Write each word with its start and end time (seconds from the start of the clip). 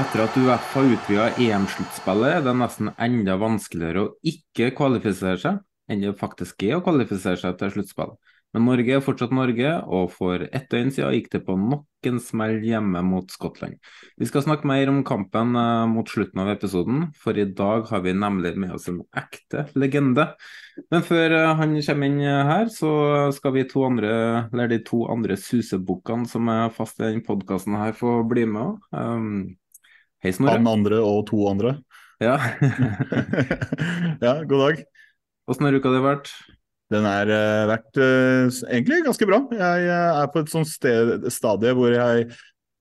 Etter 0.00 0.20
at 0.24 0.36
Uefa 0.36 0.84
utvida 0.84 1.30
EM-sluttspillet, 1.40 2.36
er 2.36 2.44
det 2.44 2.54
nesten 2.60 2.92
enda 3.00 3.40
vanskeligere 3.40 4.04
å 4.04 4.14
ikke 4.20 4.72
kvalifisere 4.76 5.40
seg 5.40 5.64
enn 5.90 6.04
det 6.04 6.16
faktisk 6.20 6.62
er 6.66 6.78
å 6.78 6.84
kvalifisere 6.84 7.40
seg 7.40 7.58
til 7.58 7.74
sluttspill. 7.74 8.14
Men 8.50 8.64
Norge 8.66 8.96
er 8.96 9.02
fortsatt 9.04 9.30
Norge, 9.34 9.72
og 9.86 10.08
for 10.10 10.42
ett 10.42 10.66
døgn 10.72 10.88
siden 10.90 11.14
gikk 11.14 11.28
det 11.30 11.40
på 11.46 11.54
nok 11.54 12.08
en 12.08 12.18
smell 12.22 12.56
hjemme 12.66 13.02
mot 13.06 13.30
Skottland. 13.30 13.76
Vi 14.18 14.26
skal 14.26 14.42
snakke 14.42 14.66
mer 14.66 14.90
om 14.90 15.04
kampen 15.06 15.54
eh, 15.54 15.84
mot 15.90 16.10
slutten 16.10 16.42
av 16.42 16.50
episoden, 16.50 17.04
for 17.14 17.38
i 17.38 17.46
dag 17.46 17.86
har 17.92 18.02
vi 18.02 18.16
nemlig 18.16 18.56
med 18.58 18.74
oss 18.74 18.88
en 18.90 19.04
ekte 19.14 19.68
legende. 19.78 20.32
Men 20.90 21.06
før 21.06 21.36
eh, 21.36 21.52
han 21.60 21.76
kommer 21.78 22.10
inn 22.10 22.18
eh, 22.24 22.42
her, 22.50 22.66
så 22.74 22.92
skal 23.36 23.54
vi 23.54 23.66
to 23.70 23.84
andre, 23.86 24.12
eller 24.50 24.72
de 24.74 24.80
to 24.88 25.04
andre 25.12 25.38
susebukkene 25.38 26.26
som 26.30 26.50
er 26.50 26.74
fast 26.74 26.98
i 26.98 27.06
denne 27.06 27.26
podkasten 27.26 27.78
her, 27.78 27.94
få 27.94 28.18
bli 28.26 28.48
med. 28.50 28.80
Um, 28.90 29.30
hei, 30.24 30.34
Snorre. 30.34 30.58
Han 30.58 30.72
andre 30.74 30.98
og 31.06 31.28
to 31.30 31.44
andre. 31.52 31.78
Ja. 32.20 32.34
ja, 34.26 34.40
god 34.42 34.58
dag. 34.66 34.82
Åssen 35.50 35.66
har 35.66 35.74
uka 35.74 35.90
di 35.90 36.00
vært? 36.04 36.30
Den 36.90 37.06
har 37.06 37.30
uh, 37.30 37.66
vært 37.70 37.98
uh, 37.98 38.46
egentlig 38.70 39.02
ganske 39.06 39.26
bra. 39.26 39.42
Jeg 39.54 39.90
uh, 39.90 40.20
er 40.20 40.30
på 40.30 40.42
et 40.42 40.52
sånt 40.52 40.70
sted, 40.70 41.26
stadie 41.30 41.74
hvor 41.74 41.90
jeg 41.94 42.30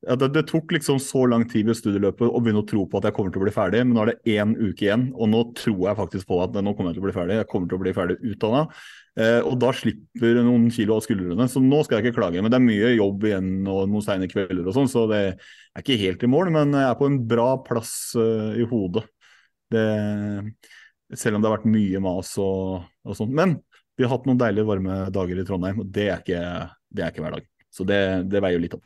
ja, 0.06 0.16
det, 0.16 0.30
det, 0.32 0.46
tok 0.48 0.72
liksom 0.72 1.00
så 1.04 1.26
lang 1.28 1.44
tid 1.50 1.68
ved 1.68 1.76
studieløpet 1.76 2.24
å 2.24 2.40
begynne 2.40 2.62
å 2.62 2.68
tro 2.68 2.86
på 2.88 3.02
at 3.02 3.10
jeg 3.10 3.16
kommer 3.18 3.34
til 3.34 3.42
å 3.42 3.48
bli 3.48 3.52
ferdig, 3.52 3.82
men 3.84 3.98
nå 3.98 4.06
er 4.06 4.12
det 4.14 4.38
én 4.38 4.54
uke 4.56 4.86
igjen, 4.86 5.10
og 5.12 5.28
nå 5.28 5.42
tror 5.60 5.82
jeg 5.90 5.98
faktisk 5.98 6.30
på 6.30 6.38
at 6.46 6.56
nå 6.56 6.72
kommer 6.72 6.94
jeg 6.94 7.00
til 7.00 7.04
å 7.04 7.08
bli 7.10 7.16
ferdig. 7.18 7.40
Jeg 7.42 7.50
kommer 7.52 7.68
til 7.68 7.76
å 7.76 7.82
bli 7.84 7.94
ferdig 7.98 8.16
utdanna, 8.32 8.62
og 9.44 9.58
da 9.60 9.74
slipper 9.76 10.40
noen 10.48 10.70
kilo 10.72 10.96
av 10.96 11.04
skuldrene. 11.04 11.50
Så 11.52 11.60
nå 11.60 11.82
skal 11.84 12.00
jeg 12.00 12.08
ikke 12.08 12.22
klage. 12.22 12.40
Men 12.40 12.48
det 12.48 12.62
er 12.62 12.64
mye 12.70 12.94
jobb 12.94 13.28
igjen 13.28 13.52
og 13.66 13.82
noen 13.92 14.06
seine 14.06 14.32
kvelder 14.32 14.72
og 14.72 14.78
sånn, 14.78 14.88
så 14.88 15.04
det 15.12 15.20
er 15.26 15.84
ikke 15.84 16.00
helt 16.00 16.24
i 16.24 16.32
mål, 16.32 16.54
men 16.56 16.80
jeg 16.80 16.88
er 16.88 17.00
på 17.02 17.12
en 17.12 17.20
bra 17.36 17.50
plass 17.68 17.94
i 18.16 18.70
hodet. 18.72 19.04
Det, 19.76 19.84
selv 21.18 21.38
om 21.38 21.42
det 21.42 21.50
har 21.50 21.58
vært 21.58 21.72
mye 21.72 22.02
mas 22.04 22.36
og, 22.42 22.86
og 23.06 23.18
sånt. 23.18 23.34
Men 23.36 23.58
vi 24.00 24.06
har 24.06 24.14
hatt 24.14 24.28
noen 24.30 24.40
deilige 24.40 24.68
varme 24.70 25.02
dager 25.14 25.42
i 25.42 25.46
Trondheim, 25.48 25.82
og 25.84 25.90
det 25.92 26.08
er 26.08 26.22
ikke, 26.22 26.44
det 26.96 27.04
er 27.04 27.12
ikke 27.12 27.26
hver 27.26 27.36
dag. 27.36 27.50
Så 27.74 27.86
det, 27.88 28.00
det, 28.32 28.42
veier 28.42 28.58
jo 28.58 28.64
litt 28.64 28.78
opp. 28.78 28.86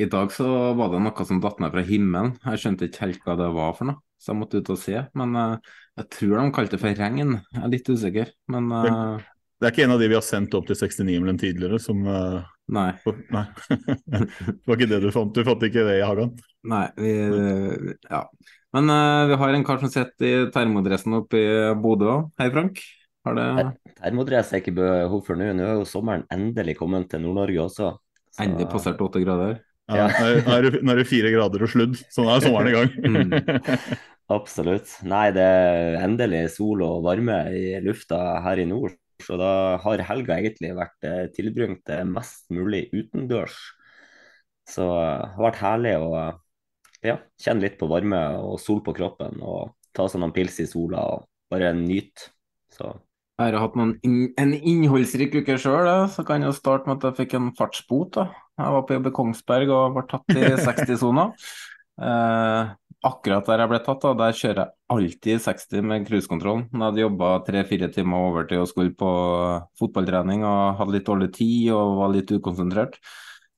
I 0.00 0.08
dag 0.08 0.32
så 0.32 0.46
var 0.76 0.92
det 0.92 1.00
noe 1.04 1.26
som 1.28 1.40
datt 1.42 1.58
ned 1.60 1.72
fra 1.74 1.84
himmelen. 1.84 2.34
Jeg 2.44 2.62
skjønte 2.62 2.88
ikke 2.88 3.04
helt 3.06 3.24
hva 3.26 3.36
det 3.40 3.48
var 3.56 3.74
for 3.78 3.90
noe, 3.90 4.00
så 4.20 4.32
jeg 4.32 4.40
måtte 4.40 4.60
ut 4.60 4.72
og 4.72 4.80
se. 4.80 5.00
Men 5.18 5.34
uh, 5.36 5.74
jeg 6.00 6.08
tror 6.16 6.36
de 6.36 6.46
kalte 6.56 6.76
det 6.76 6.82
for 6.82 7.02
regn. 7.04 7.34
Jeg 7.40 7.64
er 7.64 7.72
litt 7.72 7.90
usikker, 7.90 8.32
men 8.52 8.70
uh... 8.72 9.16
det, 9.60 9.66
er 9.66 9.74
ikke 9.74 9.86
en 9.88 9.96
av 9.96 10.04
de 10.04 10.10
vi 10.12 10.18
har 10.18 10.24
sendt 10.24 10.56
opp 10.56 10.68
til 10.68 10.78
69-melen 10.78 11.40
tidligere, 11.40 11.80
som 11.82 12.04
uh... 12.08 12.40
Nei. 12.70 12.92
Nei. 13.34 13.46
det 13.66 14.60
var 14.68 14.76
ikke 14.76 14.92
det 14.92 15.02
du 15.02 15.10
fant? 15.14 15.34
Du 15.34 15.44
fant 15.48 15.64
ikke 15.66 15.88
det 15.88 15.98
i 15.98 16.06
hagen? 16.06 16.36
Nei, 16.70 16.86
vi 17.00 17.14
Ja. 18.06 18.26
Men 18.76 18.86
vi 19.30 19.36
har 19.40 19.56
en 19.56 19.66
kar 19.66 19.80
som 19.82 19.90
sitter 19.90 20.26
i 20.28 20.50
termodressen 20.54 21.16
oppe 21.18 21.40
i 21.42 21.54
Bodø 21.82 22.10
òg. 22.12 22.26
Hei, 22.38 22.50
Frank. 22.54 22.82
Har 23.26 23.36
det 23.36 23.48
Termodress 23.98 24.52
er 24.54 24.62
ikke 24.62 24.76
behov 24.78 25.24
for 25.26 25.36
nå. 25.36 25.50
Nå 25.56 25.66
er 25.66 25.80
jo 25.80 25.88
sommeren 25.88 26.22
endelig 26.32 26.78
kommet 26.78 27.10
til 27.10 27.24
Nord-Norge 27.24 27.66
også. 27.66 27.90
Så... 28.30 28.44
Endelig 28.44 28.70
passert 28.72 29.02
åtte 29.04 29.20
grader? 29.22 29.58
Ja, 29.90 30.06
Nå 30.06 30.54
er, 30.54 30.68
det, 30.68 30.80
er 30.86 31.00
det 31.00 31.08
fire 31.10 31.32
grader 31.34 31.64
og 31.66 31.72
sludd, 31.72 31.98
så 32.14 32.22
nå 32.22 32.30
er 32.30 32.44
sommeren 32.44 32.70
i 32.70 32.74
gang. 32.76 32.90
mm. 32.94 33.80
Absolutt. 34.36 34.92
Nei, 35.10 35.24
det 35.34 35.42
er 35.42 35.96
endelig 36.04 36.44
sol 36.54 36.84
og 36.86 37.02
varme 37.02 37.40
i 37.50 37.74
lufta 37.82 38.20
her 38.44 38.62
i 38.62 38.68
nord. 38.70 38.94
Så 39.20 39.34
da 39.36 39.50
har 39.82 40.04
helga 40.06 40.36
egentlig 40.38 40.70
vært 40.78 41.08
tilbringt 41.34 41.90
mest 42.08 42.46
mulig 42.54 42.86
utendørs. 42.94 43.58
Så 44.70 44.86
det 44.86 45.32
har 45.34 45.44
vært 45.48 45.60
herlig 45.60 45.96
å 45.98 46.12
ja, 47.06 47.18
kjenne 47.40 47.64
litt 47.66 47.78
på 47.80 47.88
varme 47.90 48.18
og 48.40 48.58
sol 48.62 48.82
på 48.86 48.94
kroppen. 48.96 49.40
Og 49.42 49.72
ta 49.96 50.06
seg 50.08 50.22
noen 50.22 50.34
pils 50.34 50.58
i 50.62 50.68
sola 50.70 51.04
og 51.14 51.28
bare 51.50 51.72
nyte. 51.76 52.30
Så 52.74 52.92
jeg 53.40 53.54
har 53.54 53.62
hatt 53.62 53.76
in 54.04 54.16
en 54.36 54.50
innholdsrik 54.52 55.32
uke 55.40 55.54
sjøl, 55.56 55.86
så 56.12 56.20
kan 56.28 56.42
jeg 56.44 56.52
starte 56.58 56.90
med 56.90 56.98
at 56.98 57.06
jeg 57.08 57.22
fikk 57.22 57.38
en 57.38 57.46
fartsbot. 57.56 58.18
Da. 58.18 58.26
Jeg 58.60 58.74
var 58.74 58.84
på 58.84 58.98
jobb 58.98 59.08
i 59.08 59.12
Kongsberg 59.16 59.72
og 59.72 59.94
ble 59.96 60.02
tatt 60.10 60.34
i 60.34 60.50
60-sona. 60.66 61.24
Eh, 62.04 62.74
akkurat 63.08 63.48
der 63.48 63.62
jeg 63.64 63.70
ble 63.72 63.80
tatt, 63.86 64.04
da, 64.04 64.12
der 64.18 64.36
kjører 64.36 64.60
jeg 64.60 64.76
alltid 64.92 65.42
60 65.46 65.88
med 65.88 66.04
cruisekontrollen. 66.10 66.66
Jeg 66.68 66.84
hadde 66.84 67.04
jobba 67.06 67.32
tre-fire 67.48 67.88
timer 67.96 68.28
overtid 68.28 68.60
og 68.60 68.68
skulle 68.68 68.92
på 69.00 69.10
fotballtrening 69.80 70.44
og 70.44 70.76
hadde 70.82 70.98
litt 70.98 71.08
dårlig 71.08 71.32
tid 71.40 71.72
og 71.78 71.96
var 72.02 72.12
litt 72.12 72.36
ukonsentrert. 72.36 73.00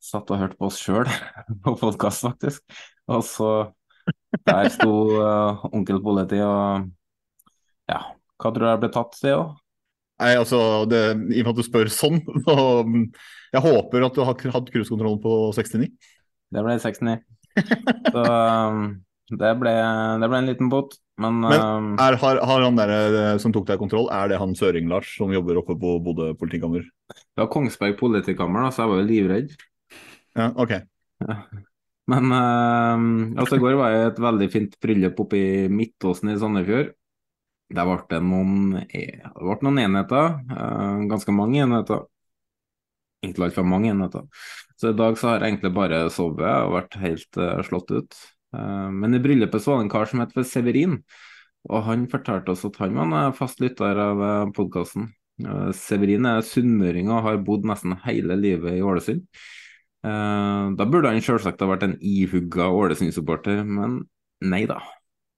Satt 0.03 0.31
og 0.31 0.45
hørte 0.45 0.59
på 0.63 0.71
oss 0.71 0.79
sjøl 0.79 1.11
på 1.67 1.75
podkast, 1.83 2.23
faktisk. 2.29 2.63
Og 3.11 3.25
så 3.27 3.53
Der 4.47 4.69
sto 4.73 4.93
uh, 5.19 5.65
onkel 5.73 6.01
politi 6.03 6.39
og 6.43 6.89
Ja, 7.91 8.01
hva 8.39 8.51
tror 8.51 8.63
du 8.63 8.71
jeg 8.71 8.83
ble 8.83 8.91
tatt 8.95 9.19
til? 9.19 9.35
Også? 9.37 9.63
Nei, 10.23 10.33
altså, 10.39 10.59
det, 10.87 11.03
I 11.35 11.43
og 11.43 11.49
med 11.49 11.53
at 11.53 11.59
du 11.59 11.67
spør 11.67 11.91
sånn, 11.91 12.21
så 12.47 12.57
jeg 13.53 13.65
håper 13.65 14.07
at 14.07 14.17
du 14.17 14.23
har 14.23 14.37
hatt 14.55 14.71
cruisekontrollen 14.73 15.23
på 15.23 15.33
69. 15.57 15.89
Det 16.53 16.63
ble 16.65 16.77
69. 16.79 17.17
så 18.13 18.23
um, 18.23 18.85
det 19.33 19.51
ble, 19.61 19.73
det 20.21 20.29
ble, 20.29 20.39
en 20.39 20.51
liten 20.51 20.71
bot. 20.73 20.95
Men, 21.21 21.41
Men 21.45 21.59
um, 21.61 21.91
er, 22.01 22.17
har, 22.21 22.41
har, 22.49 22.65
han 22.65 22.79
der 22.79 22.93
eh, 22.95 23.35
som 23.43 23.53
tok 23.55 23.67
deg 23.69 23.81
kontroll, 23.81 24.09
er 24.15 24.31
det 24.33 24.41
han 24.41 24.55
Søring-Lars 24.59 25.11
som 25.19 25.33
jobber 25.35 25.61
oppe 25.61 25.77
på 25.79 25.97
Bodø 26.05 26.31
politikammer? 26.39 26.87
Det 27.13 27.43
var 27.43 27.51
Kongsberg 27.53 27.99
politikammer, 28.01 28.67
da, 28.67 28.73
så 28.73 28.85
jeg 28.85 28.93
var 28.93 29.03
jo 29.03 29.11
livredd. 29.11 29.53
Ja, 30.39 30.49
ok. 30.55 30.79
Ja. 31.27 31.39
Men 32.11 32.33
um, 32.35 33.05
altså, 33.39 33.57
i 33.57 33.63
går 33.63 33.77
var 33.79 33.93
jeg 33.95 34.09
et 34.09 34.21
veldig 34.25 34.49
fint 34.51 34.73
bryllup 34.83 35.21
oppe 35.23 35.39
i 35.39 35.69
Midtåsen 35.71 36.33
i 36.33 36.39
Sandefjord. 36.41 36.91
Det 37.73 37.85
ble 37.89 38.19
noen, 38.27 38.57
det 38.91 39.05
ble 39.39 39.59
noen 39.65 39.79
enheter, 39.85 40.35
uh, 40.51 41.05
ganske 41.09 41.35
mange 41.37 41.63
enheter. 41.63 42.03
Egentlig 43.23 43.47
altfor 43.49 43.69
mange 43.71 43.93
enheter. 43.93 44.27
Så 44.77 44.91
i 44.91 44.99
dag 44.99 45.15
så 45.19 45.31
har 45.31 45.39
jeg 45.39 45.53
egentlig 45.53 45.71
bare 45.77 46.03
sovet 46.11 46.67
og 46.67 46.75
vært 46.75 46.99
helt 46.99 47.39
uh, 47.39 47.63
slått 47.65 47.95
ut. 47.95 48.21
Uh, 48.53 48.91
men 48.91 49.15
i 49.15 49.23
bryllupet 49.23 49.63
så 49.63 49.73
var 49.73 49.81
det 49.81 49.87
en 49.87 49.95
kar 49.95 50.11
som 50.11 50.25
het 50.25 50.35
Severin, 50.51 50.99
og 51.71 51.87
han 51.87 52.09
fortalte 52.11 52.57
oss 52.57 52.67
at 52.67 52.81
han 52.83 52.99
var 52.99 53.15
en 53.29 53.37
fast 53.39 53.63
lytter 53.63 54.03
av 54.11 54.27
uh, 54.27 54.53
podkasten. 54.57 55.13
Severin 55.75 56.27
er 56.29 56.45
sunnmøring 56.45 57.09
og 57.11 57.25
har 57.25 57.39
bodd 57.43 57.65
nesten 57.67 57.95
hele 58.05 58.37
livet 58.39 58.77
i 58.77 58.83
Ålesund. 58.85 59.25
Da 60.03 60.87
burde 60.91 61.13
han 61.13 61.23
selvsagt 61.23 61.63
ha 61.63 61.69
vært 61.71 61.87
en 61.87 61.95
ihugga 62.03 62.67
Ålesund-supporter, 62.75 63.63
men 63.63 64.01
nei 64.43 64.65
da. 64.67 64.81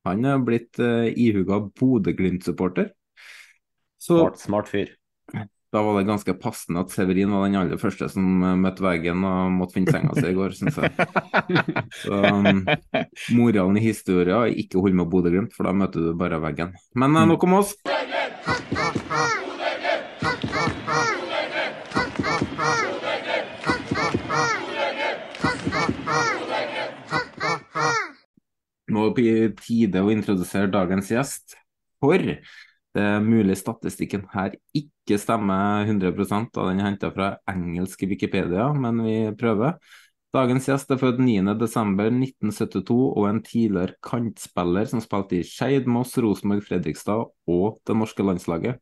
Han 0.04 0.24
er 0.28 0.42
blitt 0.44 0.80
uh, 0.82 1.08
ihuga 1.08 1.62
Bodø-Glimt-supporter. 1.80 2.92
Smart, 4.04 4.36
smart 4.40 4.68
fyr. 4.68 4.92
Da 5.74 5.80
var 5.82 5.96
det 5.98 6.06
ganske 6.06 6.34
passende 6.38 6.84
at 6.84 6.92
Severin 6.94 7.32
var 7.34 7.48
den 7.48 7.56
aller 7.58 7.80
første 7.80 8.06
som 8.12 8.44
eh, 8.46 8.52
møtte 8.62 8.84
veggen 8.84 9.24
og 9.26 9.56
måtte 9.56 9.74
finne 9.74 9.90
senga 9.90 10.14
si 10.14 10.28
i 10.30 10.36
går, 10.36 10.54
syns 10.54 10.76
jeg. 10.78 10.92
Så 12.04 12.20
um, 12.20 12.60
moralen 13.34 13.80
i 13.80 13.82
historien 13.82 14.36
er 14.36 14.60
ikke 14.62 14.84
hold 14.84 14.94
med 15.00 15.10
Bodø-Glimt, 15.10 15.56
for 15.56 15.66
da 15.66 15.74
møter 15.74 16.04
du 16.04 16.12
bare 16.20 16.38
veggen. 16.44 16.76
Men 16.94 17.18
uh, 17.18 17.24
nok 17.32 17.48
om 17.48 17.58
oss. 17.58 17.74
Nå 17.88 19.03
det 28.86 29.12
på 29.16 29.64
tide 29.64 30.02
å 30.02 30.12
introdusere 30.12 30.72
dagens 30.72 31.10
gjest. 31.12 31.56
For 32.02 32.20
det 32.94 33.02
er 33.02 33.24
mulig 33.24 33.56
statistikken 33.58 34.26
her 34.34 34.54
ikke 34.76 35.18
stemmer 35.18 35.88
100 35.88 36.12
og 36.14 36.68
den 36.68 36.80
er 36.80 36.90
henta 36.90 37.10
fra 37.14 37.34
engelsk 37.50 38.04
Wikipedia, 38.06 38.68
men 38.72 39.02
vi 39.02 39.16
prøver. 39.38 39.78
Dagens 40.34 40.66
gjest 40.66 40.90
er 40.90 40.98
født 40.98 41.20
9.12.1972 41.22 42.94
og 42.94 43.26
en 43.28 43.40
tidligere 43.46 43.94
kantspiller 44.02 44.88
som 44.90 45.02
spilte 45.02 45.38
i 45.38 45.46
Skeid, 45.46 45.86
Moss, 45.86 46.16
Rosenborg, 46.18 46.64
Fredrikstad 46.66 47.28
og 47.50 47.78
det 47.86 47.98
norske 47.98 48.26
landslaget. 48.26 48.80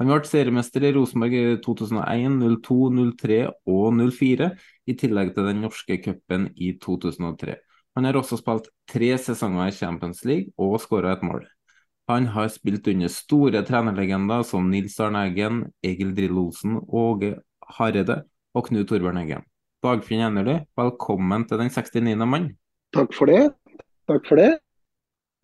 Han 0.00 0.08
ble 0.10 0.24
seriemester 0.26 0.84
i 0.88 0.94
Rosenborg 0.96 1.36
i 1.38 1.42
2001, 1.62 2.40
02, 2.64 2.78
03 3.20 3.36
og 3.70 4.00
04, 4.00 4.48
i 4.90 4.96
tillegg 4.98 5.34
til 5.36 5.46
den 5.48 5.60
norske 5.62 6.00
cupen 6.02 6.48
i 6.56 6.72
2003. 6.82 7.60
Han 7.94 8.08
har 8.08 8.16
også 8.18 8.40
spilt 8.40 8.70
tre 8.90 9.12
sesonger 9.22 9.70
i 9.70 9.74
Champions 9.74 10.24
League 10.26 10.50
og 10.58 10.80
skåra 10.82 11.12
et 11.14 11.22
mål. 11.22 11.44
Han 12.10 12.26
har 12.34 12.50
spilt 12.52 12.88
under 12.90 13.08
store 13.08 13.62
trenerlegender 13.64 14.42
som 14.44 14.66
Nils 14.68 14.98
Arne 15.00 15.22
Eggen, 15.28 15.62
Egil 15.86 16.10
Drill 16.16 16.36
Olsen, 16.42 16.80
Åge 16.90 17.36
Hareide 17.78 18.24
og 18.54 18.66
Knut 18.66 18.90
Torbjørn 18.90 19.22
Eggen. 19.22 19.46
Dagfinn 19.84 20.24
Enerly, 20.26 20.58
velkommen 20.76 21.46
til 21.48 21.62
den 21.62 21.70
69. 21.70 22.26
mann. 22.26 22.50
Takk 22.96 23.14
for 23.14 23.30
det. 23.30 23.54
Takk 24.10 24.26
for 24.28 24.42
det. 24.42 24.50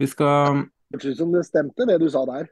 Vi 0.01 0.09
skal 0.11 0.65
hørtes 0.91 1.15
ut 1.15 1.23
som 1.23 1.33
det 1.33 1.47
stemte, 1.47 1.87
det 1.87 2.01
du 2.03 2.09
sa 2.11 2.27
der. 2.29 2.51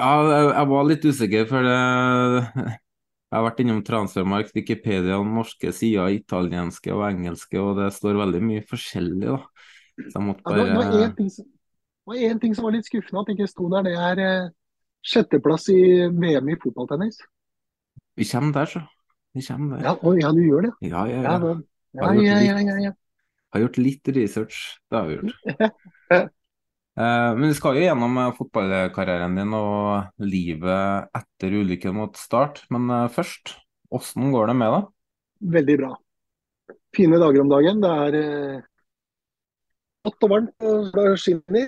Ja, 0.00 0.12
jeg 0.52 0.68
var 0.72 0.88
litt 0.88 1.04
usikker, 1.04 1.46
for 1.50 1.66
det 1.66 2.76
jeg 3.26 3.34
har 3.34 3.42
vært 3.42 3.60
innom 3.64 3.80
Transfermark, 3.82 4.52
Wikipedia, 4.54 5.16
norske 5.26 5.72
sider, 5.74 6.12
italienske 6.14 6.92
og 6.94 7.02
engelske, 7.08 7.58
og 7.58 7.80
det 7.80 7.88
står 7.96 8.20
veldig 8.20 8.42
mye 8.44 8.62
forskjellig. 8.70 9.32
da. 9.32 9.40
Så 9.96 10.12
jeg 10.12 10.26
måtte 10.28 10.44
bare... 10.46 10.60
Ja, 10.62 10.66
det 10.68 10.76
var 10.78 11.00
én 11.08 11.16
ting, 11.16 11.30
som, 11.34 11.48
ting 12.44 12.54
som 12.54 12.68
var 12.68 12.76
litt 12.76 12.86
skuffende 12.86 13.24
at 13.24 13.30
det 13.30 13.34
ikke 13.34 13.48
sto 13.50 13.66
der. 13.72 13.88
Det 13.88 13.96
er 13.98 14.22
eh, 14.22 14.52
sjetteplass 15.10 15.66
i 15.74 15.80
VM 16.14 16.52
i 16.54 16.58
fotballtennis. 16.62 17.18
Vi 18.16 18.28
kommer 18.30 18.60
der, 18.60 18.70
så. 18.76 18.84
Vi 19.34 19.42
kommer 19.48 19.74
der. 19.74 19.88
Ja, 19.88 19.96
å, 19.98 20.14
ja 20.20 20.30
du 20.36 20.40
gjør 20.44 20.68
det? 20.68 20.72
Ja, 20.86 21.02
ja, 21.10 21.26
ja. 21.26 21.36
ja, 21.42 22.14
ja, 22.14 22.22
ja, 22.22 22.38
ja, 22.46 22.62
ja, 22.62 22.78
ja. 22.86 22.94
Har 23.56 23.66
gjort 23.66 23.82
litt 23.82 24.14
research, 24.14 24.62
det 24.86 25.00
har 25.00 25.10
vi 25.10 25.18
gjort. 25.18 26.30
Eh, 26.96 27.30
men 27.36 27.50
vi 27.50 27.56
skal 27.56 27.76
jo 27.76 27.84
gjennom 27.84 28.14
eh, 28.22 28.32
fotballkarrieren 28.38 29.34
din 29.36 29.52
og 29.52 30.22
livet 30.24 31.10
etter 31.18 31.56
ulykken 31.60 31.96
mot 31.98 32.16
Start. 32.16 32.62
Men 32.72 32.88
eh, 32.88 33.08
først, 33.12 33.52
hvordan 33.92 34.30
går 34.32 34.48
det 34.48 34.54
med 34.56 34.72
deg? 34.72 34.86
Veldig 35.56 35.76
bra. 35.82 35.90
Fine 36.96 37.18
dager 37.20 37.42
om 37.42 37.50
dagen. 37.52 37.82
Det 37.84 37.90
er 38.06 38.62
godt 40.06 40.24
og 40.24 40.32
varmt 40.32 40.64
det 40.94 41.10
skinner. 41.20 41.66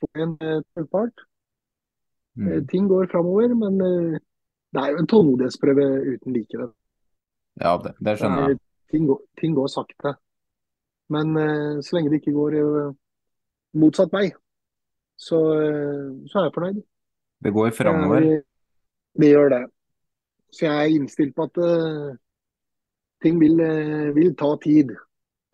Får 0.00 0.24
en 0.24 0.32
tøffart. 0.40 1.22
Mm. 2.34 2.48
Ting 2.72 2.88
går 2.90 3.06
framover, 3.12 3.54
men 3.54 3.78
det 3.78 4.82
er 4.82 4.90
jo 4.90 5.04
en 5.04 5.08
tålmodighetsprøve 5.12 5.86
uten 6.16 6.34
like. 6.34 6.66
Ja, 7.60 7.76
det, 7.84 7.94
det 8.02 8.16
skjønner 8.18 8.50
jeg. 8.50 8.58
Ting 8.90 9.06
går, 9.06 9.20
ting 9.38 9.54
går 9.54 9.70
sakte. 9.70 10.16
Men 11.14 11.38
så 11.86 11.94
lenge 11.94 12.10
det 12.10 12.18
ikke 12.24 12.34
går 12.34 12.58
motsatt 13.78 14.12
vei, 14.14 14.30
så, 15.20 15.38
så 16.30 16.40
er 16.40 16.48
jeg 16.48 16.54
fornøyd. 16.54 16.80
Det 17.40 17.52
går 17.54 17.70
framover? 17.76 18.26
Det 19.20 19.30
gjør 19.30 19.52
det. 19.54 19.60
Så 20.50 20.66
jeg 20.66 20.74
er 20.74 20.96
innstilt 20.96 21.36
på 21.36 21.46
at 21.46 21.60
uh, 21.62 22.10
ting 23.22 23.38
vil, 23.40 23.60
uh, 23.60 24.10
vil, 24.16 24.32
ta 24.38 24.50
tid. 24.62 24.92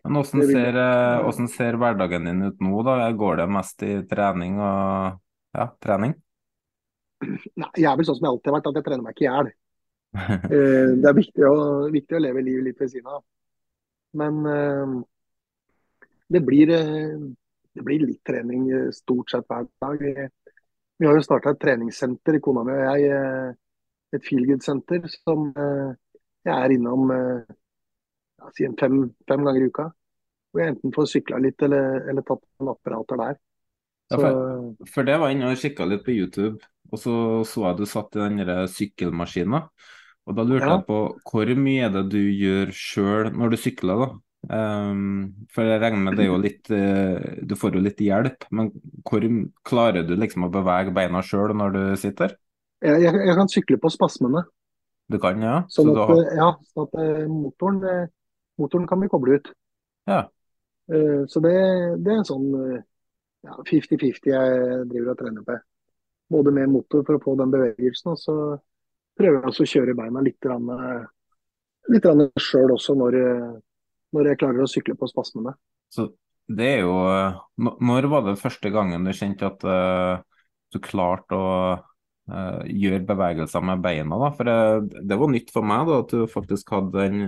Men 0.06 0.20
hvordan 0.20 0.46
ser, 0.46 0.78
hvordan 1.24 1.48
ser, 1.50 1.78
hverdagen 1.82 2.28
din 2.28 2.46
ut 2.46 2.60
nå? 2.62 2.82
da? 2.86 3.10
Går 3.10 3.40
det 3.42 3.48
mest 3.50 3.82
i 3.82 3.96
trening 4.06 4.60
og 4.62 5.18
ja, 5.56 5.66
trening? 5.82 6.14
Nei, 7.26 7.70
jeg 7.74 7.88
er 7.90 7.96
vel 7.98 8.06
sånn 8.06 8.20
som 8.20 8.28
jeg 8.28 8.34
alltid 8.36 8.52
har 8.52 8.56
vært, 8.58 8.68
at 8.70 8.78
jeg 8.78 8.86
trener 8.86 9.06
meg 9.06 9.16
ikke 9.16 9.24
i 9.24 9.30
hjel. 9.30 9.50
det 11.02 11.10
er 11.10 11.16
viktig 11.16 11.48
å, 11.48 11.56
viktig 11.92 12.16
å, 12.16 12.22
leve 12.22 12.44
livet 12.44 12.68
litt 12.68 12.84
ved 12.84 12.92
siden 12.92 13.18
av. 13.18 13.24
Men 14.16 14.38
det 16.32 16.42
blir 16.46 16.70
det 17.76 17.84
blir 17.84 18.06
litt 18.06 18.22
trening 18.26 18.68
eh, 18.72 18.90
stort 18.94 19.30
sett 19.30 19.46
hver 19.50 19.68
dag. 19.82 20.00
Vi, 20.00 20.26
vi 20.98 21.08
har 21.08 21.16
jo 21.16 21.24
starta 21.24 21.52
et 21.52 21.60
treningssenter, 21.62 22.40
kona 22.44 22.64
mi 22.66 22.74
og 22.76 22.84
jeg. 22.86 23.12
Eh, 23.12 23.54
et 24.16 24.24
feelgood-senter 24.24 25.08
som 25.12 25.48
eh, 25.50 26.20
jeg 26.46 26.54
er 26.54 26.74
innom 26.76 27.10
si 28.54 28.68
fem, 28.78 29.00
fem, 29.28 29.42
ganger 29.42 29.64
i 29.64 29.70
uka. 29.72 29.88
Hvor 30.52 30.62
jeg 30.62 30.72
enten 30.72 30.94
får 30.94 31.10
sykla 31.10 31.40
litt 31.42 31.64
eller, 31.66 32.06
eller 32.08 32.24
tatt 32.24 32.44
noen 32.46 32.72
apparater 32.72 33.20
der. 33.20 33.40
Ja, 34.06 34.20
for, 34.22 34.86
for, 34.92 35.08
det 35.08 35.16
var 35.18 35.34
inne 35.34 35.50
og 35.50 35.58
kikka 35.58 35.88
litt 35.90 36.04
på 36.06 36.14
YouTube, 36.14 36.60
og 36.92 37.00
så 37.02 37.16
så 37.48 37.64
jeg 37.64 37.80
du 37.80 37.88
satt 37.90 38.14
i 38.14 38.22
den 38.22 38.68
sykkelmaskina. 38.70 39.64
Og 40.26 40.38
da 40.38 40.44
lurte 40.46 40.68
ja. 40.68 40.76
jeg 40.76 40.86
på 40.86 41.00
hvor 41.26 41.50
mye 41.58 41.88
er 41.88 41.92
det 41.98 42.04
du 42.14 42.22
gjør 42.22 42.70
sjøl 42.74 43.32
når 43.34 43.52
du 43.52 43.58
sykler, 43.60 44.04
da? 44.04 44.08
Um, 44.46 45.46
for 45.50 45.66
jeg 45.66 45.80
regner 45.82 46.04
med 46.04 46.14
det 46.14 46.22
er 46.22 46.28
jo 46.28 46.36
litt 46.38 46.68
uh, 46.70 47.16
Du 47.42 47.56
får 47.58 47.74
jo 47.74 47.80
litt 47.82 47.98
hjelp, 47.98 48.44
men 48.54 48.68
hvor 49.02 49.24
klarer 49.66 50.06
du 50.06 50.12
liksom 50.14 50.46
å 50.46 50.50
bevege 50.54 50.94
beina 50.94 51.18
sjøl 51.26 51.50
når 51.58 51.74
du 51.74 51.80
sitter? 51.98 52.36
Jeg, 52.84 53.00
jeg, 53.02 53.10
jeg, 53.26 53.34
kan 53.34 53.50
sykle 53.50 53.80
på 53.82 53.90
spasmene. 53.90 54.44
Du 55.10 55.18
kan, 55.22 55.42
ja? 55.42 55.56
Sånn 55.72 55.90
at, 55.90 55.98
har... 56.12 56.22
ja, 56.38 56.48
sånn 56.70 56.86
at 56.86 56.94
uh, 57.00 57.24
motoren, 57.32 57.82
uh, 57.82 58.06
motoren, 58.62 58.86
kan 58.86 59.02
bli 59.02 59.10
koblet 59.10 59.42
ut. 59.42 59.52
Ja. 60.06 60.22
så 60.86 61.40
det, 61.42 61.56
det, 61.98 62.12
er 62.12 62.20
en 62.20 62.26
sånn 62.28 62.44
50-50 63.66 64.28
jeg 64.30 64.84
driver 64.86 65.08
og 65.10 65.18
trener 65.18 65.42
på. 65.42 65.56
Både 66.30 66.52
med 66.54 66.70
motor 66.70 67.02
for 67.02 67.18
å 67.18 67.22
få 67.24 67.34
den 67.40 67.50
bevegelsen, 67.50 68.12
og 68.12 68.20
så 68.22 68.36
prøver 69.18 69.40
jeg 69.40 69.50
også 69.50 69.66
å 69.66 69.72
kjøre 69.72 69.96
beina 69.98 70.22
litt, 70.22 70.46
litt 71.90 72.06
sjøl 72.38 72.76
også 72.76 72.94
når 73.02 73.18
når 74.16 74.32
jeg 74.32 74.40
klarer 74.40 74.64
å 74.64 74.70
sykle 74.70 74.96
på 74.98 75.08
spasmene. 75.10 75.52
Så 75.92 76.08
det 76.46 76.66
er 76.76 76.80
jo 76.84 76.94
Når 77.58 78.08
var 78.10 78.24
det 78.26 78.38
første 78.40 78.70
gangen 78.70 79.06
du 79.06 79.12
kjente 79.16 79.48
at 79.48 79.66
uh, 79.66 80.22
du 80.74 80.78
klarte 80.82 81.34
å 81.34 81.50
uh, 81.74 82.62
gjøre 82.66 83.04
bevegelser 83.06 83.64
med 83.66 83.82
beina? 83.82 84.18
da? 84.20 84.30
For 84.36 84.48
det, 84.48 85.02
det, 85.02 85.18
var 85.18 85.32
nytt 85.32 85.52
for 85.54 85.66
meg 85.66 85.86
da, 85.88 86.00
at 86.04 86.14
du 86.14 86.26
faktisk 86.30 86.74
hadde 86.76 87.06
en, 87.06 87.22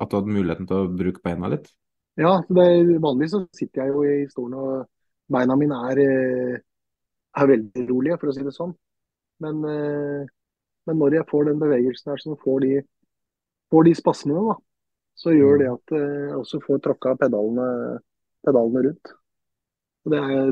at 0.00 0.10
du 0.10 0.18
hadde 0.18 0.34
muligheten 0.34 0.68
til 0.68 0.82
å 0.82 0.90
bruke 0.90 1.22
beina 1.24 1.52
litt? 1.52 1.70
Ja, 2.18 2.38
det, 2.48 2.66
vanligvis 3.02 3.34
så 3.36 3.42
sitter 3.54 3.84
jeg 3.84 3.92
jo 3.92 4.04
i 4.08 4.28
stolen 4.30 4.56
og 4.56 4.74
beina 5.30 5.56
mine 5.58 5.78
er, 5.90 6.00
eh, 6.00 6.60
er 7.36 7.50
veldig 7.50 7.82
rolige, 7.90 8.16
for 8.22 8.30
å 8.30 8.32
si 8.32 8.44
det 8.46 8.54
sånn. 8.56 8.72
Men, 9.44 9.58
men 9.60 10.96
når 10.96 11.18
jeg 11.18 11.28
får 11.28 11.50
den 11.50 11.58
bevegelsen 11.60 12.08
her, 12.08 12.22
så 12.22 12.38
får 12.40 12.62
de, 12.64 12.70
får 13.68 13.84
de 13.84 13.92
spasmene, 13.98 14.44
da, 14.46 14.54
så 15.16 15.32
gjør 15.32 15.62
det 15.62 15.68
mm. 15.70 15.76
at 15.78 15.94
eh, 15.96 16.16
jeg 16.28 16.40
også 16.40 16.60
får 16.64 16.82
tråkka 16.84 17.14
pedalene, 17.20 17.68
pedalene 18.46 18.84
rundt. 18.88 19.12
Og 20.06 20.14
det 20.14 20.22
har 20.22 20.50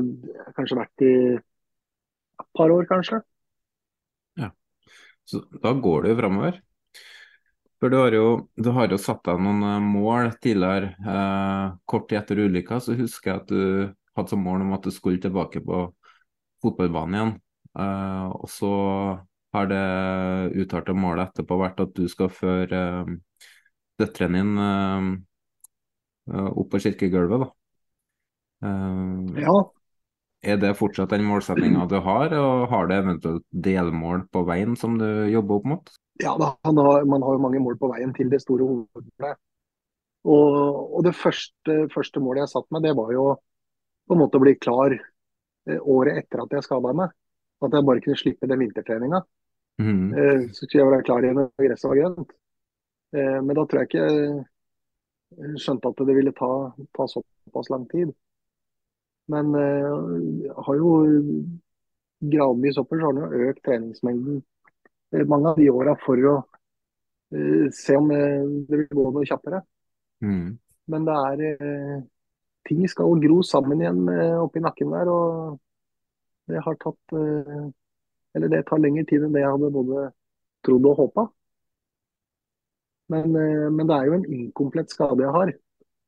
kanskje 0.57 0.79
vært 0.81 1.03
i 1.05 1.15
et 1.35 2.47
par 2.57 2.73
år, 2.73 2.87
kanskje. 2.89 3.21
Ja, 4.41 4.49
så 5.29 5.45
da 5.63 5.75
går 5.79 6.05
det 6.05 6.15
jo 6.15 6.21
framover. 6.23 6.57
For 7.79 7.91
du 7.91 7.99
har 7.99 8.15
jo, 8.15 8.25
du 8.55 8.71
har 8.73 8.89
jo 8.89 8.97
satt 8.99 9.21
deg 9.27 9.39
noen 9.45 9.61
eh, 9.67 9.85
mål 9.85 10.33
tidligere. 10.43 10.95
Eh, 10.97 11.77
kort 11.87 12.09
tid 12.09 12.23
etter 12.23 12.41
ulykka 12.47 12.81
så 12.81 12.97
husker 12.97 13.31
jeg 13.31 13.43
at 13.43 13.53
du 13.53 13.61
hadde 14.15 14.31
som 14.31 14.43
mål 14.43 14.63
om 14.65 14.75
at 14.77 14.87
du 14.87 14.93
skulle 14.95 15.21
tilbake 15.21 15.61
på 15.63 15.85
fotballbanen 16.63 17.15
igjen. 17.17 17.33
Eh, 17.77 18.27
og 18.33 18.49
så 18.49 18.73
har 19.55 19.69
det 19.71 19.85
uttalte 20.63 20.95
målet 20.97 21.29
etterpå 21.29 21.59
vært 21.59 21.83
at 21.83 21.95
du 21.95 22.07
skal 22.11 22.31
føre 22.33 22.81
eh, 23.03 23.15
døtrene 24.01 24.41
dine 24.41 24.67
uh, 26.31 26.49
opp 26.51 26.71
på 26.73 26.81
kirkegulvet, 26.83 27.45
da. 27.45 27.49
Uh, 28.65 29.41
ja. 29.41 29.55
Er 30.45 30.59
det 30.61 30.75
fortsatt 30.77 31.13
den 31.13 31.25
målsettinga 31.25 31.87
du 31.89 31.97
har, 32.05 32.33
og 32.37 32.67
har 32.69 32.87
du 32.87 32.93
eventuelt 32.93 33.45
delmål 33.49 34.27
på 34.33 34.43
veien 34.45 34.75
som 34.77 34.99
du 34.99 35.07
jobber 35.31 35.57
opp 35.57 35.69
mot? 35.71 35.95
Ja, 36.21 36.35
da, 36.39 36.53
har, 36.63 37.07
man 37.09 37.25
har 37.25 37.35
jo 37.35 37.41
mange 37.43 37.61
mål 37.63 37.79
på 37.81 37.89
veien 37.91 38.13
til 38.15 38.29
det 38.31 38.43
store 38.43 38.67
hovedmålet. 38.67 39.41
Og, 40.25 40.53
og, 40.97 41.01
det 41.05 41.13
første, 41.17 41.73
første, 41.93 42.21
målet 42.23 42.45
jeg 42.45 42.53
satt 42.53 42.69
meg, 42.73 42.85
det 42.85 42.95
var 42.97 43.11
jo 43.13 43.25
på 44.05 44.15
en 44.15 44.21
måte 44.21 44.39
å 44.39 44.43
bli 44.43 44.55
klar 44.57 44.93
eh, 44.95 45.81
året 45.81 46.23
etter 46.23 46.41
at 46.45 46.55
jeg 46.55 46.65
skada 46.65 46.93
meg. 46.97 47.13
At 47.65 47.73
jeg 47.73 47.87
bare 47.87 48.01
kunne 48.05 48.19
slippe 48.19 48.49
den 48.49 48.61
vintertreninga. 48.61 49.21
Mm. 49.81 50.07
Eh, 50.13 50.41
Så 50.53 50.65
skulle 50.65 50.83
jeg 50.83 50.91
være 50.93 51.07
klar 51.09 51.25
igjen 51.25 51.39
når 51.41 51.51
gresset 51.67 51.89
var 51.91 52.01
grønt. 52.01 52.33
Eh, 53.13 53.39
Men 53.41 53.55
da 53.55 53.65
tror 53.65 53.83
jeg 53.83 53.91
ikke 53.91 54.45
jeg 55.35 55.59
skjønte 55.59 55.91
at 55.91 56.01
det 56.07 56.15
ville 56.15 56.33
ta, 56.35 56.49
ta 56.95 57.07
såpass 57.11 57.69
lang 57.73 57.85
tid. 57.91 58.13
Men 59.31 59.55
eh, 59.57 60.51
har 60.65 60.75
jo 60.79 60.91
gradvis 62.25 62.77
oppover 62.77 63.01
så 63.01 63.07
har 63.09 63.15
han 63.15 63.23
jo 63.39 63.49
økt 63.49 63.63
treningsmengden 63.65 64.37
eh, 65.13 65.25
mange 65.27 65.51
av 65.51 65.59
de 65.59 65.69
åra 65.73 65.95
for 66.03 66.21
å 66.29 66.35
eh, 67.33 67.65
se 67.73 67.97
om 67.97 68.11
det 68.11 68.81
vil 68.83 68.91
gå 68.91 69.07
noe 69.09 69.25
kjappere. 69.27 69.63
Mm. 70.23 70.55
Men 70.93 71.07
det 71.07 71.15
er 71.17 72.03
ting 72.65 72.83
skal 72.89 73.17
gro 73.21 73.39
sammen 73.45 73.81
igjen 73.81 74.05
oppi 74.41 74.61
nakken 74.61 74.93
der. 74.93 75.09
Og 75.09 75.57
det 76.49 76.61
har 76.61 76.77
tatt 76.77 77.15
Eller 78.37 78.51
det 78.51 78.61
tar 78.69 78.81
lengre 78.81 79.05
tid 79.09 79.25
enn 79.25 79.33
det 79.33 79.41
jeg 79.41 79.49
hadde 79.55 79.71
både 79.73 80.03
trodd 80.65 80.85
og 80.91 80.99
håpa. 81.01 81.25
Men, 83.13 83.35
eh, 83.37 83.67
men 83.71 83.89
det 83.89 83.95
er 83.95 84.09
jo 84.09 84.17
en 84.17 84.27
inkomplett 84.37 84.93
skade 84.93 85.23
jeg 85.23 85.33
har. 85.35 85.53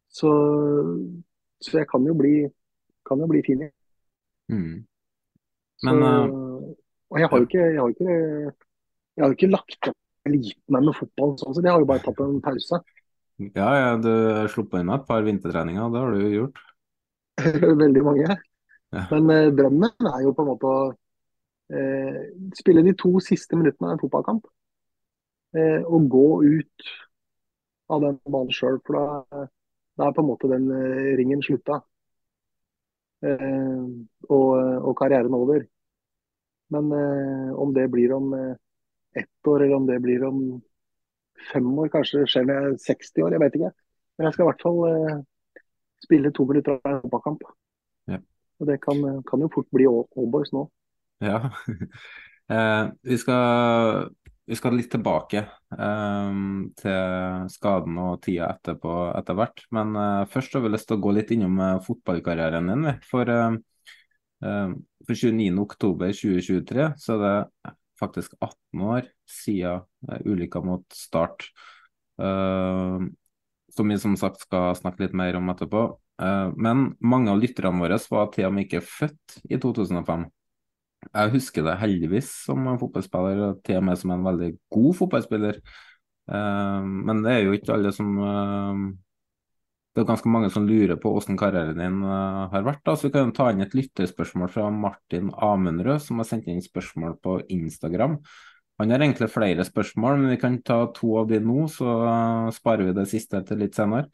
Så, 0.10 0.32
så 1.62 1.80
jeg 1.80 1.90
kan 1.92 2.06
jo 2.08 2.16
bli, 2.18 2.36
kan 3.08 3.22
jo 3.22 3.30
bli 3.30 3.44
fin 3.46 3.66
igjen. 3.66 3.76
Mm. 4.48 4.76
Men 5.86 6.00
så, 6.02 6.14
og 7.12 7.20
jeg 7.20 7.30
har 7.30 7.42
jo 7.42 7.48
ikke, 7.48 7.64
jeg 7.64 7.80
har 7.80 7.94
ikke, 7.94 8.16
jeg 9.18 9.24
har 9.24 9.36
ikke 9.36 9.52
lagt 9.52 9.90
opp 9.92 9.98
eliten 10.28 10.76
meg 10.76 10.88
med 10.90 10.98
fotball 10.98 11.36
sånn, 11.40 11.56
så 11.56 11.64
jeg 11.64 11.72
har 11.72 11.84
jo 11.84 11.90
bare 11.90 12.04
tatt 12.04 12.22
en 12.24 12.40
pause. 12.44 12.80
ja, 13.46 13.70
ja, 13.80 13.92
du 14.02 14.10
har 14.12 14.52
sluppet 14.52 14.84
inn 14.84 14.92
et 14.92 15.08
par 15.08 15.24
vintertreninger, 15.24 15.92
det 15.94 16.04
har 16.04 16.14
du 16.14 16.24
jo 16.24 16.34
gjort. 16.34 16.64
Veldig 17.84 18.04
mange. 18.04 18.38
Ja. 18.96 19.04
Men 19.12 19.32
eh, 19.34 19.50
drømmen 19.56 20.12
er 20.12 20.24
jo 20.26 20.34
på 20.36 20.44
en 20.44 20.50
måte 20.50 20.72
å 20.72 20.78
eh, 21.72 22.22
spille 22.58 22.84
de 22.86 22.96
to 23.00 23.14
siste 23.24 23.60
minuttene 23.60 23.92
av 23.92 23.96
en 23.96 24.04
fotballkamp. 24.04 24.48
Eh, 25.56 25.80
å 25.86 26.00
gå 26.12 26.28
ut 26.44 26.90
av 27.94 28.04
den 28.04 28.20
banen 28.28 28.52
sjøl, 28.52 28.82
for 28.86 28.98
da, 28.98 29.46
da 29.96 30.10
er 30.10 30.16
på 30.16 30.24
en 30.24 30.30
måte 30.30 30.50
den 30.52 30.68
eh, 30.76 31.14
ringen 31.20 31.44
slutta. 31.46 31.80
Eh, 33.24 33.84
og, 34.28 34.50
og 34.58 34.94
karrieren 35.00 35.38
over. 35.38 35.64
Men 36.74 36.92
eh, 36.92 37.52
om 37.56 37.72
det 37.74 37.88
blir 37.94 38.14
om 38.18 38.34
eh, 38.36 38.56
ett 39.22 39.48
år, 39.48 39.64
eller 39.64 39.80
om 39.80 39.88
det 39.88 40.00
blir 40.04 40.26
om 40.28 40.42
fem 41.54 41.68
år, 41.80 41.90
kanskje 41.94 42.22
det 42.22 42.32
skjer 42.34 42.48
når 42.48 42.58
jeg 42.60 42.74
er 42.74 42.78
60 42.86 43.26
år, 43.26 43.36
jeg 43.36 43.44
vet 43.46 43.58
ikke. 43.60 43.74
Men 44.18 44.28
jeg 44.28 44.36
skal 44.36 44.46
i 44.46 44.50
hvert 44.50 44.66
fall 44.68 44.82
eh, 44.90 45.18
spille 46.04 46.34
to 46.36 46.46
minutter 46.50 46.78
av 46.78 46.92
en 46.92 47.04
fotballkamp. 47.06 47.48
Ja. 48.12 48.20
Og 48.60 48.70
det 48.70 48.80
kan, 48.84 49.04
kan 49.30 49.44
jo 49.44 49.52
fort 49.54 49.70
bli 49.74 49.88
Allboys 49.90 50.54
nå. 50.56 50.68
Ja. 51.24 51.44
Eh, 52.48 52.86
vi 53.04 53.18
skal, 53.20 54.06
vi 54.48 54.56
skal 54.56 54.78
litt 54.80 54.90
tilbake 54.94 55.42
um, 55.76 56.70
til 56.80 57.48
skaden 57.52 57.98
og 58.00 58.22
tida 58.24 58.48
etterpå 58.54 58.94
etter 59.18 59.36
hvert. 59.36 59.66
Men 59.76 59.92
uh, 60.00 60.28
først 60.32 60.56
har 60.56 60.64
vi 60.64 60.72
lyst 60.72 60.88
til 60.88 60.96
å 60.96 61.04
gå 61.04 61.14
litt 61.18 61.34
innom 61.36 61.60
uh, 61.60 61.74
fotballkarrieren 61.84 62.72
din. 62.72 62.88
For, 63.10 63.28
uh, 63.28 63.58
uh, 64.48 64.72
for 65.04 65.20
29.10.2023 65.20 66.88
så 67.04 67.18
er 67.18 67.26
det 67.26 67.74
faktisk 68.00 68.38
18 68.40 68.86
år 68.88 69.12
siden 69.28 69.84
uh, 70.08 70.20
ulykka 70.24 70.64
mot 70.64 70.86
Start. 70.96 71.50
Eh, 72.18 73.04
som 73.78 73.92
vi 73.92 73.96
som 74.02 74.16
sagt 74.18 74.40
skal 74.42 74.72
snakke 74.80 75.04
litt 75.04 75.14
mer 75.14 75.36
om 75.38 75.52
etterpå. 75.54 75.82
Men 76.58 76.96
mange 76.98 77.30
av 77.30 77.38
lytterne 77.38 77.78
våre 77.78 78.00
var 78.10 78.32
til 78.34 78.48
og 78.48 78.56
med 78.56 78.66
ikke 78.66 78.82
født 78.82 79.36
i 79.54 79.60
2005. 79.62 80.24
Jeg 81.08 81.34
husker 81.34 81.66
det 81.66 81.80
heldigvis 81.82 82.30
som 82.48 82.64
en 82.68 82.80
fotballspiller, 82.82 83.44
og 83.50 83.60
til 83.66 83.80
og 83.80 83.86
med 83.88 84.00
som 84.00 84.14
en 84.14 84.26
veldig 84.26 84.52
god 84.74 84.96
fotballspiller. 85.02 85.60
Eh, 86.28 86.88
men 87.10 87.22
det 87.26 87.34
er 87.34 87.46
jo 87.46 87.56
ikke 87.56 87.76
alle 87.78 87.94
som 87.96 88.10
eh, 88.20 88.82
Det 89.96 90.02
er 90.04 90.10
ganske 90.10 90.30
mange 90.30 90.50
som 90.54 90.66
lurer 90.68 91.00
på 91.02 91.10
hvordan 91.14 91.40
karrieren 91.40 91.80
din 91.80 92.02
eh, 92.04 92.42
har 92.54 92.68
vært. 92.68 92.84
Da. 92.86 92.96
Så 92.96 93.08
vi 93.08 93.16
kan 93.16 93.34
ta 93.36 93.50
inn 93.54 93.64
et 93.66 93.78
lytterspørsmål 93.78 94.52
fra 94.54 94.68
Martin 94.74 95.32
Amundrød, 95.34 96.04
som 96.04 96.22
har 96.22 96.30
sendt 96.30 96.52
inn 96.52 96.62
spørsmål 96.64 97.18
på 97.24 97.40
Instagram. 97.56 98.20
Han 98.78 98.94
har 98.94 99.02
egentlig 99.02 99.32
flere 99.34 99.66
spørsmål, 99.66 100.20
men 100.22 100.36
vi 100.36 100.42
kan 100.42 100.60
ta 100.62 100.84
to 100.94 101.16
av 101.24 101.32
de 101.32 101.40
nå, 101.42 101.66
så 101.74 101.96
eh, 102.06 102.52
sparer 102.60 102.92
vi 102.92 102.98
det 103.00 103.08
siste 103.10 103.42
til 103.48 103.64
litt 103.64 103.78
senere. 103.78 104.12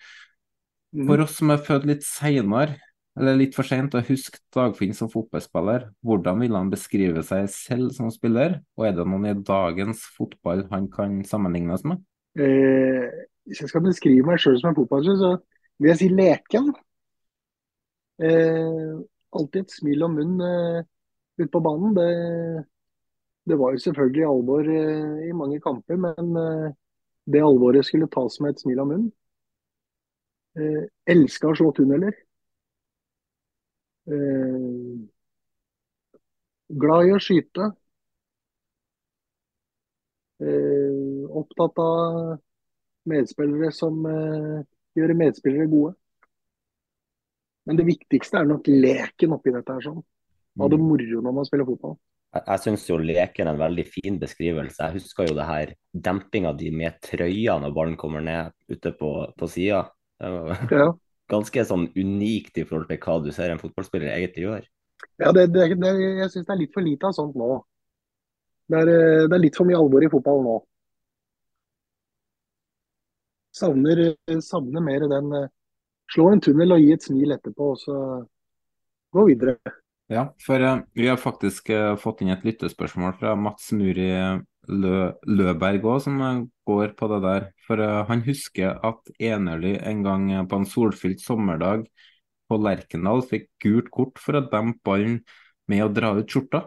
For 0.94 1.24
oss 1.24 1.40
som 1.40 1.50
er 1.50 1.64
født 1.66 1.88
litt 1.90 2.04
senere, 2.06 2.78
eller 3.20 3.38
litt 3.38 3.54
for 3.58 3.68
sent, 3.68 3.94
og 3.94 4.08
husk 4.10 4.40
Dagfinn 4.56 4.96
som 4.98 5.10
fotballspiller, 5.12 5.90
hvordan 6.02 6.40
vil 6.42 6.56
han 6.58 6.72
beskrive 6.72 7.22
seg 7.26 7.46
selv 7.54 7.94
som 7.94 8.10
spiller, 8.14 8.58
og 8.78 8.88
er 8.88 8.96
det 8.98 9.06
noen 9.06 9.28
i 9.30 9.36
dagens 9.38 10.02
fotball 10.16 10.66
han 10.72 10.90
kan 10.94 11.20
sammenlignes 11.28 11.86
med? 11.86 12.02
Eh, 12.40 13.06
hvis 13.46 13.62
jeg 13.62 13.70
skal 13.70 13.86
beskrive 13.86 14.26
meg 14.26 14.42
sjøl 14.42 14.58
som 14.58 14.72
en 14.72 14.80
fotballspiller, 14.80 15.22
så 15.22 15.78
vil 15.78 15.92
jeg 15.92 16.02
si 16.02 16.10
leken. 16.10 16.74
Eh, 18.24 18.94
alltid 19.34 19.62
et 19.62 19.78
smil 19.78 20.06
om 20.06 20.18
munnen 20.18 20.46
eh, 20.48 20.84
ute 21.38 21.52
på 21.54 21.62
banen. 21.66 21.94
Det, 21.98 22.10
det 23.50 23.62
var 23.62 23.74
jo 23.74 23.86
selvfølgelig 23.86 24.26
alvor 24.30 24.70
eh, 24.74 25.28
i 25.30 25.38
mange 25.38 25.62
kamper, 25.62 26.02
men 26.02 26.38
eh, 26.42 26.70
det 27.30 27.46
alvoret 27.46 27.86
skulle 27.86 28.10
tas 28.10 28.40
med 28.42 28.54
et 28.54 28.66
smil 28.66 28.82
om 28.82 28.94
munnen. 28.94 29.10
Eh, 30.58 30.86
elska 31.14 31.50
å 31.50 31.58
slå 31.58 31.72
tunneler. 31.78 32.14
Eh, 34.04 35.08
glad 36.84 37.08
i 37.08 37.14
å 37.16 37.22
skyte. 37.24 37.72
Eh, 40.44 41.26
opptatt 41.30 41.80
av 41.80 42.40
medspillere 43.10 43.72
som 43.76 44.02
eh, 44.10 44.64
gjør 44.98 45.16
medspillere 45.20 45.70
gode. 45.72 45.94
Men 47.64 47.80
det 47.80 47.86
viktigste 47.88 48.42
er 48.42 48.50
nok 48.50 48.68
leken 48.68 49.38
oppi 49.38 49.54
dette 49.56 49.78
her. 49.78 49.86
sånn. 49.86 50.02
Ha 50.60 50.68
det 50.70 50.80
moro 50.82 51.22
når 51.24 51.38
man 51.38 51.48
spiller 51.48 51.68
fotball. 51.70 51.96
Jeg, 52.34 52.44
jeg 52.50 52.62
syns 52.66 52.90
jo 52.90 52.98
leken 53.00 53.48
er 53.48 53.54
en 53.54 53.62
veldig 53.62 53.86
fin 53.88 54.20
beskrivelse. 54.20 54.82
Jeg 54.84 55.00
husker 55.00 55.30
jo 55.30 55.38
det 55.38 55.48
her 55.48 55.74
dempinga 55.94 56.52
di 56.60 56.74
med 56.76 57.00
trøya 57.06 57.56
når 57.62 57.76
ballen 57.78 57.98
kommer 58.00 58.26
ned 58.26 58.52
ute 58.68 58.92
på, 59.00 59.14
på 59.38 59.50
sida. 59.50 59.86
Ja, 60.20 60.92
ganske 61.32 61.66
sånn 61.68 61.88
unikt 61.96 62.58
i 62.60 62.66
forhold 62.68 62.90
til 62.90 63.00
hva 63.04 63.18
du 63.24 63.32
ser 63.36 63.54
en 63.54 63.62
fotballspiller 63.62 64.12
egentlig 64.14 64.48
gjør. 64.48 64.68
ja 65.24 65.32
det, 65.36 65.48
det, 65.54 65.70
det, 65.80 65.94
Jeg 66.20 66.30
syns 66.34 66.48
det 66.48 66.54
er 66.56 66.62
litt 66.62 66.76
for 66.76 66.86
lite 66.86 67.10
av 67.10 67.16
sånt 67.18 67.36
nå. 67.40 67.50
Det 68.72 68.80
er, 68.80 68.92
eh, 68.92 69.26
det 69.28 69.38
er 69.38 69.44
litt 69.44 69.58
for 69.60 69.68
mye 69.68 69.80
alvor 69.80 70.06
i 70.06 70.12
fotball 70.12 70.44
nå. 70.44 70.60
Savner, 73.54 74.02
savner 74.42 74.82
mer 74.82 75.08
den 75.12 75.36
eh, 75.38 75.52
Slå 76.14 76.28
en 76.30 76.42
tunnel 76.44 76.76
og 76.76 76.82
gi 76.84 76.90
et 76.94 77.06
smil 77.06 77.32
etterpå, 77.34 77.70
og 77.74 77.78
så 77.80 77.96
gå 79.16 79.24
videre. 79.30 79.56
Ja, 80.12 80.28
for 80.46 80.62
eh, 80.62 80.82
vi 80.94 81.08
har 81.08 81.18
faktisk 81.18 81.72
eh, 81.74 81.94
fått 81.98 82.22
inn 82.22 82.34
et 82.34 82.44
lyttespørsmål 82.46 83.16
fra 83.22 83.38
Mats 83.40 83.72
Muri 83.74 84.10
Lø 84.72 85.12
Løberg 85.28 85.84
òg, 85.84 86.00
som 86.06 86.20
eh, 86.24 86.44
går 86.68 86.94
på 87.00 87.10
det 87.12 87.20
der. 87.26 87.48
For 87.68 87.82
uh, 87.84 88.04
han 88.08 88.24
husker 88.24 88.80
at 88.80 89.12
Enerly 89.20 89.76
en 89.80 90.04
gang 90.06 90.30
eh, 90.32 90.46
på 90.48 90.62
en 90.62 90.68
solfylt 90.70 91.24
sommerdag 91.24 91.88
på 92.48 92.60
Lerkendal 92.60 93.24
fikk 93.28 93.50
gult 93.64 93.90
kort 93.92 94.22
for 94.22 94.40
å 94.40 94.46
dempe 94.48 94.80
ballen 94.88 95.20
med 95.72 95.84
å 95.84 95.92
dra 95.92 96.14
ut 96.16 96.30
skjorta. 96.30 96.64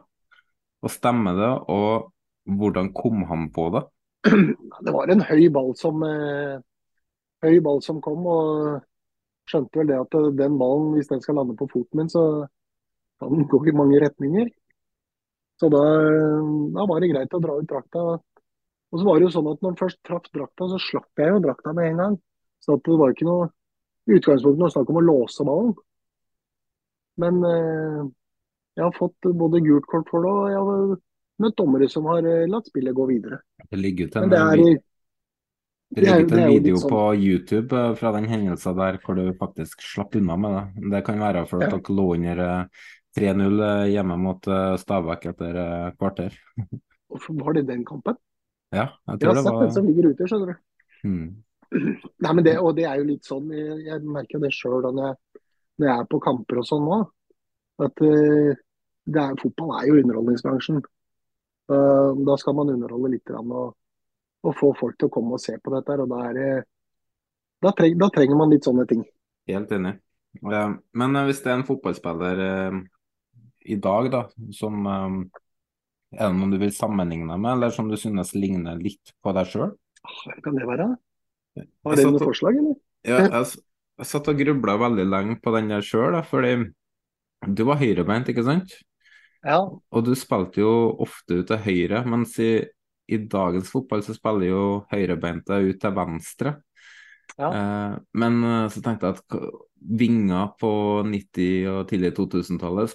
Og 0.85 0.93
stemmer 0.93 1.39
det, 1.39 1.53
og 1.73 2.13
hvordan 2.59 2.93
kom 2.97 3.25
han 3.31 3.49
på 3.55 3.71
det? 3.75 3.87
Det 4.27 4.93
var 4.93 5.11
en 5.11 5.25
høy 5.25 5.47
ball 5.55 5.73
som, 5.79 6.03
eh, 6.05 6.61
høy 7.47 7.57
ball 7.65 7.81
som 7.83 8.03
kom, 8.05 8.27
og 8.29 8.83
skjønte 9.49 9.81
vel 9.81 9.89
det 9.89 9.99
at 10.03 10.17
den 10.37 10.61
ballen, 10.61 10.93
hvis 10.95 11.09
den 11.09 11.23
skal 11.25 11.41
lande 11.41 11.57
på 11.57 11.69
foten 11.73 12.03
min, 12.03 12.13
så 12.13 12.45
kan 13.21 13.33
den 13.33 13.49
gå 13.49 13.63
i 13.71 13.77
mange 13.77 14.03
retninger. 14.05 14.51
Så 15.61 15.69
da, 15.73 15.83
da 16.77 16.85
var 16.89 17.01
det 17.01 17.09
greit 17.15 17.33
å 17.37 17.41
dra 17.41 17.55
ut 17.57 17.69
drakta. 17.71 18.01
Og 18.93 19.01
så 19.01 19.05
var 19.07 19.19
det 19.19 19.27
jo 19.29 19.35
sånn 19.39 19.49
at 19.51 19.63
når 19.63 19.71
man 19.73 19.79
først 19.81 19.99
traff 20.07 20.27
drakta, 20.35 20.69
så 20.71 20.79
slapp 20.81 21.23
jeg 21.23 21.33
jo 21.33 21.41
drakta 21.45 21.73
med 21.77 21.91
en 21.91 22.03
gang. 22.03 22.17
Så 22.63 22.77
det 22.85 22.97
var 23.01 23.13
ikke 23.15 23.29
noe 23.29 23.49
i 24.07 24.17
utgangspunktet 24.19 24.61
noe 24.63 24.71
snakk 24.75 24.91
om 24.93 25.01
å 25.01 25.05
låse 25.07 25.47
ballen. 25.49 25.73
Men 27.23 27.39
eh, 27.49 28.01
jeg 28.77 28.85
har 28.85 28.97
fått 28.99 29.31
både 29.41 29.63
gult 29.65 29.87
kort 29.91 30.11
for 30.13 30.25
det, 30.27 30.33
og 30.33 30.51
jeg 30.53 30.67
har 30.69 30.99
møtt 31.47 31.57
dommere 31.61 31.89
som 31.93 32.09
har 32.13 32.27
eh, 32.29 32.45
latt 32.51 32.69
spillet 32.69 32.97
gå 32.97 33.07
videre. 33.09 33.41
Det 33.71 33.81
ligger 33.81 34.11
ut 34.11 34.19
en, 34.21 34.29
det 34.33 34.39
er, 34.43 34.61
det 34.61 34.67
er- 34.67 34.83
ligger 36.03 36.21
ut 36.27 36.29
det 36.29 36.37
er 36.37 36.45
en 36.45 36.53
video 36.53 36.77
sånn- 36.83 36.93
på 36.93 37.03
YouTube 37.17 37.73
eh, 37.81 37.95
fra 37.97 38.13
den 38.19 38.29
hendelsen 38.29 38.77
der 38.77 39.01
hvor 39.05 39.17
du 39.17 39.25
faktisk 39.41 39.81
slapp 39.87 40.17
unna 40.21 40.37
med 40.37 40.57
det. 40.59 40.91
Det 40.97 41.03
kan 41.09 41.19
være 41.25 41.47
at 41.47 41.53
Ja. 41.57 41.71
dere 41.73 41.97
lå 41.97 42.07
under 42.15 42.45
eh, 42.45 42.65
3-0 43.17 43.63
eh, 43.65 43.87
hjemme 43.95 44.17
mot 44.21 44.47
eh, 44.47 44.77
Stabæk 44.81 45.27
etter 45.33 45.59
eh, 45.63 45.89
kvarter. 45.97 46.37
Hvorfor 47.09 47.39
var 47.41 47.57
det 47.57 47.67
den 47.71 47.85
kampen? 47.87 48.19
Ja, 48.75 48.91
jeg 49.07 49.13
Jeg 49.13 49.21
det, 49.21 49.27
har 49.29 49.35
det 49.35 49.45
var 49.45 49.63
den 49.63 49.73
som 49.73 49.87
ligger 49.87 50.11
ute, 50.11 50.29
skjønner 50.29 50.53
du. 50.53 50.57
Hmm. 51.03 51.29
Nei, 52.25 52.33
men 52.33 52.45
det, 52.45 52.59
og 52.61 52.77
det 52.77 52.85
er 52.89 53.01
jo 53.01 53.09
litt 53.09 53.25
sånn, 53.25 53.49
jeg, 53.55 53.79
jeg 53.87 54.03
merker 54.05 54.43
det 54.43 54.53
sjøl 54.55 54.85
når 54.85 55.17
når 55.77 55.91
jeg 55.91 56.01
er 56.01 56.07
på 56.09 56.21
kamper 56.25 56.61
og 56.63 56.65
sånn 56.65 56.87
nå, 56.89 56.99
at 57.85 57.99
er, 58.01 59.35
fotball 59.37 59.75
er 59.77 59.91
jo 59.91 59.99
underholdningsbransjen. 60.01 60.79
Da 61.69 62.37
skal 62.41 62.57
man 62.57 62.71
underholde 62.73 63.11
litt 63.13 63.33
og, 63.37 63.75
og, 64.41 64.55
få 64.57 64.71
folk 64.79 64.97
til 64.97 65.11
å 65.11 65.13
komme 65.13 65.37
og 65.37 65.43
se 65.43 65.59
på 65.61 65.75
dette. 65.75 65.99
og 66.01 66.09
Da, 66.15 66.23
det, 66.33 66.47
da, 67.61 67.75
treng, 67.77 67.99
da 68.01 68.09
trenger 68.15 68.41
man 68.41 68.55
litt 68.55 68.65
sånne 68.65 68.87
ting. 68.89 69.05
Helt 69.53 69.77
enig. 69.77 69.99
Men 70.41 71.21
hvis 71.29 71.45
det 71.45 71.53
er 71.53 71.59
en 71.59 71.69
fotballspiller 71.69 72.41
i 73.67 73.77
dag 73.83 74.09
da, 74.13 74.23
som 74.55 74.87
Er 74.87 76.31
det 76.31 76.37
noen 76.39 76.55
du 76.55 76.59
vil 76.63 76.73
sammenligne 76.73 77.35
med, 77.35 77.51
eller 77.57 77.75
som 77.75 77.91
du 77.91 77.97
synes 77.99 78.33
ligner 78.39 78.79
litt 78.79 79.13
på 79.23 79.35
deg 79.37 79.51
sjøl? 79.51 79.75
Hvem 80.07 80.43
kan 80.45 80.59
det 80.59 80.69
være? 80.69 80.89
Har 81.57 81.99
dere 81.99 82.13
noen 82.13 82.23
forslag, 82.23 82.59
eller? 82.61 82.77
Ja, 83.07 83.23
jeg, 83.27 83.63
jeg 84.01 84.09
satt 84.11 84.29
og 84.31 84.39
grubla 84.41 84.77
veldig 84.81 85.07
lenge 85.09 85.39
på 85.43 85.53
den 85.55 85.71
der 85.73 85.85
sjøl, 85.85 86.19
fordi 86.29 86.55
du 87.47 87.63
var 87.69 87.81
høyrebeint, 87.81 88.31
ikke 88.33 88.45
sant? 88.47 88.75
Ja. 89.47 89.61
Og 89.63 90.07
du 90.07 90.15
spilte 90.19 90.63
jo 90.63 90.73
ofte 91.05 91.41
ut 91.41 91.51
til 91.51 91.63
høyre, 91.63 92.03
mens 92.09 92.35
i, 92.43 92.51
i 93.07 93.19
dagens 93.31 93.71
fotball 93.73 94.03
så 94.07 94.17
spiller 94.17 94.51
jo 94.51 94.65
høyrebeinte 94.91 95.61
ut 95.69 95.79
til 95.83 95.95
venstre. 95.97 96.57
Ja. 97.37 97.51
Eh, 97.51 97.97
men 98.19 98.41
eh, 98.47 98.67
så 98.73 98.83
tenkte 98.83 99.11
jeg 99.11 99.21
at 99.21 99.39
vinger 99.77 100.55
på 100.61 100.71
90- 101.07 101.69
og 101.71 101.83
tidlig 101.91 102.13
2000-tallet 102.17 102.95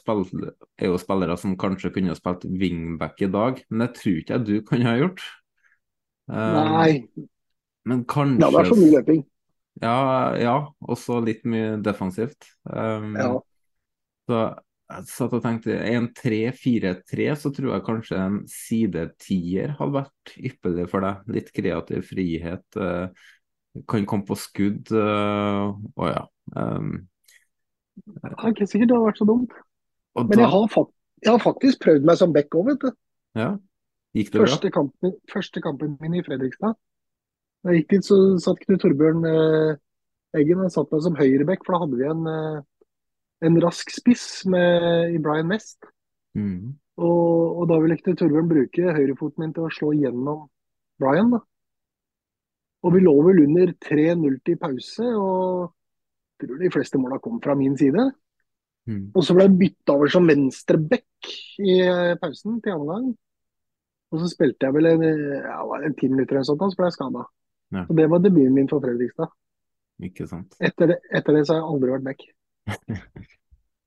er 0.81 0.89
jo 0.89 0.97
spillere 0.99 1.37
som 1.39 1.57
kanskje 1.59 1.91
kunne 1.93 2.11
ha 2.11 2.17
spilt 2.17 2.47
wingback 2.49 3.21
i 3.21 3.29
dag, 3.31 3.61
men 3.69 3.85
det 3.85 3.93
tror 3.99 4.17
ikke 4.21 4.39
jeg 4.39 4.47
du 4.47 4.55
kunne 4.67 4.89
ha 4.89 4.97
gjort. 4.99 5.21
Eh, 6.31 6.57
Nei. 6.57 7.27
Men 7.87 8.03
kanskje 8.05 8.43
Ja, 8.43 8.51
det 8.51 8.63
er 8.63 8.71
for 8.73 8.81
mye 8.81 8.95
løping. 8.97 9.21
Ja, 9.81 10.01
ja. 10.37 10.57
Også 10.83 11.21
litt 11.23 11.45
mye 11.49 11.77
defensivt. 11.83 12.49
Um, 12.67 13.15
ja. 13.17 13.31
Så 14.29 14.41
jeg 14.91 15.07
satt 15.07 15.35
og 15.37 15.43
tenkte 15.45 15.77
en 15.87 16.09
3-4-3, 16.17 17.29
så 17.39 17.51
tror 17.55 17.71
jeg 17.73 17.85
kanskje 17.87 18.19
en 18.19 18.41
sidetier 18.51 19.77
hadde 19.79 20.01
vært 20.01 20.33
ypperlig 20.37 20.89
for 20.91 21.07
deg. 21.07 21.23
Litt 21.37 21.53
kreativ 21.55 22.03
frihet. 22.11 22.67
Uh, 22.75 23.07
kan 23.89 24.05
komme 24.09 24.27
på 24.27 24.37
skudd. 24.39 24.91
Uh, 24.91 25.71
og 25.95 26.11
ja. 26.11 26.25
Um, 26.55 26.93
det 28.01 28.31
er 28.31 28.53
ikke 28.53 28.69
sikkert 28.69 28.91
det 28.91 28.97
har 28.97 29.09
vært 29.09 29.21
så 29.21 29.27
dumt. 29.29 29.57
Men 30.17 30.31
da, 30.31 30.43
jeg, 30.43 30.51
har 30.51 30.87
jeg, 31.23 31.31
har 31.31 31.43
faktisk 31.43 31.83
prøvd 31.83 32.07
meg 32.07 32.19
som 32.19 32.33
back 32.35 32.55
òg, 32.57 32.71
vet 32.71 32.85
du. 32.85 32.95
Ja. 33.39 33.51
Gikk 34.17 34.33
det 34.33 34.41
første 34.43 34.67
bra? 34.67 34.77
Kampen, 34.79 35.13
første 35.31 35.63
kampen 35.63 35.93
min 36.01 36.17
i 36.19 36.23
Fredrikstad 36.25 36.75
da 37.61 37.73
jeg 37.73 37.83
gikk 37.83 37.95
dit, 37.95 38.07
så 38.07 38.17
satt 38.41 38.61
Knut 38.63 38.81
Torbjørn 38.81 39.25
eh, 39.29 39.79
Eggen 40.39 40.61
han 40.63 40.71
satt 40.71 40.91
meg 40.93 41.03
som 41.03 41.17
høyreback, 41.17 41.65
for 41.65 41.75
da 41.75 41.81
hadde 41.83 41.97
vi 41.99 42.07
en, 42.07 42.21
eh, 42.31 42.87
en 43.47 43.57
rask 43.65 43.91
spiss 43.91 44.45
med, 44.49 45.11
i 45.11 45.19
Brian 45.21 45.49
Mest. 45.49 45.83
Mm. 46.37 46.77
Og, 47.01 47.59
og, 47.59 47.65
da 47.69 47.77
ville 47.83 47.99
Knut 47.99 48.21
Torbjørn 48.21 48.49
bruke 48.49 48.95
høyrefoten 48.95 49.43
min 49.43 49.53
til 49.57 49.67
å 49.67 49.73
slå 49.75 49.91
gjennom 49.97 50.45
Brian. 51.01 51.35
da. 51.35 51.41
Og 52.81 52.95
vi 52.95 53.03
lå 53.03 53.13
vel 53.27 53.43
under 53.43 53.75
3-0 53.83 54.39
til 54.47 54.57
pause, 54.61 55.11
og 55.19 55.75
tror 56.49 56.61
de 56.61 56.71
fleste 56.73 57.01
måla 57.01 57.19
kom 57.23 57.41
fra 57.43 57.55
min 57.57 57.77
side. 57.79 58.07
Mm. 58.89 59.11
Og 59.13 59.25
så 59.25 59.35
ble 59.37 59.45
jeg 59.45 59.57
bytta 59.59 59.95
over 59.95 60.11
som 60.11 60.29
venstreback 60.29 61.33
i 61.61 61.77
eh, 61.85 62.15
pausen 62.21 62.61
til 62.63 62.77
andre 62.77 62.95
gang. 62.95 63.11
Og 64.11 64.23
så 64.23 64.31
spilte 64.31 64.67
jeg 64.67 64.75
vel 64.75 64.89
en, 64.89 65.05
ja, 65.05 65.59
en 65.77 65.93
ti 65.95 66.09
minutter 66.11 66.39
eller 66.39 66.47
sånt, 66.49 66.63
så 66.73 66.79
ble 66.79 66.89
jeg 66.89 66.97
skada. 66.97 67.27
Ja. 67.71 67.85
Og 67.85 67.93
Det 67.95 68.07
var 68.11 68.23
debuten 68.23 68.57
min 68.57 68.67
for 68.71 68.83
Fredrikstad. 68.83 69.31
Ikke 70.01 70.25
sant. 70.27 70.57
Etter 70.59 70.91
det, 70.91 70.97
etter 71.13 71.37
det 71.37 71.45
så 71.45 71.55
har 71.55 71.61
jeg 71.61 71.69
aldri 71.75 71.93
vært 71.93 72.09
back. 72.09 72.25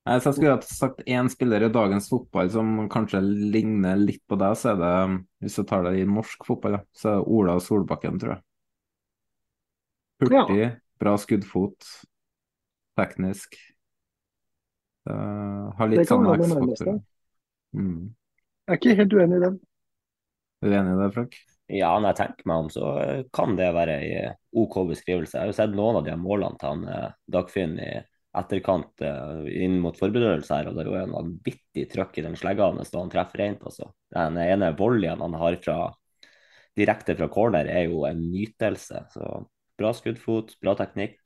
Nei, 0.04 0.18
så 0.20 0.28
jeg 0.28 0.36
skulle 0.36 0.54
ha 0.54 0.68
sagt 0.68 1.06
én 1.08 1.30
spiller 1.32 1.64
i 1.64 1.72
dagens 1.72 2.10
fotball 2.12 2.50
som 2.52 2.72
kanskje 2.92 3.22
ligner 3.24 3.96
litt 3.96 4.20
på 4.28 4.36
deg, 4.36 4.56
så 4.60 4.74
er 4.74 4.80
det, 4.82 4.96
hvis 5.40 5.56
du 5.56 5.64
tar 5.68 5.86
det 5.86 5.94
i 6.02 6.08
norsk 6.08 6.44
fotball, 6.44 6.76
så 6.92 7.08
er 7.08 7.22
det 7.22 7.36
Ola 7.38 7.54
Solbakken, 7.64 8.18
tror 8.20 8.34
jeg. 8.34 8.44
Hurtig, 10.24 10.58
ja. 10.60 10.68
bra 11.00 11.14
skuddfot, 11.20 11.88
teknisk. 12.98 13.56
Uh, 15.04 15.72
har 15.76 15.90
litt 15.90 16.08
sånn 16.08 16.28
X-faktor. 16.32 17.00
Mm. 17.76 18.14
Jeg 18.64 18.72
er 18.72 18.80
ikke 18.80 18.96
helt 19.02 19.16
uenig 19.18 19.36
i 19.36 19.44
den. 19.44 19.58
Uenig 20.64 20.94
i 20.94 21.00
det, 21.02 21.10
Frank? 21.16 21.36
Ja, 21.72 21.90
når 21.96 22.12
jeg 22.12 22.18
tenker 22.20 22.48
meg 22.48 22.64
om, 22.64 22.70
så 22.72 22.88
kan 23.34 23.54
det 23.56 23.70
være 23.76 23.98
ei 24.00 24.24
OK 24.60 24.82
beskrivelse. 24.88 25.36
Jeg 25.36 25.42
har 25.42 25.52
jo 25.52 25.56
sett 25.56 25.76
noen 25.76 26.00
av 26.00 26.06
de 26.06 26.16
målene 26.20 26.60
til 26.60 26.70
han 26.70 26.84
eh, 26.92 27.14
Dagfinn 27.32 27.78
i 27.80 27.90
etterkant 28.34 29.04
eh, 29.04 29.44
inn 29.64 29.78
mot 29.82 29.96
forberedelse 29.96 30.58
her, 30.58 30.68
og 30.68 30.76
det 30.76 30.84
er 30.84 30.90
jo 30.90 30.98
en 31.00 31.14
vanvittig 31.16 31.86
trøkk 31.92 32.18
i 32.20 32.26
den 32.26 32.36
slegga 32.38 32.68
hans 32.68 32.92
da 32.92 33.00
han 33.00 33.12
treffer 33.12 33.44
rent. 33.44 33.64
Altså. 33.64 33.90
Den 34.12 34.40
ene 34.42 34.74
volleyen 34.78 35.24
han 35.24 35.36
har 35.40 35.56
fra, 35.64 35.78
direkte 36.76 37.16
fra 37.18 37.30
corner, 37.32 37.70
er 37.70 37.88
jo 37.88 38.04
en 38.08 38.20
nytelse. 38.32 39.04
Så 39.14 39.30
bra 39.80 39.94
skuddfot, 39.96 40.56
bra 40.62 40.76
teknikk, 40.78 41.20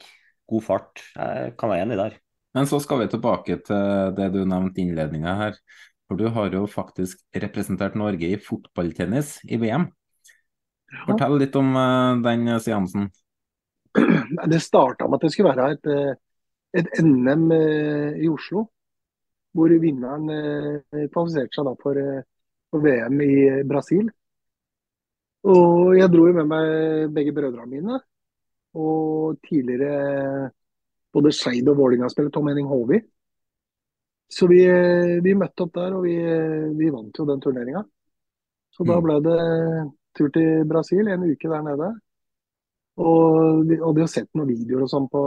god 0.49 0.65
fart. 0.65 1.05
Jeg 1.15 1.55
kan 1.61 1.73
være 1.73 1.87
enig 1.87 2.01
der. 2.01 2.17
Men 2.57 2.67
så 2.67 2.81
skal 2.83 3.03
vi 3.03 3.11
tilbake 3.13 3.59
til 3.67 4.15
det 4.17 4.33
du 4.35 4.41
nevnte 4.49 4.81
i 4.81 4.89
innledninga 4.89 5.35
her. 5.43 5.59
For 6.09 6.17
du 6.17 6.31
har 6.33 6.53
jo 6.57 6.65
faktisk 6.71 7.21
representert 7.37 7.97
Norge 7.99 8.31
i 8.33 8.41
fotballtennis 8.41 9.37
i 9.45 9.59
VM. 9.61 9.91
Fortell 11.05 11.37
litt 11.43 11.57
om 11.61 11.75
uh, 11.77 12.17
den 12.25 12.49
seansen. 12.65 13.11
Det 14.49 14.61
starta 14.63 15.09
med 15.09 15.19
at 15.19 15.27
det 15.27 15.33
skulle 15.35 15.53
være 15.53 15.75
et, 15.75 15.87
eh, 15.93 16.17
et 16.81 16.89
NM 17.05 17.47
uh, 17.53 18.17
i 18.17 18.29
Oslo. 18.33 18.65
Hvor 19.57 19.73
vinneren 19.83 20.29
kvalifiserte 20.29 21.57
seg 21.57 21.71
for, 21.83 21.99
for, 22.71 22.83
VM 22.85 23.21
i 23.25 23.37
Brasil. 23.67 24.11
Og 25.49 25.97
jeg 25.97 26.13
dro 26.13 26.27
jo 26.29 26.35
med 26.37 26.51
meg 26.51 27.15
begge 27.17 27.33
brødrene 27.35 27.73
mine. 27.73 27.97
Og 28.79 29.38
tidligere 29.45 30.51
både 31.14 31.33
Skeid 31.35 31.69
og 31.71 31.79
Vålerenga-spiller 31.81 32.33
Tom 32.35 32.51
Henning 32.51 32.69
Håvi. 32.71 33.01
Så 34.29 34.47
vi, 34.51 34.61
vi, 35.25 35.33
møtte 35.38 35.64
opp 35.64 35.73
der, 35.79 35.95
og 35.97 36.05
vi, 36.05 36.17
vi 36.77 36.91
vant 36.93 37.17
jo 37.17 37.25
den 37.29 37.41
turneringa. 37.41 37.83
Så 38.77 38.85
da 38.85 38.99
mm. 38.99 39.07
ble 39.07 39.17
det 39.25 39.38
tur 40.19 40.31
til 40.35 40.67
Brasil, 40.69 41.09
en 41.09 41.25
uke 41.25 41.49
der 41.49 41.64
nede. 41.64 41.91
Og 43.01 43.64
vi 43.69 43.79
hadde 43.81 44.05
jo 44.05 44.11
sett 44.11 44.29
noen 44.37 44.51
videoer 44.51 44.85
og 44.85 44.93
sånn 44.93 45.09
på, 45.11 45.23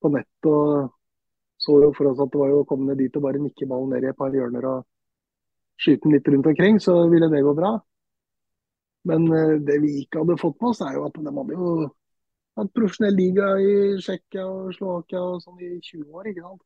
på 0.00 0.12
nett. 0.14 0.50
og 0.50 0.92
så 1.62 1.78
jo 1.78 1.92
for 1.94 2.10
oss 2.10 2.20
at 2.22 2.30
det 2.32 2.40
var 2.40 2.50
jo 2.50 2.62
å 2.62 2.66
komme 2.66 2.88
ned 2.90 2.98
dit 2.98 3.16
og 3.18 3.22
bare 3.22 3.38
nikke 3.38 3.68
ballen 3.70 3.92
ned 3.94 4.02
i 4.02 4.10
et 4.10 4.18
par 4.18 4.34
hjørner 4.34 4.64
og 4.66 4.86
skyte 5.78 6.08
den 6.08 6.16
litt 6.16 6.30
rundt 6.30 6.48
omkring, 6.50 6.78
så 6.82 6.96
ville 7.10 7.28
det 7.30 7.42
gå 7.46 7.52
bra. 7.54 7.76
Men 9.10 9.26
eh, 9.30 9.58
det 9.62 9.78
vi 9.82 9.92
ikke 10.02 10.22
hadde 10.22 10.40
fått 10.40 10.58
med 10.60 10.72
oss, 10.72 10.82
er 10.82 10.96
jo 10.98 11.04
at 11.06 11.18
de 11.18 11.34
hadde 11.38 11.58
jo 11.58 11.68
hatt 12.58 12.74
profesjonell 12.76 13.16
liga 13.16 13.48
i 13.60 13.72
Tsjekkia 14.00 14.44
og 14.48 14.74
Slovakia 14.76 15.22
og 15.24 15.40
sånn 15.44 15.60
i 15.62 15.72
20 15.78 16.04
år. 16.12 16.28
ikke 16.30 16.44
sant? 16.44 16.62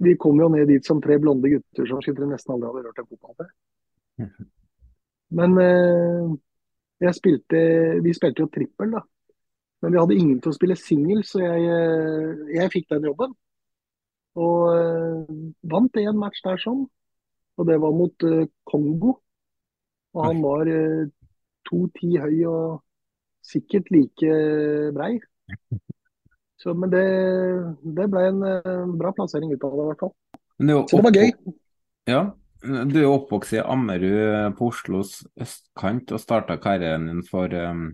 Vi 0.00 0.14
kom 0.16 0.38
jo 0.40 0.48
ned 0.48 0.70
dit 0.70 0.86
som 0.86 1.00
tre 1.04 1.18
blonde 1.20 1.50
gutter 1.52 1.88
som 1.88 2.00
nesten 2.00 2.54
aldri 2.54 2.70
hadde 2.70 2.84
rørt 2.86 3.02
en 3.02 3.08
fotball 3.10 3.34
før. 3.40 3.50
Men 5.38 5.58
eh, 5.62 7.12
spilte, 7.14 7.60
vi 8.02 8.14
spilte 8.16 8.44
jo 8.44 8.52
trippel, 8.52 8.96
da. 8.96 9.02
Men 9.80 9.92
vi 9.92 10.00
hadde 10.00 10.16
ingen 10.16 10.40
til 10.42 10.52
å 10.52 10.56
spille 10.56 10.76
singel, 10.76 11.22
så 11.24 11.40
jeg, 11.42 11.68
eh, 11.68 12.40
jeg, 12.56 12.72
fikk 12.72 12.88
den 12.90 13.06
jobben. 13.10 13.36
Og 14.40 14.64
eh, 14.74 15.36
vant 15.72 16.00
én 16.00 16.18
match 16.18 16.42
der 16.44 16.60
sånn. 16.60 16.84
Og 17.60 17.68
det 17.68 17.78
var 17.80 17.96
mot 17.96 18.26
eh, 18.28 18.48
Kongo. 18.68 19.14
Og 20.16 20.24
han 20.26 20.42
var 20.42 20.68
eh, 20.70 21.06
2,10 21.70 22.16
høy 22.24 22.36
og 22.50 22.80
sikkert 23.44 23.90
like 23.94 24.34
brei. 24.96 25.14
Så, 26.60 26.74
men 26.76 26.92
det, 26.92 27.06
det 27.96 28.06
ble 28.12 28.26
en 28.28 28.44
uh, 28.44 28.84
bra 29.00 29.14
plassering 29.16 29.54
ut 29.54 29.64
av 29.64 29.72
det, 29.72 29.80
i 29.80 29.88
hvert 29.88 30.04
fall. 30.04 30.14
Så 30.60 31.00
det 31.00 31.06
var 31.06 31.16
gøy. 31.16 31.30
Ja, 32.10 32.20
du 32.60 32.98
er 33.00 33.08
oppvokst 33.08 33.56
i 33.56 33.62
Ammerud 33.64 34.58
på 34.58 34.68
Oslos 34.68 35.22
østkant 35.40 36.12
og 36.12 36.20
starta 36.20 36.58
karrieren 36.60 37.08
din 37.08 37.22
for 37.24 37.48
um, 37.56 37.86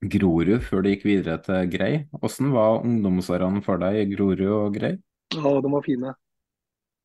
Grorud 0.00 0.62
før 0.62 0.84
du 0.84 0.92
gikk 0.92 1.04
videre 1.08 1.36
til 1.42 1.68
Grei. 1.72 1.92
Hvordan 2.14 2.54
var 2.54 2.80
ungdomsårene 2.86 3.62
for 3.66 3.82
deg 3.82 3.98
i 3.98 4.08
Grorud 4.14 4.44
og 4.46 4.78
Grei? 4.78 4.94
Ja, 5.34 5.52
de 5.60 5.72
var 5.72 5.84
fine. 5.84 6.14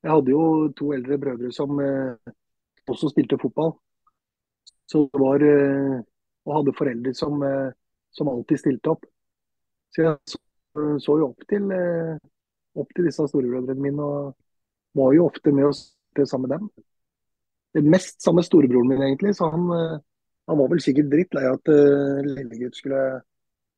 Jeg 0.04 0.12
hadde 0.12 0.32
jo 0.32 0.70
to 0.78 0.92
eldre 0.94 1.18
brødre 1.18 1.52
som 1.56 1.80
eh, 1.80 2.32
også 2.88 3.10
spilte 3.12 3.40
fotball. 3.42 3.74
Så 4.88 5.08
det 5.10 5.22
var 5.24 5.46
eh, 5.48 6.04
Og 6.46 6.56
hadde 6.58 6.76
foreldre 6.78 7.14
som, 7.16 7.42
eh, 7.48 7.74
som, 8.12 8.30
alltid 8.30 8.60
stilte 8.60 8.94
opp. 8.94 9.06
Så 9.94 10.06
jeg 10.06 10.16
så, 10.28 10.40
så 11.06 11.18
jo 11.22 11.30
opp 11.32 11.46
til, 11.50 11.70
eh, 11.72 12.16
opp 12.76 12.96
til 12.96 13.08
disse 13.08 13.28
storebrødrene 13.30 13.82
mine 13.82 14.08
og 14.08 14.34
var 14.98 15.14
jo 15.16 15.28
ofte 15.30 15.54
med 15.54 15.72
oss 15.72 15.86
sammen 16.30 16.50
med 16.50 16.58
dem 16.58 16.72
mest 17.82 18.22
sammen 18.22 18.36
med 18.36 18.46
storebroren 18.46 18.88
min, 18.88 19.02
egentlig. 19.02 19.36
Så 19.36 19.50
han, 19.50 19.70
eh, 19.72 20.00
han 20.48 20.58
var 20.58 20.70
vel 20.70 20.82
sikkert 20.82 21.12
drittlei 21.12 21.46
at 21.48 21.70
uh, 21.72 22.22
lillegutt 22.22 22.76
skulle 22.76 23.22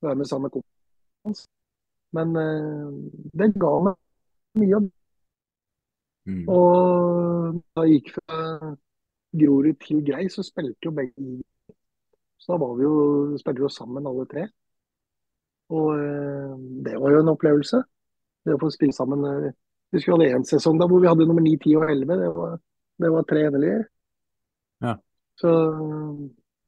være 0.01 0.15
med 0.15 0.25
sammen 0.25 0.43
med 0.43 0.51
kompisen 0.51 1.25
hans. 1.25 1.47
Men 2.11 2.35
uh, 2.35 2.91
det 3.33 3.53
ga 3.61 3.73
meg 3.85 3.95
mye 4.59 4.71
jobb. 4.71 4.87
Mm. 6.25 6.47
Og 6.49 7.61
da 7.75 7.85
jeg 7.85 7.99
gikk 7.99 8.15
fra 8.17 8.39
Grorud 9.35 9.77
til 9.83 10.01
Grei, 10.05 10.25
så 10.29 10.43
spilte 10.43 10.89
jo 10.89 10.95
begge 10.95 11.43
Så 12.37 12.53
da 12.53 12.57
var 12.61 12.75
vi 12.77 12.83
jo, 12.85 12.93
spilte 13.39 13.61
vi 13.61 13.65
jo 13.65 13.71
sammen 13.73 14.05
alle 14.07 14.25
tre. 14.29 14.45
Og 15.73 15.91
eh, 15.97 16.55
det 16.85 16.95
var 17.01 17.11
jo 17.15 17.21
en 17.23 17.31
opplevelse. 17.33 17.81
Det 18.45 18.53
å 18.53 18.61
få 18.61 18.69
spille 18.73 18.93
sammen. 18.93 19.23
eh, 19.25 19.51
Vi 19.91 19.97
husker 19.99 20.11
vi 20.13 20.25
hadde 20.27 20.39
en 20.41 20.45
sesong 20.47 20.77
da 20.81 20.87
hvor 20.89 21.01
vi 21.01 21.07
hadde 21.09 21.25
nummer 21.25 21.41
9, 21.45 21.55
10 21.63 21.75
og 21.79 21.89
11. 21.89 22.17
Det 22.21 22.29
var, 22.35 22.55
det 23.01 23.11
var 23.15 23.23
tre 23.29 23.45
endelige. 23.47 23.83
Ja. 24.83 24.95
Så 25.39 25.51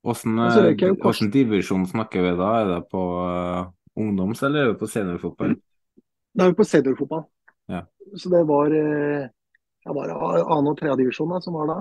Åssen 0.08 0.38
Og 0.40 0.52
så 0.54 0.62
røyk 0.64 0.82
jeg 0.82 0.94
jo 0.94 0.96
kors- 1.02 1.18
åssen 1.18 1.32
divisjon 1.34 1.86
snakker 1.90 2.22
vi 2.24 2.32
da? 2.40 2.50
Er 2.62 2.68
det 2.70 2.82
på 2.94 3.02
uh, 3.20 3.68
ungdoms- 4.00 4.44
eller 4.46 4.64
er 4.64 4.72
det 4.72 4.80
på 4.80 4.88
seniorfotball? 4.88 5.56
Det 6.38 6.46
er 6.46 6.52
vi 6.54 6.58
på 6.60 6.68
seniorfotball. 6.70 7.26
Ja. 7.68 7.82
Så 8.16 8.30
det 8.32 8.44
var 8.48 8.72
eh, 8.72 9.26
ja, 9.84 9.94
bare 9.94 10.16
annen- 10.16 10.72
og 10.72 10.78
tredjedivisjon 10.80 11.42
som 11.44 11.58
var 11.60 11.68
da. 11.74 11.78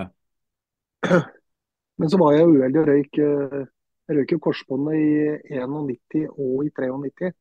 Ja. 0.00 1.20
Men 2.00 2.10
så 2.10 2.20
var 2.20 2.34
jeg 2.34 2.48
uheldig 2.48 2.80
og 2.80 2.88
røyk, 2.88 3.20
eh, 3.20 3.62
jeg 4.08 4.18
røyk 4.18 4.34
jo 4.34 4.42
korsbåndet 4.46 4.96
i 4.96 5.56
91 5.60 6.26
og 6.30 6.64
i 6.64 6.72
93. 6.72 7.32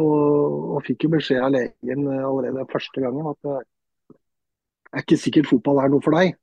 Og, 0.00 0.74
og 0.76 0.84
fikk 0.86 1.04
jo 1.04 1.12
beskjed 1.16 1.42
av 1.44 1.52
legen 1.54 2.06
eh, 2.08 2.24
allerede 2.24 2.68
første 2.72 3.02
gangen 3.04 3.28
at 3.30 3.40
det 3.44 3.56
er 4.94 5.04
ikke 5.04 5.18
sikkert 5.22 5.50
fotball 5.50 5.82
er 5.82 5.92
noe 5.92 6.04
for 6.04 6.16
deg. 6.16 6.34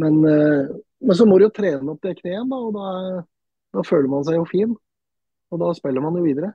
Men, 0.00 0.18
eh, 0.26 0.72
men 1.00 1.16
så 1.16 1.26
må 1.28 1.38
du 1.38 1.46
jo 1.46 1.54
trene 1.54 1.94
opp 1.94 2.02
det 2.04 2.18
kneet, 2.20 2.48
da, 2.50 2.58
og 2.58 2.74
da, 2.76 3.22
da 3.76 3.84
føler 3.86 4.10
man 4.12 4.26
seg 4.26 4.40
jo 4.40 4.48
fin. 4.48 4.74
Og 5.50 5.62
da 5.62 5.70
spiller 5.74 6.04
man 6.04 6.18
jo 6.18 6.26
videre. 6.26 6.52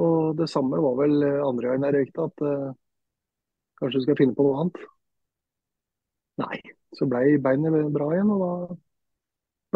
Og 0.00 0.36
det 0.38 0.48
samme 0.48 0.80
var 0.80 0.96
vel 1.02 1.18
eh, 1.26 1.42
andre 1.44 1.72
gangen 1.72 1.88
jeg 1.88 1.96
røykte, 1.98 2.28
at 2.30 2.46
uh, 2.46 2.70
kanskje 3.80 4.00
du 4.00 4.06
skal 4.06 4.18
finne 4.20 4.36
på 4.36 4.46
noe 4.46 4.62
annet. 4.62 4.80
Nei, 6.40 6.60
så 6.96 7.08
blei 7.10 7.38
beinet 7.42 7.90
bra 7.94 8.10
igjen, 8.14 8.30
og 8.34 8.44
da, 8.44 8.78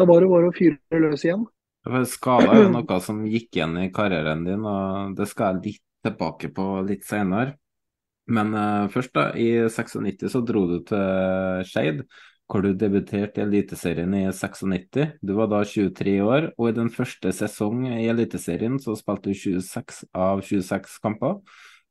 da 0.00 0.08
var 0.10 0.24
det 0.24 0.30
bare 0.32 0.50
å 0.50 0.56
fyre 0.56 1.02
løs 1.02 1.26
igjen. 1.26 1.44
For 1.84 2.00
er 2.00 2.62
jo 2.62 2.70
noe 2.72 3.00
som 3.04 3.24
gikk 3.28 3.58
igjen 3.58 3.76
i 3.82 3.90
karrieren 3.92 4.46
din, 4.46 4.64
og 4.64 5.16
det 5.18 5.28
skal 5.28 5.58
jeg 5.58 5.74
litt 5.74 5.84
tilbake 6.04 6.50
på 6.56 6.68
litt 6.88 7.04
senere. 7.04 7.58
Men 8.32 8.54
uh, 8.56 8.86
først, 8.92 9.12
da, 9.12 9.26
i 9.36 9.66
96 9.68 10.30
så 10.32 10.40
dro 10.48 10.64
du 10.70 10.78
til 10.88 11.66
Skeid, 11.68 12.00
hvor 12.48 12.64
du 12.64 12.72
debuterte 12.76 13.40
i 13.40 13.44
Eliteserien 13.44 14.16
i 14.16 14.24
96. 14.32 15.18
Du 15.24 15.34
var 15.36 15.50
da 15.52 15.60
23 15.64 16.16
år, 16.24 16.50
og 16.56 16.70
i 16.70 16.76
den 16.76 16.90
første 16.92 17.32
sesong 17.36 17.86
i 17.90 18.08
Eliteserien 18.08 18.78
så 18.80 18.96
spilte 18.96 19.32
du 19.32 19.36
26 19.36 20.04
av 20.12 20.40
26 20.44 20.98
kamper 21.04 21.40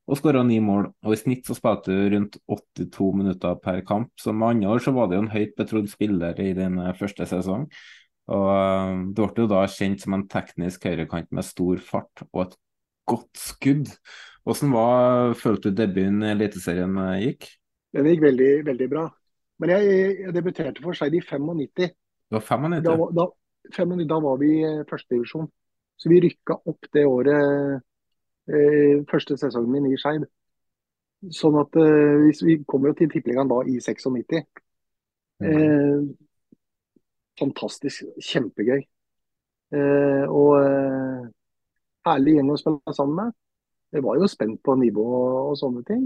og 0.04 0.20
skåra 0.20 0.44
ni 0.46 0.60
mål. 0.64 0.90
Og 1.06 1.16
i 1.16 1.20
snitt 1.20 1.48
så 1.48 1.56
spilte 1.58 1.94
du 1.94 2.16
rundt 2.16 2.38
82 2.52 3.10
minutter 3.20 3.56
per 3.64 3.82
kamp. 3.88 4.12
Så 4.20 4.34
med 4.36 4.58
andre 4.58 4.74
år 4.76 4.84
så 4.84 4.94
var 4.96 5.08
du 5.08 5.16
jo 5.18 5.24
en 5.24 5.32
høyt 5.32 5.56
betrodd 5.60 5.90
spiller 5.92 6.40
i 6.44 6.52
din 6.58 6.80
eh, 6.82 6.96
første 6.98 7.28
sesong. 7.30 7.66
Og 8.34 8.46
eh, 8.52 8.92
du 9.16 9.24
ble 9.24 9.46
jo 9.46 9.50
da 9.52 9.64
kjent 9.72 10.04
som 10.04 10.18
en 10.18 10.28
teknisk 10.32 10.88
høyrekant 10.90 11.32
med 11.32 11.48
stor 11.48 11.82
fart 11.84 12.26
og 12.32 12.46
et 12.46 12.56
godt 13.10 13.40
skudd. 13.40 13.92
Hvordan 14.44 14.76
var, 14.76 15.36
følte 15.40 15.72
du 15.72 15.80
debuten 15.80 16.24
i 16.26 16.34
Eliteserien 16.34 17.00
eh, 17.08 17.20
gikk? 17.30 17.48
Den 17.96 18.10
gikk 18.12 18.26
veldig, 18.28 18.52
veldig 18.68 18.90
bra. 18.92 19.08
Men 19.62 19.72
jeg, 19.78 19.98
jeg 20.26 20.36
debuterte 20.36 20.84
for 20.84 20.98
Skeid 20.98 21.16
i 21.16 21.24
95. 21.24 21.94
Det 22.34 22.40
var 22.40 22.44
95? 22.44 22.84
Da, 22.84 22.96
da, 23.22 23.30
95, 23.72 24.08
da 24.10 24.20
var 24.20 24.40
vi 24.42 24.54
førstedivisjon. 24.90 25.48
Så 25.96 26.10
vi 26.12 26.20
rykka 26.26 26.58
opp 26.68 26.90
det 26.92 27.04
året, 27.08 27.84
første 29.10 29.38
sesongen 29.40 29.72
min 29.72 29.92
i 29.92 29.98
Skeid. 30.00 30.26
Sånn 31.32 31.56
at 31.62 31.78
eh, 31.80 32.26
vi 32.44 32.58
kommer 32.68 32.92
jo 32.92 32.98
til 33.00 33.12
tippeligaen 33.14 33.48
da 33.48 33.62
i 33.64 33.78
96. 33.80 34.44
Eh, 35.44 36.02
fantastisk. 37.40 38.10
Kjempegøy. 38.20 38.82
Eh, 39.74 40.26
og 40.28 40.52
eh, 40.60 41.24
herlig 42.10 42.36
gjeng 42.38 42.52
å 42.52 42.60
spille 42.60 42.96
sammen 42.98 43.16
med. 43.22 43.40
Jeg 43.94 44.04
var 44.04 44.20
jo 44.20 44.28
spent 44.28 44.60
på 44.66 44.76
nivå 44.82 45.08
og 45.48 45.56
sånne 45.62 45.86
ting. 45.88 46.04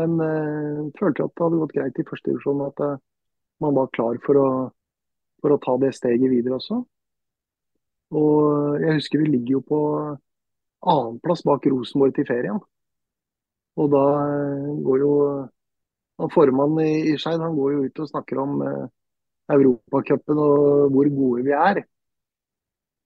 Men 0.00 0.18
eh, 0.24 0.82
følte 0.98 1.28
at 1.28 1.36
det 1.36 1.46
hadde 1.46 1.62
gått 1.62 1.76
greit 1.76 2.02
i 2.02 2.06
første 2.08 2.32
divisjon. 2.32 2.66
At 2.66 2.82
eh, 2.82 2.98
man 3.62 3.78
var 3.78 3.92
klar 3.94 4.18
for 4.26 4.42
å, 4.42 4.48
for 5.38 5.54
å 5.54 5.60
ta 5.62 5.76
det 5.84 5.94
steget 5.94 6.32
videre 6.32 6.58
også. 6.58 6.82
Og 8.18 8.82
jeg 8.82 8.98
husker 8.98 9.22
vi 9.22 9.30
ligger 9.36 9.60
jo 9.60 9.64
på 9.70 9.80
annenplass 10.82 11.44
bak 11.46 11.66
Rosenborg 11.70 12.14
til 12.16 12.26
ferien. 12.28 12.58
Og 13.80 13.92
da 13.92 14.02
eh, 14.26 14.72
går 14.84 15.04
jo 15.04 15.12
formannen 16.32 16.82
i, 16.84 17.12
i 17.12 17.14
Skeid 17.18 17.40
han 17.42 17.56
går 17.56 17.72
jo 17.76 17.86
ut 17.86 18.02
og 18.04 18.10
snakker 18.10 18.42
om 18.42 18.60
eh, 18.66 18.84
Europacupen 19.56 20.38
og 20.38 20.92
hvor 20.94 21.08
gode 21.14 21.46
vi 21.48 21.56
er. 21.56 21.82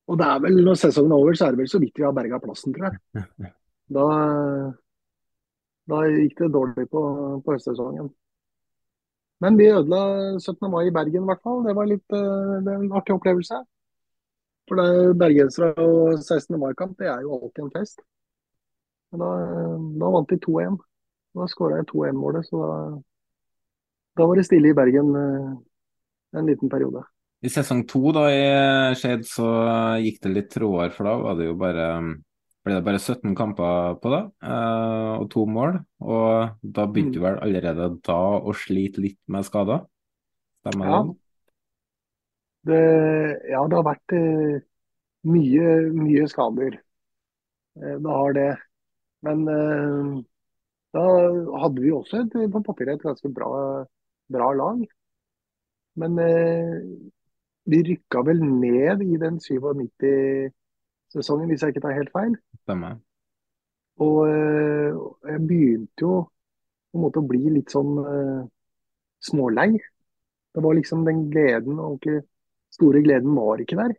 Og 0.06 0.18
det 0.20 0.26
er 0.26 0.42
vel, 0.44 0.60
når 0.64 0.78
sesongen 0.78 1.12
er 1.12 1.22
over, 1.22 1.34
så 1.34 1.46
er 1.46 1.54
det 1.54 1.64
vel 1.64 1.70
så 1.70 1.80
vidt 1.82 1.98
vi 1.98 2.04
har 2.06 2.14
berga 2.14 2.38
plassen, 2.42 2.74
tror 2.74 2.92
jeg. 2.92 3.24
Da, 3.96 4.04
da 5.90 6.02
gikk 6.10 6.44
det 6.44 6.52
dårlig 6.54 6.86
på, 6.90 7.02
på 7.42 7.56
høstsesongen. 7.56 8.12
Men 9.44 9.58
vi 9.58 9.68
ødela 9.68 10.38
17. 10.38 10.70
mai 10.72 10.86
i 10.88 10.94
Bergen 10.94 11.26
i 11.26 11.30
hvert 11.30 11.42
fall. 11.44 11.64
Det 11.66 11.74
var 11.76 11.90
litt 11.90 12.14
eh, 12.14 12.52
det 12.62 12.70
var 12.70 12.84
en 12.84 12.94
artig 13.00 13.16
opplevelse. 13.16 13.60
For 14.66 14.78
det 14.80 14.86
er 14.90 15.16
bergensere 15.18 15.72
og 15.78 16.18
16. 16.18 16.56
mai-kamp, 16.58 16.96
det 16.98 17.06
er 17.06 17.22
jo 17.22 17.36
alltid 17.38 17.64
en 17.64 17.74
fest. 17.74 18.00
Men 19.12 19.22
da, 19.22 19.30
da 20.02 20.12
vant 20.16 20.32
de 20.32 20.38
2-1. 20.42 20.78
Da 21.36 21.46
skåra 21.52 21.78
jeg 21.80 21.88
2-1-målet, 21.92 22.48
så 22.48 22.62
da, 22.62 22.78
da 24.18 24.26
var 24.26 24.40
det 24.40 24.46
stille 24.48 24.72
i 24.72 24.76
Bergen 24.76 25.12
eh, 25.20 25.50
en 26.40 26.48
liten 26.48 26.72
periode. 26.72 27.04
I 27.44 27.52
sesong 27.52 27.84
to 27.86 28.10
da 28.16 28.24
i 28.32 28.46
Skeid 28.96 29.26
så 29.28 29.46
gikk 30.02 30.22
det 30.24 30.32
litt 30.32 30.48
trådere, 30.54 30.94
for 30.96 31.06
da 31.06 31.12
var 31.20 31.36
det 31.38 31.50
jo 31.50 31.58
bare 31.60 31.90
ble 32.66 32.74
det 32.80 32.86
bare 32.88 32.98
17 32.98 33.36
kamper 33.38 33.98
på 34.02 34.10
det, 34.10 34.22
eh, 34.48 35.12
og 35.20 35.28
to 35.30 35.44
mål. 35.46 35.76
Og 36.02 36.56
da 36.64 36.88
begynte 36.90 37.20
du 37.20 37.22
vel 37.22 37.38
allerede 37.44 37.92
da 38.08 38.18
å 38.40 38.56
slite 38.56 39.04
litt 39.04 39.20
med 39.30 39.46
skader? 39.46 39.84
Stemmer 40.64 40.90
Ja. 40.90 41.02
det? 41.04 41.14
Det, 42.66 42.82
ja, 43.50 43.60
det 43.68 43.78
har 43.78 43.86
vært 43.86 44.14
eh, 44.16 44.62
mye, 45.30 45.66
mye 45.94 46.26
skader. 46.30 46.78
Eh, 47.78 47.96
det 48.02 48.16
har 48.18 48.36
det. 48.36 48.48
Men 49.26 49.38
eh, 49.50 50.12
da 50.96 51.04
hadde 51.62 51.84
vi 51.84 51.92
også 51.94 52.14
et, 52.24 52.36
på 52.52 52.64
papiret 52.66 52.96
et 52.96 53.06
ganske 53.06 53.30
bra, 53.34 53.50
bra 54.32 54.48
lag. 54.56 54.78
Men 56.00 56.18
eh, 56.22 56.74
vi 57.70 57.82
rykka 57.90 58.18
vel 58.26 58.40
ned 58.44 59.02
i 59.02 59.16
den 59.20 59.40
97-sesongen, 59.42 61.48
hvis 61.50 61.62
jeg 61.62 61.74
ikke 61.74 61.84
tar 61.86 61.98
helt 61.98 62.14
feil. 62.14 62.34
Stemmer. 62.64 62.92
Og 64.04 64.16
eh, 64.28 64.92
jeg 65.32 65.46
begynte 65.48 66.04
jo 66.04 66.14
på 66.26 66.98
en 66.98 67.04
måte 67.06 67.22
å 67.22 67.28
bli 67.28 67.42
litt 67.56 67.70
sånn 67.72 67.92
eh, 68.02 68.42
smålei. 69.24 69.70
Det 70.56 70.60
var 70.64 70.76
liksom 70.76 71.04
den 71.08 71.20
gleden, 71.32 71.80
og 71.82 71.90
ikke 71.98 72.16
store 72.76 73.02
gleden 73.04 73.32
var 73.34 73.62
ikke 73.62 73.80
der. 73.80 73.96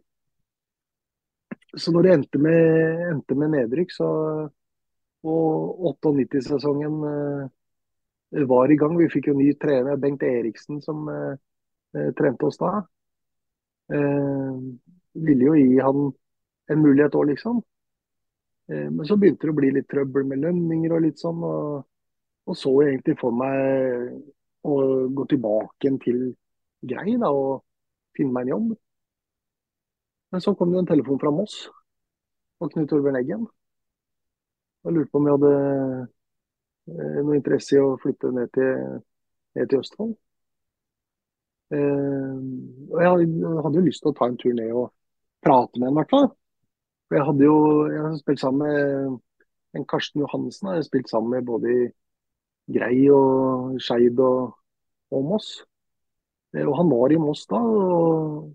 Så 1.77 1.91
når 1.93 2.05
det 2.05 2.13
endte 2.13 2.41
med, 2.41 3.01
endte 3.11 3.35
med 3.37 3.51
nedrykk, 3.53 3.91
så 3.93 4.07
og 5.27 5.97
98-sesongen 6.05 6.99
eh, 7.11 8.45
var 8.47 8.71
i 8.71 8.77
gang. 8.79 8.97
Vi 8.99 9.09
fikk 9.11 9.31
jo 9.31 9.37
ny 9.37 9.49
trener, 9.59 9.99
Bengt 10.01 10.23
Eriksen, 10.23 10.81
som 10.83 11.07
eh, 11.11 12.11
trente 12.17 12.47
oss 12.47 12.59
da. 12.61 12.81
Eh, 13.93 14.61
ville 15.27 15.49
jo 15.49 15.57
gi 15.57 15.81
han 15.81 16.07
en 16.67 16.83
mulighet 16.83 17.15
òg, 17.15 17.31
liksom. 17.31 17.61
Men 18.67 19.05
så 19.07 19.15
begynte 19.15 19.47
det 19.47 19.51
å 19.53 19.55
bli 19.55 19.69
litt 19.71 19.85
trøbbel 19.87 20.25
med 20.27 20.41
lønninger 20.43 20.91
og 20.91 21.05
litt 21.05 21.21
sånn. 21.21 21.39
Og, 21.39 21.85
og 22.51 22.57
så 22.59 22.73
egentlig 22.83 23.13
for 23.15 23.31
meg 23.31 24.17
å 24.67 24.75
gå 25.15 25.25
tilbake 25.31 25.93
til 26.03 26.17
Grei 26.83 27.13
da, 27.15 27.29
og 27.31 27.63
finne 28.17 28.33
meg 28.33 28.47
en 28.47 28.53
jobb. 28.55 28.75
Men 30.33 30.43
så 30.43 30.53
kom 30.57 30.73
det 30.73 30.83
en 30.83 30.89
telefon 30.89 31.19
fra 31.21 31.31
Moss 31.31 31.67
og 32.59 32.71
Knut 32.73 32.89
Torbjørn 32.89 33.19
Eggen. 33.19 33.45
Og 34.83 34.93
lurte 34.95 35.11
på 35.11 35.21
om 35.21 35.27
jeg 35.27 35.37
hadde 35.37 35.53
eh, 36.91 37.19
noe 37.21 37.37
interesse 37.37 37.77
i 37.77 37.83
å 37.83 37.97
flytte 38.01 38.31
ned 38.35 38.51
til, 38.55 38.97
ned 39.57 39.69
til 39.69 39.83
Østfold. 39.83 40.15
Eh, 41.75 42.35
og 42.91 42.99
jeg 43.03 43.11
hadde, 43.11 43.77
jo 43.77 43.85
lyst 43.85 44.03
til 44.03 44.13
å 44.13 44.17
ta 44.17 44.29
en 44.29 44.37
tur 44.39 44.55
ned 44.55 44.71
og 44.71 44.91
prate 45.43 45.79
med 45.79 45.89
ham, 45.89 45.95
i 45.95 46.01
hvert 46.01 46.13
fall. 46.15 46.29
For 47.07 47.19
jeg 47.19 47.27
hadde 47.29 47.47
jo 47.47 47.57
jeg 47.91 48.03
hadde 48.03 48.21
spilt 48.23 48.43
sammen 48.43 48.67
med 48.67 49.17
en 49.77 49.87
Karsten 49.87 50.23
Johansen. 50.23 50.71
Jeg 50.71 50.81
har 50.81 50.87
spilt 50.87 51.11
sammen 51.11 51.35
med 51.35 51.47
både 51.47 51.71
i 51.71 51.87
Grei 52.77 53.07
og 53.13 53.77
Skeid 53.83 54.19
og, 54.19 54.57
og 55.11 55.27
Moss. 55.27 55.51
Eh, 56.55 56.63
Og 56.65 56.77
han 56.77 56.89
var 56.91 57.13
i 57.13 57.19
Moss 57.21 57.45
da, 57.49 57.59
og, 57.59 58.53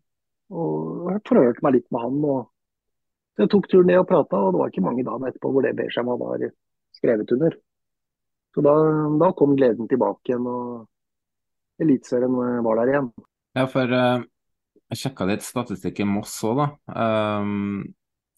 og 0.52 1.12
jeg 1.12 1.24
forhørte 1.28 1.66
meg 1.66 1.78
litt 1.78 1.88
med 1.92 2.06
han. 2.06 2.22
og 2.24 3.42
Jeg 3.42 3.52
tok 3.52 3.68
turen 3.70 3.90
ned 3.90 4.02
og 4.02 4.08
prata, 4.08 4.40
og 4.40 4.54
det 4.54 4.62
var 4.62 4.72
ikke 4.72 4.86
mange 4.86 5.04
dagene 5.06 5.32
etterpå 5.32 5.52
hvor 5.52 5.66
det 5.66 5.76
beskjemaet 5.78 6.24
var 6.24 6.48
skrevet 6.96 7.36
under. 7.36 7.56
Så 8.52 8.64
da, 8.64 8.74
da 9.22 9.30
kom 9.36 9.56
gleden 9.56 9.88
tilbake 9.88 10.32
igjen, 10.32 10.44
og 10.48 11.82
Eliteserien 11.82 12.36
var 12.62 12.78
der 12.78 12.92
igjen. 12.92 13.08
Ja, 13.56 13.64
for 13.68 13.88
uh, 13.88 14.20
jeg 14.92 15.00
sjekka 15.00 15.26
litt 15.28 15.44
statistikk 15.44 16.02
i 16.04 16.06
Moss 16.08 16.36
òg, 16.44 16.60
da. 16.60 16.66
Um, 17.40 17.80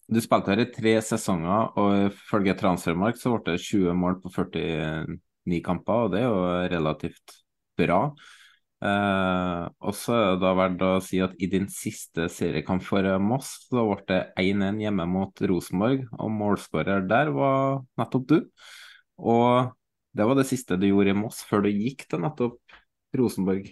du 0.07 0.21
spilte 0.21 0.53
her 0.53 0.61
i 0.63 0.69
tre 0.71 0.93
sesonger, 1.03 1.71
og 1.81 2.11
ifølge 2.13 2.55
Transfermark 2.59 3.19
så 3.19 3.33
ble 3.33 3.55
det 3.55 3.63
20 3.65 3.97
mål 3.97 4.19
på 4.23 4.31
49 4.31 5.61
kamper, 5.65 6.05
og 6.05 6.13
det 6.13 6.21
er 6.21 6.27
jo 6.29 6.41
relativt 6.75 7.37
bra. 7.79 7.99
Uh, 8.85 9.65
og 9.87 9.95
så 9.97 10.13
er 10.13 10.25
det 10.33 10.41
da 10.43 10.51
verdt 10.57 10.81
å 10.83 10.89
si 11.01 11.17
at 11.23 11.33
i 11.41 11.47
din 11.49 11.65
siste 11.71 12.27
seriekamp 12.29 12.83
for 12.85 13.07
Moss, 13.23 13.53
så 13.69 13.85
ble 13.87 14.03
det 14.09 14.19
1-1 14.41 14.81
hjemme 14.83 15.05
mot 15.09 15.41
Rosenborg, 15.49 16.03
og 16.19 16.33
målskårer 16.35 17.07
der 17.09 17.31
var 17.33 17.79
nettopp 17.97 18.27
du. 18.29 18.35
Og 19.17 19.71
det 20.15 20.27
var 20.27 20.37
det 20.37 20.47
siste 20.49 20.77
du 20.77 20.89
gjorde 20.89 21.15
i 21.15 21.17
Moss 21.17 21.41
før 21.47 21.65
du 21.65 21.71
gikk 21.71 22.05
til 22.11 22.21
nettopp 22.25 22.59
Rosenborg. 23.17 23.71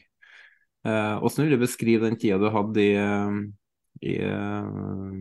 Uh, 0.88 1.20
hvordan 1.20 1.46
vil 1.46 1.54
du 1.56 1.62
beskrive 1.62 2.08
den 2.08 2.18
tida 2.20 2.40
du 2.42 2.50
hadde 2.56 2.88
i, 2.88 2.96
i 4.08 4.16
uh, 4.24 5.14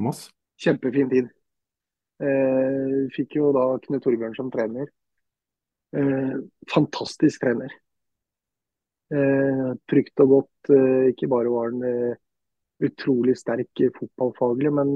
Moss? 0.00 0.28
Kjempefin 0.62 1.12
tid. 1.12 1.28
Uh, 2.22 3.04
fikk 3.16 3.36
jo 3.40 3.52
da 3.56 3.68
Knut 3.84 4.06
Torbjørn 4.06 4.38
som 4.38 4.54
trener. 4.54 4.88
fantastisk 6.70 7.42
trener. 7.42 7.72
Eh, 9.10 9.70
trygt 9.90 10.22
og 10.22 10.28
godt. 10.28 10.70
Eh, 10.70 11.10
ikke 11.10 11.28
bare 11.30 11.50
var 11.50 11.70
han 11.72 11.82
eh, 11.82 12.18
utrolig 12.86 13.34
sterk 13.36 13.82
fotballfaglig, 13.98 14.70
men 14.72 14.94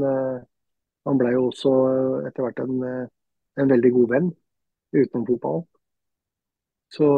han 1.04 1.18
ble 1.20 1.32
jo 1.34 1.48
også 1.50 1.72
etter 2.24 2.46
hvert 2.46 2.62
en, 2.62 2.78
en 3.60 3.72
veldig 3.74 3.90
god 3.92 4.06
venn 4.14 4.30
utenom 4.94 5.26
fotballen. 5.28 5.66
Så 6.94 7.08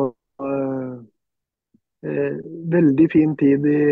eh, 0.42 2.40
veldig 2.74 3.06
fin 3.12 3.36
tid 3.38 3.68
i, 3.70 3.82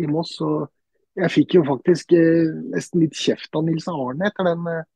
i, 0.00 0.06
Moss. 0.08 0.38
og 0.40 0.70
Jeg 1.18 1.34
fikk 1.34 1.58
jo 1.58 1.66
faktisk 1.68 2.16
eh, 2.16 2.48
nesten 2.72 3.04
litt 3.04 3.18
kjeft 3.18 3.52
av 3.52 3.66
Nils 3.66 3.90
Arne 3.92 4.30
etter 4.30 4.48
den 4.48 4.64
eh, 4.72 4.86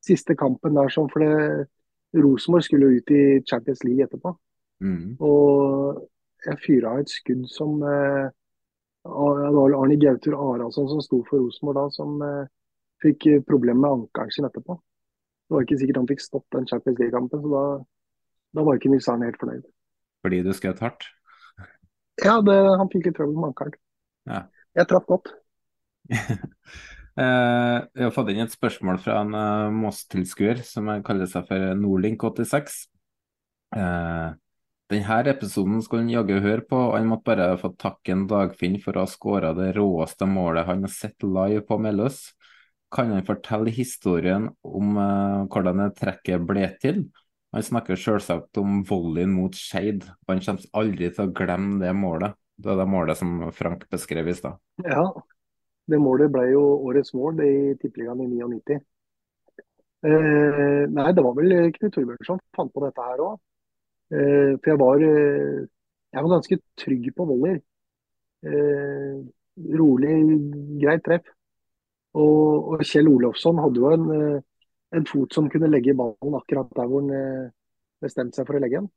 siste 0.00 0.38
kampen 0.38 0.78
der, 0.78 0.88
sånn, 0.88 1.12
for 1.12 1.20
Rosenborg 2.16 2.64
skulle 2.64 2.88
jo 2.88 3.02
ut 3.02 3.12
i 3.12 3.22
Champions 3.44 3.84
League 3.84 4.08
etterpå. 4.08 4.32
Mm. 4.82 5.20
Og 5.20 6.00
jeg 6.46 6.62
fyra 6.64 6.96
et 7.00 7.10
skudd 7.12 7.44
som 7.50 7.82
eh, 7.86 8.30
Arne 9.06 9.98
Gautur 10.00 10.36
Arason 10.38 10.88
som 10.90 11.02
sto 11.04 11.22
for 11.28 11.42
Rosenborg 11.42 11.78
da, 11.78 11.86
som 11.94 12.22
eh, 12.26 12.50
fikk 13.02 13.28
problemer 13.48 13.82
med 13.82 13.90
ankelen 13.96 14.34
sin 14.34 14.48
etterpå. 14.48 14.78
Det 15.48 15.56
var 15.56 15.66
ikke 15.66 15.80
sikkert 15.80 16.00
han 16.00 16.08
fikk 16.10 16.24
stått 16.24 16.46
den 16.54 16.68
Champions 16.70 17.00
League-kampen, 17.02 17.42
så 17.42 17.52
da, 17.52 17.64
da, 18.56 18.64
var 18.66 18.78
ikke 18.78 18.92
Nils 18.92 19.08
Arne 19.10 19.28
helt 19.28 19.40
fornøyd. 19.42 19.66
Fordi 20.22 20.40
du 20.46 20.52
skjøt 20.54 20.82
hardt? 20.84 21.08
Ja, 22.22 22.38
det, 22.44 22.56
han 22.78 22.90
fikk 22.92 23.08
litt 23.08 23.18
trøbbel 23.18 23.38
med 23.38 23.50
ankelen. 23.50 23.78
Ja. 24.30 24.42
Jeg 24.78 24.90
traff 24.90 25.08
godt. 25.10 25.36
Eh, 27.12 27.74
jeg 27.92 28.06
har 28.06 28.12
fått 28.16 28.30
inn 28.32 28.38
et 28.40 28.54
spørsmål 28.54 28.96
fra 29.04 29.18
en 29.20 29.34
uh, 29.36 29.74
Moss-tilskuer 29.76 30.62
som 30.64 30.86
kaller 31.04 31.28
seg 31.28 31.44
for 31.44 31.74
Nordlink86. 31.76 32.78
Denne 34.92 35.30
episoden 35.30 35.80
skulle 35.80 36.04
han 36.04 36.12
jaggu 36.12 36.34
høre 36.44 36.64
på, 36.68 36.76
og 36.76 36.98
han 36.98 37.08
måtte 37.08 37.30
bare 37.30 37.56
få 37.60 37.70
takke 37.80 38.12
en 38.12 38.26
Dagfinn 38.28 38.76
for 38.82 38.98
å 38.98 39.06
ha 39.06 39.08
skåra 39.08 39.52
det 39.56 39.70
råeste 39.78 40.26
målet 40.28 40.68
han 40.68 40.84
har 40.84 40.92
sett 40.92 41.24
live 41.24 41.62
på 41.68 41.78
Melløs. 41.80 42.18
Kan 42.92 43.12
han 43.14 43.24
fortelle 43.24 43.72
historien 43.72 44.50
om 44.68 44.96
uh, 44.98 45.48
hvordan 45.48 45.80
det 45.80 45.94
trekket 45.96 46.44
ble 46.44 46.66
til? 46.82 47.06
Han 47.56 47.64
snakker 47.64 47.96
selvsagt 47.96 48.60
om 48.60 48.82
volleyen 48.88 49.32
mot 49.32 49.56
Skeid, 49.56 50.04
og 50.04 50.32
han 50.34 50.42
kommer 50.44 50.68
aldri 50.82 51.08
til 51.12 51.24
å 51.24 51.34
glemme 51.40 51.80
det 51.80 51.92
målet. 51.96 52.36
Det 52.60 52.72
er 52.72 52.80
det 52.82 52.88
målet 52.92 53.20
som 53.20 53.38
Frank 53.56 53.86
beskrev 53.92 54.28
i 54.28 54.34
stad. 54.36 54.60
Ja, 54.84 55.06
det 55.88 56.00
målet 56.00 56.32
ble 56.32 56.50
jo 56.52 56.66
årets 56.88 57.14
mål 57.16 57.40
i 57.44 57.54
Tippeligaen 57.80 58.20
i 58.24 58.28
99. 58.28 58.76
Eh, 60.02 60.84
nei, 60.90 61.08
det 61.16 61.24
var 61.24 61.36
vel 61.38 61.56
Knut 61.78 61.96
Torbjørnsen 61.96 62.28
som 62.28 62.44
fant 62.56 62.72
på 62.74 62.84
dette 62.84 63.08
her 63.08 63.24
òg. 63.24 63.40
Eh, 64.12 64.54
for 64.60 64.70
jeg 64.72 64.78
var, 64.80 65.02
eh, 65.08 65.60
jeg 66.12 66.24
var 66.24 66.34
ganske 66.34 66.58
trygg 66.76 67.06
på 67.16 67.26
volley. 67.30 67.60
Eh, 68.44 69.14
rolig, 69.80 70.16
greit 70.82 71.04
treff. 71.06 71.28
Og, 72.14 72.72
og, 72.74 72.82
Kjell 72.84 73.08
Olofsson 73.08 73.60
hadde 73.62 73.80
jo 73.80 73.92
en, 73.94 74.42
en, 74.92 75.06
fot 75.08 75.32
som 75.32 75.48
kunne 75.48 75.70
legge 75.70 75.94
ballen 75.96 76.36
akkurat 76.36 76.68
der 76.76 76.90
hvor 76.90 77.06
han 77.06 77.52
bestemte 78.04 78.36
seg 78.36 78.48
for 78.48 78.58
å 78.58 78.60
legge 78.60 78.82
den. 78.82 78.90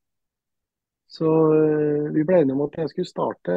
Så 1.08 1.30
vi 2.12 2.26
ble 2.28 2.42
enige 2.42 2.58
om 2.58 2.66
at 2.66 2.76
jeg 2.82 2.92
skulle 2.92 3.08
starte 3.08 3.56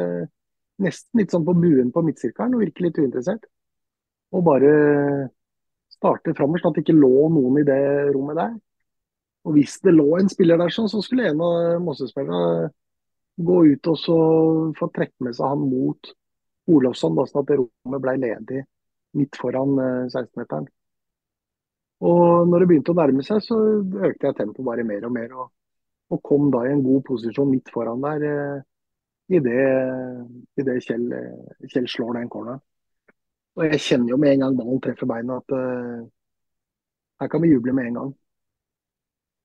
nesten 0.79 1.19
litt 1.19 1.33
sånn 1.33 1.43
på 1.43 1.57
buen 1.59 1.91
på 1.91 2.03
midtsirkelen 2.07 2.55
og 2.55 2.63
virke 2.63 2.85
litt 2.85 3.01
uinteressert. 3.01 3.43
Og 4.31 4.45
bare 4.47 4.71
starte 5.91 6.31
framover, 6.37 6.63
sånn 6.63 6.71
at 6.71 6.79
det 6.79 6.85
ikke 6.85 7.01
lå 7.01 7.27
noen 7.35 7.59
i 7.59 7.67
det 7.67 7.81
rommet 8.13 8.39
der. 8.39 8.55
Og 9.49 9.55
Hvis 9.57 9.79
det 9.81 9.95
lå 9.95 10.07
en 10.19 10.29
spiller 10.29 10.59
der, 10.61 10.69
sånn, 10.69 10.89
så 10.91 11.01
skulle 11.01 11.31
en 11.31 11.41
av 11.41 11.79
Mosse-spillerne 11.81 12.69
gå 13.39 13.59
ut 13.71 13.87
og 13.89 13.97
så 13.97 14.17
få 14.77 14.89
trekke 14.93 15.25
med 15.25 15.37
seg 15.37 15.49
han 15.49 15.63
mot 15.71 16.11
Olofsson, 16.69 17.15
da, 17.17 17.25
sånn 17.25 17.41
at 17.41 17.49
det 17.49 17.57
rommet 17.61 18.03
ble 18.03 18.13
ledig 18.19 18.65
midt 19.17 19.39
foran 19.41 19.73
16-meteren. 20.11 20.67
Eh, 20.67 20.75
og 22.09 22.47
når 22.47 22.63
det 22.63 22.67
begynte 22.69 22.93
å 22.93 22.99
nærme 22.99 23.23
seg, 23.25 23.41
så 23.43 23.57
økte 23.81 24.29
jeg 24.29 24.37
tempoet 24.37 24.67
bare 24.67 24.85
mer 24.87 25.07
og 25.07 25.15
mer. 25.15 25.33
Og, 25.33 25.49
og, 26.13 26.21
kom 26.23 26.47
da 26.53 26.63
i 26.65 26.71
en 26.71 26.83
god 26.85 27.03
posisjon 27.09 27.49
midt 27.49 27.71
foran 27.73 28.05
der 28.05 28.27
eh, 28.29 28.61
idet 29.35 30.77
Kjell, 30.85 31.09
eh, 31.15 31.65
Kjell 31.67 31.89
slår 31.91 32.21
den 32.21 32.31
corneren. 32.31 32.63
Og 33.57 33.65
jeg 33.65 33.81
kjenner 33.83 34.13
jo 34.13 34.21
med 34.21 34.37
en 34.37 34.45
gang 34.45 34.55
ballen 34.55 34.79
treffer 34.79 35.09
beina 35.09 35.35
at 35.41 35.51
uh, 35.51 36.05
her 37.19 37.27
kan 37.27 37.41
vi 37.43 37.49
juble 37.49 37.73
med 37.75 37.89
en 37.89 37.97
gang. 37.97 38.11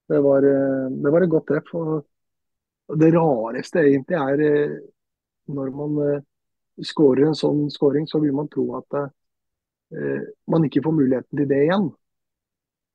Det 0.09 0.21
var, 0.21 0.43
eh, 0.43 0.91
det 0.91 1.11
var 1.11 1.23
et 1.23 1.31
godt 1.31 1.47
treff. 1.49 1.75
og 1.75 2.99
Det 2.99 3.13
rareste 3.15 3.81
egentlig 3.81 4.17
er 4.21 4.43
eh, 4.45 4.79
når 5.49 5.71
man 5.73 6.01
eh, 6.05 6.25
skårer 6.85 7.29
en 7.29 7.39
sånn 7.39 7.69
skåring, 7.73 8.07
så 8.07 8.21
vil 8.21 8.35
man 8.37 8.49
tro 8.49 8.67
at 8.81 8.97
man 10.51 10.65
ikke 10.67 10.81
får 10.83 10.95
muligheten 10.97 11.39
til 11.39 11.47
det 11.47 11.59
igjen. 11.63 11.85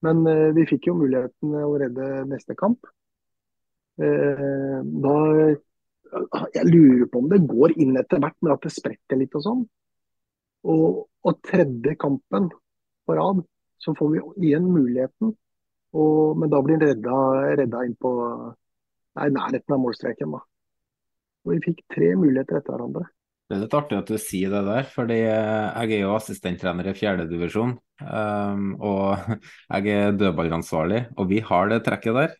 Men 0.03 0.17
vi 0.51 0.65
fikk 0.67 0.89
jo 0.89 0.97
muligheten 0.99 1.53
redde 1.79 2.07
neste 2.27 2.57
kamp. 2.59 2.89
Da 3.95 5.13
Jeg 6.57 6.65
lurer 6.67 7.05
på 7.07 7.21
om 7.21 7.29
det 7.31 7.39
går 7.47 7.77
inn 7.79 7.95
etter 8.01 8.19
hvert, 8.19 8.35
men 8.41 8.51
at 8.51 8.67
det 8.67 8.73
spretter 8.75 9.21
litt 9.21 9.37
og 9.39 9.45
sånn. 9.45 9.63
Og, 10.67 11.07
og 11.23 11.39
tredje 11.47 11.95
kampen 11.95 12.49
på 13.07 13.15
rad, 13.15 13.45
så 13.79 13.95
får 13.95 14.11
vi 14.11 14.49
igjen 14.49 14.67
muligheten. 14.67 15.37
Og, 15.97 16.37
men 16.37 16.51
da 16.51 16.59
blir 16.61 16.77
han 16.77 16.85
redda, 16.85 17.19
redda 17.57 17.85
inn 17.87 17.95
på 17.97 18.11
nei, 19.17 19.29
nærheten 19.33 19.75
av 19.75 19.81
målstreken. 19.81 20.35
da. 20.35 20.43
Og 21.45 21.55
Vi 21.55 21.63
fikk 21.69 21.81
tre 21.95 22.11
muligheter 22.19 22.59
etter 22.59 22.75
hverandre. 22.75 23.07
Det 23.49 23.57
er 23.57 23.63
litt 23.63 23.73
artig 23.73 23.97
at 23.97 24.09
du 24.11 24.17
sier 24.21 24.51
det 24.53 24.61
der, 24.67 24.85
fordi 24.93 25.15
jeg 25.23 25.87
er 25.87 26.03
jo 26.03 26.13
assistenttrener 26.13 26.91
i 26.91 26.93
fjerdedivisjon. 26.93 27.73
Um, 28.05 28.75
og 28.77 29.31
jeg 29.73 29.95
er 29.95 30.19
dødballansvarlig, 30.19 31.07
og 31.17 31.31
vi 31.31 31.41
har 31.47 31.71
det 31.71 31.81
trekket 31.87 32.19
der. 32.19 32.37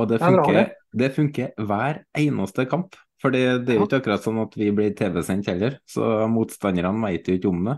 Og 0.00 0.08
det 0.08 0.20
funker, 0.22 0.70
det 0.96 1.10
funker 1.12 1.66
hver 1.68 2.04
eneste 2.16 2.64
kamp. 2.70 2.96
For 3.20 3.34
det 3.34 3.42
er 3.44 3.74
jo 3.76 3.84
ikke 3.84 3.98
akkurat 4.00 4.24
sånn 4.24 4.40
at 4.40 4.54
vi 4.56 4.70
blir 4.72 4.94
TV-sendt 4.96 5.50
heller, 5.50 5.76
så 5.84 6.24
motstanderne 6.32 7.04
vet 7.04 7.28
jo 7.28 7.36
ikke 7.36 7.50
om 7.50 7.66
det. 7.68 7.76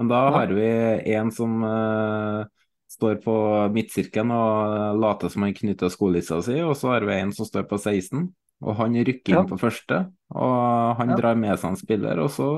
Men 0.00 0.10
da 0.10 0.22
har 0.34 0.50
vi 0.56 0.70
en 1.14 1.30
som 1.34 1.60
uh, 1.62 2.42
står 2.90 3.20
på 3.24 3.34
midtsirkelen 3.74 4.34
og 4.34 5.00
later 5.00 5.30
som 5.32 5.46
han 5.46 5.56
knytter 5.56 5.92
skolissa 5.92 6.40
si, 6.44 6.58
og 6.64 6.74
så 6.78 6.94
har 6.94 7.06
vi 7.06 7.18
en 7.20 7.34
som 7.34 7.46
står 7.48 7.68
på 7.70 7.78
16, 7.78 8.28
og 8.60 8.78
han 8.80 8.96
rykker 8.98 9.32
inn 9.32 9.40
ja. 9.40 9.48
på 9.48 9.58
første. 9.60 10.04
Og 10.34 10.96
han 10.98 11.14
ja. 11.14 11.18
drar 11.20 11.38
med 11.38 11.56
seg 11.58 11.72
en 11.72 11.80
spiller, 11.80 12.22
og 12.22 12.32
så 12.34 12.50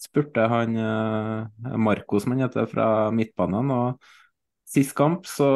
spurte 0.00 0.46
han 0.50 0.76
uh, 0.78 1.74
Marco, 1.80 2.20
som 2.20 2.34
han 2.34 2.46
heter, 2.46 2.68
fra 2.70 3.10
midtbanen. 3.14 3.72
og 3.74 4.12
Sist 4.74 4.94
kamp 4.96 5.28
så 5.28 5.48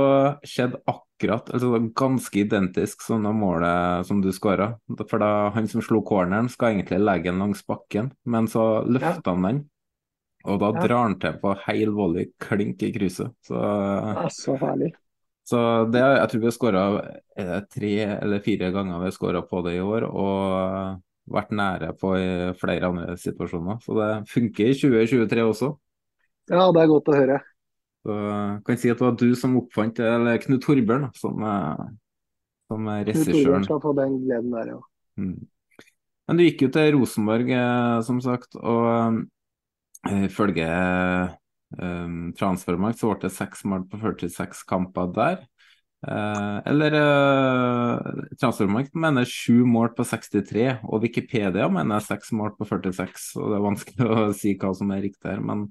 skjedde 0.46 0.78
akkurat, 0.86 1.48
altså 1.50 1.80
ganske 1.96 2.42
identisk 2.42 3.02
sånn 3.02 3.24
målet 3.34 4.06
som 4.06 4.20
du 4.22 4.28
skåra. 4.34 4.74
For 5.00 5.18
da 5.22 5.48
han 5.56 5.66
som 5.70 5.82
slo 5.82 6.02
corneren, 6.06 6.50
skal 6.52 6.74
egentlig 6.76 7.00
legge 7.02 7.32
den 7.32 7.42
langs 7.42 7.64
bakken, 7.66 8.12
men 8.28 8.50
så 8.50 8.84
løfta 8.86 9.24
ja. 9.24 9.34
han 9.34 9.48
den. 9.48 9.64
Og 10.48 10.60
da 10.62 10.70
drar 10.76 11.04
han 11.04 11.18
til 11.20 11.36
på 11.42 11.52
heil 11.66 11.92
volley, 11.96 12.30
klink 12.40 12.82
i 12.86 12.92
krysset. 12.94 13.34
Så, 13.44 13.58
så 14.34 14.56
herlig. 14.60 14.94
Så 15.48 15.58
det, 15.88 16.00
jeg 16.02 16.28
tror 16.30 16.40
vi 16.40 16.48
har 16.48 16.56
skåra 16.56 16.80
tre 17.72 17.92
eller 18.18 18.42
fire 18.44 18.72
ganger 18.74 19.00
vi 19.00 19.08
har 19.08 19.14
skåra 19.16 19.42
på 19.48 19.62
det 19.64 19.78
i 19.78 19.84
år, 19.84 20.08
og 20.08 20.98
vært 21.32 21.52
nære 21.56 21.92
på 22.00 22.14
i 22.20 22.28
flere 22.60 22.90
andre 22.90 23.16
situasjoner. 23.20 23.78
Så 23.84 23.96
det 23.96 24.10
funker 24.32 24.72
i 24.72 24.76
2023 24.76 25.46
også. 25.46 25.70
Ja, 26.48 26.66
det 26.72 26.82
er 26.82 26.90
godt 26.92 27.08
å 27.12 27.16
høre. 27.16 27.38
Så 28.04 28.16
jeg 28.16 28.60
kan 28.64 28.80
si 28.80 28.92
at 28.92 29.00
det 29.00 29.06
var 29.08 29.16
du 29.20 29.30
som 29.36 29.56
oppfant 29.60 29.96
det, 30.00 30.10
eller 30.18 30.40
Knut 30.44 30.64
Torbjørn, 30.64 31.08
som, 31.18 31.44
som 32.70 32.92
regissøren. 32.92 33.24
Knut 33.24 33.34
Torbjørn 33.34 33.66
skal 33.68 33.82
få 33.84 33.94
den 33.98 34.20
gleden 34.24 34.54
der, 34.54 34.74
ja. 34.76 34.82
Mm. 35.18 35.38
Men 36.28 36.38
du 36.38 36.44
gikk 36.44 36.66
jo 36.66 36.70
til 36.72 36.92
Rosenborg, 36.94 37.50
eh, 37.56 37.98
som 38.04 38.20
sagt, 38.20 38.56
og 38.60 39.22
ifølge 40.06 40.68
um, 41.80 42.32
Transfermarkt 42.38 43.00
så 43.00 43.12
ble 43.12 43.26
det 43.26 43.34
seks 43.34 43.64
mål 43.68 43.86
på 43.90 44.00
46 44.02 44.64
kamper 44.68 45.10
der. 45.16 45.46
Uh, 46.06 46.62
eller 46.70 46.94
uh, 46.94 48.26
Transfermarkt 48.38 48.94
mener 48.94 49.26
sju 49.26 49.64
mål 49.66 49.90
på 49.96 50.06
63, 50.06 50.68
og 50.86 51.02
Wikipedia 51.02 51.66
mener 51.72 52.04
seks 52.04 52.30
mål 52.36 52.54
på 52.58 52.68
46. 52.70 53.32
Og 53.40 53.50
det 53.50 53.58
er 53.58 53.66
vanskelig 53.66 54.06
å 54.06 54.28
si 54.40 54.54
hva 54.60 54.74
som 54.78 54.94
er 54.94 55.02
riktig 55.08 55.32
her, 55.32 55.42
men 55.42 55.66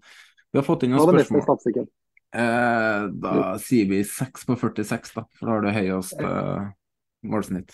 vi 0.52 0.60
har 0.60 0.68
fått 0.68 0.84
inn 0.88 0.96
noen 0.96 1.16
spørsmål. 1.16 1.88
Eh, 2.36 3.04
da 3.24 3.56
sier 3.64 3.88
vi 3.88 4.02
6 4.04 4.48
på 4.50 4.58
46, 4.60 5.14
da, 5.16 5.24
for 5.38 5.48
da 5.48 5.56
har 5.56 5.64
du 5.64 5.72
høyest 5.76 6.20
uh, 6.22 6.68
målsnitt. 7.28 7.72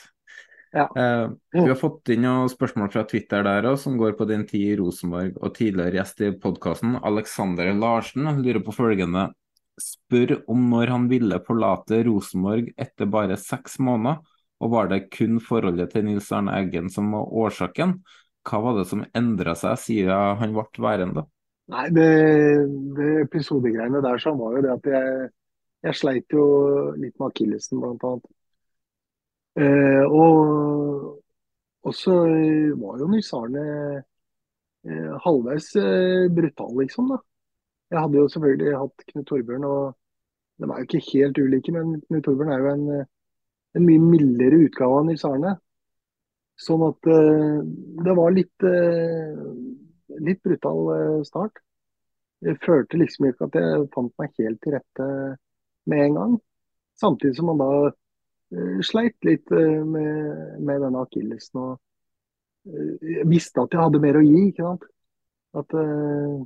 Ja. 0.74 0.88
Uh, 0.98 1.36
vi 1.54 1.68
har 1.70 1.78
fått 1.78 2.10
inn 2.10 2.24
noen 2.26 2.50
spørsmål 2.50 2.90
fra 2.94 3.04
Twitter 3.10 3.46
der 3.46 3.68
også, 3.70 3.92
som 3.92 3.98
går 4.00 4.16
på 4.18 4.26
din 4.30 4.46
tid 4.50 4.72
i 4.72 4.78
Rosenborg. 4.80 5.36
Og 5.38 5.54
tidligere 5.54 6.00
gjest 6.00 6.24
i 6.26 6.32
podkasten, 6.42 6.98
Alexander 7.06 7.70
Larsen, 7.78 8.30
lurer 8.42 8.64
på 8.66 8.74
følgende. 8.74 9.28
Spør 9.82 10.40
om 10.50 10.66
når 10.72 10.94
han 10.94 11.06
ville 11.10 11.40
forlate 11.46 12.02
Rosenborg 12.08 12.74
etter 12.78 13.10
bare 13.10 13.38
seks 13.42 13.78
måneder, 13.82 14.22
og 14.64 14.74
var 14.74 14.90
det 14.90 15.08
kun 15.14 15.40
forholdet 15.44 15.94
til 15.94 16.06
Nils 16.08 16.32
Arne 16.34 16.58
Eggen 16.58 16.90
som 16.94 17.10
var 17.14 17.30
årsaken? 17.46 17.98
Hva 18.48 18.60
var 18.64 18.78
det 18.80 18.90
som 18.90 19.06
endra 19.16 19.56
seg 19.60 19.80
siden 19.82 20.42
han 20.42 20.56
ble 20.56 20.84
værende? 20.84 21.26
Nei, 21.74 21.88
det, 21.96 22.10
det 22.98 23.10
episodegreiene 23.24 24.02
der 24.04 24.20
sånn 24.20 24.40
var 24.40 24.58
jo 24.58 24.64
det 24.66 24.72
at 24.74 24.88
jeg, 24.90 25.28
jeg 25.88 26.00
sleit 26.00 26.36
jo 26.36 26.46
litt 27.00 27.14
med 27.20 27.30
akillesen, 27.30 27.80
blant 27.80 28.04
annet. 28.08 28.32
Eh, 29.54 30.04
og 30.10 31.24
og 31.84 31.96
så 31.96 32.14
var 32.80 33.00
jo 33.02 33.10
nysarene 33.12 33.64
eh, 34.88 35.16
halvveis 35.26 35.74
eh, 35.80 36.30
brutale, 36.32 36.86
liksom. 36.86 37.10
da. 37.12 37.18
Jeg 37.92 38.00
hadde 38.00 38.22
jo 38.22 38.30
selvfølgelig 38.32 38.78
hatt 38.80 39.04
Knut 39.10 39.28
Torbjørn, 39.28 39.66
og 39.68 39.98
de 40.58 40.70
er 40.70 40.80
jo 40.80 40.88
ikke 40.88 41.04
helt 41.10 41.42
ulike, 41.44 41.74
men 41.76 41.98
Knut 42.08 42.24
Torbjørn 42.24 42.54
er 42.56 42.64
jo 42.64 42.72
en, 42.72 42.86
eh, 42.96 43.10
en 43.76 43.88
mye 43.90 44.04
mildere 44.06 44.62
utgave 44.64 45.02
av 45.02 45.10
Nils. 45.10 45.28
Sånn 46.64 46.86
at 46.88 47.12
eh, 47.12 47.60
det 48.08 48.16
var 48.16 48.36
litt, 48.38 48.68
eh, 48.70 49.44
litt 50.24 50.40
brutal 50.46 50.82
eh, 50.96 51.20
start. 51.28 51.60
Jeg 52.44 52.60
følte 52.64 53.00
liksom 53.00 53.28
ikke 53.28 53.50
at 53.50 53.60
jeg 53.60 53.90
fant 53.92 54.16
meg 54.20 54.40
helt 54.40 54.64
til 54.64 54.78
rette 54.78 55.10
med 55.92 56.06
en 56.08 56.18
gang. 56.20 56.40
Samtidig 57.00 57.36
som 57.36 57.52
man 57.52 57.60
da 57.60 57.70
eh, 57.90 57.96
sleit 58.86 59.18
litt 59.28 59.52
eh, 59.52 59.82
med, 59.86 60.60
med 60.68 60.82
denne 60.86 61.04
akillesen. 61.06 61.62
eh, 62.68 63.10
Jeg 63.20 63.28
visste 63.32 63.64
at 63.64 63.74
jeg 63.76 63.82
hadde 63.84 64.02
mer 64.04 64.20
å 64.20 64.24
gi. 64.26 64.48
ikke 64.50 64.66
sant? 64.68 64.86
At 65.62 65.74
eh, 65.78 66.38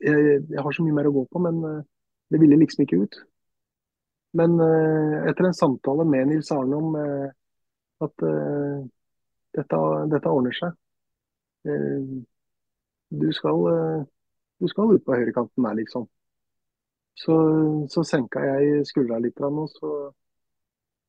jeg, 0.00 0.42
jeg 0.50 0.62
har 0.64 0.74
så 0.76 0.84
mye 0.84 0.96
mer 0.96 1.08
å 1.10 1.14
gå 1.14 1.24
på, 1.32 1.42
men 1.44 1.60
eh, 1.70 1.80
det 2.32 2.40
ville 2.42 2.58
liksom 2.60 2.84
ikke 2.84 3.00
ut. 3.04 3.20
Men 4.38 4.56
eh, 4.60 5.28
etter 5.30 5.48
en 5.48 5.56
samtale 5.56 6.04
med 6.08 6.28
Nils 6.32 6.50
Arne 6.54 6.78
om 6.80 6.96
eh, 6.98 7.28
at 8.06 8.24
eh, 8.30 8.80
dette, 9.58 9.82
dette 10.14 10.32
ordner 10.38 10.56
seg 10.62 10.80
Eh, 11.64 12.24
Du 13.10 13.32
skal, 13.32 13.60
eh, 13.72 14.04
du 14.60 14.68
skal 14.68 14.92
ut 14.94 15.04
på 15.06 15.14
høyrekanten 15.16 15.64
der, 15.64 15.74
liksom. 15.78 16.08
Så, 17.14 17.34
så 17.92 18.02
senka 18.06 18.42
jeg 18.44 18.86
skuldra 18.90 19.18
litt, 19.22 19.40
og 19.40 19.68
så 19.70 19.90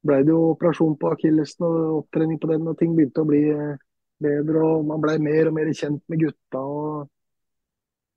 ble 0.05 0.21
det 0.25 0.33
jo 0.33 0.51
operasjon 0.53 0.95
på 1.01 1.11
akillesen 1.15 1.65
og 1.67 1.99
opptrening 2.01 2.39
på 2.41 2.49
den, 2.51 2.67
og 2.69 2.77
ting 2.79 2.93
begynte 2.97 3.23
å 3.23 3.29
bli 3.29 3.41
eh, 3.51 3.81
bedre. 4.21 4.61
og 4.61 4.85
Man 4.91 5.01
ble 5.03 5.17
mer 5.23 5.49
og 5.49 5.57
mer 5.57 5.71
kjent 5.73 6.03
med 6.11 6.21
gutta 6.21 6.61
og, 6.61 7.07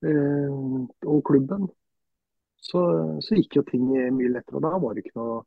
eh, 0.05 0.59
og 1.09 1.22
klubben. 1.29 1.66
Så, 2.68 2.83
så 3.24 3.38
gikk 3.38 3.61
jo 3.61 3.64
ting 3.68 3.87
mye 3.88 4.35
lettere. 4.35 4.59
og 4.59 4.66
Da 4.66 4.74
var 4.83 4.94
det 4.94 5.07
ikke 5.07 5.18
noe, 5.20 5.42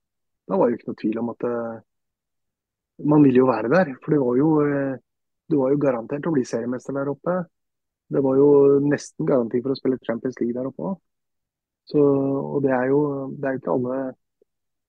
da 0.50 0.58
var 0.58 0.70
det 0.70 0.80
ikke 0.80 0.92
noe 0.92 1.02
tvil 1.04 1.22
om 1.22 1.32
at 1.36 1.48
eh, 1.50 1.80
man 3.12 3.26
ville 3.28 3.44
jo 3.44 3.50
være 3.50 3.72
der. 3.74 3.94
For 4.02 4.16
det 4.16 4.22
var 4.24 4.40
jo, 4.40 4.52
det 5.52 5.60
var 5.60 5.74
jo 5.74 5.84
garantert 5.86 6.30
å 6.30 6.34
bli 6.34 6.46
seriemester 6.48 6.98
der 6.98 7.14
oppe. 7.14 7.38
Det 8.12 8.22
var 8.24 8.36
jo 8.40 8.50
nesten 8.84 9.28
garanti 9.28 9.62
for 9.62 9.74
å 9.74 9.78
spille 9.78 10.02
Champions 10.04 10.40
League 10.42 10.58
der 10.58 10.68
oppe 10.68 10.90
òg. 10.90 11.00
Og 11.92 12.58
det 12.64 12.72
er, 12.72 12.86
jo, 12.88 13.00
det 13.36 13.48
er 13.50 13.58
ikke 13.58 13.74
alle 13.74 13.96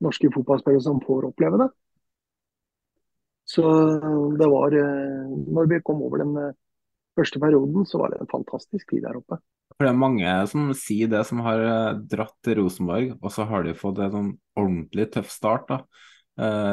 norske 0.02 0.30
fotballspillere 0.34 0.84
som 0.84 1.00
får 1.04 1.30
oppleve 1.30 1.64
det. 1.64 1.70
Så 3.44 3.62
det 4.38 4.48
var 4.48 4.72
eh, 4.72 5.32
Når 5.52 5.66
vi 5.70 5.80
kom 5.84 6.02
over 6.02 6.22
den 6.22 6.36
eh, 6.40 6.54
første 7.18 7.40
perioden, 7.42 7.86
så 7.86 8.00
var 8.00 8.12
det 8.12 8.22
en 8.22 8.30
fantastisk 8.30 8.94
tid 8.94 9.04
der 9.06 9.18
oppe. 9.18 9.40
For 9.76 9.86
det 9.86 9.92
er 9.92 9.98
mange 9.98 10.36
som 10.48 10.70
sier 10.76 11.10
det, 11.12 11.24
som 11.28 11.42
har 11.44 11.64
eh, 11.64 11.98
dratt 12.12 12.36
til 12.44 12.60
Rosenborg, 12.60 13.16
og 13.20 13.34
så 13.34 13.46
har 13.50 13.66
de 13.66 13.76
fått 13.76 14.00
en 14.00 14.14
sånn 14.14 14.32
ordentlig 14.58 15.10
tøff 15.16 15.32
start. 15.32 15.68
da. 15.68 15.82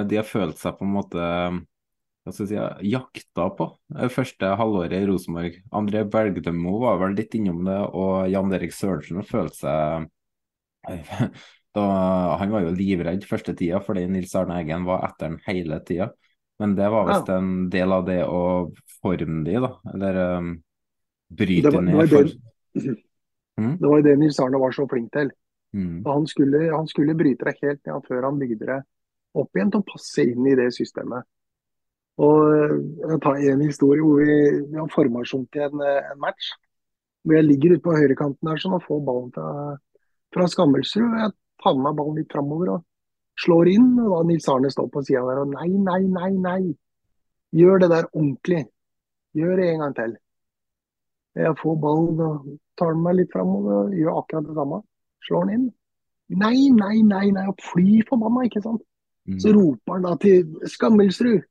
De 0.07 0.15
har 0.15 0.23
følt 0.23 0.55
seg 0.55 0.77
på 0.79 0.85
en 0.85 0.93
måte 0.93 1.19
hva 1.19 2.31
skal 2.31 2.45
jeg 2.45 2.51
si, 2.53 2.91
jakta 2.93 3.49
på 3.57 3.65
første 4.13 4.53
halvåret 4.55 4.95
i 4.95 5.07
Rosenborg. 5.09 5.57
André 5.75 6.05
Bergdømo 6.07 6.77
var 6.85 7.01
vel 7.01 7.17
litt 7.17 7.35
innom 7.35 7.65
det, 7.67 7.75
og 7.91 8.29
Jan 8.31 8.55
Erik 8.55 8.71
Sørensen 8.75 9.25
følte 9.27 9.59
seg 9.59 11.27
da, 11.75 11.85
Han 12.39 12.53
var 12.53 12.65
jo 12.65 12.73
livredd 12.75 13.27
første 13.29 13.53
tida 13.57 13.81
fordi 13.85 14.07
Nils 14.09 14.33
Arne 14.37 14.57
Eggen 14.61 14.87
var 14.87 15.05
etter 15.09 15.29
han 15.29 15.39
hele 15.47 15.81
tida. 15.85 16.09
Men 16.59 16.75
det 16.75 16.89
var 16.91 17.07
visst 17.07 17.29
en 17.31 17.69
del 17.71 17.93
av 17.95 18.07
det 18.07 18.19
å 18.27 18.41
forme 18.99 19.43
de, 19.45 19.59
da. 19.63 19.69
Eller 19.93 20.23
um, 20.39 20.55
bryte 21.29 21.69
Det 21.69 21.75
var, 21.77 21.85
ned 21.87 21.99
var 22.01 22.09
for 22.11 22.27
det, 22.27 22.95
det 23.59 23.87
var 23.91 24.01
jo 24.01 24.07
det 24.07 24.15
Nils 24.19 24.39
Arne 24.43 24.59
var 24.59 24.75
så 24.75 24.87
flink 24.91 25.11
til. 25.15 25.31
Mm. 25.75 26.01
Han 26.05 26.25
skulle, 26.27 26.63
han 26.73 26.87
skulle 26.89 27.15
bryte 27.17 27.45
deg 27.47 27.59
helt 27.63 27.81
ned 27.85 28.07
før 28.07 28.25
han 28.25 28.39
bygde 28.41 28.69
det 28.71 28.79
opp 29.37 29.55
igjen 29.55 29.71
til 29.73 29.83
å 29.83 29.87
passe 29.87 30.25
inn 30.25 30.47
i 30.49 30.55
det 30.57 30.69
systemet. 30.75 31.27
Og 32.19 32.39
eh, 32.51 32.73
Jeg 33.11 33.19
tar 33.23 33.43
en 33.51 33.61
historie 33.63 34.03
hvor 34.03 34.23
vi, 34.23 34.39
vi 34.71 34.79
har 34.79 34.89
formasjon 34.91 35.45
til 35.53 35.67
en, 35.69 35.83
eh, 35.85 36.09
en 36.13 36.19
match. 36.23 36.51
Hvor 37.23 37.37
jeg 37.37 37.47
ligger 37.47 37.75
ute 37.75 37.85
på 37.85 37.95
høyrekanten 37.95 38.49
der 38.49 38.59
sånn, 38.61 38.75
og 38.75 38.85
får 38.87 39.05
ballen 39.07 39.31
fra, 39.35 39.49
fra 40.35 40.47
Skammelsrud. 40.49 41.15
Jeg 41.19 41.35
meg 41.65 41.97
ballen 41.97 42.17
litt 42.19 42.31
framover 42.31 42.73
og 42.75 42.85
slår 43.39 43.71
inn. 43.73 43.91
og 43.99 44.09
da 44.13 44.23
Nils 44.27 44.47
Arne 44.51 44.71
står 44.71 44.89
på 44.93 45.03
sida 45.05 45.23
der 45.27 45.43
og 45.43 45.53
nei, 45.53 45.69
nei, 45.69 46.01
nei, 46.07 46.31
nei. 46.37 46.61
Gjør 47.55 47.79
det 47.83 47.89
der 47.89 48.09
ordentlig. 48.13 48.65
Gjør 49.37 49.57
det 49.57 49.69
en 49.69 49.83
gang 49.83 49.95
til. 49.95 50.17
Jeg 51.39 51.57
får 51.61 51.75
ballen 51.81 52.21
og 52.25 52.47
tar 52.77 52.93
den 52.93 53.03
meg 53.03 53.19
litt 53.19 53.33
framover 53.33 53.83
og 53.83 53.95
gjør 53.95 54.21
akkurat 54.21 54.47
det 54.47 54.57
samme. 54.57 54.81
Slår 55.27 55.45
den 55.45 55.55
inn. 55.55 55.67
Nei, 56.39 56.69
nei, 56.73 57.01
nei, 57.05 57.25
nei. 57.33 57.45
Og 57.49 57.61
fly 57.71 58.01
forbanna, 58.09 58.45
ikke 58.45 58.61
sant. 58.65 58.83
Så 59.37 59.53
roper 59.53 59.93
han 59.93 60.05
da 60.07 60.15
til 60.17 60.69
Skammelsrud. 60.73 61.43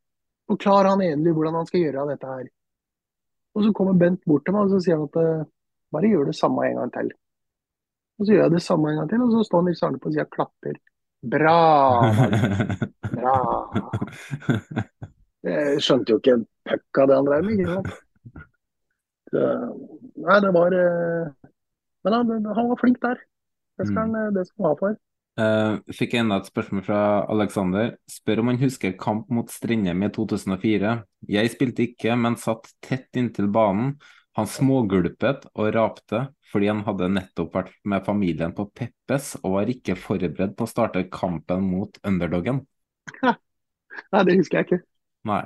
Forklar 0.49 0.89
han 0.89 1.03
endelig 1.05 1.35
hvordan 1.37 1.59
han 1.61 1.67
skal 1.69 1.85
gjøre 1.85 2.07
dette 2.09 2.27
her. 2.27 2.47
Og 3.55 3.65
så 3.65 3.73
kommer 3.77 3.99
Bent 4.01 4.23
bort 4.27 4.47
til 4.47 4.55
meg 4.57 4.67
og 4.67 4.73
så 4.73 4.81
sier 4.83 4.97
han 4.97 5.09
at 5.11 5.19
eh, 5.21 5.49
bare 5.93 6.11
gjør 6.11 6.31
det 6.31 6.37
samme 6.39 6.65
en 6.67 6.81
gang 6.81 6.93
til. 6.95 7.11
Og 8.19 8.27
så 8.27 8.35
gjør 8.35 8.45
jeg 8.45 8.55
det 8.57 8.63
samme 8.65 8.91
en 8.91 9.01
gang 9.01 9.11
til, 9.11 9.25
og 9.25 9.35
så 9.35 9.45
står 9.47 9.65
Nils 9.67 9.83
Arne 9.87 10.01
på 10.03 10.11
sida 10.11 10.27
og 10.27 10.35
klapper. 10.35 10.79
Bra! 11.35 11.59
Bra! 13.15 13.37
Jeg 15.49 15.83
skjønte 15.83 16.13
jo 16.13 16.19
ikke 16.19 16.35
en 16.35 16.47
puck 16.67 17.01
av 17.03 17.11
det 17.11 17.19
han 17.19 17.29
drev 17.29 17.47
med. 17.47 17.61
ikke 17.63 17.75
sant? 17.77 17.91
Nei, 20.19 20.39
det 20.41 20.51
var 20.57 20.75
eh, 20.75 21.51
Men 22.07 22.17
han, 22.17 22.49
han 22.57 22.71
var 22.73 22.81
flink 22.81 22.99
der. 23.05 23.21
Det 23.79 23.87
skal 23.87 24.01
han, 24.07 24.17
eh, 24.19 24.33
det 24.35 24.49
skal 24.49 24.65
han 24.65 24.73
ha 24.73 24.81
for. 24.81 24.99
Uh, 25.39 25.79
fikk 25.95 26.17
enda 26.19 26.41
et 26.41 26.49
spørsmål 26.51 26.83
fra 26.83 27.01
Alexander. 27.31 27.93
Spør 28.11 28.43
om 28.43 28.51
han 28.51 28.59
husker 28.59 28.97
kamp 28.99 29.29
mot 29.31 29.53
Strindheim 29.55 30.03
i 30.03 30.11
2004. 30.15 30.97
Jeg 31.31 31.53
spilte 31.55 31.85
ikke, 31.87 32.17
men 32.19 32.39
satt 32.43 32.67
tett 32.83 33.21
inntil 33.21 33.47
banen. 33.55 33.95
Han 34.39 34.47
smågulpet 34.47 35.49
og 35.59 35.73
rapte 35.75 36.29
fordi 36.53 36.69
han 36.71 36.85
hadde 36.87 37.09
nettopp 37.11 37.57
vært 37.59 37.73
med 37.91 38.05
familien 38.07 38.53
på 38.55 38.69
Peppes 38.71 39.33
og 39.43 39.57
var 39.57 39.71
ikke 39.73 39.97
forberedt 39.99 40.55
på 40.57 40.65
å 40.65 40.71
starte 40.71 41.03
kampen 41.11 41.65
mot 41.67 41.99
underdogen. 42.07 42.63
Nei, 44.15 44.21
det 44.29 44.37
husker 44.39 44.61
jeg 44.61 44.69
ikke. 44.69 44.79
Nei. 45.29 45.43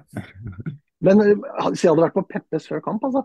Men 1.06 1.22
eh, 1.24 1.32
han 1.56 1.78
hadde 1.78 2.04
vært 2.04 2.18
på 2.18 2.26
Peppes 2.34 2.68
før 2.68 2.84
kamp, 2.84 3.06
altså. 3.08 3.24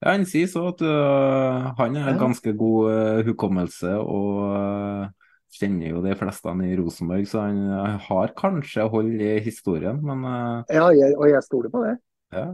Ja, 0.00 0.14
han 0.14 0.24
sier 0.28 0.48
så 0.50 0.64
at 0.72 0.80
uh, 0.84 1.68
han 1.78 2.00
har 2.00 2.18
ganske 2.20 2.52
god 2.58 2.88
uh, 2.88 3.20
hukommelse 3.28 3.94
og 4.00 4.40
uh, 4.50 5.30
kjenner 5.56 5.92
jo 5.92 6.02
de 6.04 6.16
fleste 6.18 6.56
i 6.66 6.74
Rosenborg, 6.80 7.28
så 7.30 7.44
han 7.46 8.00
har 8.08 8.34
kanskje 8.36 8.88
hold 8.92 9.12
i 9.24 9.36
historien, 9.44 10.00
men 10.04 10.26
Ja, 10.72 10.88
jeg, 10.96 11.14
og 11.16 11.28
jeg 11.30 11.44
stoler 11.46 11.72
på 11.72 11.84
det. 11.84 11.94
ja. 12.36 12.48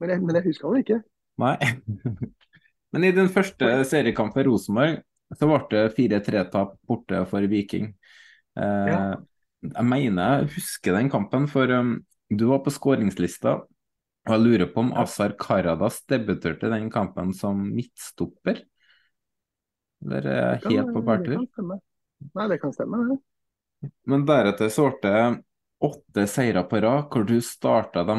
Men 0.00 0.10
jeg, 0.12 0.24
men 0.24 0.36
jeg 0.36 0.44
husker 0.48 0.74
det 0.74 0.86
ikke. 0.86 0.98
Nei. 1.42 1.56
Men 2.94 3.04
i 3.04 3.12
den 3.12 3.28
første 3.32 3.68
seriekampen 3.88 4.46
Rosenborg, 4.46 5.00
så 5.36 5.48
ble 5.50 5.62
det 5.72 5.86
4-3-tap 5.96 6.76
borte 6.86 7.24
for 7.30 7.46
Viking. 7.50 7.90
Eh, 8.58 8.92
Ja. 8.92 9.00
Jeg 9.66 9.88
mener 9.88 10.44
jeg 10.44 10.50
husker 10.54 10.94
den 10.94 11.08
kampen, 11.10 11.48
for 11.50 11.70
um, 11.74 11.96
du 12.30 12.44
var 12.46 12.60
på 12.62 12.70
skåringslista. 12.70 13.56
Og 14.26 14.32
jeg 14.34 14.42
lurer 14.42 14.68
på 14.70 14.82
om 14.84 14.92
Azar 14.98 15.32
Karadas 15.38 16.00
debuterte 16.10 16.70
den 16.70 16.88
kampen 16.92 17.32
som 17.34 17.64
midtstopper? 17.74 18.60
Eller 20.04 20.28
er 20.30 20.60
helt 20.66 20.92
på 20.92 21.02
bærtur? 21.02 21.46
Nei, 22.36 22.46
det 22.52 22.60
kan 22.62 22.74
stemme, 22.74 23.00
det. 23.10 23.90
Men 24.08 24.26
deretter 24.28 24.70
så 24.72 24.88
ble 24.92 25.10
det 25.10 25.24
åtte 25.84 26.24
seire 26.30 26.62
på 26.68 26.80
rad, 26.80 27.06
hvor 27.12 27.26
du 27.28 27.36
starta 27.44 28.04
de 28.08 28.16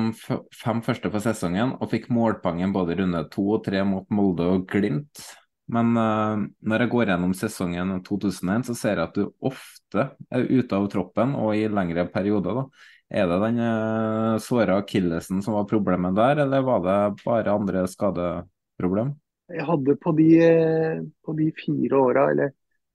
fem 0.53 0.81
første 0.85 1.09
for 1.13 1.23
sesongen 1.23 1.73
og 1.79 1.89
fikk 1.91 2.09
målpoengen 2.13 2.73
både 2.75 2.93
i 2.93 2.99
runde 3.01 3.23
to 3.33 3.45
og 3.57 3.63
tre 3.65 3.81
mot 3.87 4.05
Molde 4.13 4.47
og 4.53 4.67
Glimt. 4.69 5.23
Men 5.67 5.97
uh, 5.99 6.43
når 6.63 6.85
jeg 6.85 6.91
går 6.93 7.11
gjennom 7.11 7.33
sesongen 7.35 7.97
2001, 8.05 8.69
så 8.69 8.75
ser 8.77 9.01
jeg 9.01 9.09
at 9.09 9.17
du 9.17 9.49
ofte 9.49 10.11
er 10.31 10.47
ute 10.47 10.77
av 10.77 10.87
troppen 10.93 11.35
og 11.35 11.57
i 11.57 11.65
lengre 11.67 12.07
perioder. 12.11 12.61
da. 12.61 12.67
Er 13.07 13.27
det 13.27 13.39
den 13.43 13.59
uh, 13.63 14.37
såra 14.43 14.79
akillesen 14.83 15.41
som 15.43 15.57
var 15.57 15.67
problemet 15.67 16.15
der, 16.15 16.43
eller 16.45 16.63
var 16.67 16.83
det 16.85 16.99
bare 17.25 17.55
andre 17.55 17.83
skadeproblem? 17.91 19.15
Jeg 19.47 19.63
hadde 19.63 19.95
på 20.03 20.11
de, 20.11 20.27
eh, 20.43 21.03
på 21.23 21.33
de 21.37 21.45
fire 21.55 21.99
åra, 21.99 22.25
eller 22.33 22.49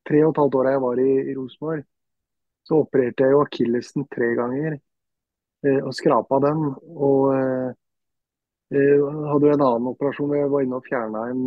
tre 0.05 0.19
og 0.21 0.35
et 0.35 0.41
halvt 0.43 0.57
åra 0.61 0.75
jeg 0.75 0.83
var 0.85 1.01
i, 1.01 1.13
i 1.31 1.37
Rosenborg, 1.39 1.85
så 2.67 2.83
opererte 2.85 3.27
jeg 3.27 3.35
jo 3.35 3.43
akillesen 3.43 4.07
tre 4.13 4.33
ganger 4.39 4.77
eh, 4.77 5.81
og 5.81 5.95
skrapa 5.97 6.39
den. 6.45 6.69
Og 6.95 7.33
eh, 7.35 7.71
eh, 8.75 9.09
hadde 9.31 9.49
jo 9.49 9.57
en 9.57 9.67
annen 9.67 9.91
operasjon 9.93 10.31
hvor 10.31 10.39
jeg 10.39 10.53
var 10.53 10.67
inne 10.67 10.79
og 10.79 10.87
fjerna 10.87 11.25
en, 11.33 11.43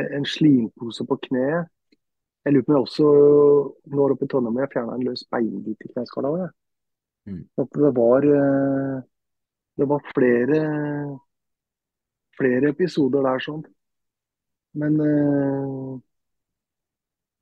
en 0.00 0.26
slimpose 0.28 1.06
på 1.06 1.20
kneet. 1.28 1.70
Jeg 2.40 2.54
lurer 2.54 2.64
på 2.64 2.72
om 2.72 2.76
jeg 2.78 2.86
også 2.86 3.08
nå 3.92 4.04
oppe 4.14 4.24
i 4.24 4.30
Trondheim 4.32 4.62
jeg 4.62 4.72
fjerna 4.72 4.96
en 4.96 5.04
løs 5.04 5.26
beinbit 5.28 5.84
i 5.84 5.90
kneskåla. 5.92 6.30
også. 6.32 6.52
Mm. 7.28 7.42
At 7.60 7.80
det 7.82 7.90
var 7.98 8.24
det 9.80 9.88
var 9.88 10.06
flere 10.14 10.60
flere 12.40 12.70
episoder 12.72 13.26
der 13.28 13.44
sånn. 13.44 13.60
Men 14.80 14.96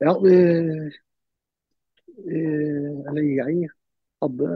ja, 0.03 0.13
vi, 0.23 0.35
eller 2.19 3.23
jeg 3.23 3.69
hadde 4.23 4.49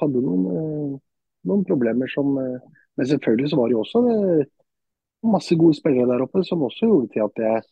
hadde 0.00 0.22
noen, 0.22 0.44
eh, 0.58 0.98
noen 1.50 1.64
problemer 1.68 2.10
som 2.12 2.36
eh, 2.38 2.58
Men 2.94 3.08
selvfølgelig 3.10 3.50
så 3.50 3.56
var 3.58 3.68
det 3.70 3.74
jo 3.74 3.80
også 3.82 4.02
eh, 4.10 4.44
masse 5.34 5.56
gode 5.58 5.76
spillere 5.78 6.06
der 6.12 6.22
oppe 6.26 6.44
som 6.46 6.62
også 6.62 6.90
gjorde 6.90 7.10
til 7.14 7.24
at 7.26 7.42
jeg 7.46 7.62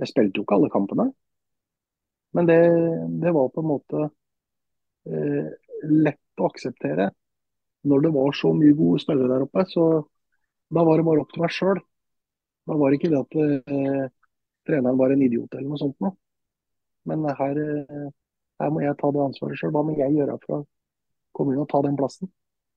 Jeg 0.00 0.08
spilte 0.08 0.38
jo 0.38 0.42
ikke 0.46 0.56
alle 0.56 0.70
kampene. 0.72 1.04
Men 2.32 2.46
det, 2.48 2.56
det 3.20 3.32
var 3.36 3.50
på 3.52 3.60
en 3.60 3.66
måte 3.68 4.06
eh, 5.04 5.50
lett 5.90 6.40
å 6.40 6.48
akseptere. 6.48 7.10
Når 7.84 8.06
det 8.06 8.12
var 8.14 8.32
så 8.38 8.54
mye 8.56 8.78
gode 8.78 9.02
spillere 9.02 9.28
der 9.34 9.44
oppe, 9.44 9.66
så 9.68 9.84
da 10.72 10.86
var 10.88 10.96
det 10.96 11.04
bare 11.10 11.24
opp 11.26 11.34
til 11.34 11.44
meg 11.44 11.52
sjøl. 11.52 11.82
Da 12.64 12.78
var 12.80 12.88
det 12.88 13.00
ikke 13.02 13.12
det 13.12 13.20
at 13.20 13.38
eh, 13.44 14.08
treneren 14.70 15.02
var 15.02 15.12
en 15.12 15.26
idiot 15.28 15.52
eller 15.58 15.68
noe 15.68 15.82
sånt 15.84 16.00
noe. 16.00 16.16
Men 17.08 17.24
her, 17.24 17.60
eh, 17.60 18.08
her 18.60 18.70
må 18.74 18.82
jeg 18.84 18.98
ta 19.00 19.10
det 19.14 19.24
ansvaret 19.24 19.58
sjøl. 19.60 19.72
Hva 19.74 19.84
må 19.86 19.96
jeg 19.98 20.16
gjøre 20.18 20.38
for 20.44 20.60
å 20.60 20.66
komme 21.36 21.54
inn 21.54 21.62
og 21.64 21.68
ta 21.70 21.82
den 21.86 21.98
plassen? 22.00 22.30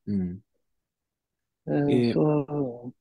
Mm. 0.08 0.42
Eh, 1.68 1.88
I- 1.90 2.14
så 2.14 2.94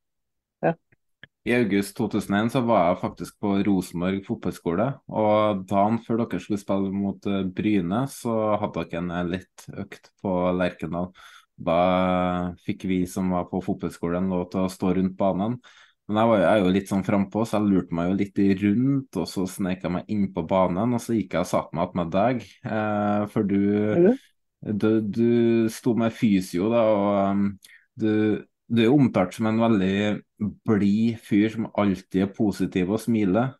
I 1.45 1.55
august 1.57 1.97
2001 1.99 2.53
så 2.55 2.61
var 2.63 2.85
jeg 2.93 3.01
faktisk 3.01 3.39
på 3.43 3.57
Rosenborg 3.67 4.21
fotballskole, 4.29 4.85
og 5.11 5.65
dagen 5.67 5.99
før 6.05 6.21
dere 6.23 6.39
skulle 6.45 6.61
spille 6.63 6.93
mot 6.95 7.27
eh, 7.27 7.43
Bryne, 7.51 8.05
så 8.07 8.37
hadde 8.63 8.85
dere 8.93 9.01
en 9.03 9.31
lett 9.33 9.65
økt 9.83 10.13
på 10.23 10.37
Lerkendal. 10.55 11.11
Da 11.59 12.55
fikk 12.63 12.87
vi 12.91 13.01
som 13.11 13.35
var 13.35 13.49
på 13.51 13.59
fotballskolen 13.63 14.31
lov 14.31 14.47
til 14.55 14.63
å 14.63 14.71
stå 14.71 14.95
rundt 15.01 15.17
banen. 15.19 15.59
Men 16.13 16.21
jeg 16.21 16.29
var 16.29 16.43
jeg 16.43 16.49
er 16.53 16.59
jo 16.61 16.73
litt 16.75 16.91
sånn 16.91 17.05
frampå, 17.07 17.43
så 17.49 17.57
jeg 17.57 17.71
lurte 17.71 17.97
meg 17.97 18.11
jo 18.11 18.17
litt 18.19 18.41
rundt, 18.61 19.17
og 19.17 19.29
så 19.31 19.47
snek 19.49 19.87
jeg 19.87 19.95
meg 19.95 20.11
inn 20.13 20.27
på 20.35 20.45
banen, 20.45 20.93
og 20.93 21.01
så 21.01 21.17
gikk 21.17 21.39
jeg 21.39 21.47
og 21.47 21.49
satte 21.49 21.79
meg 21.79 21.87
attmed 21.87 22.11
deg, 22.13 22.43
eh, 22.69 23.23
for 23.33 23.49
du 23.49 23.63
du, 24.63 25.01
du 25.01 25.69
sto 25.73 25.95
med 25.99 26.13
fysio, 26.15 26.69
da, 26.71 26.83
og 26.93 27.31
um, 27.33 27.47
du, 27.99 28.11
du 28.69 28.83
er 28.85 28.93
omtalt 28.93 29.35
som 29.35 29.49
en 29.49 29.63
veldig 29.63 29.97
blid 30.69 31.17
fyr 31.25 31.49
som 31.55 31.71
alltid 31.79 32.27
er 32.27 32.31
positiv 32.37 32.93
og 32.93 33.03
smiler. 33.03 33.57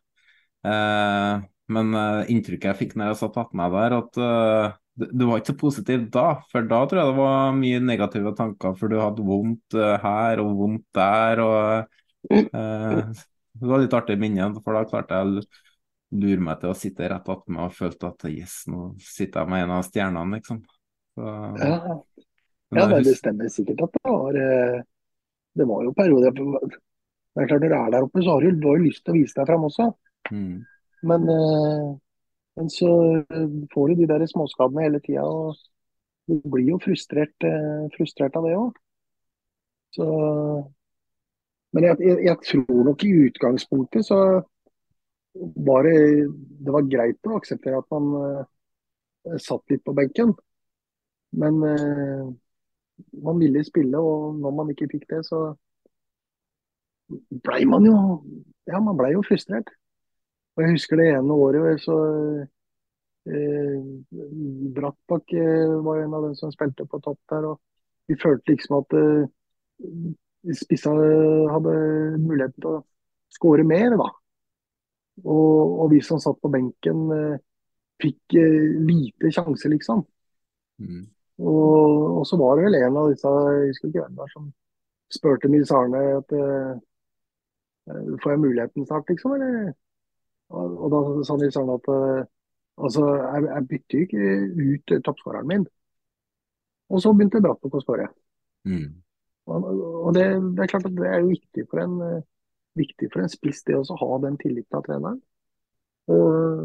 Eh, 0.63 1.43
men 1.73 1.97
eh, 1.97 2.31
inntrykket 2.31 2.69
jeg 2.69 2.81
fikk 2.83 2.95
når 2.99 3.11
jeg 3.11 3.19
satt 3.23 3.41
attmed 3.41 3.75
der, 3.75 3.97
at 3.97 4.21
eh, 4.29 4.77
du, 5.01 5.25
var 5.25 5.41
ikke 5.41 5.53
så 5.55 5.57
positiv 5.59 6.05
da. 6.13 6.27
For 6.53 6.69
da 6.69 6.83
tror 6.85 7.01
jeg 7.01 7.11
det 7.11 7.19
var 7.19 7.57
mye 7.57 7.81
negative 7.83 8.35
tanker, 8.37 8.77
for 8.79 8.93
du 8.93 8.99
hadde 9.01 9.27
vondt 9.27 9.77
eh, 9.79 9.97
her 10.05 10.43
og 10.45 10.55
vondt 10.61 10.87
der. 10.95 11.43
og 11.43 11.99
Det 12.29 13.69
var 13.69 13.83
litt 13.83 13.93
artig 13.93 14.17
minne, 14.17 14.49
for 14.65 14.73
da 14.73 14.85
klarte 14.89 15.17
jeg 15.19 15.27
å 15.29 15.43
lure 16.23 16.45
meg 16.45 16.61
til 16.61 16.71
å 16.71 16.77
sitte 16.77 17.09
rett 17.09 17.29
attmed 17.29 17.61
og 17.65 17.75
følte 17.75 18.09
at 18.09 18.25
yes, 18.29 18.63
nå 18.69 18.93
sitter 19.01 19.43
jeg 19.43 19.51
med 19.53 19.65
en 19.65 19.75
av 19.77 19.85
stjernene, 19.87 20.39
liksom. 20.39 20.63
Så, 21.13 21.33
Ja, 21.61 21.97
ja 22.73 22.85
det, 22.89 23.03
det 23.05 23.15
stemmer 23.19 23.51
sikkert 23.53 23.83
at 23.85 23.97
det 23.99 24.01
var 24.09 24.37
eh, 24.41 24.79
Det 25.53 25.67
var 25.69 25.83
jo 25.85 25.91
perioder 25.93 26.33
Det 26.33 26.41
er 26.41 27.49
klart 27.51 27.61
Når 27.61 27.69
du 27.69 27.75
er 27.77 27.91
der 27.93 28.07
oppe, 28.07 28.23
så 28.25 28.33
har 28.33 28.41
du, 28.45 28.57
du 28.57 28.65
har 28.71 28.79
jo 28.79 28.87
lyst 28.87 29.03
til 29.05 29.13
å 29.13 29.17
vise 29.19 29.37
deg 29.37 29.49
fram 29.51 29.67
også. 29.67 29.91
Mm. 30.31 30.63
Men, 31.11 31.27
eh, 31.29 31.91
men 32.57 32.71
så 32.73 32.89
eh, 33.21 33.53
får 33.73 33.91
du 33.91 34.01
de 34.01 34.09
der 34.09 34.25
småskadene 34.29 34.87
hele 34.87 35.01
tida, 35.05 35.25
og 35.27 35.53
du 36.29 36.39
blir 36.49 36.71
jo 36.71 36.79
frustrert, 36.81 37.35
eh, 37.45 37.85
frustrert 37.97 38.37
av 38.39 38.47
det 38.47 38.55
òg. 38.57 38.79
Så 39.93 40.07
Men 41.73 41.87
jeg, 41.89 42.17
jeg, 42.27 42.37
tror 42.45 42.83
nok 42.85 43.03
i 43.05 43.13
utgangspunktet 43.27 44.05
så 44.05 44.19
var 45.65 45.87
det, 45.87 45.97
det 46.61 46.73
var 46.73 46.89
greit 46.89 47.29
å 47.29 47.37
akseptere 47.39 47.79
at 47.81 47.87
man 47.93 48.11
uh, 48.13 49.37
satt 49.41 49.73
litt 49.73 49.81
på 49.85 49.95
benken. 49.97 50.35
Men 51.33 51.57
uh, 51.65 52.29
man 53.25 53.39
ville 53.41 53.63
spille, 53.65 53.97
og 53.97 54.37
når 54.41 54.57
man 54.59 54.73
ikke 54.73 54.91
fikk 54.91 55.07
det, 55.09 55.23
så 55.25 55.45
blei 57.43 57.63
man 57.69 57.85
jo 57.89 57.97
Ja, 58.69 58.79
man 58.79 58.95
blei 58.95 59.11
jo 59.11 59.23
frustrert. 59.27 59.73
Og 60.55 60.63
jeg 60.63 60.75
husker 60.77 61.01
det 61.01 61.09
ene 61.11 61.35
året 61.35 61.81
så 61.83 61.95
eh, 63.27 63.79
Brattbakk 64.77 65.33
eh, 65.35 65.73
var 65.83 65.99
en 65.99 66.13
av 66.15 66.27
dem 66.29 66.35
som 66.39 66.53
spilte 66.53 66.85
på 66.87 67.01
topp 67.03 67.19
der. 67.33 67.47
og 67.49 67.59
Vi 68.07 68.15
følte 68.21 68.53
liksom 68.53 68.77
at 68.77 68.95
eh, 68.99 69.25
spissa 70.51 70.91
hadde 71.53 71.73
muligheten 72.19 72.59
til 72.59 72.69
å 72.73 72.81
skåre 73.33 73.65
mer, 73.67 73.95
da. 73.99 74.09
Og, 75.23 75.79
og 75.83 75.91
vi 75.93 76.01
som 76.03 76.21
satt 76.21 76.39
på 76.41 76.51
benken, 76.53 77.03
eh, 77.13 77.41
fikk 78.01 78.37
eh, 78.39 78.71
lite 78.87 79.31
sjanse, 79.33 79.69
liksom. 79.71 80.03
Mm. 80.81 81.05
Og, 81.43 82.19
og 82.19 82.25
så 82.27 82.37
var 82.39 82.57
det 82.57 82.67
vel 82.67 82.79
en 82.81 82.99
av 82.99 83.11
disse, 83.11 83.29
jeg 83.29 83.69
husker 83.71 83.89
ikke 83.91 84.03
hvem 84.03 84.17
der, 84.19 84.33
som 84.33 84.49
spurte 85.13 85.51
Nils 85.51 85.71
Arne 85.73 86.01
at 86.17 86.35
eh, 86.37 86.73
får 88.23 88.33
jeg 88.33 88.43
muligheten 88.43 88.87
snart, 88.89 89.09
liksom? 89.11 89.37
Eller? 89.37 89.71
Og, 90.53 90.75
og 90.85 90.93
da 90.93 91.03
sa 91.27 91.37
Nils 91.39 91.57
Arne 91.59 91.77
at 91.79 91.89
altså, 91.93 93.05
jeg, 93.21 93.47
jeg 93.49 93.69
bytter 93.71 94.03
ikke 94.05 94.27
ut 94.73 94.97
toppskåreren 95.05 95.49
min. 95.49 95.65
Og 96.93 97.01
så 97.01 97.13
begynte 97.13 97.41
Brattbakk 97.41 97.79
å 97.79 97.81
skåre. 97.81 98.09
Mm. 98.69 99.02
Og, 99.49 100.13
det, 100.15 100.25
det 100.55 100.63
er 100.63 100.71
klart 100.71 100.87
at 100.87 100.95
det 100.95 101.09
er 101.09 101.19
jo 101.19 101.33
viktig 101.33 101.65
for 101.69 101.83
en, 101.83 101.97
eh, 102.07 102.21
viktig 102.79 103.09
for 103.11 103.23
en 103.23 103.31
spiss 103.31 103.63
det 103.67 103.75
å 103.75 103.97
ha 103.99 104.17
den 104.23 104.37
tilliten 104.39 104.77
av 104.79 104.85
treneren. 104.85 105.19
Og, 106.11 106.63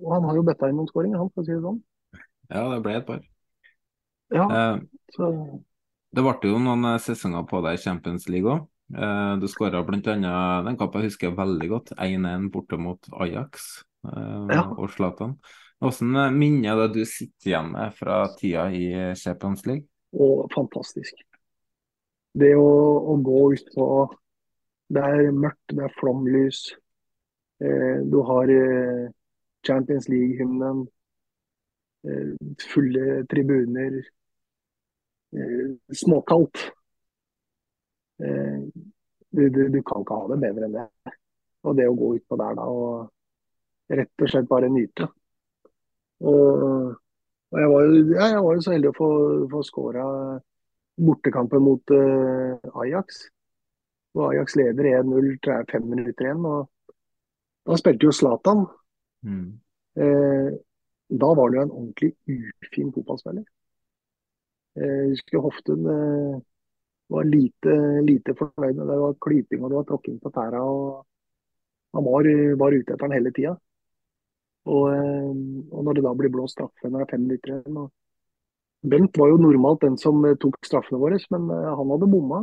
og 0.00 0.10
han 0.12 0.26
har 0.28 0.38
jo 0.38 0.44
bøtta 0.46 0.68
inn 0.70 0.78
noen 0.80 0.88
skåringer, 0.90 1.20
han, 1.20 1.30
for 1.32 1.44
å 1.44 1.46
si 1.46 1.52
det 1.54 1.62
sånn. 1.64 1.80
Ja, 2.52 2.64
det 2.72 2.80
ble 2.84 2.98
et 3.00 3.08
par. 3.08 3.22
Ja, 4.32 4.44
Eh, 4.48 4.76
så 5.14 5.26
det 6.14 6.22
ble 6.24 6.48
jo 6.48 6.60
noen 6.62 6.86
eh, 6.94 7.00
sesonger 7.02 7.44
på 7.50 7.60
deg 7.64 7.76
i 7.76 7.82
Champions 7.82 8.28
League 8.32 8.50
òg. 8.50 8.64
Eh, 8.94 9.34
du 9.40 9.46
skåra 9.50 9.82
bl.a. 9.86 10.00
den 10.64 10.78
kampen 10.80 11.02
jeg 11.04 11.10
husker 11.12 11.36
veldig 11.36 11.68
godt, 11.70 11.92
1-1 11.98 12.48
borte 12.54 12.78
mot 12.80 13.08
Ajax 13.20 13.84
eh, 14.08 14.48
Ja. 14.54 14.64
og 14.76 14.88
Zlatan. 14.94 15.36
Hvordan 15.82 16.16
eh, 16.22 16.34
minner 16.36 16.72
er 16.72 16.82
det 16.88 17.02
du 17.04 17.08
sitter 17.08 17.52
igjen 17.52 17.72
med 17.74 17.96
fra 17.98 18.22
tida 18.38 18.68
i 18.72 18.88
Champions 19.18 19.66
League? 19.68 19.88
og 20.14 20.46
fantastisk. 20.54 21.24
Det 22.34 22.54
å, 22.58 22.70
å 23.12 23.16
gå 23.22 23.42
ut 23.54 23.68
på 23.76 23.88
Det 24.94 25.02
er 25.02 25.30
mørkt, 25.32 25.74
det 25.74 25.84
er 25.86 25.94
flomlys. 25.98 26.64
Eh, 27.62 28.02
du 28.04 28.18
har 28.28 28.50
eh, 28.52 29.06
Champions 29.66 30.08
League-hymnen. 30.12 30.84
Eh, 32.04 32.34
fulle 32.72 33.24
tribuner. 33.30 34.02
Eh, 35.34 35.70
småkaldt. 36.02 36.66
Eh, 38.22 38.60
du, 39.30 39.48
du, 39.48 39.68
du 39.68 39.80
kan 39.82 40.04
ikke 40.04 40.18
ha 40.20 40.28
det 40.34 40.40
bedre 40.44 40.68
enn 40.68 40.76
det. 40.76 40.88
og 41.64 41.76
det 41.78 41.88
å 41.88 41.96
gå 41.96 42.14
utpå 42.18 42.36
der 42.38 42.58
da 42.58 42.66
og 42.70 43.94
rett 43.94 44.22
og 44.22 44.30
slett 44.30 44.50
bare 44.50 44.68
nyte. 44.72 45.08
Og, 46.24 46.64
og 47.50 47.58
jeg, 47.60 47.70
var 47.72 47.86
jo, 47.86 48.02
ja, 48.14 48.28
jeg 48.34 48.42
var 48.44 48.58
jo 48.58 48.64
så 48.64 48.74
heldig 48.74 48.90
å 48.92 48.96
få, 48.98 49.08
få 49.50 49.62
skåra 49.66 50.04
bortekampen 50.96 51.62
mot 51.62 51.94
uh, 51.94 52.58
Ajax. 52.82 53.24
Og 54.14 54.28
Ajax 54.30 54.54
leder 54.58 54.90
1-0, 55.02 55.32
tror 55.42 55.58
jeg, 55.58 55.70
fem 55.72 55.88
minutter 55.90 56.28
igjen. 56.28 56.44
og 56.46 56.70
Da 57.66 57.78
spilte 57.80 58.06
jo 58.06 58.14
Zlatan. 58.14 58.66
Mm. 59.26 59.48
Eh, 59.96 60.50
da 61.20 61.30
var 61.34 61.50
det 61.50 61.58
jo 61.58 61.64
en 61.64 61.74
ordentlig 61.74 62.10
ufin 62.28 62.92
fotballspiller. 62.94 63.44
Eh, 64.78 65.00
jeg 65.00 65.10
husker 65.14 65.42
Hoftun 65.42 65.86
eh, 65.90 66.38
var 67.14 67.26
lite, 67.28 67.74
lite 68.06 68.34
fornøyd 68.38 68.78
med 68.78 68.86
det. 68.86 68.94
Det 68.94 69.02
var 69.02 69.18
klyping 69.26 69.64
og 69.64 69.70
det 69.70 69.78
var 69.80 69.88
tråkking 69.90 70.20
på 70.22 70.32
tæra. 70.34 70.62
og 70.62 71.06
Han 71.94 72.06
var, 72.06 72.30
var 72.58 72.78
ute 72.78 72.94
etter 72.94 73.06
han 73.06 73.16
hele 73.18 73.34
tida. 73.34 73.54
Og, 74.64 74.86
eh, 74.94 75.34
og, 75.70 75.80
når 75.84 75.92
det 75.98 76.06
da 76.06 76.14
blir 76.16 76.32
blåst 76.32 76.56
straffe 76.56 76.88
når 76.88 77.02
det 77.02 77.06
er 77.06 77.14
fem 77.16 77.26
minutter 77.26 77.52
igjen 77.52 77.82
og 77.82 77.90
Bent 78.84 79.16
var 79.16 79.30
jo 79.30 79.40
normalt 79.40 79.84
den 79.84 79.96
som 80.00 80.20
eh, 80.28 80.36
tok 80.40 80.58
straffene 80.66 81.00
våre, 81.00 81.18
men 81.32 81.48
eh, 81.52 81.70
han 81.78 81.92
hadde 81.94 82.10
bomma. 82.10 82.42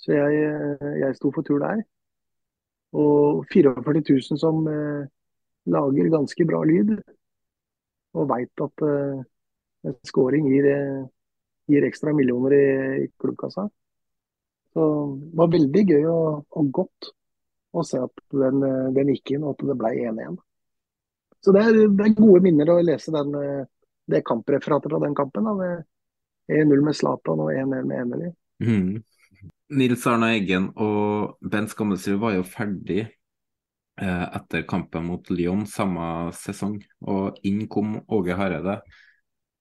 Så 0.00 0.14
jeg, 0.16 0.78
jeg 1.00 1.16
sto 1.16 1.30
for 1.32 1.46
tur 1.46 1.60
der. 1.62 1.82
Og 2.96 3.44
44 3.52 4.00
000 4.00 4.40
som 4.40 4.64
eh, 4.70 5.04
lager 5.74 6.10
ganske 6.12 6.46
bra 6.48 6.62
lyd, 6.68 6.94
og 8.14 8.28
veit 8.30 8.64
at 8.64 8.84
eh, 8.86 9.24
en 9.90 9.98
scoring 10.08 10.48
gir, 10.48 10.70
gir, 11.68 11.84
ekstra 11.84 12.14
millioner 12.16 12.56
i, 12.56 12.64
i 13.04 13.10
klubbkassa. 13.20 13.66
Så 14.74 14.86
det 15.20 15.38
var 15.38 15.52
veldig 15.52 15.84
gøy 15.84 16.08
og, 16.10 16.46
og 16.56 16.72
godt 16.80 17.12
å 17.74 17.84
se 17.84 18.00
at 18.00 18.24
den, 18.32 18.64
den, 18.96 19.12
gikk 19.12 19.34
inn, 19.34 19.44
og 19.44 19.58
at 19.58 19.66
det 19.68 19.76
ble 19.78 19.92
1-1. 20.08 20.38
Så 21.44 21.52
det 21.52 21.60
er, 21.60 21.78
det 21.92 22.06
er, 22.06 22.16
gode 22.16 22.40
minner 22.46 22.72
å 22.72 22.80
lese 22.80 23.12
den, 23.12 23.34
det 24.10 24.24
kampreferatet 24.26 24.92
fra 24.92 25.00
den 25.02 25.14
kampen. 25.14 25.44
da, 25.44 25.74
1-0 26.52 26.84
med 26.84 26.96
Zlatan 26.96 27.40
og 27.40 27.52
1-1 27.52 27.84
med 27.88 28.00
Emily. 28.00 28.30
Mm. 28.60 29.02
Nils 29.74 30.06
Arne 30.06 30.34
Eggen 30.36 30.68
og 30.76 31.38
Bent 31.40 31.72
Skammelsrud 31.72 32.20
var 32.20 32.34
jo 32.36 32.44
ferdig 32.46 33.00
eh, 33.04 34.26
etter 34.36 34.66
kampen 34.68 35.06
mot 35.08 35.30
Lyon 35.32 35.64
samme 35.66 36.30
sesong, 36.36 36.78
og 37.08 37.40
inn 37.48 37.64
kom 37.72 37.96
Åge 38.12 38.36
Hareide. 38.38 38.80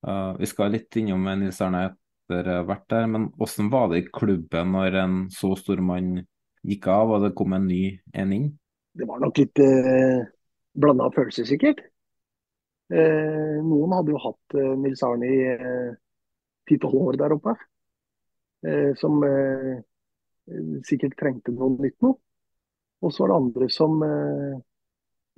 Uh, 0.04 0.36
vi 0.36 0.50
skal 0.52 0.74
litt 0.76 0.92
innom 1.00 1.24
Nils 1.40 1.62
Arne 1.64 1.86
etter 1.88 2.66
hvert 2.68 2.84
der, 2.92 3.08
men 3.08 3.30
hvordan 3.40 3.70
var 3.72 3.88
det 3.92 4.02
i 4.02 4.10
klubben 4.12 4.74
når 4.76 5.00
en 5.00 5.16
så 5.32 5.54
stor 5.56 5.80
mann 5.80 6.18
gikk 6.64 6.90
av 6.92 7.16
og 7.16 7.24
det 7.24 7.32
kom 7.40 7.56
en 7.56 7.70
ny 7.70 7.86
en 8.12 8.36
inn? 8.36 8.50
Det 8.94 9.08
var 9.08 9.24
nok 9.24 9.40
litt 9.40 9.60
eh, 9.64 10.28
blanda 10.76 11.08
følelser, 11.16 11.48
sikkert. 11.48 11.80
Eh, 12.94 13.58
noen 13.66 13.94
hadde 13.96 14.14
jo 14.14 14.20
hatt 14.22 14.56
eh, 14.60 14.74
Nils 14.78 15.02
Arne 15.06 15.30
i 15.30 15.38
eh, 15.50 16.84
år 16.86 17.18
der 17.18 17.34
oppe. 17.34 17.56
Eh, 18.64 18.94
som 19.00 19.24
sikkert 20.84 21.16
trengte 21.20 21.54
noe 21.56 21.72
nytt 21.80 21.96
noe. 22.04 22.18
Og 23.04 23.12
så 23.12 23.24
var 23.24 23.32
det 23.32 23.38
andre 23.40 23.68
som 23.72 24.02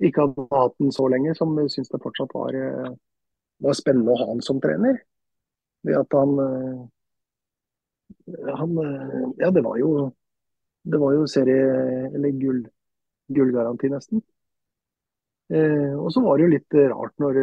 ikke 0.02 0.24
hadde 0.24 0.46
hatt 0.50 0.74
den 0.82 0.90
så 0.94 1.06
lenge, 1.10 1.34
som 1.38 1.54
syntes 1.54 1.92
det 1.92 2.00
fortsatt 2.02 2.34
var, 2.34 2.58
var, 3.62 3.76
spennende 3.78 4.10
å 4.10 4.18
ha 4.18 4.26
han 4.32 4.42
som 4.42 4.58
trener. 4.62 4.98
Ved 5.86 5.98
at 5.98 6.16
han, 6.18 6.34
han 8.58 8.76
Ja, 9.38 9.52
det 9.54 9.62
var 9.66 9.78
jo 9.78 10.10
det 10.86 10.98
var 11.02 11.14
jo 11.14 11.26
serie, 11.30 12.10
eller 12.14 12.34
gull, 12.38 12.60
gullgaranti, 13.34 13.90
nesten. 13.90 14.22
Og 15.46 16.08
så 16.10 16.20
var 16.24 16.38
det 16.38 16.46
jo 16.46 16.52
litt 16.56 16.74
rart 16.90 17.22
når 17.22 17.36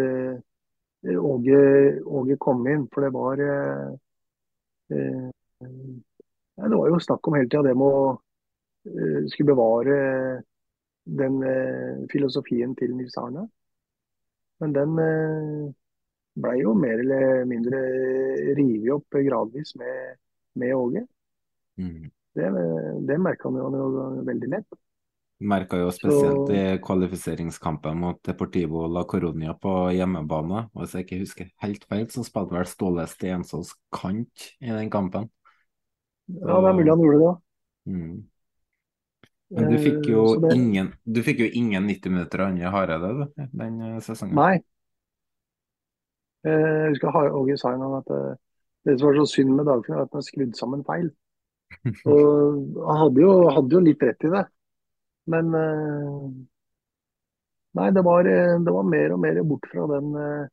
Åge, 1.03 2.01
Åge 2.05 2.37
kom 2.37 2.67
inn. 2.67 2.87
For 2.93 3.03
det 3.03 3.11
var 3.13 3.41
eh, 3.43 3.91
eh, 4.95 5.29
Det 6.55 6.77
var 6.77 6.89
jo 6.89 6.99
snakk 6.99 7.27
om 7.27 7.37
hele 7.37 7.49
tida 7.49 7.63
det 7.67 7.75
med 7.75 7.87
å 7.87 8.03
eh, 8.87 9.21
skulle 9.31 9.51
bevare 9.51 9.97
den 11.03 11.41
eh, 11.43 12.03
filosofien 12.11 12.75
til 12.79 12.95
Nils 12.95 13.17
Arne. 13.19 13.47
Men 14.63 14.75
den 14.75 14.99
eh, 15.03 15.71
blei 16.39 16.59
jo 16.61 16.75
mer 16.77 17.01
eller 17.03 17.43
mindre 17.49 17.81
revet 18.55 18.93
opp 18.95 19.19
gradvis 19.19 19.75
med, 19.81 20.19
med 20.59 20.75
Åge. 20.77 21.03
Mm. 21.81 22.07
Det, 22.33 22.47
det 23.05 23.19
merka 23.21 23.49
han 23.49 23.75
jo 23.77 24.07
veldig 24.25 24.49
lett. 24.55 24.79
Merka 25.43 25.77
jo 25.81 25.91
spesielt 25.91 26.47
så... 26.47 26.55
i 26.55 26.79
kvalifiseringskampen 26.83 27.97
mot 27.99 28.19
Deportivo 28.23 28.85
la 28.87 29.03
Coronia 29.09 29.55
på 29.59 29.73
hjemmebane. 29.95 30.67
Hvis 30.79 30.95
jeg 30.95 31.07
ikke 31.07 31.21
husker 31.23 31.49
helt 31.63 31.87
feil, 31.89 32.05
så 32.11 32.23
spilte 32.25 32.55
vel 32.55 32.67
Ståle 32.69 33.07
Stensås 33.11 33.73
kant 33.93 34.51
i 34.63 34.71
den 34.71 34.91
kampen. 34.93 35.27
Ja, 36.31 36.61
det 36.63 36.69
er 36.69 36.77
mulig 36.77 36.93
han 36.93 37.03
gjorde 37.03 37.23
det. 37.23 37.33
Mm. 37.91 38.13
Men 39.53 39.69
du 39.69 39.77
fikk 39.83 40.07
jo, 40.09 40.21
eh, 40.33 40.39
det... 40.45 40.53
ingen, 40.57 40.93
du 41.03 41.19
fikk 41.25 41.43
jo 41.43 41.49
ingen 41.59 41.89
90 41.89 42.15
minutter 42.15 42.41
av 42.41 42.53
Anje 42.53 42.71
Hareide 42.73 43.27
den 43.51 43.81
eh, 43.89 43.99
sesongen. 44.05 44.39
Nei. 44.39 44.55
Eh, 46.47 46.71
jeg 46.87 46.95
husker 46.95 47.35
Åge 47.37 47.59
sa 47.59 47.75
en 47.75 47.83
gang 47.83 47.99
at 47.99 48.15
det 48.83 48.97
som 48.97 49.09
var 49.09 49.19
så 49.21 49.27
synd 49.31 49.53
med 49.55 49.67
Dagfinn, 49.69 49.95
var 49.99 50.07
at 50.07 50.17
han 50.17 50.25
skrudd 50.25 50.57
sammen 50.57 50.81
feil. 50.87 51.11
Og 52.09 52.81
han 52.87 52.99
hadde 53.05 53.23
jo, 53.23 53.31
hadde 53.53 53.77
jo 53.77 53.83
litt 53.83 54.03
rett 54.03 54.27
i 54.27 54.31
det. 54.33 54.43
Men 55.25 55.55
eh, 55.55 56.31
Nei, 57.73 57.91
det 57.91 58.01
var, 58.05 58.25
eh, 58.25 58.59
det 58.61 58.71
var, 58.71 58.83
mer 58.85 59.13
og 59.15 59.21
mer 59.23 59.39
bort 59.49 59.63
fra 59.71 59.87
den 59.89 60.11
uh, 60.13 60.45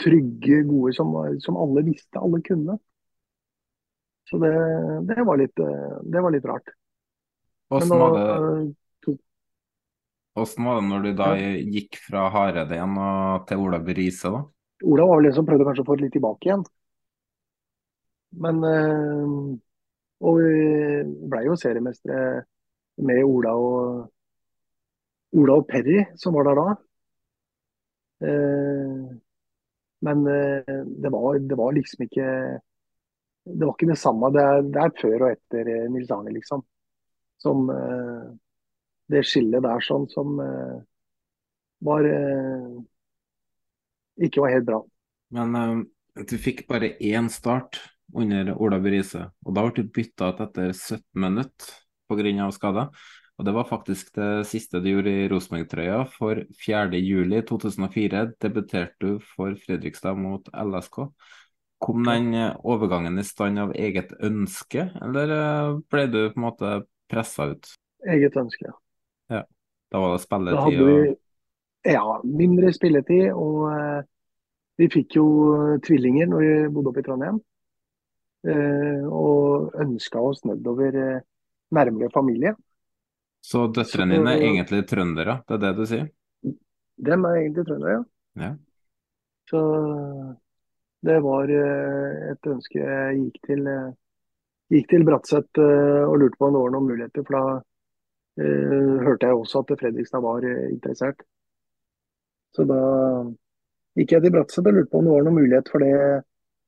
trygge, 0.00 0.62
gode 0.64 0.94
som, 0.96 1.10
som, 1.44 1.58
alle 1.60 1.82
visste 1.84 2.16
alle 2.16 2.40
kunne. 2.46 2.78
Så 4.24 4.38
det, 4.40 4.52
det, 5.10 5.18
var, 5.26 5.36
litt, 5.36 5.60
det 5.60 6.22
var 6.24 6.32
litt 6.32 6.46
rart. 6.48 6.72
Åssen 7.68 7.92
var, 7.92 8.16
var 8.16 8.72
det 10.72 10.86
når 10.88 11.04
du 11.04 11.10
da 11.18 11.28
gikk 11.36 11.98
fra 12.06 12.30
Hareide 12.32 12.78
igjen 12.78 12.96
til 13.50 13.66
Ola 13.66 13.82
Berise? 13.84 14.32
da? 14.32 14.40
Ola 14.88 15.08
var 15.10 15.20
vel 15.20 15.28
den 15.28 15.36
som 15.36 15.48
prøvde 15.48 15.66
kanskje 15.68 15.84
å 15.84 15.88
få 15.90 15.98
det 15.98 16.06
litt 16.06 16.16
tilbake 16.16 16.48
igjen. 16.48 16.64
Men 18.40 18.64
Og 20.24 20.40
vi 20.40 20.56
ble 21.34 21.44
jo 21.50 21.58
seriemestere 21.58 22.46
med 23.06 23.24
Ola 23.24 23.56
og, 23.56 24.06
Ola 25.40 25.58
og 25.60 25.68
Perry, 25.68 26.02
som 26.18 26.34
var 26.36 26.48
der 26.48 26.58
da. 26.58 26.68
Eh, 28.20 29.16
men 30.00 30.26
eh, 30.26 30.74
det, 30.86 31.10
var, 31.10 31.38
det, 31.38 31.54
var, 31.56 31.72
liksom 31.72 32.04
ikke 32.04 32.26
Det 33.44 33.64
var 33.64 33.74
ikke 33.74 33.90
det 33.92 33.98
samme. 34.00 34.32
Det 34.34 34.42
er, 34.44 34.62
det 34.68 34.82
er 34.84 34.96
før 35.00 35.26
og 35.26 35.30
etter 35.30 35.70
eh, 35.72 35.86
Nils 35.92 36.12
Arne, 36.12 36.34
liksom. 36.34 36.64
Som 37.40 37.70
Det 39.10 39.22
skillet 39.24 39.64
der 39.64 39.80
sånn 39.80 40.04
som 40.12 40.34
var 41.88 42.08
Ikke 44.20 44.42
var 44.44 44.52
helt 44.52 44.66
bra. 44.68 44.82
Men 45.32 45.86
du 46.28 46.34
fikk 46.36 46.66
bare 46.68 46.98
én 47.00 47.30
start 47.32 47.80
under 48.12 48.52
Ola 48.60 48.76
Berise, 48.82 49.30
og 49.46 49.56
da 49.56 49.64
ble 49.64 49.72
du 49.86 49.94
bytta 49.94 50.34
ut 50.34 50.42
etter 50.44 50.74
17 50.74 51.00
minutter 51.24 51.72
pga. 52.10 52.50
skade. 52.52 52.88
Og 53.40 53.46
Det 53.46 53.52
var 53.56 53.64
faktisk 53.64 54.12
det 54.18 54.44
siste 54.44 54.82
du 54.84 54.90
gjorde 54.90 55.12
i 55.22 55.28
Rosenborg-trøya. 55.32 56.02
For 56.12 56.42
4.7.2004 56.60 58.24
debuterte 58.36 59.00
du 59.00 59.14
for 59.24 59.54
Fredrikstad 59.62 60.18
mot 60.20 60.50
LSK. 60.52 60.98
Kom 61.80 62.04
den 62.04 62.34
overgangen 62.60 63.16
i 63.16 63.24
stand 63.24 63.62
av 63.62 63.72
eget 63.72 64.12
ønske, 64.20 64.90
eller 65.00 65.32
eh, 65.32 65.78
ble 65.88 66.04
du 66.12 66.18
på 66.26 66.36
en 66.36 66.44
måte 66.44 66.74
pressa 67.08 67.48
ut? 67.54 67.70
Eget 68.04 68.36
ønske, 68.36 68.74
ja. 69.32 69.42
Da 69.90 70.04
var 70.04 70.12
det 70.12 70.20
spilletid 70.26 70.84
vi, 70.84 71.14
Ja, 71.88 72.20
mindre 72.24 72.74
spilletid. 72.76 73.32
Og 73.32 73.64
uh, 73.72 74.04
vi 74.76 74.90
fikk 74.92 75.16
jo 75.16 75.24
tvillinger 75.86 76.28
når 76.28 76.44
vi 76.44 76.52
bodde 76.74 76.92
oppe 76.92 77.00
i 77.00 77.08
Trondheim. 77.08 77.40
Og 78.44 79.74
ønska 79.80 80.20
oss 80.24 80.44
nedover 80.48 80.94
nærmere 81.74 82.10
familie. 82.14 82.54
Så 83.40 83.66
døtrene 83.72 84.18
dine 84.18 84.34
er 84.36 84.44
egentlig 84.44 84.82
trøndere, 84.88 85.40
det 85.48 85.56
er 85.56 85.62
det 85.64 85.72
du 85.78 85.86
sier? 85.88 86.10
Dem 87.10 87.24
er 87.24 87.38
egentlig 87.40 87.64
trøndere, 87.68 87.96
ja. 87.96 88.02
ja. 88.44 88.52
Så 89.48 89.60
det 91.06 91.16
var 91.24 91.48
eh, 91.48 92.30
et 92.34 92.48
ønske 92.52 92.78
jeg 92.78 93.18
gikk 93.22 93.38
til, 93.48 93.66
eh, 93.72 93.92
gikk 94.74 94.90
til 94.92 95.04
Bratseth 95.08 95.62
eh, 95.62 96.04
og 96.04 96.18
lurte 96.20 96.36
på 96.36 96.50
om 96.50 96.56
det 96.56 96.64
var 96.64 96.74
noen 96.74 96.90
muligheter. 96.90 97.24
For 97.24 97.38
da 97.38 97.44
uh, 98.40 98.96
hørte 99.04 99.28
jeg 99.28 99.36
også 99.36 99.64
at 99.64 99.72
Fredrikstad 99.80 100.22
var 100.24 100.44
interessert. 100.46 101.24
Så 102.56 102.64
da 102.68 102.80
gikk 103.98 104.14
jeg 104.14 104.26
til 104.26 104.34
Bratseth 104.36 104.68
og 104.68 104.76
lurte 104.76 104.92
på 104.92 105.00
om 105.00 105.08
det 105.08 105.16
var 105.16 105.26
noen 105.26 105.40
mulighet 105.40 105.72
for 105.72 105.84
det 105.84 105.94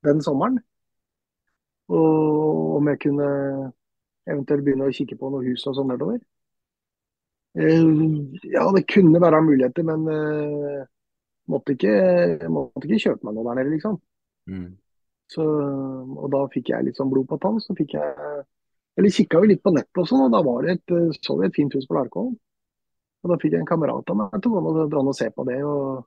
den 0.09 0.25
sommeren. 0.25 0.59
Og 1.93 2.79
om 2.79 2.89
jeg 2.91 3.01
kunne 3.05 3.29
eventuelt 4.29 4.65
begynne 4.67 4.89
å 4.89 4.95
kikke 4.95 5.19
på 5.19 5.31
noe 5.33 5.45
hus 5.47 5.67
og 5.67 5.77
sånn 5.79 5.91
nedover. 5.93 6.21
Eh, 7.59 7.83
ja, 8.53 8.65
det 8.73 8.87
kunne 8.89 9.21
være 9.21 9.43
muligheter, 9.45 9.85
men 9.85 10.07
eh, 10.09 10.85
måtte, 11.53 11.77
ikke, 11.77 12.49
måtte 12.53 12.87
ikke 12.89 13.03
kjøpe 13.09 13.29
meg 13.29 13.37
noe 13.37 13.49
der 13.51 13.61
nede, 13.61 13.75
liksom. 13.75 13.99
Mm. 14.49 14.71
Så, 15.33 15.45
og 15.45 16.31
da 16.33 16.47
fikk 16.53 16.73
jeg 16.73 16.87
litt 16.87 16.99
sånn 17.01 17.11
blod 17.13 17.29
på 17.31 17.39
tann. 17.43 17.61
Så 17.63 17.77
fikk 17.79 17.97
jeg 17.97 18.41
Eller 18.99 19.09
kikka 19.09 19.39
vi 19.41 19.49
litt 19.49 19.63
på 19.65 19.71
nettet 19.73 19.99
og 20.03 20.05
sånn, 20.05 20.27
og 20.27 20.33
da 20.35 20.43
var 20.45 20.65
det 20.65 20.73
et, 20.77 20.93
eh, 20.93 21.21
så 21.25 21.39
vi 21.39 21.47
et 21.49 21.55
fint 21.57 21.73
hus 21.73 21.87
på 21.89 21.97
Larkollen. 21.97 22.35
Og 23.23 23.31
da 23.31 23.39
fikk 23.41 23.55
jeg 23.55 23.63
en 23.63 23.69
kamerat 23.69 24.11
av 24.13 24.19
meg 24.19 24.35
til 24.43 24.57
å 24.59 24.89
dra 24.91 25.01
og 25.01 25.15
se 25.17 25.31
på 25.33 25.47
det. 25.49 25.61
og 25.65 26.03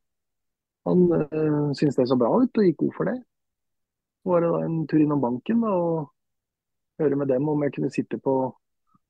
Han 0.85 1.05
øh, 1.15 1.71
syntes 1.73 1.97
det 1.97 2.05
så 2.11 2.17
bra 2.19 2.29
ut 2.43 2.59
og 2.59 2.67
gikk 2.67 2.77
god 2.83 2.93
for 2.97 3.09
det. 3.09 3.15
Så 4.21 4.33
var 4.33 4.43
det 4.43 4.51
da 4.51 4.59
en 4.67 4.77
tur 4.91 5.01
innom 5.01 5.23
banken 5.23 5.63
da, 5.65 5.71
og 5.73 6.14
høre 6.99 7.15
med 7.19 7.27
dem 7.31 7.49
om 7.51 7.63
jeg 7.65 7.73
kunne 7.75 7.91
sitte 7.93 8.17
på 8.23 8.35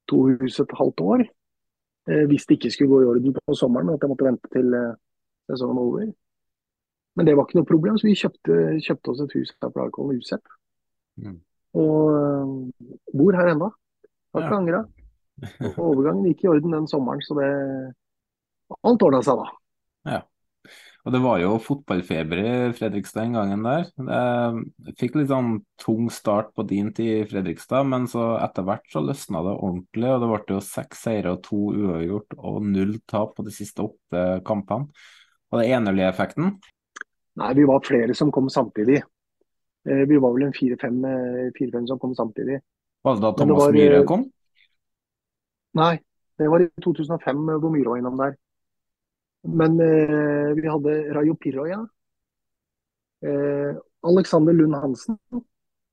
to 0.10 0.22
hus 0.42 0.60
et 0.62 0.74
halvt 0.78 1.02
år. 1.02 1.24
Eh, 2.10 2.26
hvis 2.30 2.46
det 2.46 2.58
ikke 2.60 2.72
skulle 2.74 2.92
gå 2.94 3.02
i 3.02 3.10
orden 3.14 3.34
på 3.38 3.56
sommeren, 3.58 3.90
at 3.94 4.02
jeg 4.04 4.10
måtte 4.12 4.28
vente 4.28 4.52
til 4.54 4.74
eh, 4.78 4.94
sesongen 5.50 5.78
var 5.80 5.88
over. 5.90 6.12
Men 7.16 7.26
det 7.28 7.36
var 7.38 7.48
ikke 7.48 7.60
noe 7.62 7.70
problem, 7.70 7.98
så 7.98 8.08
vi 8.10 8.18
kjøpte, 8.20 8.56
kjøpte 8.84 9.12
oss 9.14 9.22
et 9.24 9.34
hus 9.38 9.54
her 9.62 9.70
på 9.72 9.80
Larkollen, 9.80 10.20
Usep. 10.20 10.44
Mm. 11.18 11.38
Og 11.80 12.00
øh, 12.12 12.92
bor 13.16 13.38
her 13.40 13.54
ennå. 13.54 13.72
Har 14.36 14.44
ikke 14.44 14.52
Ja. 14.54 14.60
angra. 14.60 14.82
Overgangen 15.88 16.26
gikk 16.30 16.44
i 16.46 16.48
orden 16.52 16.74
den 16.76 16.88
sommeren, 16.88 17.22
så 17.24 17.36
det 17.40 17.50
Alt 18.84 19.04
ordna 19.06 19.20
seg 19.22 19.38
da. 19.38 19.44
Ja. 20.10 20.20
Og 21.06 21.14
det 21.14 21.20
var 21.22 21.38
jo 21.38 21.52
fotballfeber 21.62 22.40
i 22.42 22.54
Fredrikstad 22.74 23.28
den 23.28 23.36
gangen 23.38 23.62
der. 23.62 23.90
Det 23.94 24.94
fikk 24.98 25.20
litt 25.20 25.30
sånn 25.30 25.60
tung 25.78 26.08
start 26.10 26.50
på 26.58 26.66
din 26.66 26.90
tid 26.98 27.12
i 27.20 27.28
Fredrikstad, 27.30 27.86
men 27.86 28.08
så 28.10 28.32
etter 28.42 28.66
hvert 28.66 28.88
så 28.90 29.04
løsna 29.06 29.44
det 29.46 29.54
ordentlig, 29.54 30.10
og 30.10 30.24
det 30.24 30.30
ble 30.32 30.56
jo 30.58 30.64
seks 30.66 31.04
seire 31.06 31.36
og 31.36 31.44
to 31.46 31.60
uavgjort 31.78 32.34
og 32.40 32.58
null 32.66 32.96
tap 33.06 33.36
på 33.38 33.46
de 33.46 33.54
siste 33.54 33.86
åtte 33.86 34.24
kampene. 34.50 34.90
Og 35.54 35.62
det 35.62 35.68
enerlige-effekten? 35.78 36.56
Nei, 37.38 37.52
vi 37.54 37.68
var 37.70 37.86
flere 37.86 38.16
som 38.18 38.32
kom 38.34 38.50
samtidig. 38.50 39.04
Eh, 39.86 40.06
Vi 40.10 40.18
var 40.18 40.34
vel 40.34 40.48
en 40.48 40.58
fire-fem 40.58 41.06
eh, 41.06 41.52
fire-fem 41.54 41.86
som 41.88 42.00
kom 42.02 42.16
samtidig. 42.18 42.58
Var 43.06 43.16
det 43.16 43.22
da 43.22 43.32
det 43.32 43.38
Thomas 43.44 43.62
var, 43.62 43.78
Myhre 43.78 44.02
eh, 44.02 44.08
kom? 44.10 44.26
Nei, 45.78 45.94
det 46.40 46.50
var 46.50 46.66
i 46.66 46.70
2005 46.82 47.50
eh, 47.50 47.60
hvor 47.62 47.70
Myhre 47.76 47.94
var 47.94 48.02
innom 48.02 48.18
der. 48.18 48.34
Men 49.46 49.80
eh, 49.80 50.54
vi 50.58 50.68
hadde 50.68 50.96
Rayo 51.14 51.36
Piroya. 51.36 51.82
Eh, 53.26 53.78
Alexander 54.06 54.54
Lund 54.54 54.76
Hansen, 54.76 55.18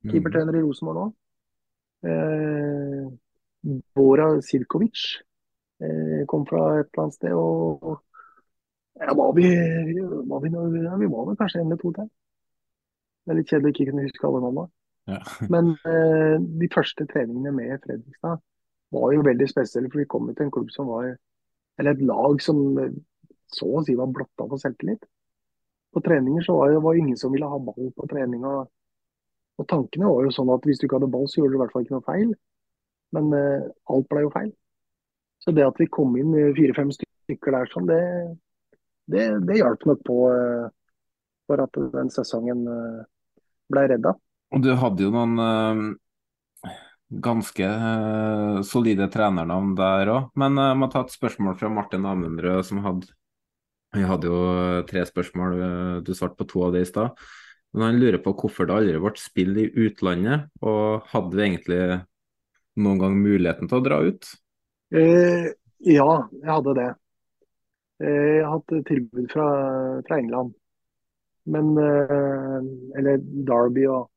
keepertrener 0.09 0.57
i 0.57 0.63
Rosenborg 0.63 0.99
nå. 0.99 1.09
Eh, 2.09 3.05
Bora 3.95 4.27
Sirkovic 4.43 5.05
eh, 5.81 6.25
kom 6.27 6.47
fra 6.49 6.65
et 6.81 6.89
eller 6.91 7.05
annet 7.05 7.19
sted. 7.19 7.37
Og 7.37 8.01
ja, 9.01 9.15
var 9.15 9.33
vi, 9.37 9.49
var 10.29 10.43
vi, 10.43 10.53
ja, 10.85 10.97
vi 10.97 11.11
var 11.13 11.29
vel 11.29 11.39
kanskje 11.41 11.63
en 11.63 11.71
eller 11.71 11.81
to 11.81 11.93
til. 11.97 12.11
Det 13.23 13.33
er 13.33 13.39
litt 13.39 13.53
kjedelig 13.53 13.75
ikke 13.75 13.91
kunne 13.91 14.07
huske 14.09 14.27
alle 14.29 14.43
navnene. 14.43 14.73
Ja. 15.13 15.21
Men 15.55 15.73
eh, 15.89 16.37
de 16.63 16.69
første 16.75 17.07
treningene 17.11 17.55
med 17.55 17.79
Fredrikstad 17.85 18.43
var 18.93 19.15
jo 19.15 19.25
veldig 19.25 19.49
spesielle, 19.49 19.91
for 19.91 20.03
vi 20.03 20.11
kom 20.11 20.29
til 20.33 20.47
en 20.47 20.53
klubb 20.55 20.71
som 20.75 20.91
var 20.93 21.15
Eller 21.81 21.95
et 21.97 22.03
lag 22.05 22.43
som 22.45 22.59
så 23.57 23.69
å 23.69 23.83
si 23.87 23.97
var 23.99 24.11
blotta 24.13 24.47
for 24.49 24.61
selvtillit. 24.61 25.05
På 25.93 26.01
treninger 26.05 26.45
så 26.47 26.57
var 26.57 26.73
det 26.73 26.81
var 26.85 26.99
ingen 26.99 27.19
som 27.21 27.33
ville 27.35 27.49
ha 27.49 27.59
ball 27.61 27.91
på 27.97 28.09
treninga. 28.11 28.53
Og, 29.61 29.67
tankene 29.69 30.09
var 30.09 30.27
jo 30.27 30.33
sånn 30.35 30.51
at 30.55 30.65
hvis 30.67 30.81
du 30.81 30.87
ikke 30.87 30.99
hadde 30.99 31.13
ball, 31.13 31.29
så 31.29 31.41
gjorde 31.41 31.55
du 31.55 31.59
i 31.59 31.63
hvert 31.63 31.75
fall 31.75 31.85
ikke 31.85 31.97
noe 31.99 32.07
feil. 32.07 32.31
Men 33.13 33.35
eh, 33.37 33.67
alt 33.93 34.09
ble 34.11 34.25
jo 34.25 34.33
feil. 34.33 34.53
Så 35.43 35.53
det 35.55 35.67
at 35.67 35.79
vi 35.79 35.91
kom 35.93 36.17
inn 36.17 36.33
fire-fem 36.57 36.91
stykker 36.95 37.55
der 37.55 37.71
sånn, 37.71 37.91
det, 37.91 38.01
det, 39.13 39.27
det 39.47 39.59
hjalp 39.59 39.85
nok 39.91 40.05
på 40.07 40.19
eh, 40.33 40.67
for 41.51 41.65
at 41.67 41.81
den 41.93 42.13
sesongen 42.15 42.65
eh, 42.71 43.03
ble 43.73 43.87
redda. 43.93 44.15
Og 44.53 44.65
du 44.65 44.73
hadde 44.79 45.05
jo 45.07 45.13
noen 45.13 45.37
eh, 45.45 46.73
ganske 47.23 47.65
eh, 47.65 48.61
solide 48.67 49.09
trenernavn 49.13 49.75
der 49.77 50.13
òg. 50.13 50.31
Men 50.39 50.59
eh, 50.59 50.71
jeg 50.73 50.81
må 50.81 50.89
ta 50.93 51.05
et 51.05 51.15
spørsmål 51.15 51.59
fra 51.61 51.73
Martin 51.73 52.09
Amundrød, 52.09 52.63
som 52.69 52.83
hadde 52.87 53.13
Vi 53.93 54.03
hadde 54.09 54.29
jo 54.29 54.43
tre 54.89 55.05
spørsmål, 55.09 55.59
eh, 55.61 55.97
du 56.07 56.15
svarte 56.17 56.39
på 56.39 56.49
to 56.49 56.65
av 56.67 56.73
det 56.73 56.87
i 56.87 56.89
stad. 56.89 57.19
Men 57.73 57.87
han 57.87 58.01
lurer 58.01 58.21
på 58.21 58.35
hvorfor 58.37 58.69
det 58.69 58.77
aldri 58.77 59.01
ble 59.01 59.13
spill 59.21 59.59
i 59.61 59.69
utlandet, 59.87 60.49
og 60.61 61.09
hadde 61.13 61.37
vi 61.37 61.45
egentlig 61.47 61.83
noen 62.83 63.01
gang 63.01 63.17
muligheten 63.21 63.69
til 63.69 63.81
å 63.81 63.85
dra 63.85 64.01
ut? 64.05 64.33
Eh, 64.93 65.53
ja, 65.89 66.11
jeg 66.41 66.51
hadde 66.51 66.75
det. 66.79 66.89
Eh, 68.03 68.33
jeg 68.41 68.51
hatt 68.53 68.75
tilbud 68.89 69.31
fra, 69.33 69.47
fra 70.09 70.19
England. 70.21 70.53
Men 71.53 71.73
eh, 71.81 72.59
Eller 72.99 73.23
Derby 73.23 73.87
og 73.91 74.09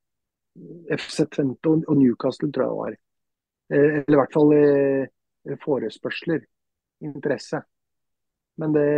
FC 0.92 1.26
Twente 1.32 1.72
og, 1.72 1.84
og 1.90 2.00
Newcastle, 2.00 2.52
tror 2.52 2.66
jeg 2.66 2.72
det 2.72 2.82
var. 2.82 2.98
Eh, 3.72 3.96
eller 4.04 4.18
i 4.18 4.20
hvert 4.22 4.36
fall 4.36 4.54
eh, 4.60 5.56
forespørsler. 5.64 6.44
Interesse. 7.06 7.60
Men 8.62 8.76
det, 8.76 8.90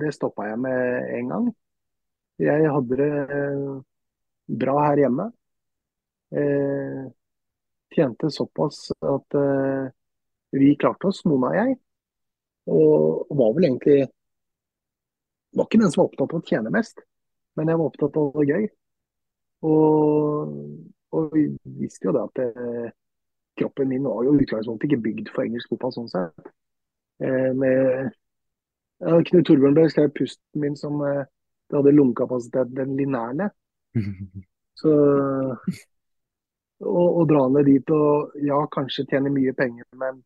det 0.00 0.12
stoppa 0.14 0.50
jeg 0.50 0.60
med 0.60 1.12
en 1.18 1.30
gang. 1.32 1.46
Jeg 2.42 2.68
hadde 2.68 2.98
det 3.00 3.10
eh, 3.36 3.76
bra 4.60 4.74
her 4.84 5.00
hjemme. 5.04 5.30
Eh, 6.36 7.06
tjente 7.96 8.30
såpass 8.30 8.90
at 9.00 9.38
eh, 9.40 9.88
vi 10.56 10.74
klarte 10.76 11.08
oss, 11.08 11.22
Mona 11.24 11.52
og 11.54 11.58
jeg. 11.60 11.78
Og 12.76 13.32
var 13.38 13.56
vel 13.56 13.70
egentlig 13.70 14.04
var 15.56 15.68
ikke 15.68 15.80
den 15.80 15.92
som 15.92 16.02
var 16.02 16.10
opptatt 16.10 16.34
av 16.34 16.42
å 16.42 16.46
tjene 16.50 16.72
mest, 16.74 17.00
men 17.56 17.70
jeg 17.70 17.80
var 17.80 17.88
opptatt 17.90 18.18
av 18.20 18.28
å 18.28 18.42
det 18.42 18.50
gøy. 18.50 18.66
Og, 19.66 20.56
og 21.16 21.32
vi 21.32 21.46
visste 21.80 22.10
jo 22.10 22.14
det 22.16 22.24
at 22.26 22.42
eh, 22.44 22.90
kroppen 23.56 23.88
min 23.88 24.04
var 24.04 24.26
jo 24.26 24.34
i 24.36 24.44
utgangspunktet 24.44 24.90
ikke 24.90 25.04
bygd 25.06 25.32
for 25.32 25.46
engelsk 25.46 25.72
fotball 25.72 25.94
sånn 25.94 26.12
sett. 26.12 26.50
Eh, 27.24 27.52
med, 27.56 28.12
ja, 29.04 29.18
Knut 29.28 29.50
ble 29.60 29.88
skrevet 29.90 30.14
pusten 30.16 30.62
min 30.62 30.76
som 30.78 31.00
eh, 31.04 31.24
det 31.66 31.78
hadde 31.78 31.94
lungekapasitet 31.96 32.74
den 32.76 32.96
lineære. 32.98 33.50
Så 34.80 34.92
å 36.84 37.24
dra 37.24 37.46
ned 37.48 37.64
dit 37.64 37.90
og 37.96 38.34
ja, 38.44 38.58
kanskje 38.72 39.06
tjene 39.08 39.32
mye 39.32 39.54
penger, 39.56 39.86
men 39.96 40.18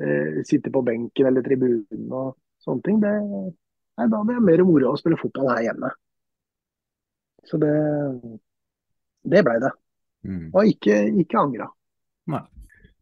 eh, 0.00 0.40
sitte 0.48 0.72
på 0.72 0.80
benken 0.86 1.28
eller 1.28 1.44
tribunen 1.44 2.08
og 2.08 2.32
sånne 2.64 2.86
ting, 2.86 3.02
det, 3.02 3.12
nei, 3.20 4.06
da 4.08 4.22
hadde 4.22 4.38
jeg 4.38 4.46
mer 4.46 4.64
moro 4.64 4.94
å 4.94 5.00
spille 5.00 5.20
fotball 5.20 5.52
her 5.52 5.66
hjemme. 5.66 5.92
Så 7.44 7.60
det, 7.60 7.74
det 9.28 9.44
blei 9.44 9.58
det. 9.60 9.74
Mm. 10.24 10.46
Og 10.54 10.72
ikke, 10.72 10.96
ikke 11.20 11.42
angra. 11.42 11.68
Nei. 12.32 12.40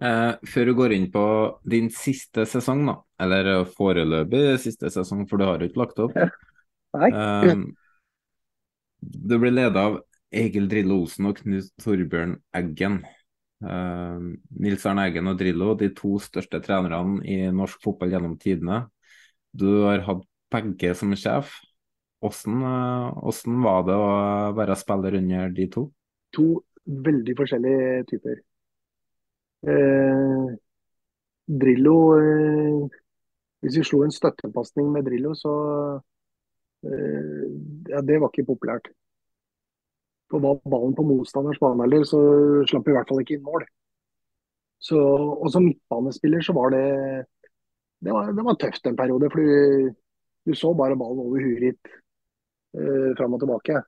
Eh, 0.02 0.32
før 0.50 0.66
du 0.66 0.74
går 0.74 0.94
inn 0.96 1.08
på 1.14 1.24
din 1.68 1.90
siste 1.94 2.46
sesong, 2.48 2.82
da, 2.88 2.96
eller 3.22 3.52
foreløpig 3.70 4.56
siste 4.62 4.90
sesong, 4.90 5.28
for 5.30 5.38
du 5.38 5.46
har 5.46 5.62
jo 5.62 5.70
ikke 5.70 5.82
lagt 5.84 6.02
opp. 6.02 6.16
Nei. 6.98 7.10
Eh, 7.12 7.52
du 9.02 9.36
blir 9.38 9.54
leda 9.54 9.86
av 9.90 10.00
Egil 10.32 10.68
Drillo 10.70 11.02
Olsen 11.02 11.28
og 11.30 11.38
Knut 11.42 11.70
Torbjørn 11.82 12.36
Eggen. 12.56 13.02
Eh, 13.62 14.26
Nils 14.64 14.86
Arne 14.90 15.06
Eggen 15.10 15.30
og 15.30 15.38
Drillo, 15.38 15.74
de 15.78 15.92
to 15.94 16.16
største 16.22 16.62
trenerne 16.64 17.22
i 17.22 17.44
norsk 17.54 17.82
fotball 17.84 18.14
gjennom 18.14 18.38
tidene. 18.42 18.86
Du 19.54 19.84
har 19.86 20.02
hatt 20.08 20.26
begge 20.52 20.94
som 20.98 21.14
sjef. 21.14 21.54
Hvordan, 22.22 22.62
eh, 22.62 23.20
hvordan 23.22 23.62
var 23.66 23.82
det 23.86 23.98
å 23.98 24.12
være 24.58 24.78
spiller 24.78 25.18
under 25.18 25.50
de 25.54 25.66
to? 25.70 25.90
To 26.38 26.46
veldig 26.86 27.36
forskjellige 27.38 28.08
typer. 28.10 28.42
Eh, 29.66 30.56
Drillo 31.46 31.96
eh, 32.18 32.88
Hvis 33.62 33.78
vi 33.78 33.84
slo 33.86 34.02
en 34.04 34.14
støttepasning 34.14 34.90
med 34.92 35.06
Drillo, 35.06 35.34
så 35.38 35.52
eh, 36.84 37.44
ja, 37.90 38.00
Det 38.00 38.20
var 38.20 38.30
ikke 38.30 38.50
populært. 38.52 38.90
For 40.30 40.40
var 40.40 40.58
ballen 40.72 40.94
på 40.96 41.04
motstanders 41.06 41.60
banehalvdel, 41.62 42.04
så 42.08 42.20
slapp 42.70 42.86
vi 42.88 42.94
i 42.94 42.96
hvert 42.96 43.10
fall 43.10 43.22
ikke 43.22 43.36
inn 43.36 43.46
mål. 43.46 43.66
Så, 44.82 44.98
og 44.98 45.48
som 45.54 45.66
midtbanespiller 45.68 46.42
så 46.42 46.54
var 46.56 46.72
det 46.74 46.86
det 48.02 48.14
var, 48.16 48.32
det 48.34 48.44
var 48.44 48.56
tøft 48.58 48.86
en 48.88 48.98
periode. 48.98 49.28
For 49.30 49.38
du, 49.38 49.92
du 50.48 50.54
så 50.58 50.72
bare 50.74 50.98
ballen 50.98 51.22
over 51.22 51.44
huet 51.44 51.62
ditt 51.68 51.92
eh, 51.92 53.10
fram 53.18 53.36
og 53.36 53.44
tilbake. 53.44 53.82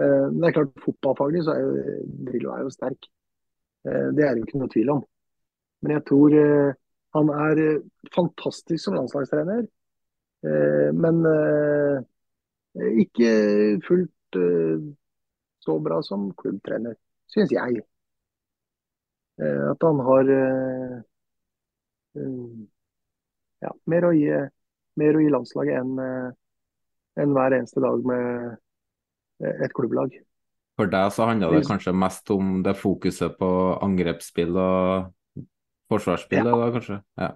Eh, 0.00 0.24
men 0.30 0.40
det 0.40 0.50
er 0.50 0.56
klart, 0.60 0.72
fotballfaglig 0.86 1.44
så 1.44 1.56
er 1.56 1.66
jo 1.66 1.98
Drillo 2.30 2.54
er 2.54 2.64
jo 2.64 2.72
sterk. 2.72 3.10
Eh, 3.88 4.08
det 4.16 4.24
er 4.26 4.36
det 4.36 4.44
ikke 4.44 4.60
noe 4.60 4.72
tvil 4.72 4.92
om. 4.96 5.02
Men 5.82 5.94
jeg 5.96 6.04
tror 6.10 6.36
eh, 6.36 6.76
han 7.16 7.32
er 7.34 7.62
eh, 7.64 7.82
fantastisk 8.14 8.84
som 8.84 8.96
landslagstrener. 8.98 9.66
Men 10.94 11.16
ikke 13.02 13.30
fullt 13.82 14.36
så 15.66 15.74
bra 15.82 15.96
som 16.06 16.28
klubbtrener, 16.38 16.94
syns 17.26 17.50
jeg. 17.50 17.80
At 19.42 19.82
han 19.82 20.02
har 20.06 20.30
ja, 23.66 23.72
mer, 23.90 24.06
å 24.06 24.12
gi, 24.14 24.30
mer 25.02 25.18
å 25.18 25.24
gi 25.24 25.34
landslaget 25.34 25.80
enn 25.80 25.98
enn 27.18 27.34
hver 27.34 27.58
eneste 27.58 27.82
dag 27.82 28.06
med 28.06 29.50
et 29.66 29.74
klubblag. 29.74 30.14
For 30.78 30.90
deg 30.90 31.10
så 31.10 31.26
handla 31.26 31.50
det 31.50 31.66
kanskje 31.66 31.94
mest 31.96 32.30
om 32.30 32.60
det 32.62 32.76
fokuset 32.78 33.34
på 33.40 33.48
angrepsspill 33.82 34.54
og 34.62 35.44
forsvarsspill, 35.90 36.46
Ja. 36.46 36.54
da 36.54 36.70
kanskje? 36.76 36.98
Ja. 37.18 37.30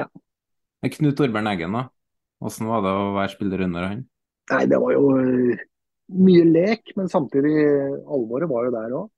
Ja. 0.00 0.06
Men 0.82 0.90
Knut 0.90 1.16
Torbjørn 1.18 1.50
Eggen, 1.52 1.76
da? 1.76 1.88
Hvordan 2.40 2.70
var 2.70 2.82
det 2.84 2.94
å 2.96 3.12
være 3.14 3.32
spiller 3.34 3.64
under 3.66 3.88
han? 3.88 4.02
Nei, 4.52 4.64
det 4.68 4.80
var 4.80 4.92
jo 4.92 5.04
eh, 5.20 5.62
mye 6.16 6.44
lek, 6.48 6.94
men 6.96 7.12
samtidig 7.12 7.54
alvoret 8.04 8.48
var 8.50 8.66
jo 8.66 8.74
der 8.74 8.96
òg. 8.98 9.10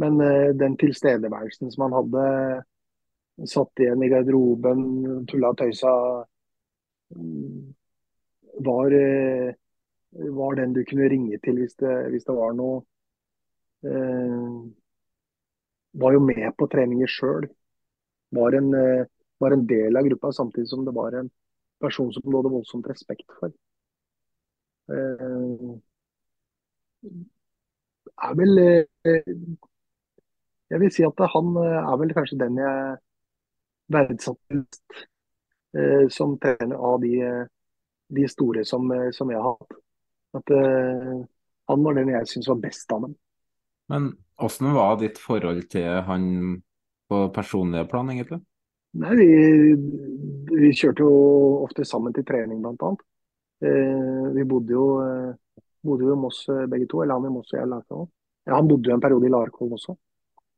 Men 0.00 0.16
uh, 0.24 0.50
den 0.56 0.78
tilstedeværelsen 0.80 1.70
som 1.74 1.84
han 1.84 1.96
hadde, 1.98 2.24
satt 3.50 3.82
igjen 3.82 4.02
i 4.04 4.08
garderoben, 4.12 4.80
tulla 5.28 5.52
og 5.52 5.58
tøysa, 5.60 5.92
mm, 7.16 7.74
var, 8.64 8.96
eh, 8.96 9.52
var 10.12 10.54
den 10.56 10.72
du 10.72 10.84
kunne 10.84 11.08
ringe 11.10 11.38
til 11.44 11.58
hvis 11.60 11.74
det, 11.82 11.94
hvis 12.10 12.24
det 12.24 12.34
var 12.36 12.52
noe. 12.58 12.82
Eh, 13.84 14.70
var 16.02 16.12
jo 16.14 16.20
med 16.24 16.48
på 16.58 16.66
treninger 16.72 17.10
sjøl. 17.16 17.46
Var, 18.38 18.56
eh, 18.60 19.04
var 19.40 19.52
en 19.56 19.66
del 19.66 19.96
av 19.96 20.08
gruppa, 20.08 20.32
samtidig 20.32 20.68
som 20.68 20.84
det 20.84 20.94
var 20.94 21.12
en 21.22 21.30
person 21.80 22.12
som 22.12 22.22
du 22.26 22.36
hadde 22.36 22.54
voldsomt 22.56 22.88
respekt 22.90 23.28
for. 23.40 23.52
Eh, 24.88 25.80
er 28.28 28.34
vel 28.38 28.58
eh, 28.58 29.22
Jeg 30.70 30.80
vil 30.80 30.92
si 30.94 31.04
at 31.06 31.22
han 31.34 31.48
eh, 31.62 31.78
er 31.92 31.96
vel 32.02 32.14
kanskje 32.16 32.38
den 32.40 32.58
jeg 32.60 32.96
verdsatte 33.94 34.58
mest 34.60 35.00
eh, 35.76 36.06
som 36.16 36.36
trener 36.42 36.76
av 36.90 37.00
de, 37.02 37.14
de 38.18 38.28
store 38.28 38.64
som, 38.64 38.90
som 39.16 39.30
jeg 39.34 39.42
har 39.42 39.56
hatt. 39.58 39.80
At 40.36 40.52
uh, 40.54 41.20
Han 41.70 41.84
var 41.86 41.96
den 41.98 42.12
jeg 42.12 42.28
syns 42.30 42.48
var 42.50 42.60
best 42.62 42.92
av 42.92 43.04
dem. 43.06 43.14
Men 43.90 44.12
hvordan 44.38 44.74
var 44.74 44.98
ditt 45.00 45.18
forhold 45.18 45.64
til 45.70 46.00
han 46.06 46.24
på 47.10 47.24
personlige 47.34 47.88
plan, 47.90 48.10
egentlig? 48.10 48.40
Nei, 48.98 49.14
vi, 49.18 49.28
vi 50.50 50.70
kjørte 50.74 51.04
jo 51.04 51.10
ofte 51.62 51.86
sammen 51.86 52.14
til 52.14 52.26
trening, 52.26 52.62
annet. 52.66 53.02
Eh, 53.62 54.26
vi 54.34 54.44
bodde 54.48 54.74
jo, 54.74 54.84
eh, 55.04 55.62
bodde 55.86 56.06
jo 56.08 56.14
i 56.14 56.18
Moss 56.18 56.40
eh, 56.48 56.66
begge 56.70 56.88
to, 56.90 57.02
eller 57.02 57.18
han 57.18 57.28
i 57.28 57.32
Moss 57.34 57.52
og 57.52 57.58
jeg 57.58 57.68
i 57.68 57.70
Larkollen. 57.70 58.10
Ja, 58.48 58.56
han 58.56 58.70
bodde 58.70 58.90
jo 58.90 58.96
en 58.96 59.02
periode 59.04 59.28
i 59.28 59.32
Larkholm 59.34 59.74
også. 59.76 59.94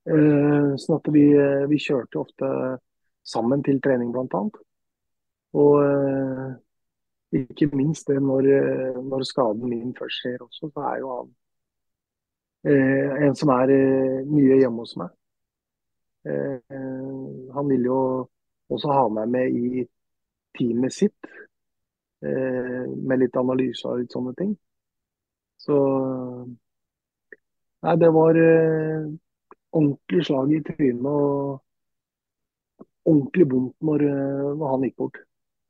Eh, 0.09 0.73
sånn 0.81 0.97
at 0.99 1.11
vi, 1.15 1.25
eh, 1.37 1.65
vi 1.71 1.81
kjørte 1.83 2.21
ofte 2.23 2.51
sammen 3.27 3.63
til 3.67 3.81
trening, 3.83 4.13
blant 4.15 4.35
annet. 4.39 4.61
Og 5.59 5.75
eh, 5.83 6.47
ikke 7.33 7.71
minst 7.77 8.09
det 8.09 8.19
når, 8.23 8.49
eh, 8.59 8.99
når 9.03 9.25
skaden 9.29 9.69
min 9.69 9.95
først 9.97 10.21
skjer 10.21 10.43
også, 10.45 10.71
så 10.75 10.81
er 10.91 10.99
jo 11.01 11.13
han 11.17 11.31
eh, 12.69 13.27
en 13.27 13.37
som 13.39 13.53
er 13.55 13.73
eh, 13.75 14.21
mye 14.29 14.59
hjemme 14.61 14.85
hos 14.85 14.97
meg. 15.01 15.11
Eh, 16.29 16.77
han 17.55 17.71
vil 17.71 17.89
jo 17.89 18.01
også 18.73 18.93
ha 18.93 19.07
meg 19.17 19.33
med 19.33 19.57
i 19.59 19.87
teamet 20.59 20.93
sitt, 20.95 21.31
eh, 22.23 22.85
med 22.89 23.25
litt 23.25 23.37
analyse 23.41 23.89
og 23.89 24.03
litt 24.03 24.13
sånne 24.15 24.35
ting. 24.39 24.53
Så 25.63 25.79
Nei, 27.83 27.97
det 27.99 28.09
var 28.15 28.37
eh, 28.39 29.07
ordentlig 29.75 30.21
slag 30.29 30.53
i 30.55 30.61
trynet 30.63 31.07
og 31.11 31.63
ordentlig 33.11 33.47
vondt 33.51 33.75
når, 33.83 34.05
når 34.61 34.69
han 34.71 34.85
gikk 34.87 34.97
bort. 35.03 35.19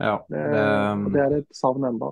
Ja, 0.02 0.16
Det, 0.26 0.42
det, 1.14 1.22
er 1.22 1.36
et 1.38 1.54
savn 1.54 1.86
enda. 1.86 2.10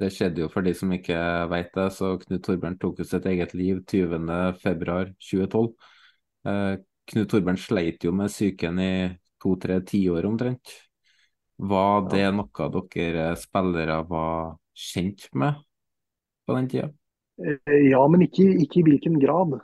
det 0.00 0.10
skjedde 0.14 0.44
jo 0.44 0.48
for 0.52 0.66
de 0.66 0.74
som 0.76 0.92
ikke 0.94 1.18
vet 1.50 1.74
det, 1.74 1.88
så 1.96 2.14
Knut 2.22 2.42
Torbjørn 2.46 2.78
tok 2.82 3.02
jo 3.02 3.06
sitt 3.08 3.26
eget 3.30 3.54
liv 3.58 3.82
20.2.2012. 3.90 5.68
Eh, 6.46 6.72
Knut 7.10 7.30
Torbjørn 7.30 7.60
sleit 7.60 8.06
jo 8.06 8.14
med 8.16 8.32
psyken 8.32 8.80
i 8.82 8.90
to-tre 9.42 9.80
tiår 9.86 10.26
omtrent. 10.30 10.74
Var 11.58 12.08
det 12.10 12.26
noe 12.34 12.68
dere 12.94 13.26
spillere 13.38 14.00
var 14.08 14.54
kjent 14.74 15.28
med 15.38 15.60
på 16.46 16.56
den 16.58 16.70
tida? 16.70 16.88
Eh, 17.38 17.90
Ja, 17.90 18.02
men 18.08 18.26
ikke, 18.26 18.46
ikke 18.64 18.80
i 18.80 18.86
hvilken 18.88 19.18
grad. 19.22 19.58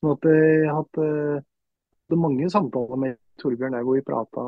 Sånn 0.00 0.14
at 0.14 0.28
eh, 0.28 0.42
jeg 0.64 0.68
har 0.70 0.82
hatt 0.82 1.00
eh, 1.04 2.16
mange 2.16 2.48
samtaler 2.52 3.00
med 3.00 3.16
Torbjørn 3.40 3.76
der 3.76 3.86
hvor 3.86 3.98
vi 3.98 4.04
prata 4.06 4.44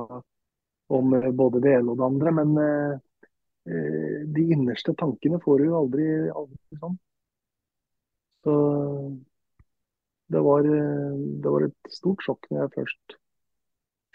om 0.91 1.15
eh, 1.15 1.31
både 1.31 1.63
det 1.65 1.77
ene 1.79 1.93
og 1.93 2.01
det 2.01 2.07
andre. 2.07 2.33
Men 2.41 2.53
eh, 2.65 2.95
eh, 3.71 4.19
de 4.37 4.47
innerste 4.57 4.95
tankene 4.99 5.41
får 5.45 5.61
du 5.61 5.69
jo 5.69 5.79
aldri, 5.83 6.09
aldri 6.31 6.81
sånn. 6.81 6.97
Så 8.45 8.55
det 10.31 10.43
var, 10.47 10.67
eh, 10.67 11.21
det 11.45 11.55
var 11.55 11.69
et 11.69 11.95
stort 11.95 12.25
sjokk 12.27 12.51
når 12.51 12.65
jeg 12.65 12.75
først 12.79 13.19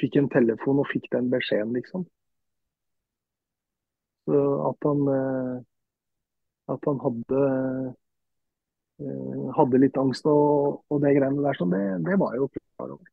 fikk 0.02 0.20
en 0.20 0.32
telefon 0.32 0.82
og 0.84 0.92
fikk 0.92 1.08
den 1.16 1.32
beskjeden, 1.32 1.72
liksom. 1.78 2.04
Så 4.26 4.40
at 4.66 4.88
han, 4.90 5.02
at 6.74 6.88
han 6.90 6.98
hadde 7.04 7.42
hadde 9.56 9.82
litt 9.84 9.98
angst 10.00 10.26
og, 10.32 10.82
og 10.90 11.02
det 11.04 11.14
greiene 11.18 11.44
der, 11.44 11.58
sånn, 11.60 11.74
det, 11.76 11.84
det 12.08 12.18
var 12.20 12.34
jeg 12.34 12.42
jo 12.42 12.50
klar 12.56 12.94
over. 12.96 13.12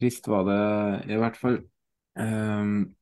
Trist 0.00 0.28
var 0.30 0.46
det 0.48 0.60
i 1.10 1.18
hvert 1.20 1.38
fall. 1.40 1.58
Ehm, 2.18 2.94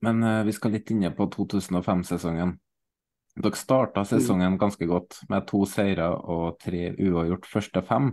men 0.00 0.22
eh, 0.22 0.44
vi 0.44 0.52
skal 0.52 0.76
litt 0.76 0.90
inne 0.90 1.10
på 1.16 1.28
2005-sesongen. 1.32 2.56
Dere 3.36 3.58
starta 3.58 4.04
sesongen 4.08 4.56
ganske 4.56 4.86
godt 4.88 5.18
med 5.28 5.44
to 5.48 5.66
seire 5.68 6.08
og 6.08 6.56
tre 6.62 6.88
uavgjort 6.94 7.48
første 7.50 7.82
fem. 7.84 8.12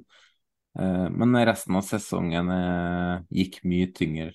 Eh, 0.79 1.07
men 1.11 1.37
resten 1.47 1.79
av 1.79 1.85
sesongen 1.87 2.51
eh, 2.51 3.21
gikk 3.39 3.61
mye 3.67 3.91
tyngre. 3.95 4.33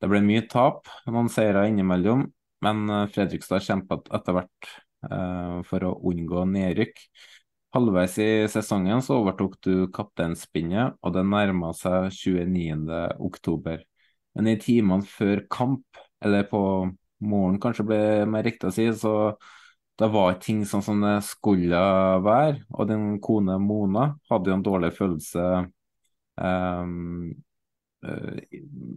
Det 0.00 0.10
ble 0.10 0.22
mye 0.24 0.46
tap, 0.50 0.88
noen 1.06 1.28
seire 1.30 1.66
innimellom, 1.70 2.24
men 2.62 2.88
Fredrikstad 3.12 3.62
kjempet 3.62 4.08
etter 4.14 4.34
hvert 4.34 4.72
for 5.66 5.82
å 5.86 5.92
unngå 6.10 6.42
nedrykk. 6.46 7.00
Halvveis 7.74 8.16
i 8.22 8.26
sesongen 8.50 9.02
så 9.02 9.20
overtok 9.20 9.56
du 9.62 9.86
kapteinspinnet, 9.94 10.98
og 11.02 11.14
det 11.14 11.22
nærma 11.26 11.70
seg 11.74 12.10
29. 12.14 13.78
Men 14.36 14.48
i 14.52 14.58
timene 14.60 15.06
før 15.08 15.44
kamp, 15.52 16.00
eller 16.24 16.46
på 16.48 16.62
morgenen 17.22 17.60
kanskje 17.62 17.86
ble 17.86 18.00
mer 18.30 18.46
riktig 18.46 18.70
å 18.70 18.74
si, 18.74 18.88
så 18.96 19.14
det 20.00 20.08
var 20.10 20.32
ikke 20.32 20.46
ting 20.46 20.62
sånn 20.66 20.84
som 20.84 21.02
det 21.04 21.18
skulle 21.26 21.80
være. 22.24 22.62
Og 22.72 22.88
din 22.90 23.06
kone 23.22 23.58
Mona 23.62 24.08
hadde 24.30 24.50
jo 24.50 24.56
en 24.56 24.64
dårlig 24.66 24.92
følelse 24.96 25.44
eh, 26.42 26.94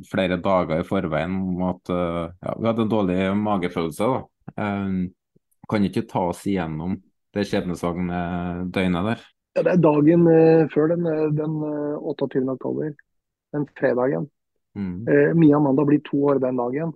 flere 0.09 0.39
dager 0.41 0.81
i 0.81 0.88
forveien 0.88 1.36
om 1.36 1.67
at 1.69 1.91
eh, 1.93 2.23
ja, 2.41 2.55
vi 2.57 2.69
hadde 2.69 2.86
en 2.86 2.93
dårlig 2.93 3.19
magefølelse. 3.38 4.09
da. 4.09 4.23
Um, 4.61 4.97
kan 5.69 5.86
ikke 5.86 6.05
ta 6.09 6.27
oss 6.29 6.43
igjennom 6.45 6.99
det 7.33 7.47
skjebnesvangre 7.49 8.67
døgnet 8.73 9.09
der? 9.09 9.23
Ja, 9.55 9.63
det 9.65 9.73
er 9.73 9.83
dagen 9.83 10.27
eh, 10.29 10.65
før 10.73 10.91
den, 10.93 11.07
den 11.38 11.59
eh, 11.65 12.07
28. 12.13 12.43
oktober, 12.55 12.91
den 13.55 13.67
fredagen. 13.79 14.29
Mm. 14.76 15.07
Eh, 15.07 15.34
Mia 15.36 15.55
Amanda 15.55 15.86
blir 15.86 16.01
to 16.03 16.17
år 16.26 16.39
den 16.39 16.57
dagen. 16.57 16.93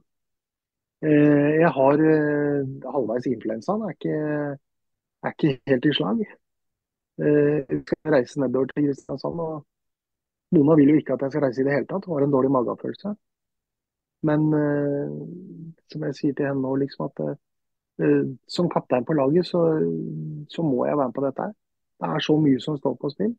Eh, 1.02 1.60
jeg 1.62 1.72
har 1.78 2.02
eh, 2.12 2.68
halvveis 2.94 3.28
influensa, 3.32 3.74
den 3.74 4.12
er 4.12 4.58
er 5.24 5.34
ikke 5.36 5.60
helt 5.68 5.86
i 5.86 5.94
slag. 5.94 6.20
Jeg 7.20 7.82
skal 7.84 8.14
reise 8.14 8.40
nedover 8.40 8.66
til 8.66 8.86
Kristiansand, 8.86 9.40
og 9.40 9.66
Mona 10.56 10.76
vil 10.76 10.90
jo 10.90 10.96
ikke 10.96 11.14
at 11.14 11.22
jeg 11.22 11.32
skal 11.32 11.44
reise 11.44 11.62
i 11.62 11.66
det 11.68 11.74
hele 11.74 11.88
tatt. 11.90 12.06
Hun 12.06 12.16
har 12.16 12.24
en 12.24 12.32
dårlig 12.32 12.52
magefølelse. 12.52 13.12
Men 14.24 14.48
som 15.92 16.06
jeg 16.08 16.16
sier 16.16 16.38
til 16.38 16.48
henne 16.48 16.64
nå, 16.64 16.72
liksom 16.80 17.10
at 17.10 17.36
som 18.48 18.70
kaptein 18.72 19.04
på 19.04 19.18
laget, 19.20 19.46
så, 19.52 19.66
så 20.48 20.64
må 20.64 20.86
jeg 20.86 20.98
være 20.98 21.12
med 21.12 21.18
på 21.20 21.26
dette. 21.28 21.50
Det 22.00 22.08
er 22.08 22.24
så 22.24 22.38
mye 22.40 22.64
som 22.64 22.80
står 22.80 22.96
på 22.96 23.12
spill. 23.12 23.36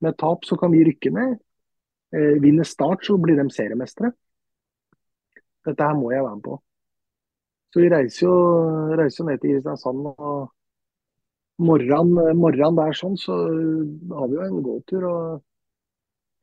Med 0.00 0.14
tap 0.22 0.46
så 0.46 0.56
kan 0.56 0.70
vi 0.70 0.84
rykke 0.86 1.10
ned. 1.10 1.34
Eh, 2.12 2.34
vinner 2.42 2.64
Start, 2.68 3.04
så 3.06 3.16
blir 3.20 3.38
de 3.40 3.48
seriemestere. 3.50 4.12
Dette 5.66 5.86
her 5.86 5.96
må 5.96 6.10
jeg 6.12 6.24
være 6.24 6.36
med 6.36 6.44
på. 6.44 6.58
Så 7.72 7.80
vi 7.80 7.88
reiser 7.88 8.26
jo, 8.26 8.34
reiser 9.00 9.24
ned 9.24 9.40
til 9.40 9.54
Kristiansand. 9.54 10.04
og 10.18 10.52
morgenen, 11.62 12.36
morgenen 12.36 12.76
der 12.76 12.92
sånn, 12.96 13.16
så 13.16 13.38
har 14.18 14.28
vi 14.28 14.36
jo 14.36 14.44
en 14.44 14.62
gåtur. 14.66 15.08
og 15.08 15.42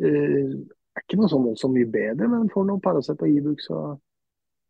eh, 0.01 0.57
er 0.99 1.05
ikke 1.05 1.19
noe 1.19 1.31
sånn 1.31 1.45
voldsomt 1.45 1.75
mye 1.75 1.89
bedre, 1.91 2.27
men 2.31 2.51
får 2.53 2.65
noe 2.67 2.83
Paracet 2.83 3.21
og 3.23 3.29
Ibux 3.31 3.69
og 3.75 3.99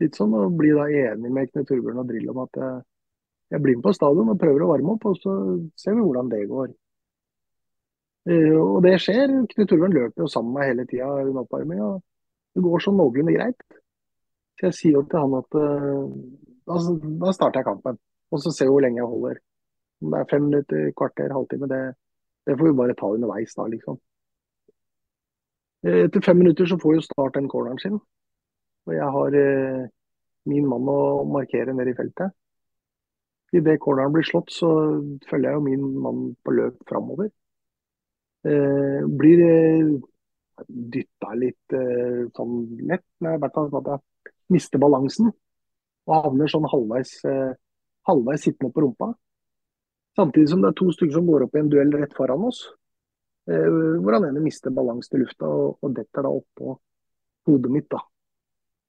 litt 0.04 0.20
sånn. 0.20 0.36
Og 0.36 0.58
blir 0.60 0.78
da 0.78 0.90
enig 0.90 1.32
med 1.32 1.52
Knut 1.54 1.70
Torbjørn 1.70 2.04
og 2.04 2.12
Drill 2.12 2.30
om 2.34 2.44
at 2.44 2.62
jeg, 2.62 2.84
jeg 3.56 3.64
blir 3.64 3.80
med 3.80 3.88
på 3.88 3.96
stadion 3.96 4.34
og 4.34 4.40
prøver 4.42 4.66
å 4.66 4.72
varme 4.74 4.96
opp, 4.96 5.08
og 5.10 5.18
så 5.24 5.36
ser 5.80 5.98
vi 5.98 6.06
hvordan 6.06 6.32
det 6.34 6.44
går. 6.52 6.74
Eh, 8.28 8.56
og 8.58 8.82
det 8.84 8.98
skjer. 9.04 9.32
Knut 9.54 9.70
Torbjørn 9.70 9.96
løper 9.96 10.26
jo 10.26 10.30
sammen 10.32 10.54
med 10.54 10.60
meg 10.60 10.72
hele 10.72 10.88
tida 10.90 11.10
under 11.24 11.44
oppvarminga. 11.46 11.90
Det 12.56 12.66
går 12.66 12.84
sånn 12.84 12.98
noenlunde 13.00 13.36
greit. 13.38 13.80
Så 14.60 14.68
jeg 14.68 14.78
sier 14.78 14.98
jo 14.98 15.06
til 15.08 15.22
han 15.24 15.38
at 15.38 15.56
uh, 15.56 16.10
da, 16.68 16.80
da, 17.24 17.32
starter 17.36 17.62
jeg 17.62 17.70
kampen. 17.70 18.00
Og 18.34 18.42
så 18.44 18.52
ser 18.52 18.68
vi 18.68 18.76
hvor 18.76 18.84
lenge 18.84 19.00
jeg 19.00 19.08
holder. 19.08 19.40
Om 20.04 20.14
det 20.14 20.20
er 20.20 20.30
fem 20.32 20.46
minutter, 20.48 20.90
kvarter, 21.00 21.32
halvtime, 21.36 21.70
det, 21.72 21.80
det 22.48 22.58
får 22.60 22.68
vi 22.68 22.78
bare 22.82 22.96
ta 23.00 23.12
underveis 23.16 23.56
da, 23.56 23.68
liksom. 23.72 24.00
Etter 25.90 26.24
fem 26.26 26.42
minutter 26.42 26.68
så 26.68 26.76
får 26.80 26.98
jo 26.98 27.06
Start 27.06 27.38
den 27.38 27.48
corneren 27.52 27.80
sin. 27.80 27.96
Og 28.88 28.96
jeg 28.96 29.08
har 29.16 29.36
eh, 29.40 29.88
min 30.52 30.68
mann 30.68 30.92
å 30.92 31.24
markere 31.30 31.76
nede 31.76 31.94
i 31.94 31.98
feltet. 31.98 32.36
Idet 33.56 33.80
corneren 33.82 34.14
blir 34.14 34.28
slått, 34.28 34.52
så 34.54 34.70
følger 35.30 35.54
jeg 35.54 35.58
jo 35.58 35.66
min 35.66 35.86
mann 36.04 36.26
på 36.44 36.54
løp 36.54 36.84
framover. 36.90 37.32
Eh, 38.48 39.02
blir 39.20 39.42
eh, 39.44 39.90
dytta 40.68 41.34
litt 41.36 41.76
eh, 41.76 42.28
sånn 42.36 42.60
lett, 42.88 43.06
i 43.24 43.36
hvert 43.42 43.56
fall 43.56 43.72
at 43.82 43.90
jeg 43.94 44.34
mister 44.56 44.82
balansen. 44.82 45.32
Og 46.10 46.26
havner 46.26 46.52
sånn 46.52 46.68
halvveis, 46.72 47.18
eh, 47.28 47.52
halvveis 48.10 48.46
sittende 48.48 48.74
på 48.74 48.86
rumpa. 48.86 49.12
Samtidig 50.20 50.52
som 50.52 50.64
det 50.64 50.72
er 50.72 50.78
to 50.80 50.90
stykker 50.92 51.20
som 51.20 51.28
går 51.30 51.46
opp 51.46 51.56
i 51.56 51.62
en 51.62 51.72
duell 51.72 51.92
rett 51.96 52.16
foran 52.18 52.48
oss. 52.48 52.64
Eh, 53.50 53.68
hvor 54.04 54.18
han 54.18 54.30
ene 54.30 54.44
mister 54.44 54.74
balansen 54.74 55.18
i 55.18 55.24
lufta 55.24 55.48
og, 55.50 55.78
og 55.82 55.94
detter 55.98 56.26
da 56.26 56.32
oppå 56.32 56.76
hodet 57.50 57.72
mitt. 57.74 57.90
da. 57.92 58.02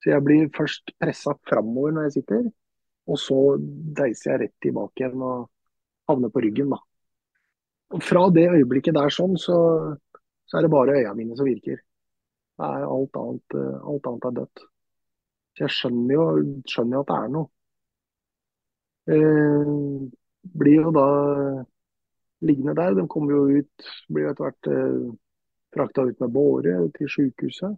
Så 0.01 0.13
jeg 0.13 0.25
blir 0.25 0.49
først 0.55 0.93
pressa 0.99 1.35
framover 1.49 1.95
når 1.95 2.07
jeg 2.07 2.17
sitter, 2.19 2.47
og 3.09 3.19
så 3.21 3.39
deiser 3.97 4.31
jeg 4.31 4.41
rett 4.43 4.55
tilbake 4.65 5.03
igjen 5.03 5.25
og 5.25 5.49
havner 6.09 6.33
på 6.33 6.43
ryggen. 6.45 6.73
da. 6.73 6.81
Og 7.91 8.03
Fra 8.03 8.27
det 8.31 8.47
øyeblikket 8.49 8.95
der 8.95 9.11
sånn, 9.11 9.35
så, 9.39 9.55
så 10.47 10.57
er 10.57 10.65
det 10.65 10.71
bare 10.71 10.99
øya 10.99 11.15
mine 11.17 11.35
som 11.35 11.47
virker. 11.47 11.81
Det 12.55 12.67
er 12.67 12.85
alt 12.87 13.17
annet, 13.19 13.55
alt 13.91 14.07
annet 14.07 14.27
er 14.29 14.37
dødt. 14.37 14.63
Så 15.55 15.65
jeg 15.65 15.75
skjønner 15.75 16.13
jo, 16.15 16.25
skjønner 16.69 16.97
jo 16.97 17.01
at 17.03 17.09
det 17.09 17.17
er 17.17 17.33
noe. 17.35 17.49
Eh, 19.11 19.71
blir 20.61 20.77
jo 20.85 20.93
da 20.95 21.07
liggende 22.47 22.75
der. 22.77 22.95
De 22.95 23.07
kommer 23.07 23.35
jo 23.35 23.59
ut, 23.59 23.89
blir 24.09 24.29
etter 24.29 24.47
hvert 24.47 24.69
eh, 24.71 25.09
frakta 25.75 26.05
ut 26.07 26.23
med 26.23 26.35
båre 26.35 26.77
til 26.97 27.11
sykehuset. 27.11 27.75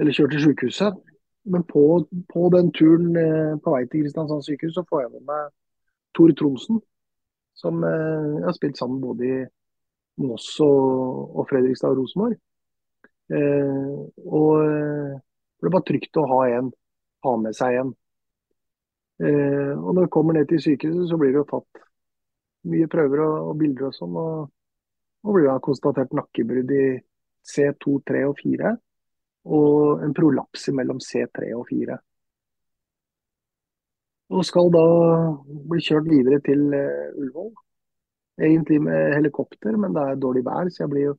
Eller 0.00 0.16
kjørt 0.16 0.34
til 0.34 0.46
sykehuset. 0.48 0.96
Men 1.44 1.66
på, 1.68 1.84
på 2.32 2.48
den 2.54 2.72
turen 2.72 3.12
eh, 3.20 3.54
på 3.60 3.74
vei 3.74 3.84
til 3.84 4.04
Kristiansand 4.06 4.46
sykehus, 4.46 4.74
så 4.78 4.86
får 4.88 5.04
jeg 5.04 5.14
med 5.18 5.28
meg 5.28 5.52
Tor 6.16 6.32
Tronsen. 6.38 6.80
Som 7.58 7.84
eh, 7.86 8.30
jeg 8.38 8.46
har 8.48 8.56
spilt 8.56 8.80
sammen 8.80 9.02
både 9.02 9.28
i 9.28 9.36
Moss 10.24 10.48
og, 10.62 11.38
og 11.38 11.48
Fredrikstad 11.50 11.94
og 11.94 12.02
Rosenborg. 12.02 12.38
Eh, 13.34 13.92
og 14.26 14.50
eh, 14.62 15.14
det 15.64 15.72
var 15.72 15.84
trygt 15.86 16.20
å 16.20 16.26
ha 16.34 16.40
en, 16.58 16.72
ha 17.24 17.36
med 17.40 17.56
seg 17.56 17.80
en. 17.80 17.94
Eh, 19.22 19.72
og 19.78 19.94
når 19.94 20.06
vi 20.06 20.12
kommer 20.16 20.36
ned 20.36 20.50
til 20.50 20.62
sykehuset, 20.62 21.08
så 21.10 21.18
blir 21.20 21.32
det 21.32 21.42
jo 21.42 21.48
tatt 21.54 21.84
mye 22.70 22.88
prøver 22.90 23.22
og, 23.24 23.36
og 23.50 23.58
bilder 23.60 23.90
og 23.90 23.96
sånn. 23.96 24.18
Og, 24.18 24.48
og 25.24 25.36
blir 25.36 25.48
da 25.48 25.60
konstatert 25.64 26.14
nakkebrudd 26.16 26.74
i 26.74 26.86
C2, 27.44 28.00
3 28.08 28.24
og 28.28 28.36
4 28.40 28.74
og 29.44 30.02
en 30.04 30.14
prolaps 30.16 30.68
mellom 30.72 31.00
C3 31.04 31.50
og 31.56 31.66
4. 31.68 31.96
Og 34.32 34.44
skal 34.48 34.70
da 34.72 34.84
bli 35.68 35.82
kjørt 35.84 36.08
videre 36.08 36.40
til 36.44 36.64
uh, 36.72 37.12
Ullevål. 37.18 37.52
Egentlig 38.40 38.80
med 38.82 39.14
helikopter, 39.14 39.76
men 39.78 39.94
det 39.94 40.02
er 40.02 40.20
dårlig 40.22 40.42
vær, 40.46 40.70
så 40.72 40.84
jeg 40.84 40.90
blir 40.90 41.04
jo 41.10 41.14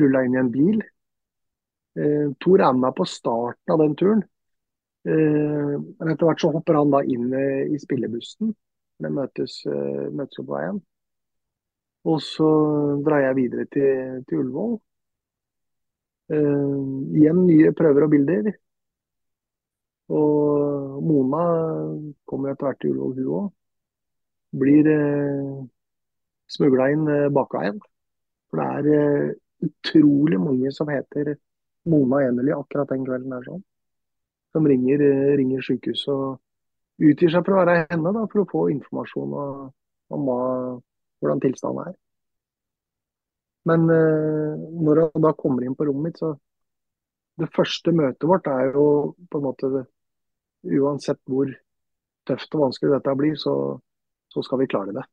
rulla 0.00 0.24
inn 0.26 0.34
i 0.34 0.40
en 0.40 0.50
bil. 0.50 0.80
Tor 2.42 2.62
er 2.62 2.76
med 2.78 2.94
på 2.96 3.04
starten 3.06 3.74
av 3.74 3.80
den 3.82 3.94
turen. 3.98 4.22
Uh, 5.06 5.78
men 5.78 6.12
etter 6.12 6.26
hvert 6.26 6.42
så 6.42 6.50
hopper 6.54 6.80
han 6.80 6.90
da 6.92 7.04
inn 7.06 7.30
uh, 7.34 7.70
i 7.70 7.78
spillebussen. 7.82 8.54
Vi 9.00 9.10
møtes, 9.14 9.62
møtes 10.12 10.42
på 10.42 10.44
veien. 10.50 10.80
Og 12.10 12.18
så 12.24 12.48
drar 13.04 13.22
jeg 13.26 13.38
videre 13.38 13.66
til, 13.72 14.20
til 14.28 14.42
Ullevål. 14.42 14.74
Uh, 16.30 17.10
igjen 17.18 17.40
nye 17.42 17.72
prøver 17.74 18.06
og 18.06 18.12
bilder. 18.12 18.52
Og 20.10 21.02
Mona 21.06 21.44
kommer 22.28 22.52
etter 22.52 22.66
hvert 22.66 22.80
til 22.82 22.96
Ullevål, 22.96 23.14
hun 23.18 23.36
òg. 23.40 23.52
Blir 24.60 24.88
eh, 24.90 25.60
smugla 26.50 26.88
inn 26.90 27.06
eh, 27.10 27.28
bakveien. 27.34 27.78
For 28.50 28.58
det 28.58 28.66
er 28.66 28.88
eh, 28.98 29.32
utrolig 29.68 30.40
mange 30.42 30.72
som 30.74 30.90
heter 30.90 31.36
Mona 31.90 32.24
Eneli 32.26 32.52
akkurat 32.56 32.90
den 32.90 33.06
kvelden 33.06 33.36
der 33.36 33.46
sånn. 33.46 33.62
Som 34.50 34.66
ringer, 34.66 35.04
eh, 35.06 35.34
ringer 35.38 35.62
sykehuset 35.62 36.10
og 36.10 37.06
utgir 37.10 37.30
seg 37.32 37.46
for 37.46 37.54
å 37.54 37.62
være 37.62 37.86
henne 37.92 38.14
da, 38.16 38.26
for 38.26 38.42
å 38.42 38.50
få 38.50 38.66
informasjon 38.74 39.36
om 39.38 40.26
hva, 40.26 40.40
hvordan 41.22 41.42
tilstanden 41.44 41.92
er. 41.92 41.98
Men 43.70 43.86
eh, 43.92 44.58
når 44.82 45.06
hun 45.14 45.24
da 45.24 45.36
kommer 45.38 45.64
inn 45.64 45.76
på 45.78 45.86
rommet 45.88 46.10
mitt, 46.10 46.22
så 46.22 46.36
Det 47.40 47.46
første 47.56 47.92
møtet 47.96 48.26
vårt 48.28 48.48
er 48.52 48.74
jo 48.74 49.14
på 49.30 49.38
en 49.38 49.44
måte 49.46 49.68
Uansett 50.68 51.20
hvor 51.28 51.48
tøft 52.28 52.54
og 52.56 52.66
vanskelig 52.66 52.92
dette 52.94 53.16
blir, 53.16 53.36
så, 53.40 53.54
så 54.28 54.44
skal 54.44 54.60
vi 54.62 54.68
klare 54.70 54.94
det. 54.96 55.04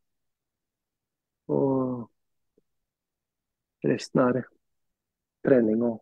Og 1.54 2.08
resten 3.88 4.24
er 4.26 4.42
trening 5.48 5.84
og 5.88 6.02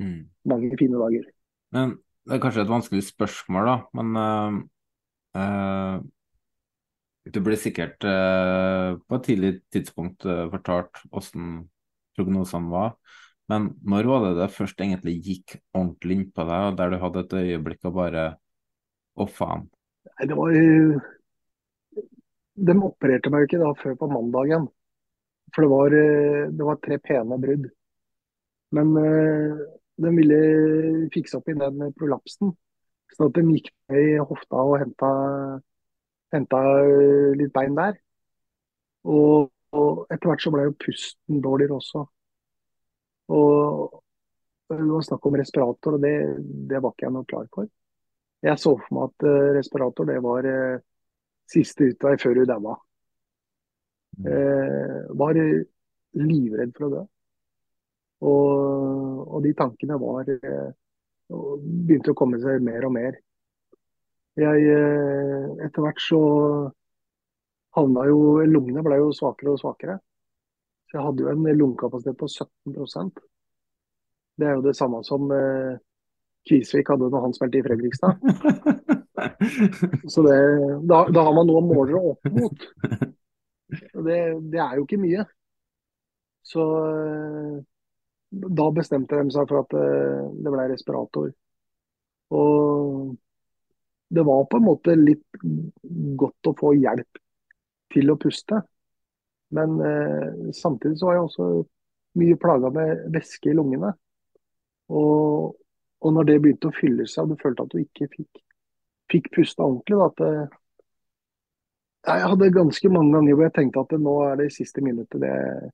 mm. 0.00 0.20
mange 0.48 0.78
fine 0.80 1.00
dager. 1.02 1.28
Men 1.74 1.98
Det 2.24 2.32
er 2.38 2.40
kanskje 2.40 2.62
et 2.64 2.72
vanskelig 2.72 3.02
spørsmål, 3.04 3.66
da. 3.68 3.76
Men 4.00 4.16
uh, 4.16 4.54
uh, 5.36 5.96
du 7.28 7.40
ble 7.44 7.58
sikkert 7.60 8.06
uh, 8.08 8.96
på 9.04 9.18
et 9.18 9.26
tidlig 9.28 9.52
tidspunkt 9.74 10.24
fortalt 10.24 11.02
hvordan 11.10 11.66
prognosene 12.16 12.72
var. 12.72 12.96
Men 13.52 13.68
når 13.84 14.08
var 14.08 14.24
det 14.24 14.32
det 14.38 14.54
først 14.54 14.80
egentlig 14.80 15.18
gikk 15.24 15.56
ordentlig 15.76 16.16
inn 16.16 16.30
på 16.32 16.46
deg, 16.48 16.68
og 16.70 16.78
der 16.78 16.94
du 16.94 16.98
hadde 17.02 17.24
et 17.24 17.36
øyeblikk 17.42 17.90
og 17.90 17.98
bare 17.98 18.24
Å, 19.14 19.28
faen. 19.30 19.68
Det 20.26 20.34
var 20.34 20.50
De 22.54 22.74
opererte 22.88 23.30
meg 23.30 23.44
jo 23.44 23.48
ikke 23.48 23.60
da 23.60 23.68
før 23.78 23.94
på 24.00 24.08
mandagen. 24.10 24.66
For 25.54 25.62
det 25.62 25.70
var, 25.70 25.94
eh, 25.94 26.48
det 26.50 26.66
var 26.66 26.80
tre 26.82 26.98
pene 26.98 27.38
brudd. 27.38 27.68
Men 28.74 28.90
uh, 28.98 29.60
de 30.02 30.10
ville 30.16 30.38
fikse 31.14 31.38
opp 31.38 31.52
i 31.52 31.54
den 31.60 31.92
prolapsen. 31.94 32.50
Så 33.14 33.28
de 33.36 33.44
gikk 33.52 33.70
ned 33.92 34.16
i 34.16 34.18
hofta 34.18 34.64
og 34.66 34.80
henta 34.82 35.10
henta 36.34 36.60
eh, 36.82 37.30
litt 37.38 37.52
bein 37.54 37.76
der. 37.78 37.98
Og, 39.04 39.50
og 39.76 40.06
etter 40.10 40.30
hvert 40.30 40.44
så 40.44 40.52
ble 40.54 40.68
jo 40.68 40.76
pusten 40.86 41.42
dårligere 41.44 41.78
også. 41.78 42.04
Og 43.32 44.02
det 44.68 44.90
var 44.90 45.02
snakk 45.02 45.26
om 45.26 45.36
respirator, 45.36 45.96
og 45.96 46.02
det, 46.02 46.14
det, 46.68 46.80
var 46.80 46.92
ikke 46.92 47.06
jeg 47.06 47.14
noe 47.14 47.28
klar 47.28 47.48
for. 47.54 47.68
Jeg 48.44 48.60
så 48.60 48.74
for 48.76 48.96
meg 48.96 49.10
at 49.10 49.26
uh, 49.28 49.50
respirator 49.56 50.08
det 50.08 50.18
var 50.24 50.48
uh, 50.48 50.82
siste 51.50 51.90
utvei 51.92 52.14
før 52.20 52.40
hun 52.42 52.50
daua. 52.50 52.76
Uh, 54.24 55.00
var 55.20 55.40
livredd 56.14 56.74
for 56.76 56.86
å 56.86 56.92
dø. 56.94 57.04
Og, 58.24 59.22
og 59.36 59.44
de 59.44 59.52
tankene 59.58 59.98
var 60.00 60.28
begynte 60.28 62.12
å 62.12 62.16
komme 62.16 62.38
seg 62.40 62.62
mer 62.64 62.86
og 62.86 62.94
mer. 62.94 63.18
Jeg, 64.38 64.76
etter 65.62 65.84
hvert 65.84 66.00
så 66.02 66.20
havna 67.76 68.06
jo 68.08 68.44
Lungene 68.48 68.82
ble 68.86 68.98
jo 69.02 69.12
svakere 69.14 69.52
og 69.54 69.60
svakere. 69.60 69.98
Jeg 70.94 71.02
hadde 71.02 71.24
jo 71.24 71.32
en 71.32 71.58
lungekapasitet 71.58 72.18
på 72.20 72.28
17% 72.30 73.18
Det 74.38 74.46
er 74.46 74.54
jo 74.54 74.62
det 74.62 74.76
samme 74.78 75.02
som 75.06 75.26
eh, 75.34 75.74
Kvisvik 76.46 76.90
hadde 76.92 77.08
når 77.10 77.24
han 77.24 77.34
spilte 77.34 77.58
i 77.58 77.64
Fredrikstad. 77.64 78.18
Så 80.12 80.24
det, 80.26 80.34
da, 80.84 80.98
da, 81.08 81.22
har 81.24 81.32
man 81.32 81.48
noe 81.48 81.62
å 81.62 81.64
måle 81.64 82.00
opp 82.12 82.28
mot. 82.34 82.66
Det, 83.74 84.18
det, 84.52 84.60
er 84.60 84.76
jo 84.76 84.84
ikke 84.84 85.00
mye. 85.00 85.24
Så 86.44 86.66
eh, 86.90 87.54
da 88.58 88.66
bestemte 88.76 89.22
de 89.22 89.32
seg 89.32 89.48
for 89.48 89.62
at 89.62 89.72
eh, 89.78 90.20
det 90.44 90.52
ble 90.52 90.68
respirator. 90.74 91.32
Og 92.36 93.14
det 94.14 94.26
var 94.28 94.44
på 94.50 94.60
en 94.60 94.68
måte 94.68 94.98
litt 95.00 95.42
godt 96.20 96.52
å 96.52 96.56
få 96.60 96.74
hjelp 96.76 97.22
til 97.94 98.12
å 98.12 98.18
puste. 98.20 98.60
Men 99.54 99.78
eh, 99.80 100.50
samtidig 100.52 100.98
så 100.98 101.06
var 101.06 101.18
jeg 101.18 101.28
også 101.28 101.48
mye 102.20 102.38
plaga 102.40 102.70
med 102.74 103.06
væske 103.14 103.50
i 103.50 103.56
lungene. 103.56 103.92
Og, 104.88 105.54
og, 106.00 106.12
når 106.12 106.28
det 106.28 106.40
begynte 106.42 106.70
å 106.70 106.76
fylle 106.76 107.06
seg, 107.08 107.24
og 107.24 107.32
du 107.32 107.42
følte 107.42 107.64
at 107.64 107.72
du 107.72 107.80
ikke 107.80 108.08
fikk, 108.12 108.42
fikk 109.12 109.30
puste 109.36 109.64
ordentlig 109.64 110.00
da, 110.00 110.10
at 110.10 110.20
det, 110.22 110.60
Jeg 112.04 112.28
hadde 112.28 112.50
ganske 112.52 112.88
mange 112.92 113.14
ganger 113.16 113.34
hvor 113.34 113.46
jeg 113.46 113.56
tenkte 113.56 113.80
at 113.80 113.92
det, 113.94 114.00
nå 114.04 114.14
er 114.26 114.34
det 114.42 114.50
siste 114.52 114.82
minuttet. 114.84 115.22
Det, 115.22 115.70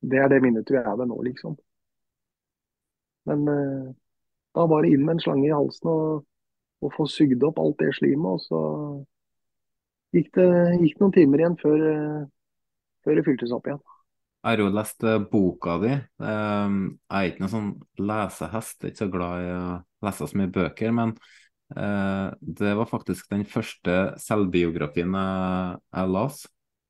det 0.00 0.22
er 0.22 0.30
det 0.32 0.42
minuttet 0.42 0.72
vi 0.78 0.80
er 0.80 0.96
ved 0.96 1.10
nå, 1.10 1.18
liksom. 1.26 1.58
Men 3.28 3.48
eh, 3.52 3.94
Da 4.56 4.64
var 4.66 4.82
det 4.82 4.94
inn 4.94 5.04
med 5.04 5.18
en 5.18 5.20
slange 5.22 5.46
i 5.46 5.52
halsen 5.52 5.90
og, 5.92 6.24
og 6.82 6.94
få 6.96 7.04
sugd 7.10 7.44
opp 7.44 7.60
alt 7.60 7.76
det 7.82 7.92
slimet. 7.98 8.38
Og 8.38 8.40
så 8.46 8.62
gikk 10.16 10.32
det 10.38 10.48
gikk 10.80 11.02
noen 11.02 11.14
timer 11.14 11.42
igjen 11.42 11.58
før, 11.60 11.84
eh, 11.92 12.22
før 13.08 13.18
det 13.22 13.26
fyltes 13.30 13.54
opp 13.58 13.66
igjen. 13.72 13.82
Jeg 14.38 14.54
har 14.54 14.60
jo 14.62 14.68
lest 14.72 15.04
eh, 15.04 15.18
boka 15.32 15.74
di. 15.82 15.90
Eh, 15.92 16.74
Jeg 17.10 17.18
er 17.18 17.30
ikke 17.32 17.42
noen 17.44 17.52
sånn 17.54 17.70
lesehest, 18.08 18.78
jeg 18.80 18.88
er 18.90 18.94
ikke 18.94 19.04
så 19.04 19.10
glad 19.12 19.44
i 19.44 19.50
å 19.56 19.62
lese 20.06 20.28
så 20.30 20.38
mye 20.38 20.52
bøker. 20.54 20.92
Men 20.94 21.14
eh, 21.76 22.28
det 22.60 22.74
var 22.78 22.90
faktisk 22.90 23.28
den 23.34 23.44
første 23.48 23.96
selvbiografien 24.22 25.16
jeg, 25.18 26.12
las. 26.14 26.44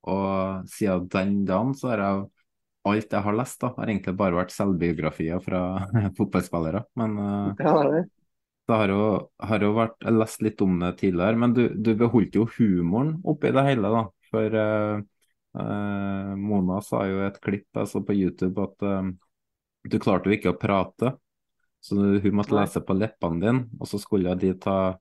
Og 0.09 0.69
siden 0.71 1.09
den 1.11 1.33
dagen 1.49 1.73
så 1.75 1.91
har 1.93 2.05
jeg 2.05 2.27
alt 2.89 3.11
jeg 3.17 3.25
har 3.25 3.35
lest, 3.35 3.59
da, 3.61 3.73
har 3.75 3.89
egentlig 3.91 4.15
bare 4.17 4.37
vært 4.39 4.53
selvbiografier 4.55 5.41
fra 5.43 5.63
fotballspillere. 6.19 6.85
Men 7.01 7.17
eh, 7.25 7.49
Ja, 7.59 7.83
det 7.83 7.91
det. 7.91 8.09
det 8.69 8.75
har 8.77 8.91
jo, 8.93 8.97
har 9.49 9.63
jo 9.65 9.69
vært 9.73 9.95
Jeg 10.05 10.13
lest 10.19 10.43
litt 10.45 10.61
om 10.61 10.75
det 10.83 10.91
tidligere, 11.01 11.39
men 11.41 11.55
du, 11.57 11.63
du 11.73 11.93
beholdt 11.97 12.35
jo 12.37 12.45
humoren 12.57 13.15
oppi 13.27 13.51
det 13.55 13.65
hele, 13.71 13.89
da. 13.95 14.03
For 14.29 14.53
eh, 15.57 16.35
Mona 16.39 16.79
sa 16.85 17.05
jo 17.09 17.23
et 17.25 17.39
klipp 17.43 17.79
jeg 17.79 17.89
så 17.89 18.01
på 18.05 18.15
YouTube 18.17 18.61
at 18.63 18.85
eh, 18.85 19.09
du 19.89 19.97
klarte 20.01 20.29
jo 20.29 20.37
ikke 20.37 20.53
å 20.53 20.59
prate, 20.59 21.13
så 21.79 21.95
hun 21.95 22.35
måtte 22.35 22.57
lese 22.57 22.81
på 22.83 22.97
leppene 22.97 23.39
dine, 23.39 23.67
og 23.79 23.87
så 23.87 23.99
skulle 24.01 24.35
de 24.35 24.51
ta 24.59 24.97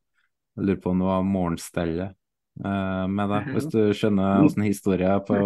Jeg 0.59 0.67
lurer 0.67 0.79
på 0.83 0.91
om 0.91 1.03
det 1.03 1.07
var 1.07 1.27
morgenstellet 1.27 2.15
uh, 2.65 3.05
med 3.07 3.31
deg, 3.31 3.51
hvis 3.55 3.67
du 3.71 3.81
skjønner 3.95 4.43
åssen 4.43 4.65
historie 4.67 5.07
jeg 5.07 5.15
er 5.15 5.21
på 5.27 5.37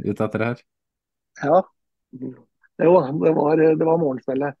ute 0.00 0.24
etter 0.24 0.44
her? 0.46 0.62
Ja. 1.42 1.58
Var, 2.80 3.10
det 3.12 3.32
var, 3.36 3.60
det 3.60 3.84
var 3.84 4.00
morgenstellet. 4.00 4.56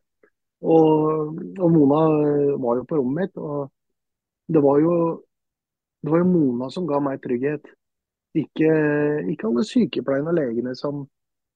Og, 0.62 1.38
og 1.58 1.72
Mona 1.72 2.00
var 2.60 2.78
jo 2.78 2.84
på 2.88 2.98
rommet 3.00 3.24
mitt. 3.24 3.40
Og 3.40 4.52
det 4.52 4.62
var 4.62 4.82
jo, 4.82 4.96
det 6.02 6.12
var 6.12 6.22
jo 6.22 6.28
Mona 6.30 6.68
som 6.72 6.86
ga 6.88 7.00
meg 7.02 7.22
trygghet. 7.24 7.72
Ikke, 8.32 8.68
ikke 9.28 9.48
alle 9.48 9.64
sykepleierne 9.68 10.32
og 10.32 10.38
legene 10.38 10.72
som, 10.78 11.02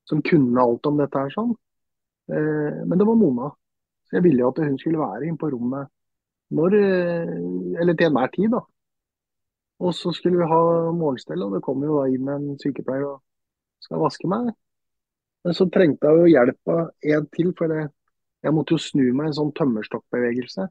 som 0.05 0.21
kunne 0.25 0.61
alt 0.61 0.89
om 0.89 0.99
dette 1.01 1.23
her 1.23 1.33
sånn. 1.33 1.55
Eh, 2.29 2.83
men 2.85 2.99
det 2.99 3.07
var 3.09 3.19
Mona. 3.21 3.51
Så 4.07 4.19
jeg 4.19 4.27
ville 4.27 4.45
jo 4.45 4.51
at 4.53 4.61
hun 4.63 4.79
skulle 4.79 5.03
være 5.03 5.27
inne 5.27 5.41
på 5.41 5.51
rommet 5.51 5.91
når 6.55 6.77
eh, 6.79 7.31
Eller 7.81 7.97
til 7.97 8.07
enhver 8.07 8.31
tid, 8.35 8.53
da. 8.53 8.61
Og 9.83 9.95
så 9.95 10.13
skulle 10.15 10.39
vi 10.39 10.49
ha 10.49 10.61
morgenstell, 10.95 11.43
og 11.43 11.57
det 11.57 11.65
kom 11.65 11.83
jo 11.85 11.99
da 11.99 12.07
inn 12.13 12.29
en 12.33 12.47
sykepleier 12.61 13.09
og 13.09 13.19
skal 13.85 14.01
vaske 14.01 14.31
meg. 14.31 14.53
Men 15.45 15.57
så 15.57 15.67
trengte 15.73 16.09
jeg 16.09 16.23
jo 16.23 16.31
hjelp 16.33 16.73
av 16.73 17.11
en 17.17 17.27
til, 17.35 17.51
for 17.59 17.73
det, 17.73 17.83
jeg 18.47 18.55
måtte 18.57 18.77
jo 18.77 18.83
snu 18.83 19.05
meg 19.11 19.29
en 19.29 19.37
sånn 19.41 19.53
tømmerstokkbevegelse. 19.59 20.69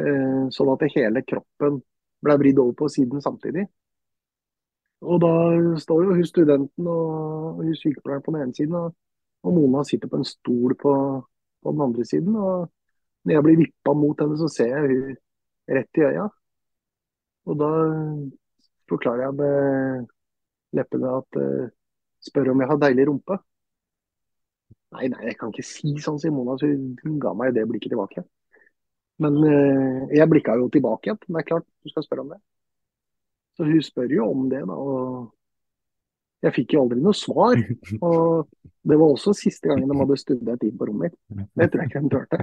Eh, 0.00 0.42
sånn 0.56 0.72
at 0.72 0.84
hele 0.96 1.22
kroppen 1.28 1.78
ble 2.24 2.36
vridd 2.40 2.60
over 2.62 2.76
på 2.82 2.90
siden 2.92 3.22
samtidig. 3.24 3.66
Og 5.02 5.18
da 5.22 5.32
står 5.82 6.04
jo 6.06 6.14
hun 6.14 6.26
studenten 6.26 6.86
og 6.86 7.58
hun 7.58 7.74
sykepleieren 7.78 8.22
på 8.22 8.34
den 8.34 8.44
ene 8.44 8.54
siden, 8.54 8.76
og, 8.78 8.94
Mona 9.42 9.82
sitter 9.84 10.08
på 10.08 10.20
en 10.20 10.28
stol 10.28 10.76
på, 10.78 10.92
på 11.62 11.72
den 11.74 11.80
andre 11.82 12.04
siden. 12.06 12.36
Og 12.36 12.68
når 13.24 13.34
jeg 13.34 13.44
blir 13.46 13.58
vippa 13.58 13.94
mot 13.98 14.20
henne, 14.22 14.36
så 14.38 14.46
ser 14.48 14.70
jeg 14.70 14.90
hun 14.92 15.16
rett 15.76 15.98
i 15.98 16.04
øya. 16.06 16.28
Og 17.50 17.58
da 17.58 17.70
forklarer 18.90 19.24
jeg 19.24 19.34
med 19.40 20.06
leppene 20.78 21.16
at 21.18 21.40
uh, 21.42 21.72
spør 22.22 22.52
om 22.52 22.62
jeg 22.62 22.70
har 22.70 22.80
deilig 22.84 23.08
rumpe. 23.10 23.40
Nei, 24.94 25.08
nei, 25.10 25.26
jeg 25.26 25.38
kan 25.40 25.50
ikke 25.50 25.66
si 25.66 25.96
sånn, 26.04 26.22
sier 26.22 26.34
Mona. 26.34 26.54
Så 26.60 26.70
hun 26.70 27.18
ga 27.18 27.34
meg 27.34 27.56
det 27.58 27.66
blikket 27.66 27.96
tilbake. 27.96 28.22
Men 29.22 29.42
uh, 29.42 30.06
jeg 30.14 30.30
blikka 30.30 30.54
jo 30.60 30.70
tilbake 30.70 31.10
igjen. 31.10 31.22
Men 31.26 31.40
det 31.40 31.44
er 31.44 31.50
klart, 31.50 31.70
du 31.82 31.90
skal 31.90 32.06
spørre 32.06 32.28
om 32.28 32.34
det. 32.36 32.42
Så 33.56 33.68
hun 33.68 33.82
spør 33.84 34.14
jo 34.16 34.28
om 34.32 34.48
det, 34.50 34.62
da. 34.68 34.76
Og 34.76 35.32
jeg 36.42 36.56
fikk 36.56 36.74
jo 36.74 36.84
aldri 36.84 37.02
noe 37.02 37.16
svar. 37.16 37.60
Og 38.08 38.48
det 38.82 38.98
var 38.98 39.06
også 39.06 39.34
siste 39.36 39.70
gangen 39.70 39.90
de 39.90 39.98
hadde 40.00 40.20
studert 40.20 40.64
inn 40.66 40.78
på 40.78 40.88
rommet 40.88 41.12
mitt. 41.30 41.50
Det 41.58 41.68
tror 41.70 41.84
jeg 41.84 41.92
ikke 41.92 42.02
de 42.02 42.14
turte. 42.16 42.40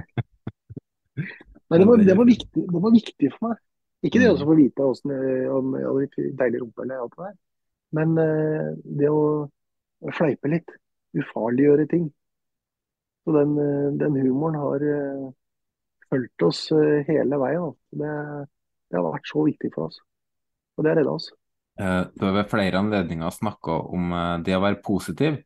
Men 1.70 1.82
det 1.82 1.86
var, 1.86 2.00
det, 2.02 2.16
var 2.18 2.26
viktig, 2.26 2.62
det 2.66 2.82
var 2.82 2.94
viktig 2.94 3.28
for 3.34 3.50
meg. 3.50 3.58
Ikke 4.06 4.22
det 4.22 4.30
å 4.32 4.38
få 4.40 4.56
vite 4.56 4.86
hvordan, 4.86 5.12
om 5.52 5.74
jeg 5.76 5.86
hadde 5.86 6.30
deilig 6.40 6.62
rumpe 6.62 6.86
eller 6.86 7.02
alt 7.04 7.16
det 7.16 7.26
der. 7.26 7.34
Men 7.98 8.14
eh, 8.22 8.70
det 9.00 9.10
å 9.10 9.22
fleipe 10.16 10.50
litt. 10.50 10.72
Ufarliggjøre 11.18 11.86
ting. 11.90 12.06
Så 13.26 13.34
den, 13.34 13.56
eh, 13.60 13.88
den 14.00 14.16
humoren 14.22 14.58
har 14.62 14.86
eh, 14.86 15.26
fulgt 16.08 16.46
oss 16.46 16.62
hele 17.08 17.40
veien. 17.42 17.66
altså. 17.68 18.00
Det, 18.02 18.14
det 18.90 18.98
har 18.98 19.06
vært 19.10 19.30
så 19.30 19.44
viktig 19.46 19.72
for 19.74 19.90
oss. 19.90 20.00
Og 20.80 20.86
det 20.86 20.96
redda 20.96 21.12
oss. 21.12 21.28
Eh, 21.80 22.02
Du 22.16 22.24
har 22.24 22.32
ved 22.38 22.48
flere 22.48 22.80
anledninger 22.80 23.30
snakka 23.30 23.76
om 23.92 24.12
eh, 24.16 24.36
det 24.46 24.56
å 24.56 24.62
være 24.64 24.80
positiv, 24.84 25.36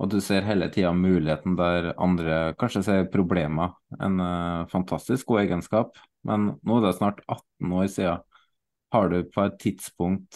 og 0.00 0.10
du 0.10 0.18
ser 0.24 0.46
hele 0.48 0.70
tida 0.72 0.90
muligheten 0.96 1.54
der 1.58 1.92
andre 1.94 2.38
kanskje 2.58 2.82
ser 2.88 3.10
problemer. 3.12 3.76
En 4.02 4.18
eh, 4.24 4.66
fantastisk 4.72 5.30
god 5.30 5.44
egenskap, 5.44 5.98
men 6.26 6.56
nå 6.66 6.78
er 6.80 6.88
det 6.88 6.96
snart 6.98 7.22
18 7.28 7.76
år 7.78 7.90
siden. 7.92 8.24
Har 8.90 9.06
du 9.06 9.20
på 9.30 9.44
et 9.46 9.60
tidspunkt 9.62 10.34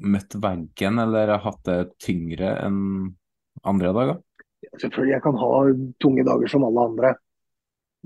møtt 0.00 0.36
veggen 0.40 1.00
eller 1.02 1.34
hatt 1.44 1.58
det 1.68 1.74
tyngre 2.00 2.54
enn 2.64 2.78
andre 3.68 3.90
dager? 3.92 4.16
Selvfølgelig, 4.80 5.12
jeg 5.12 5.24
kan 5.26 5.36
ha 5.42 5.50
tunge 6.00 6.24
dager 6.24 6.48
som 6.48 6.64
alle 6.64 6.86
andre. 6.88 7.10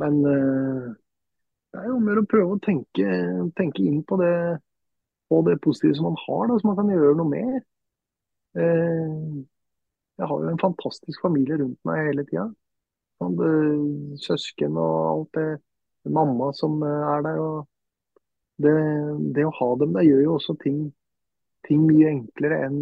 Men 0.03 0.18
det 0.26 1.84
er 1.84 1.86
jo 1.86 2.01
mer 2.03 2.18
å 2.18 2.26
prøve 2.26 2.57
å 2.57 2.61
tenke, 2.66 3.14
tenke 3.55 3.86
inn 3.86 4.03
på 4.03 4.18
det, 4.18 4.34
på 5.30 5.40
det 5.46 5.60
positive 5.64 5.96
som 5.96 6.10
man 6.10 6.18
har, 6.26 6.46
da, 6.50 6.58
som 6.60 6.72
man 6.72 6.78
kan 6.80 6.92
gjøre 6.92 7.16
noe 7.18 7.30
med. 7.30 7.64
Eh, 8.58 9.16
jeg 10.20 10.28
har 10.28 10.44
jo 10.44 10.52
en 10.52 10.62
fantastisk 10.62 11.22
familie 11.24 11.60
rundt 11.60 11.78
meg 11.88 12.10
hele 12.10 12.26
tida. 12.28 12.48
Eh, 13.24 13.84
Søsken 14.26 14.78
og 14.80 14.94
alt 15.10 15.38
det. 15.38 15.50
Mamma 16.10 16.50
som 16.56 16.80
eh, 16.82 17.10
er 17.14 17.26
der. 17.26 17.42
og 17.44 17.68
det, 18.60 18.72
det 19.36 19.44
å 19.48 19.56
ha 19.56 19.68
dem 19.80 19.94
der 19.96 20.04
gjør 20.04 20.24
jo 20.24 20.32
også 20.36 20.56
ting, 20.60 20.80
ting 21.64 21.84
mye 21.88 22.10
enklere 22.10 22.58
enn 22.66 22.80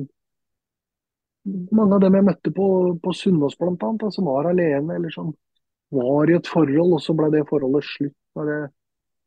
mange 1.73 1.97
av 1.97 2.03
dem 2.03 2.17
jeg 2.19 2.27
møtte 2.27 2.53
på, 2.53 2.65
på 3.01 3.13
Sunnaas 3.17 3.55
bl.a., 3.57 4.11
som 4.13 4.27
var 4.29 4.51
alene 4.51 4.99
eller 4.99 5.13
som 5.15 5.31
var 5.95 6.29
i 6.29 6.37
et 6.37 6.49
forhold, 6.51 6.97
og 6.99 7.01
så 7.01 7.15
ble 7.17 7.31
det 7.33 7.47
forholdet 7.49 7.87
slutt 7.89 8.17
når, 8.37 8.51
det, 8.51 8.59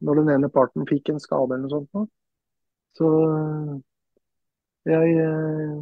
når 0.06 0.20
den 0.22 0.34
ene 0.36 0.50
parten 0.54 0.86
fikk 0.90 1.10
en 1.10 1.22
skade 1.24 1.56
eller 1.56 1.66
noe 1.66 1.88
sånt. 1.90 2.12
Så 2.98 3.08
jeg 4.90 5.18
eh, 5.22 5.82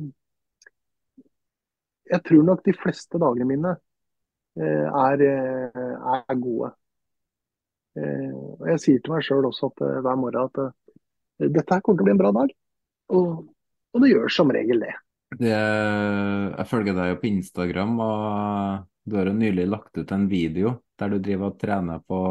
Jeg 2.09 2.25
tror 2.25 2.45
nok 2.45 2.63
de 2.65 2.73
fleste 2.73 3.19
dagene 3.21 3.47
mine 3.47 3.75
eh, 4.57 4.87
er, 4.87 5.23
eh, 5.23 5.91
er 6.15 6.39
gode. 6.41 6.73
Og 7.99 8.65
jeg 8.69 8.79
sier 8.81 9.01
til 9.03 9.11
meg 9.11 9.25
sjøl 9.25 9.45
også 9.49 9.67
at, 9.73 9.81
hver 10.05 10.17
morgen 10.17 10.47
at 10.47 11.51
dette 11.51 11.73
her 11.73 11.81
kommer 11.83 11.99
til 11.99 12.05
å 12.05 12.07
bli 12.07 12.13
en 12.13 12.21
bra 12.21 12.31
dag. 12.37 12.53
Og, 13.17 13.29
og 13.93 14.03
det 14.03 14.11
gjør 14.13 14.31
som 14.31 14.53
regel 14.55 14.85
det. 14.85 14.93
Det, 15.35 15.51
jeg 15.51 16.67
følger 16.69 16.95
deg 16.95 17.11
jo 17.11 17.17
på 17.19 17.29
Instagram, 17.29 17.99
og 18.05 18.85
du 19.03 19.17
har 19.19 19.29
jo 19.29 19.35
nylig 19.35 19.67
lagt 19.69 19.99
ut 19.99 20.13
en 20.15 20.25
video 20.31 20.77
der 21.01 21.11
du 21.11 21.19
driver 21.19 21.51
og 21.51 21.59
trener 21.61 22.01
på 22.07 22.21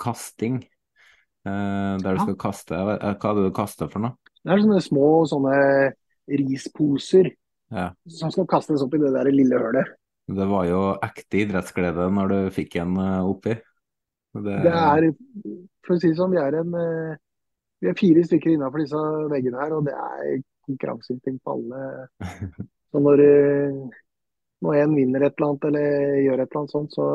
kasting. 0.00 0.62
Eh, 1.46 1.94
der 2.02 2.16
du 2.16 2.18
Ja. 2.18 2.24
skal 2.24 2.36
kaste 2.36 2.74
eh, 2.74 3.14
Hva 3.14 3.30
er 3.30 3.34
det 3.38 3.44
du 3.46 3.54
kaster 3.54 3.88
for 3.88 4.00
noe? 4.00 4.16
Det 4.44 4.52
er 4.52 4.62
sånne 4.64 4.82
små 4.82 5.06
sånne 5.30 5.92
risposer 6.28 7.30
Ja. 7.70 7.92
som 8.08 8.30
skal 8.30 8.46
kastes 8.46 8.82
opp 8.82 8.94
i 8.94 8.98
det 8.98 9.12
der 9.12 9.30
lille 9.30 9.58
hølet. 9.58 9.86
Det 10.28 10.46
var 10.48 10.66
jo 10.68 10.80
ekte 11.02 11.40
idrettsglede 11.46 12.10
når 12.12 12.28
du 12.28 12.38
fikk 12.50 12.76
en 12.82 12.96
eh, 12.96 13.22
oppi. 13.24 13.54
Det, 14.38 14.62
Det 14.62 14.72
er, 14.74 15.08
for 15.86 15.96
å 15.96 16.00
si 16.00 16.08
det 16.10 16.18
sånn, 16.18 16.30
vi 16.34 16.38
er 16.42 16.58
en 16.60 16.74
vi 17.80 17.88
er 17.88 17.94
fire 17.94 18.24
stykker 18.26 18.50
innafor 18.56 18.82
disse 18.82 18.98
veggene 19.30 19.60
her, 19.62 19.72
og 19.72 19.84
det 19.86 19.94
er 19.94 20.42
konkurranseinstinkt 20.66 21.42
på 21.46 21.54
alle. 21.54 22.08
Så 22.90 23.00
når, 23.04 23.22
når 24.64 24.78
en 24.82 24.94
vinner 24.96 25.22
et 25.26 25.34
eller 25.38 25.48
annet 25.52 25.66
eller 25.68 26.16
gjør 26.24 26.40
et 26.42 26.48
eller 26.48 26.60
annet 26.62 26.72
sånt, 26.74 26.94
så 26.96 27.06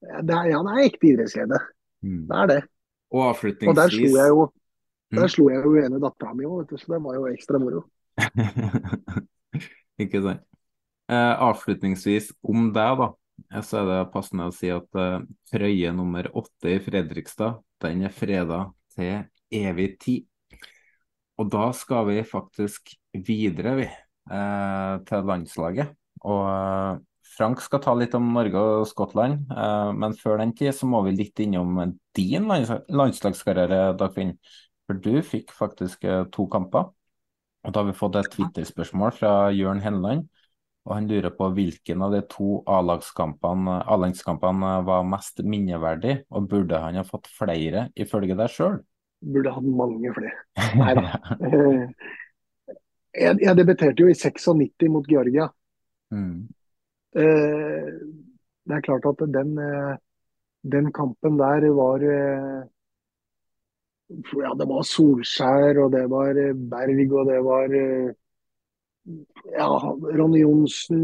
det 0.00 0.34
er, 0.34 0.48
ja, 0.50 0.62
det 0.64 0.72
er 0.72 0.86
ekte 0.86 1.08
idrettsglede. 1.10 1.60
Mm. 2.02 2.22
Det 2.26 2.36
er 2.42 2.50
det. 2.50 2.58
Og 3.12 3.22
Og 3.66 3.74
der 3.76 3.88
avslutningsvis 3.88 4.10
slo 4.10 4.16
jeg 4.18 4.28
jo 4.34 4.46
Mm. 5.12 5.20
der 5.22 5.28
slo 5.30 5.44
jeg 5.52 5.62
jo 5.62 5.76
ene 5.78 6.00
dattera 6.02 6.32
mi 6.34 6.44
òg, 6.44 6.72
så 6.74 6.86
det 6.90 6.98
var 7.04 7.14
jo 7.14 7.26
ekstra 7.30 7.58
moro. 7.62 7.84
Ikke 10.02 10.22
sant. 10.24 10.40
Eh, 11.06 11.34
avslutningsvis 11.46 12.32
om 12.42 12.72
deg, 12.74 12.98
da. 12.98 13.06
eh, 13.54 13.62
Så 13.62 13.78
er 13.84 13.86
det 13.86 14.12
passende 14.12 14.48
å 14.50 14.54
si 14.54 14.72
at 14.74 14.98
eh, 14.98 15.20
trøye 15.52 15.92
nummer 15.94 16.26
åtte 16.34 16.72
i 16.74 16.80
Fredrikstad, 16.82 17.60
den 17.84 18.02
er 18.02 18.10
freda 18.10 18.64
til 18.96 19.22
evig 19.54 19.92
tid. 20.02 20.26
Og 21.38 21.50
da 21.52 21.68
skal 21.76 22.08
vi 22.10 22.22
faktisk 22.26 22.96
videre, 23.14 23.76
vi, 23.78 23.86
eh, 23.86 24.94
til 25.06 25.26
landslaget. 25.30 25.94
Og 26.26 26.42
eh, 26.50 26.98
Frank 27.36 27.60
skal 27.60 27.82
ta 27.84 27.92
litt 27.96 28.14
om 28.16 28.30
Norge 28.32 28.60
og 28.60 28.86
Skottland, 28.88 29.50
eh, 29.52 29.90
men 29.92 30.14
før 30.16 30.38
den 30.40 30.54
tid 30.56 30.72
så 30.74 30.88
må 30.88 31.02
vi 31.04 31.18
litt 31.18 31.40
innom 31.44 31.92
din 32.16 32.48
landslagskarriere, 32.48 33.96
Dagfinn. 34.00 34.32
For 34.86 35.00
du 35.02 35.20
fikk 35.26 35.52
faktisk 35.52 36.06
eh, 36.08 36.24
to 36.32 36.46
kamper. 36.52 36.88
Og 37.66 37.74
da 37.74 37.82
har 37.82 37.90
vi 37.90 37.98
fått 37.98 38.16
et 38.20 38.30
Twitter-spørsmål 38.32 39.12
fra 39.18 39.32
Jørn 39.52 39.82
Henland. 39.84 40.28
Og 40.86 40.94
han 40.94 41.08
lurer 41.10 41.32
på 41.34 41.48
hvilken 41.50 42.02
av 42.06 42.14
de 42.14 42.20
to 42.30 42.60
A-landskampene 42.70 44.70
var 44.86 45.08
mest 45.10 45.42
minneverdig, 45.42 46.20
og 46.30 46.46
burde 46.52 46.78
han 46.78 47.00
ha 47.00 47.02
fått 47.04 47.26
flere, 47.26 47.88
ifølge 47.98 48.36
deg 48.38 48.52
sjøl? 48.54 48.78
Burde 49.26 49.50
hatt 49.56 49.66
mange 49.66 50.12
flere. 50.14 50.46
Nei 50.78 50.92
da. 50.94 51.18
jeg, 53.18 53.34
jeg 53.42 53.58
debuterte 53.58 54.06
jo 54.06 54.12
i 54.12 54.14
96 54.14 54.86
mot 54.94 55.10
Georgia. 55.10 55.50
Mm. 56.14 56.46
Eh, 57.14 57.90
det 58.66 58.74
er 58.76 58.82
klart 58.84 59.06
at 59.06 59.22
den, 59.32 59.58
eh, 59.58 59.96
den 60.66 60.90
kampen 60.92 61.38
der 61.38 61.68
var 61.76 62.02
eh, 62.02 62.64
Ja, 64.38 64.54
det 64.54 64.66
var 64.70 64.82
Solskjær, 64.86 65.80
og 65.82 65.92
det 65.92 66.04
var 66.10 66.34
Berg, 66.54 67.12
og 67.12 67.26
det 67.26 67.38
var 67.42 67.72
ja, 69.50 69.66
Ronny 70.18 70.44
Johnsen 70.44 71.00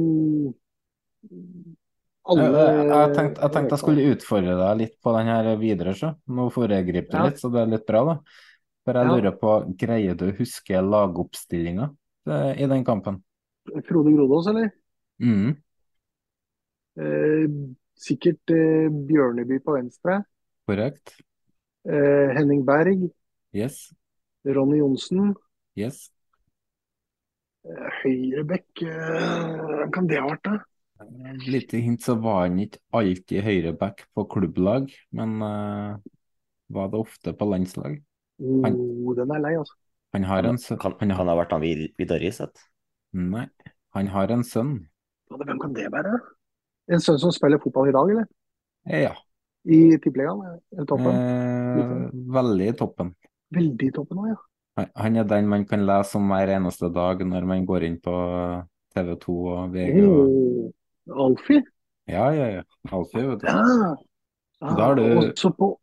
alle 2.22 2.44
jeg, 2.46 2.86
jeg, 2.86 3.10
tenkte, 3.16 3.42
jeg 3.42 3.52
tenkte 3.56 3.74
jeg 3.74 3.82
skulle 3.82 4.12
utfordre 4.14 4.54
deg 4.60 4.78
litt 4.78 4.94
på 5.02 5.14
den 5.16 5.30
her 5.32 5.48
videre, 5.58 5.94
så. 5.98 6.12
Nå 6.30 6.46
foregriper 6.54 7.18
ja. 7.18 7.24
litt, 7.26 7.42
så 7.42 7.50
det 7.50 7.64
er 7.64 7.72
litt 7.72 7.86
bra, 7.88 8.04
da. 8.06 8.14
For 8.86 8.98
jeg 8.98 9.08
ja. 9.08 9.16
lurer 9.16 9.34
på, 9.38 9.56
greier 9.78 10.18
du 10.18 10.28
å 10.28 10.36
huske 10.38 10.84
lagoppstillinga 10.86 11.90
i 12.54 12.70
den 12.70 12.86
kampen? 12.86 13.18
Frode 13.88 14.14
Grodås, 14.14 14.46
eller? 14.52 14.70
Mm. 15.22 15.56
Eh, 17.00 17.46
sikkert 17.96 18.52
eh, 18.52 18.88
Bjørneby 19.08 19.60
på 19.64 19.76
venstre. 19.78 20.22
Korrekt. 20.68 21.16
Eh, 21.88 22.32
Henning 22.36 22.64
Berg. 22.66 23.08
Yes. 23.56 23.88
Ronny 24.44 24.80
Johnsen. 24.80 25.32
Yes. 25.78 26.10
Eh, 27.62 27.88
Høyrebekk, 28.02 28.84
eh, 28.84 29.48
hvem 29.78 29.90
kan 29.94 30.10
det 30.10 30.20
ha 30.20 30.28
vært, 30.28 30.48
da? 30.48 30.58
Lite 31.46 31.80
hint 31.82 32.02
så 32.04 32.14
var 32.22 32.44
han 32.44 32.58
ikke 32.62 32.80
alltid 32.94 33.42
høyreback 33.42 34.04
på 34.14 34.24
klubblag, 34.30 34.90
men 35.10 35.34
uh, 35.42 35.98
var 36.70 36.92
det 36.92 37.00
ofte 37.00 37.32
på 37.34 37.48
landslag? 37.50 37.96
Han, 38.38 38.76
oh, 38.78 39.10
den 39.18 39.32
er 39.34 39.42
lei, 39.42 39.54
altså. 39.58 39.74
Han 40.12 40.26
har 40.28 40.46
en 40.46 40.58
sønn 40.60 40.78
Kan, 40.82 40.94
kan 41.00 41.14
ha 41.16 41.36
vært 41.38 41.54
han 41.54 41.64
Vidar 41.64 42.20
Riseth? 42.22 42.66
Nei, 43.16 43.46
han 43.96 44.10
har 44.12 44.32
en 44.34 44.44
sønn. 44.46 44.76
Hvem 45.32 45.58
kan 45.62 45.74
det 45.76 45.88
være? 45.92 46.18
En 46.92 47.02
sønn 47.02 47.20
som 47.22 47.32
spiller 47.34 47.60
fotball 47.62 47.90
i 47.90 47.94
dag, 47.94 48.14
eller? 48.14 48.30
Ja. 49.02 49.12
I 49.62 49.96
tippeligaen? 50.02 50.58
Toppen? 50.90 51.12
Eh, 51.12 52.08
veldig 52.34 52.72
i 52.72 52.78
toppen. 52.78 53.12
Veldig 53.54 53.88
i 53.88 53.94
toppen 53.94 54.22
òg, 54.24 54.32
ja. 54.32 54.40
Han 54.96 55.18
er 55.20 55.26
den 55.28 55.50
man 55.50 55.66
kan 55.68 55.84
lese 55.84 56.16
om 56.16 56.30
hver 56.32 56.54
eneste 56.54 56.88
dag 56.92 57.20
når 57.28 57.44
man 57.48 57.66
går 57.68 57.84
inn 57.88 57.98
på 58.00 58.14
TV 58.94 59.12
2 59.20 59.34
og 59.52 59.74
VG. 59.74 59.98
Og... 60.06 60.72
Oh, 61.12 61.26
Alfie? 61.26 61.64
Ja, 62.08 62.30
ja, 62.32 62.48
ja. 62.58 62.62
Alfie, 62.90 63.26
vet 63.28 63.42
du. 63.42 63.48
Ja. 63.50 63.92
ja 64.62 64.74
da 64.78 64.88
er 64.90 64.98
du 64.98 65.04
Også 65.28 65.52
på 65.56 65.74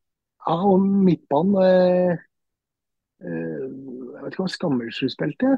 ja, 0.47 0.55
og 0.55 0.81
midtbanen 0.81 1.57
eh, 1.61 2.21
eh, 3.21 3.65
Jeg 3.67 4.23
vet 4.23 4.33
ikke 4.33 4.45
om 4.45 4.53
Skammelsrud 4.55 5.13
spilte? 5.13 5.57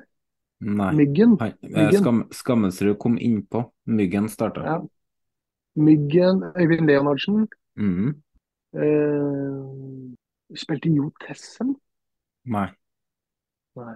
Nei. 0.61 0.91
Myggen. 0.97 1.37
Han, 1.41 1.53
eh, 1.71 1.93
Skam, 1.95 2.25
Skammelsrud 2.35 2.97
kom 3.01 3.15
innpå. 3.17 3.63
Myggen 3.89 4.27
starta. 4.29 4.65
Ja. 4.67 4.81
Myggen, 5.75 6.43
Øyvind 6.59 6.87
Leonardsen. 6.87 7.47
Mm. 7.79 8.09
Eh, 8.75 10.55
spilte 10.55 10.89
Jo 10.89 11.11
Tessen? 11.23 11.75
Nei. 12.45 12.67
Nei. 13.79 13.95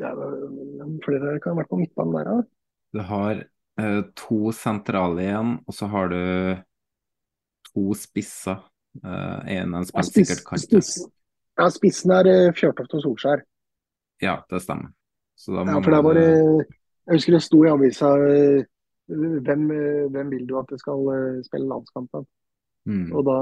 Det 0.00 0.08
er, 0.08 0.96
flere 1.04 1.36
kan 1.42 1.54
ha 1.54 1.60
vært 1.60 1.70
på 1.70 1.78
midtbanen 1.78 2.16
der, 2.16 2.30
da. 2.30 2.42
Du 2.96 3.00
har 3.06 3.42
eh, 3.78 4.02
to 4.18 4.52
sentrale 4.56 5.22
igjen, 5.22 5.54
og 5.66 5.76
så 5.76 5.90
har 5.92 6.10
du 6.10 6.20
to 7.70 7.94
spisser. 7.98 8.62
Eh, 9.04 9.56
en 9.60 9.74
en 9.76 9.86
spiller 9.86 10.08
ja, 10.08 10.14
sikkert 10.16 10.44
kant. 10.48 10.64
Spiss. 10.64 10.94
Ja, 11.60 11.68
spissen 11.68 12.14
er 12.14 12.28
uh, 12.30 12.52
Fjørtoft 12.56 12.94
og 12.96 13.02
Solskjær. 13.04 13.42
Ja, 14.22 14.40
det 14.50 14.62
stemmer. 14.64 14.94
ja, 15.46 15.80
for 15.80 15.90
der 15.90 16.02
var 16.04 16.16
det 16.16 16.28
Jeg 16.30 17.16
husker 17.16 17.32
det 17.36 17.42
sto 17.42 17.64
i 17.64 17.68
avisa 17.68 18.10
uh, 18.16 18.64
hvem, 19.10 19.64
hvem, 20.14 20.30
vil 20.30 20.46
du 20.48 20.56
at 20.60 20.70
det 20.70 20.80
skal 20.80 21.08
spille 21.46 21.68
landskampen? 21.68 22.26
Mm. 22.88 23.08
Og 23.12 23.24
da 23.26 23.38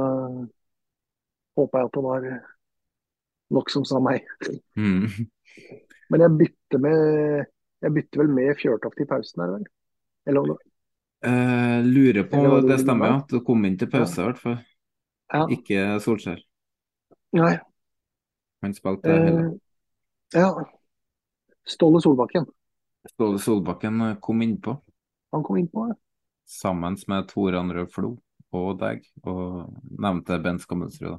håpa 1.58 1.82
jeg 1.82 1.90
at 1.90 1.96
det 1.96 2.04
var 2.04 2.28
nok 3.56 3.70
som 3.72 3.84
sa 3.88 4.00
meg. 4.02 4.26
Mm. 4.78 5.06
Men 6.10 6.24
jeg 6.24 6.36
bytter, 6.40 6.80
med, 6.80 7.44
jeg 7.84 7.94
bytter 7.98 8.22
vel 8.22 8.32
med 8.32 8.56
Fjørtoft 8.56 9.04
i 9.04 9.06
pausen 9.08 9.44
her, 9.44 9.54
vel? 9.58 9.68
Eller 10.28 10.52
uh, 10.54 11.78
Lurer 11.84 12.24
på 12.28 12.40
om 12.40 12.68
det 12.68 12.80
stemmer, 12.80 13.12
ja. 13.12 13.18
Du 13.28 13.40
kom 13.44 13.64
inn 13.68 13.76
til 13.80 13.90
pause, 13.92 14.22
i 14.22 14.28
hvert 14.28 14.40
fall. 14.40 14.58
Ja. 15.28 15.44
Ikke 15.52 15.84
Solskjær. 16.00 16.40
Nei. 17.36 17.54
Han 18.64 18.74
spilte 18.74 19.12
eh, 19.12 19.24
heller. 19.26 19.50
Ja. 20.32 20.48
Ståle 21.68 22.00
Solbakken. 22.00 22.48
Ståle 23.12 23.40
Solbakken 23.42 24.00
kom 24.24 24.40
innpå. 24.42 24.78
Han 25.34 25.44
kom 25.44 25.58
inn 25.60 25.68
på? 25.72 25.88
Sammen 26.48 26.96
med 27.10 27.28
Tor 27.28 27.56
André 27.58 27.84
Flo 27.92 28.14
og 28.56 28.78
deg, 28.80 29.02
og 29.28 29.74
nevnte 30.00 30.38
Bent 30.40 30.62
Skammelsrud. 30.64 31.18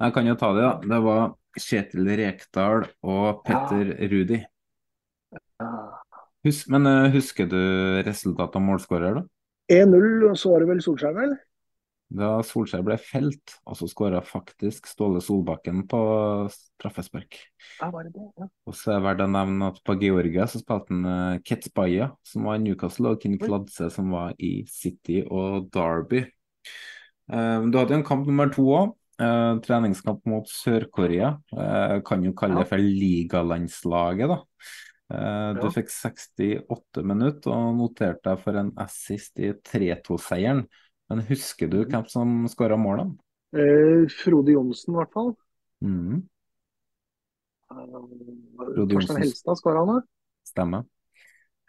Jeg 0.00 0.14
kan 0.16 0.28
jo 0.28 0.36
ta 0.40 0.48
det, 0.56 0.64
da. 0.64 0.94
Det 0.94 1.00
var 1.04 1.26
Kjetil 1.60 2.08
Rekdal 2.20 2.86
og 3.04 3.42
Petter 3.44 3.92
ja. 3.92 4.08
Rudi. 4.08 4.40
Hus 6.46 6.62
men 6.72 6.88
uh, 6.88 7.10
husker 7.12 7.50
du 7.50 7.60
resultatet 8.06 8.56
av 8.56 8.64
målskårer, 8.64 9.20
da? 9.20 9.26
1-0, 9.70 10.30
og 10.30 10.38
så 10.40 10.54
var 10.54 10.64
det 10.64 10.70
vel 10.72 10.80
Solskjær, 10.82 11.12
vel? 11.14 11.36
Da 12.10 12.40
Solskjær 12.42 12.82
ble 12.82 12.96
felt, 12.98 13.52
og 13.70 13.76
så 13.78 13.86
skåra 13.86 14.18
faktisk 14.26 14.88
Ståle 14.90 15.20
Solbakken 15.22 15.84
på 15.90 16.00
straffespark. 16.50 17.36
Ja? 17.78 17.90
Ja. 17.92 18.48
Og 18.66 18.74
så 18.74 18.96
er 18.96 18.98
det 18.98 19.04
verdt 19.04 19.22
å 19.28 19.28
nevne 19.30 19.68
at 19.70 19.78
på 19.86 19.94
Georgia 20.00 20.48
så 20.50 20.58
spilte 20.58 20.90
han 20.90 21.06
uh, 21.06 21.38
Ketsbaya, 21.46 22.10
som 22.26 22.48
var 22.50 22.58
i 22.58 22.64
Newcastle, 22.64 23.14
og 23.14 23.22
King 23.22 23.38
Fladse, 23.38 23.92
som 23.94 24.10
var 24.16 24.34
i 24.42 24.64
City 24.66 25.20
og 25.22 25.70
Derby. 25.70 26.24
Uh, 27.30 27.70
du 27.70 27.78
hadde 27.78 28.00
en 28.00 28.06
kamp 28.06 28.26
nummer 28.26 28.50
to 28.50 28.66
òg. 28.74 28.96
Uh, 29.20 29.60
treningskamp 29.62 30.26
mot 30.32 30.50
Sør-Korea. 30.50 31.34
Kan 32.08 32.26
jo 32.26 32.34
kalle 32.34 32.64
det 32.64 32.70
for 32.72 32.82
ligalandslaget, 32.82 34.34
da. 34.34 34.42
Du 35.58 35.64
fikk 35.74 35.88
68 35.90 37.02
minutter 37.02 37.50
og 37.50 37.74
noterte 37.80 38.30
deg 38.30 38.42
for 38.44 38.58
en 38.60 38.70
assist 38.78 39.42
i 39.42 39.50
3-2-seieren. 39.66 40.62
Men 41.10 41.24
husker 41.26 41.70
du 41.70 41.80
hvem 41.82 42.06
som 42.10 42.44
skåra 42.50 42.78
målene? 42.78 43.16
Frode 44.20 44.54
Johnsen, 44.54 44.94
i 44.94 45.00
hvert 45.00 45.14
fall. 45.16 45.32
Mm. 45.82 46.20
Torstein 48.90 49.22
Helstad 49.24 49.58
skåra 49.58 49.82
han, 49.82 49.88
da? 49.96 50.00
Stemmer. 50.46 50.86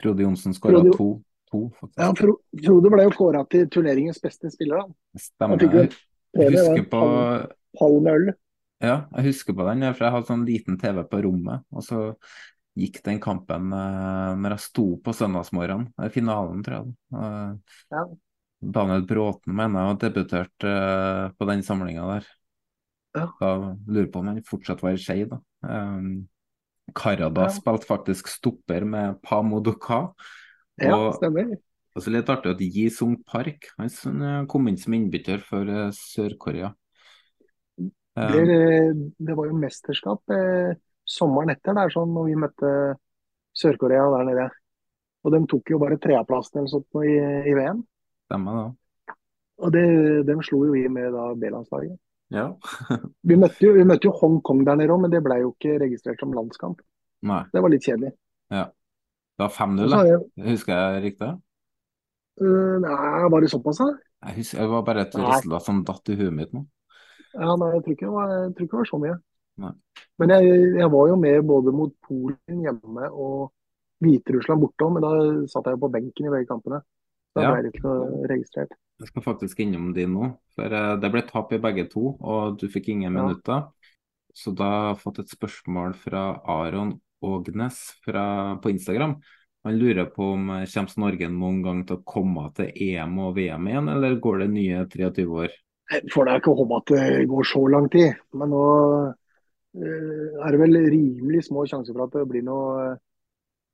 Frode 0.02 0.24
Johnsen 0.24 0.54
skåra 0.54 0.84
to. 0.94 1.10
to 1.52 1.66
ja, 1.98 2.12
Frode 2.16 2.94
ble 2.94 3.06
jo 3.06 3.16
kåra 3.16 3.44
til 3.50 3.68
turneringens 3.72 4.22
beste 4.24 4.52
spiller. 4.54 4.86
Da. 4.86 5.20
Stemmer. 5.26 5.66
Jeg 6.38 6.54
husker 6.56 6.88
på 6.90 7.02
Palmeøl. 7.80 8.32
Ja, 8.82 9.04
jeg 9.18 9.30
husker 9.30 9.54
på 9.54 9.66
den, 9.68 9.84
for 9.94 10.08
jeg 10.08 10.16
hadde 10.16 10.30
sånn 10.32 10.48
liten 10.48 10.80
TV 10.82 11.04
på 11.06 11.22
rommet. 11.26 11.68
Og 11.76 11.86
så 11.86 12.00
gikk 12.80 13.02
den 13.06 13.20
kampen 13.22 13.74
eh, 13.76 14.32
når 14.40 14.56
jeg 14.56 14.64
sto 14.64 14.86
på 15.04 15.14
søndagsmorgenen. 15.14 15.92
Finalen, 16.14 16.64
tror 16.66 16.80
jeg. 16.80 16.94
Eh, 17.20 17.82
ja. 17.94 18.06
Daniel 18.62 19.06
Bråten 19.10 19.56
mener 19.58 19.82
jeg 19.82 19.90
har 19.90 20.00
debutert 20.04 20.68
uh, 20.68 21.32
på 21.34 21.48
den 21.50 21.64
samlinga 21.66 22.06
der. 22.14 22.30
Ja. 23.18 23.26
Da 23.42 23.50
lurer 23.88 24.12
på 24.12 24.22
om 24.22 24.30
han 24.32 24.44
fortsatt 24.48 24.84
var 24.86 24.96
i 24.96 25.02
Skei, 25.02 25.26
da. 25.30 25.42
Um, 25.66 26.30
Karada 26.96 27.48
ja. 27.48 27.54
spilte 27.54 27.90
faktisk 27.90 28.30
stopper 28.32 28.86
med 28.88 29.20
Pamodoka. 29.26 30.04
Ja, 30.82 31.12
stemmer. 31.18 31.56
Og 31.92 32.04
så 32.06 32.14
litt 32.14 32.30
artig 32.32 32.54
at 32.54 32.62
Yi 32.64 32.86
Sung 32.94 33.18
Park 33.28 33.68
han 33.76 34.46
kom 34.50 34.70
inn 34.72 34.80
som 34.80 34.96
innbytter 34.96 35.42
for 35.44 35.68
Sør-Korea. 35.96 36.72
Det, 37.76 38.46
det, 39.20 39.36
var 39.36 39.48
jo 39.48 39.58
mesterskap 39.60 40.34
eh, 40.36 40.72
sommeren 41.08 41.54
etter 41.54 41.76
der, 41.76 41.92
sånn, 41.92 42.12
når 42.16 42.28
vi 42.28 42.40
møtte 42.40 42.72
Sør-Korea 43.56 44.08
der 44.16 44.28
nede. 44.28 44.48
Og 45.24 45.36
de 45.36 45.42
tok 45.52 45.72
jo 45.74 45.80
bare 45.82 46.00
tredjeplassen 46.02 46.62
eller 46.62 46.72
sånt 46.72 47.02
i, 47.04 47.16
i 47.52 47.56
VM. 47.56 47.84
Stemmer 48.32 48.56
da. 48.56 49.16
Og 49.62 49.74
det, 49.76 49.84
dem 50.26 50.42
slo 50.46 50.64
jo 50.66 50.74
vi 50.74 50.88
med 50.90 51.12
da 51.14 51.28
B-landslaget. 51.38 52.00
Ja. 52.32 52.48
vi, 53.28 53.36
møtte 53.36 53.66
jo, 53.66 53.74
vi 53.76 53.84
møtte 53.86 54.08
jo 54.08 54.16
Hongkong 54.16 54.64
der 54.66 54.80
nede 54.80 54.96
òg, 54.96 55.04
men 55.04 55.12
det 55.12 55.20
ble 55.26 55.42
jo 55.44 55.52
ikke 55.52 55.76
registrert 55.84 56.22
som 56.24 56.32
landskamp. 56.34 56.80
Nei. 57.28 57.44
Det 57.52 57.62
var 57.62 57.74
litt 57.74 57.86
kjedelig. 57.86 58.14
Ja. 58.54 58.70
Det 59.36 59.44
var 59.46 59.52
5-0, 59.58 59.92
da. 59.92 60.20
Husker 60.48 60.78
jeg 60.78 61.04
riktig? 61.10 61.32
Uh, 62.42 62.78
nei, 62.82 62.94
var 63.34 63.44
det 63.44 63.52
såpass, 63.52 63.82
da? 63.84 63.92
Jeg 64.30 64.38
husker, 64.40 64.62
det 64.64 64.72
var 64.72 64.86
bare 64.88 65.04
et 65.04 65.18
resultat 65.18 65.68
som 65.68 65.84
datt 65.86 66.14
i 66.14 66.18
huet 66.18 66.34
mitt 66.36 66.56
nå. 66.56 66.64
Ja, 67.34 67.56
nei, 67.60 67.72
jeg 67.76 67.84
tror 67.84 67.96
ikke 67.96 68.08
det 68.08 68.16
var, 68.16 68.34
jeg 68.38 68.54
tror 68.56 68.68
ikke 68.68 68.78
det 68.78 68.82
var 68.82 68.90
så 68.92 69.02
mye. 69.02 69.18
Nei. 69.62 69.74
Men 70.22 70.34
jeg, 70.36 70.56
jeg 70.80 70.90
var 70.94 71.10
jo 71.12 71.18
med 71.20 71.50
både 71.50 71.74
mot 71.76 71.94
Polen 72.08 72.64
hjemme 72.66 73.10
og 73.12 73.52
Hviterussland 74.02 74.64
borte 74.64 74.88
òg, 74.88 74.96
men 74.96 75.06
da 75.06 75.12
satt 75.52 75.68
jeg 75.68 75.78
jo 75.78 75.84
på 75.84 75.92
benken 75.94 76.28
i 76.30 76.34
begge 76.34 76.50
kampene. 76.50 76.82
Da 77.36 77.42
Ja. 77.42 77.52
ble 77.56 77.72
ikke 77.72 77.92
registrert. 78.28 78.74
Jeg 79.00 79.08
skal 79.08 79.24
faktisk 79.24 79.60
innom 79.64 79.94
de 79.96 80.06
nå, 80.06 80.38
for 80.56 80.66
eh, 80.66 80.96
det 81.02 81.12
ble 81.12 81.22
tap 81.26 81.54
i 81.54 81.58
begge 81.58 81.88
to, 81.90 82.18
og 82.20 82.58
du 82.60 82.68
fikk 82.68 82.90
ingen 82.90 83.14
Ja. 83.14 83.24
minutter. 83.24 83.68
Så 84.34 84.54
da 84.56 84.64
har 84.64 84.96
jeg 84.96 85.04
fått 85.04 85.20
et 85.20 85.30
spørsmål 85.32 85.96
fra 85.96 86.42
Aron 86.46 87.00
Ågnes 87.24 87.78
fra, 88.06 88.58
på 88.62 88.70
Instagram. 88.70 89.16
Han 89.64 89.78
lurer 89.78 90.08
på 90.10 90.34
om 90.34 90.50
eh, 90.50 90.66
kommer 90.66 90.98
Norge 90.98 91.30
noen 91.30 91.62
gang 91.64 91.86
til 91.86 91.98
å 91.98 92.04
komme 92.04 92.52
til 92.58 92.72
EM 92.76 93.18
og 93.20 93.36
VM 93.36 93.68
igjen, 93.68 93.90
eller 93.90 94.20
går 94.20 94.40
det 94.40 94.50
nye 94.50 94.86
23 94.90 95.26
år? 95.28 95.50
Jeg 95.92 96.08
får 96.14 96.26
da 96.26 96.38
ikke 96.40 96.56
håpe 96.56 96.78
at 96.78 96.94
det 96.96 97.28
går 97.28 97.44
så 97.44 97.62
lang 97.70 97.90
tid, 97.92 98.16
men 98.34 98.50
nå 98.50 98.66
eh, 99.76 100.46
er 100.46 100.52
det 100.52 100.60
vel 100.60 100.78
rimelig 100.92 101.46
små 101.50 101.66
sjanser 101.68 101.94
for 101.94 102.06
at 102.06 102.16
det 102.16 102.28
blir 102.30 102.44
noe, 102.44 102.98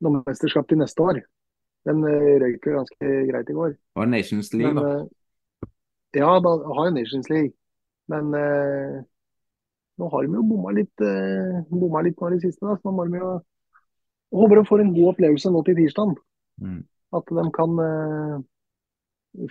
noe 0.02 0.24
mesterskap 0.26 0.68
til 0.68 0.82
neste 0.82 1.04
år. 1.04 1.22
Den 1.88 2.03
eh, 2.07 2.34
røyk 2.43 2.68
jo 2.68 2.76
ganske 2.77 3.11
greit 3.30 3.51
i 3.51 3.55
går. 3.57 3.76
Det 3.76 4.01
var 4.01 4.09
Nations 4.11 4.53
League, 4.53 4.73
Men, 4.73 4.84
da. 4.84 4.95
eh, 5.68 5.69
ja, 6.22 6.31
da 6.43 6.53
har 6.77 6.89
jo 6.89 6.95
Nations 6.95 7.30
League. 7.31 7.53
Men 8.11 8.31
eh, 8.35 8.97
nå 9.97 10.09
har 10.14 10.26
de 10.26 10.39
jo 10.39 10.45
bomma 10.47 10.73
litt, 10.76 11.03
eh, 11.03 11.59
bomma 11.72 12.03
litt 12.05 12.19
nå 12.19 12.31
i 12.31 12.38
det 12.38 12.45
siste. 12.47 12.65
Da. 12.68 12.77
Så 12.77 12.89
nå 12.89 12.95
må 12.97 13.07
de 13.07 13.22
jo 13.22 13.35
håper 14.38 14.59
de 14.59 14.65
får 14.68 14.84
en 14.84 14.95
god 14.95 15.14
opplevelse 15.14 15.51
nå 15.53 15.61
til 15.68 15.77
tirsdag. 15.80 16.18
Mm. 16.64 16.81
At 17.18 17.35
de 17.39 17.45
kan 17.55 17.77
eh, 17.84 18.39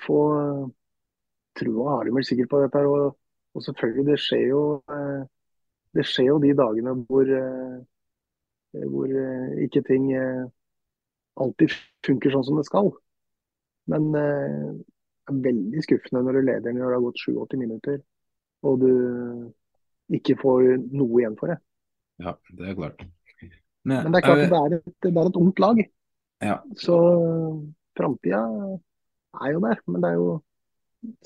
få 0.05 0.19
Trua 1.57 1.95
har 1.95 2.05
de 2.05 2.13
vel 2.13 2.25
sikkert 2.29 2.51
på 2.53 2.61
dette. 2.61 2.83
Og, 2.85 3.17
og 3.57 3.63
selvfølgelig, 3.65 4.05
det 4.11 4.21
skjer 4.21 4.45
jo 4.51 4.63
eh, 4.93 5.25
det 5.97 6.05
skjer 6.05 6.29
jo 6.29 6.41
de 6.43 6.53
dagene 6.57 6.93
hvor, 7.09 7.25
eh, 7.25 8.85
hvor 8.93 9.09
eh, 9.09 9.65
ikke 9.65 9.83
ting 9.87 10.11
eh, 10.13 10.45
alltid 11.43 11.75
funker 12.07 12.33
sånn 12.33 12.47
som 12.47 12.61
det 12.61 12.67
skal. 12.69 12.91
Men 13.93 14.09
eh, 14.19 14.69
det 15.27 15.35
er 15.35 15.43
veldig 15.49 15.83
skuffende 15.85 16.23
når 16.27 16.39
du 16.39 16.47
leder 16.47 16.75
når 16.75 16.87
det 16.87 16.99
har 16.99 17.07
gått 17.07 17.25
87 17.25 17.59
minutter 17.61 17.99
og 18.67 18.83
du 18.83 18.93
ikke 20.17 20.37
får 20.41 20.67
noe 20.95 21.21
igjen 21.21 21.37
for 21.39 21.53
det. 21.53 21.59
Ja, 22.23 22.35
det 22.59 22.71
er 22.71 22.79
klart. 22.79 23.05
Men 23.87 24.11
det 24.11 24.21
er 24.21 24.27
klart 24.27 24.43
at 24.43 24.53
det 24.53 24.61
er 24.61 24.77
et, 24.79 24.93
det 25.05 25.13
er 25.13 25.31
et 25.31 25.41
ungt 25.41 25.63
lag. 25.63 25.81
Ja. 26.43 26.57
Så 26.79 26.97
framtida 27.97 28.43
er 29.43 29.53
jo 29.55 29.63
der. 29.63 29.83
Men 29.87 30.03
det 30.03 30.11
er 30.11 30.21
jo 30.21 30.31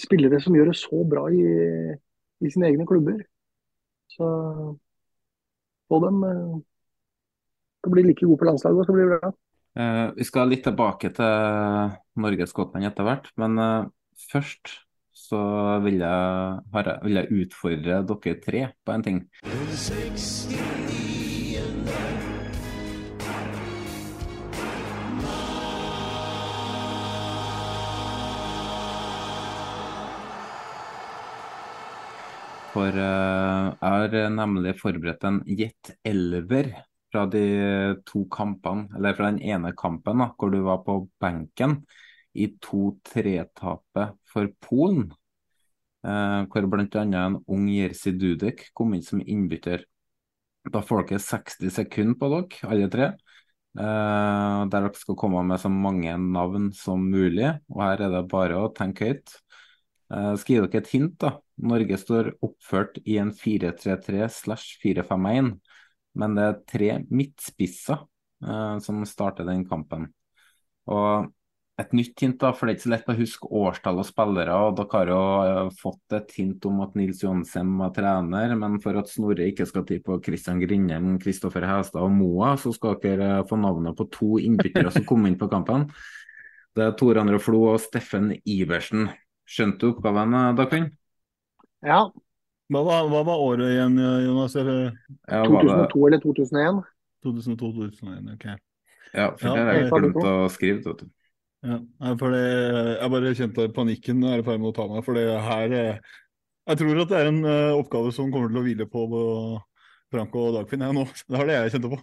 spillere 0.01 0.41
som 0.43 0.57
gjør 0.57 0.73
det 0.73 0.79
så 0.81 1.05
bra 1.09 1.27
i, 1.33 1.45
i 2.45 2.53
sine 2.53 2.69
egne 2.69 2.87
klubber. 2.89 3.23
Så 4.11 4.27
få 5.89 6.01
dem 6.05 6.25
eh, 6.27 6.59
til 7.81 7.91
å 7.91 7.95
bli 7.95 8.05
like 8.09 8.27
gode 8.27 8.41
på 8.43 8.51
landslaget, 8.51 8.89
så 8.89 8.97
blir 8.97 9.09
det 9.09 9.21
bra. 9.23 9.33
Eh, 9.81 10.11
vi 10.17 10.27
skal 10.27 10.51
litt 10.51 10.65
tilbake 10.67 11.13
til 11.17 11.93
Norge-Skottland 12.21 12.89
etter 12.89 13.07
hvert, 13.07 13.29
men 13.41 13.57
uh, 13.61 13.89
først 14.29 14.75
så 15.17 15.41
vil 15.85 16.01
jeg, 16.03 16.59
herre, 16.75 16.97
vil 17.05 17.21
jeg 17.21 17.45
utfordre 17.45 18.01
dere 18.09 18.35
tre 18.43 18.65
på 18.85 18.97
en 18.97 19.07
ting. 19.07 19.23
For 32.71 32.95
uh, 32.95 33.73
jeg 33.81 33.81
har 33.81 34.31
nemlig 34.35 34.77
forberedt 34.83 35.27
en 35.31 35.43
Jet 35.47 35.95
Elver 36.07 36.75
fra 37.11 37.27
de 37.31 37.45
to 38.07 38.25
kampene, 38.33 38.89
eller 38.97 39.17
fra 39.19 39.31
den 39.31 39.41
ene 39.43 39.73
kampen 39.77 40.23
da, 40.23 40.31
hvor 40.39 40.53
du 40.53 40.61
var 40.67 40.83
på 40.87 41.03
benken 41.23 41.81
i 42.39 42.47
2-3-tapet 42.63 44.17
for 44.31 44.53
Polen. 44.63 45.09
Eh, 46.07 46.41
hvor 46.49 46.69
bl.a. 46.71 47.03
en 47.03 47.41
ung 47.47 47.67
Jerzy 47.69 48.15
Dudek 48.17 48.71
kom 48.75 48.95
inn 48.95 49.05
som 49.05 49.21
innbytter. 49.21 49.85
Da 50.71 50.83
får 50.85 51.09
dere 51.09 51.25
60 51.25 51.75
sekunder 51.75 52.19
på 52.21 52.31
dere, 52.35 52.71
alle 52.71 52.89
tre. 52.93 53.11
Eh, 53.79 54.61
der 54.71 54.87
dere 54.87 54.95
skal 54.99 55.19
komme 55.19 55.43
med 55.47 55.61
så 55.63 55.71
mange 55.73 56.17
navn 56.21 56.71
som 56.77 57.05
mulig. 57.11 57.53
Og 57.73 57.85
her 57.85 58.07
er 58.07 58.17
det 58.17 58.27
bare 58.33 58.59
å 58.61 58.73
tenke 58.77 59.11
høyt. 59.11 59.37
Eh, 60.11 60.35
skal 60.41 60.55
gi 60.55 60.61
dere 60.63 60.83
et 60.83 60.93
hint, 60.95 61.17
da. 61.23 61.37
Norge 61.61 61.99
står 62.01 62.33
oppført 62.43 62.99
i 63.05 63.19
en 63.21 63.35
4-3-3 63.37 64.29
slash 64.33 64.79
4-5-1, 64.83 65.53
men 66.19 66.39
det 66.39 66.47
er 66.47 66.63
tre 66.73 66.95
midtspisser 67.11 68.01
eh, 68.01 68.79
som 68.83 69.05
starter 69.09 69.47
den 69.49 69.67
kampen. 69.69 70.09
Og 70.91 71.31
et 71.81 71.95
nytt 71.97 72.21
hint, 72.21 72.37
da, 72.41 72.51
for 72.53 72.67
det 72.67 72.75
er 72.75 72.79
ikke 72.79 72.85
så 72.85 72.93
lett 72.93 73.11
å 73.11 73.17
huske 73.17 73.51
årstall 73.61 74.01
og 74.03 74.07
spillere. 74.09 74.53
og 74.53 74.77
Dere 74.79 75.01
har 75.01 75.11
jo 75.11 75.21
eh, 75.47 75.73
fått 75.81 76.17
et 76.19 76.35
hint 76.37 76.67
om 76.69 76.83
at 76.85 76.97
Nils 76.99 77.23
Jonsheim 77.25 77.73
var 77.81 77.93
trener, 77.97 78.55
men 78.59 78.79
for 78.85 78.99
at 79.01 79.11
Snorre 79.13 79.49
ikke 79.49 79.67
skal 79.69 79.87
tippe 79.89 80.11
på 80.11 80.21
Christian 80.27 80.61
Grindheim, 80.63 81.15
Kristoffer 81.23 81.67
Hestad 81.69 82.03
og 82.05 82.13
Moa, 82.15 82.55
så 82.61 82.75
skal 82.77 82.99
dere 83.03 83.31
eh, 83.39 83.45
få 83.49 83.59
navnet 83.61 83.97
på 83.99 84.09
to 84.13 84.41
innbyttere 84.43 84.93
som 84.95 85.07
kom 85.09 85.29
inn 85.29 85.39
på 85.41 85.51
kampen. 85.53 85.89
Det 86.77 86.87
er 86.87 86.97
Tor 86.99 87.19
André 87.23 87.41
Flo 87.43 87.65
og 87.73 87.81
Steffen 87.83 88.35
Iversen. 88.45 89.09
Skjønte 89.49 89.83
du 89.83 89.95
oppgaven, 89.95 90.37
eh, 90.37 90.51
Dagfinn? 90.59 90.91
Ja. 91.87 92.05
Hva 92.71 92.83
var, 92.87 93.07
hva 93.11 93.21
var 93.27 93.43
året 93.43 93.67
igjen, 93.73 93.97
Jonas? 93.99 94.55
Eller? 94.61 94.93
Ja, 95.27 95.43
2002 95.43 96.03
eller 96.07 96.21
2001? 96.23 96.83
2002-2001, 97.27 98.35
ok. 98.35 98.45
Ja, 99.13 99.33
for 99.37 99.49
Ja, 99.49 99.55
det 99.55 99.65
har 99.65 99.75
jeg 99.75 99.89
glemt 99.91 100.21
å 100.23 100.35
skrive. 100.53 100.83
Vet 100.85 101.03
du. 101.03 101.09
Ja, 101.61 101.81
for 102.17 102.33
det, 102.33 102.45
jeg 102.97 103.13
bare 103.13 103.35
kjente 103.37 103.67
panikken 103.77 104.23
er 104.25 104.41
i 104.41 104.45
ferd 104.47 104.63
med 104.63 104.71
å 104.71 104.77
ta 104.77 104.87
meg. 104.89 105.03
For 105.05 105.19
det 105.19 105.27
her 105.45 105.75
eh, 105.77 106.15
Jeg 106.71 106.81
tror 106.81 107.03
at 107.03 107.11
det 107.11 107.19
er 107.19 107.29
en 107.29 107.43
eh, 107.45 107.75
oppgave 107.77 108.15
som 108.17 108.31
kommer 108.33 108.53
til 108.53 108.63
å 108.63 108.65
hvile 108.65 108.87
på 108.89 109.05
eh, 109.19 109.59
Frank 110.15 110.39
og 110.41 110.57
Dagfinn 110.57 110.87
jeg, 110.87 110.97
nå. 110.97 111.05
Det 111.29 111.37
var 111.37 111.51
det 111.51 111.59
jeg 111.59 111.75
kjente 111.77 111.93
på. 111.93 112.01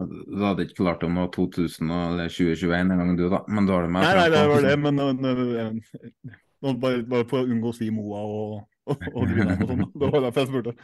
Du 0.00 0.40
hadde 0.40 0.64
ikke 0.64 0.78
klart 0.78 1.02
om 1.04 1.16
det 1.16 1.24
var 1.26 1.32
2000 1.34 1.90
eller 1.92 2.30
2021 2.32 2.92
en 2.94 3.00
gang 3.02 3.16
du, 3.18 3.26
da. 3.28 3.42
Men 3.52 3.66
da 3.68 3.74
har 3.76 3.84
du 3.84 3.92
meg 3.92 4.06
Nei, 4.06 4.14
nei, 4.16 4.28
det 4.32 4.44
var 4.48 4.62
det, 4.64 4.76
men 4.80 4.96
men, 4.96 5.80
men 6.64 6.78
bare, 6.80 7.02
bare 7.10 7.26
for 7.28 7.42
å 7.42 7.50
unngå 7.50 7.68
å 7.68 7.76
si 7.76 7.90
Moa 7.92 8.22
og, 8.24 8.54
og, 8.92 9.04
og 9.14 9.26
Grindheim 9.30 9.84
og. 9.84 9.84
Det 9.94 10.12
var 10.12 10.24
derfor 10.26 10.40
jeg 10.40 10.50
spurte. 10.50 10.74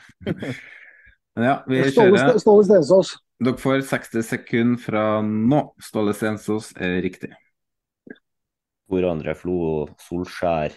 Men 1.37 1.49
ja, 1.51 1.57
vi 1.69 1.83
kjører. 1.93 2.39
Ståle 2.41 2.65
Stensås. 2.65 3.17
Dere 3.45 3.61
får 3.61 3.83
60 3.91 4.25
sekunder 4.25 4.81
fra 4.81 5.03
nå. 5.25 5.61
Ståle 5.85 6.15
Stensås 6.17 6.71
er 6.81 6.97
riktig. 7.05 7.33
Tor 8.87 9.05
André 9.11 9.35
Flo, 9.37 9.59
Solskjær, 10.07 10.73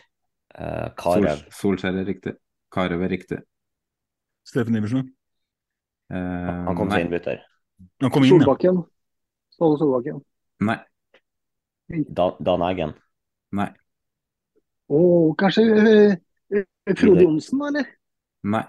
eh, 0.58 0.90
Karev. 0.98 1.46
Sol, 1.48 1.78
Solskjær 1.78 2.02
er 2.02 2.10
riktig. 2.10 2.34
Karev 2.74 3.06
er 3.06 3.14
riktig. 3.14 3.40
Steffen 4.50 4.76
Iversen. 4.76 5.12
Eh, 6.12 6.64
Han 6.66 6.76
kom 6.76 6.90
som 6.90 7.00
innbytter. 7.06 7.44
Han 8.02 8.12
kom 8.12 8.26
inn. 8.26 8.34
Solbakken. 8.34 8.82
Ståle 9.54 9.78
Solbakken. 9.80 10.24
Nei. 10.66 10.80
Da, 12.10 12.32
Dan 12.44 12.66
Eggen. 12.66 12.96
Nei. 13.56 13.70
Å, 14.90 15.00
kanskje 15.38 15.64
eh, 15.70 16.18
Frode 16.98 17.24
Johnsen, 17.24 17.62
eller? 17.68 17.88
Nei. 18.44 18.64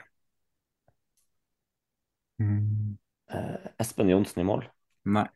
Eh, 2.41 3.71
Espen 3.79 4.09
Johnsen 4.11 4.43
i 4.43 4.47
mål. 4.47 4.65
Nei. 5.05 5.27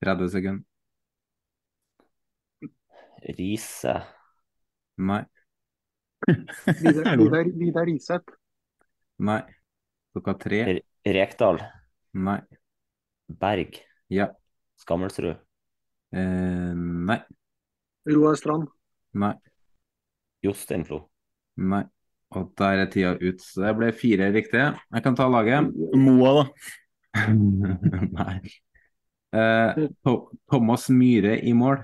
30 0.00 0.30
sekunder. 0.30 0.64
Riise. 3.38 3.94
Nei. 4.96 5.24
Vidar, 6.82 7.16
Vidar, 7.16 7.44
Vidar 7.58 7.86
Riseth. 7.86 8.34
Nei. 9.18 9.42
Dere 10.14 10.34
tre. 10.38 10.62
Re- 10.70 11.12
Rekdal. 11.18 11.60
Nei. 12.18 12.40
Berg. 13.28 13.78
Ja. 14.08 14.30
Skammelsrud. 14.78 15.36
Eh, 16.14 16.72
nei. 16.74 17.20
Roar 18.08 18.36
Strand. 18.38 18.68
Nei. 19.18 19.34
Jostein 20.44 20.84
Flo. 20.86 21.04
Nei. 21.58 21.84
Og 22.36 22.50
der 22.60 22.84
er 22.84 22.90
tida 22.92 23.14
ut. 23.16 23.40
Så 23.40 23.64
det 23.64 23.74
ble 23.78 23.92
fire 23.96 24.30
riktige. 24.34 24.72
Jeg 24.92 25.04
kan 25.04 25.16
ta 25.16 25.28
laget. 25.32 25.70
Moa, 25.96 26.42
da. 26.42 27.22
Nei. 28.18 28.40
Eh, 29.32 29.86
Thomas 30.48 30.88
Myhre 30.92 31.38
i 31.40 31.54
mål. 31.56 31.80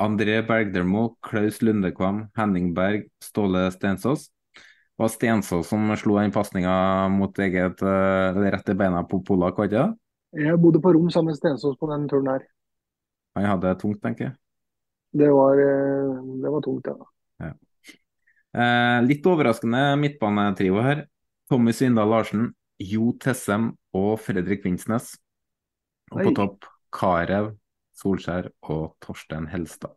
André 0.00 0.40
Bergdermo, 0.46 1.16
Klaus 1.20 1.60
Lundekvam, 1.60 2.28
Henning 2.36 2.74
Berg, 2.74 3.08
Ståle 3.20 3.70
Stensås. 3.70 4.28
Det 4.54 5.02
var 5.02 5.08
Stensås 5.12 5.68
som 5.68 5.90
slo 5.96 6.16
den 6.16 6.32
pasninga 6.32 7.08
mot 7.12 7.38
eget 7.38 7.82
eh, 7.82 8.28
eller 8.30 8.54
rett 8.54 8.68
i 8.68 8.76
beina 8.76 9.02
på 9.04 9.20
Polak, 9.24 9.58
var 9.58 9.68
ikke 9.68 9.76
det? 9.76 10.44
Jeg 10.46 10.60
bodde 10.62 10.80
på 10.80 10.92
rom 10.94 11.10
sammen 11.10 11.34
med 11.34 11.40
Stensås 11.40 11.76
på 11.80 11.88
den 11.90 12.06
turen 12.08 12.30
her. 12.32 12.46
Han 13.36 13.48
hadde 13.48 13.68
det 13.68 13.80
tungt, 13.82 14.00
tenker 14.04 14.28
jeg. 14.28 14.36
Det 15.20 15.28
var, 15.34 15.60
eh, 15.60 16.20
det 16.44 16.52
var 16.54 16.64
tungt, 16.64 16.86
ja. 16.86 16.96
Eh, 18.50 18.98
litt 19.06 19.26
overraskende 19.30 19.94
midtbanetrio 20.00 20.82
her. 20.82 21.04
Tommy 21.50 21.74
Svindal 21.74 22.10
Larsen, 22.10 22.50
Jo 22.80 23.12
Tessem 23.20 23.72
og 23.96 24.12
Fredrik 24.22 24.64
Vinsnes. 24.66 25.14
Og 26.10 26.22
på 26.22 26.30
Oi. 26.32 26.36
topp 26.36 26.68
Carew, 26.94 27.52
Solskjær 27.98 28.50
og 28.66 28.94
Torstein 29.02 29.46
Helstad. 29.50 29.94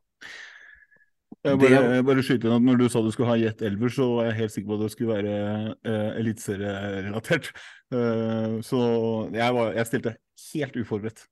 Jeg 1.44 1.60
bare, 1.60 1.80
jeg 1.98 2.04
bare 2.08 2.24
skyter 2.24 2.48
inn 2.48 2.56
at 2.56 2.64
Når 2.64 2.78
du 2.80 2.84
sa 2.92 3.02
du 3.04 3.10
skulle 3.12 3.32
ha 3.34 3.40
gjett 3.40 3.64
elver, 3.66 3.92
så 3.92 4.06
var 4.14 4.28
jeg 4.30 4.38
helt 4.38 4.54
sikker 4.54 4.70
på 4.70 4.76
at 4.78 4.84
det 4.84 4.92
skulle 4.94 5.16
være 5.18 5.38
uh, 5.74 6.12
eliteserierelatert. 6.22 7.50
Uh, 7.92 8.62
så 8.64 8.80
jeg, 9.34 9.56
var, 9.58 9.74
jeg 9.76 9.90
stilte 9.90 10.14
helt 10.54 10.78
uforberedt. 10.80 11.26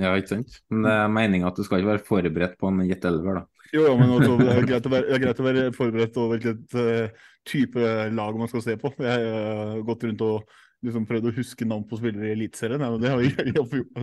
Ja, 0.00 0.14
ikke 0.16 0.36
sant? 0.36 0.60
Men 0.70 0.86
det 0.86 0.94
er 0.94 1.12
meninga 1.12 1.50
at 1.50 1.58
du 1.58 1.66
skal 1.66 1.82
ikke 1.82 1.92
være 1.92 2.06
forberedt 2.06 2.56
på 2.60 2.70
en 2.70 2.80
Jet 2.88 3.04
Elver, 3.10 3.42
da. 3.42 3.59
Jo, 3.74 3.84
jo, 3.86 3.92
men 3.98 4.14
også, 4.16 4.36
det, 4.40 4.48
er 4.54 4.66
greit 4.66 4.86
å 4.88 4.92
være, 4.92 5.06
det 5.06 5.16
er 5.16 5.22
greit 5.24 5.40
å 5.40 5.46
være 5.46 5.66
forberedt 5.76 6.18
over 6.18 6.40
hvilket 6.40 6.74
uh, 6.74 7.28
type 7.46 7.94
lag 8.16 8.38
man 8.40 8.50
skal 8.50 8.64
se 8.64 8.76
på. 8.80 8.92
Jeg 8.98 9.30
har 9.30 9.84
gått 9.86 10.06
rundt 10.08 10.26
og 10.26 10.58
liksom 10.86 11.06
prøvd 11.08 11.28
å 11.28 11.34
huske 11.36 11.68
navn 11.68 11.84
på 11.88 11.98
spillere 12.00 12.30
i 12.30 12.36
Eliteserien. 12.36 12.80
men 12.80 13.00
Det 13.02 13.52
hjalp 13.54 13.76
jo 13.76 13.84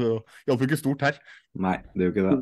altså, 0.47 0.67
ikke 0.67 0.79
stort 0.79 1.07
her. 1.07 1.19
Nei, 1.57 1.79
det 1.93 2.05
er 2.05 2.09
jo 2.09 2.15
ikke 2.15 2.27
det. 2.29 2.37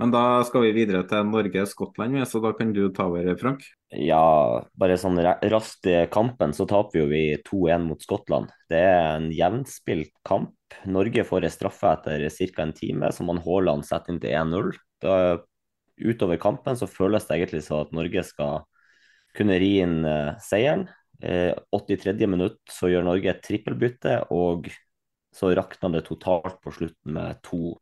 Men 0.00 0.10
da 0.10 0.40
skal 0.48 0.64
vi 0.64 0.72
videre 0.74 1.04
til 1.06 1.28
Norge-Skottland, 1.28 2.16
så 2.26 2.40
da 2.42 2.50
kan 2.58 2.72
du 2.74 2.86
ta 2.94 3.04
over, 3.10 3.28
Frank. 3.38 3.62
Ja, 3.92 4.64
bare 4.80 4.96
sånn 4.98 5.20
raskt 5.20 5.86
i 5.86 5.98
kampen 6.10 6.54
så 6.56 6.66
taper 6.66 7.02
jo 7.02 7.10
vi 7.12 7.22
2-1 7.46 7.84
mot 7.86 8.02
Skottland. 8.02 8.50
Det 8.72 8.80
er 8.80 9.18
en 9.18 9.28
jevnspilt 9.36 10.14
kamp. 10.26 10.56
Norge 10.88 11.22
får 11.28 11.46
en 11.46 11.54
straffe 11.54 11.92
etter 11.92 12.24
ca. 12.32 12.64
en 12.64 12.74
time, 12.74 13.12
som 13.12 13.30
han 13.30 13.42
Haaland 13.44 13.86
setter 13.86 14.14
inn 14.14 14.22
til 14.22 14.34
1-0. 14.40 14.72
Da 15.04 15.14
Utover 16.00 16.38
kampen 16.40 16.78
så 16.78 16.88
føles 16.90 17.26
det 17.28 17.36
egentlig 17.36 17.62
så 17.66 17.82
at 17.84 17.92
Norge 17.94 18.24
skal 18.26 18.62
kunne 19.36 19.58
ri 19.60 19.74
inn 19.84 20.02
eh, 20.08 20.34
seieren. 20.44 20.86
Eh, 21.22 21.52
83. 21.72 22.26
minutt 22.26 22.60
så 22.70 22.90
gjør 22.90 23.06
Norge 23.06 23.30
et 23.32 23.42
trippelbytte, 23.44 24.18
og 24.34 24.68
så 25.32 25.52
rakna 25.56 25.92
det 25.94 26.04
totalt 26.08 26.58
på 26.64 26.72
slutten 26.74 27.16
med 27.16 27.40
to 27.46 27.76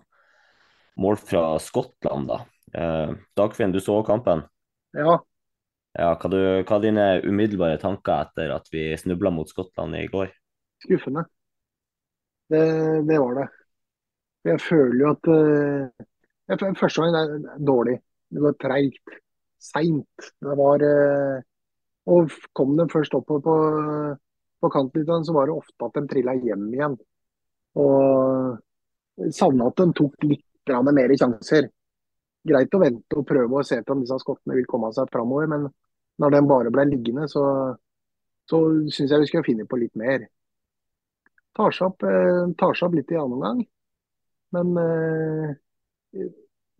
mål 1.01 1.17
fra 1.17 1.45
Skottland, 1.63 2.29
da. 2.31 2.41
Eh, 2.75 3.15
Dagfinn, 3.39 3.73
du 3.73 3.81
så 3.83 4.03
kampen? 4.07 4.45
Ja, 4.95 5.21
Ja, 5.99 6.13
hva, 6.15 6.29
du, 6.31 6.39
hva 6.39 6.77
er 6.77 6.83
dine 6.85 7.05
umiddelbare 7.27 7.81
tanker 7.83 8.29
etter 8.29 8.53
at 8.55 8.69
vi 8.71 8.93
snubla 9.01 9.33
mot 9.35 9.49
Skottland 9.51 9.97
i 9.99 10.05
går? 10.13 10.31
skuffende. 10.85 11.25
Det, 12.49 12.63
det 13.09 13.19
var 13.19 13.35
det. 13.35 13.49
Jeg 14.45 14.61
føler 14.65 15.01
jo 15.03 15.11
at 15.11 15.29
eh, 15.35 16.07
Første 16.59 17.03
gangen 17.03 17.19
er 17.47 17.61
dårlig. 17.67 18.01
Det 18.31 18.43
var 18.43 18.57
treigt. 18.59 19.19
Seint. 19.61 20.31
Det 20.41 20.57
var 20.59 20.83
eh, 20.83 21.43
Og 22.11 22.33
kom 22.57 22.77
de 22.79 22.89
først 22.91 23.15
oppover 23.15 23.43
på, 23.45 23.57
på 24.61 24.71
kantlinjen, 24.73 25.25
så 25.25 25.35
var 25.37 25.47
det 25.47 25.55
ofte 25.55 25.87
at 25.87 25.99
de 25.99 26.09
trilla 26.11 26.35
hjem 26.35 26.65
igjen. 26.73 26.97
Og 27.79 28.57
savna 29.37 29.69
at 29.69 29.79
de 29.79 29.93
tok 29.97 30.27
litt 30.27 30.47
mer 30.71 31.15
sjanser. 31.19 31.69
Greit 32.47 32.75
å 32.75 32.81
vente 32.81 33.19
og 33.19 33.27
prøve 33.29 33.61
å 33.61 33.67
se 33.67 33.81
om 33.93 34.01
disse 34.01 34.19
skottene 34.23 34.57
vil 34.57 34.69
komme 34.69 34.91
seg 34.97 35.11
framover, 35.13 35.49
men 35.51 35.69
når 36.21 36.35
den 36.35 36.49
bare 36.49 36.73
ble 36.73 36.87
liggende, 36.89 37.27
så, 37.29 37.43
så 38.49 38.61
syns 38.89 39.13
jeg 39.13 39.23
vi 39.23 39.29
skulle 39.29 39.47
finne 39.47 39.67
på 39.69 39.79
litt 39.81 39.97
mer. 40.01 40.25
Tar 41.57 41.75
seg 41.77 41.91
opp, 41.91 42.07
eh, 42.07 42.47
tar 42.59 42.77
seg 42.79 42.89
opp 42.89 42.97
litt 42.97 43.13
i 43.13 43.19
annen 43.21 43.37
omgang, 43.37 43.63
men 44.57 44.81
eh, 44.81 46.31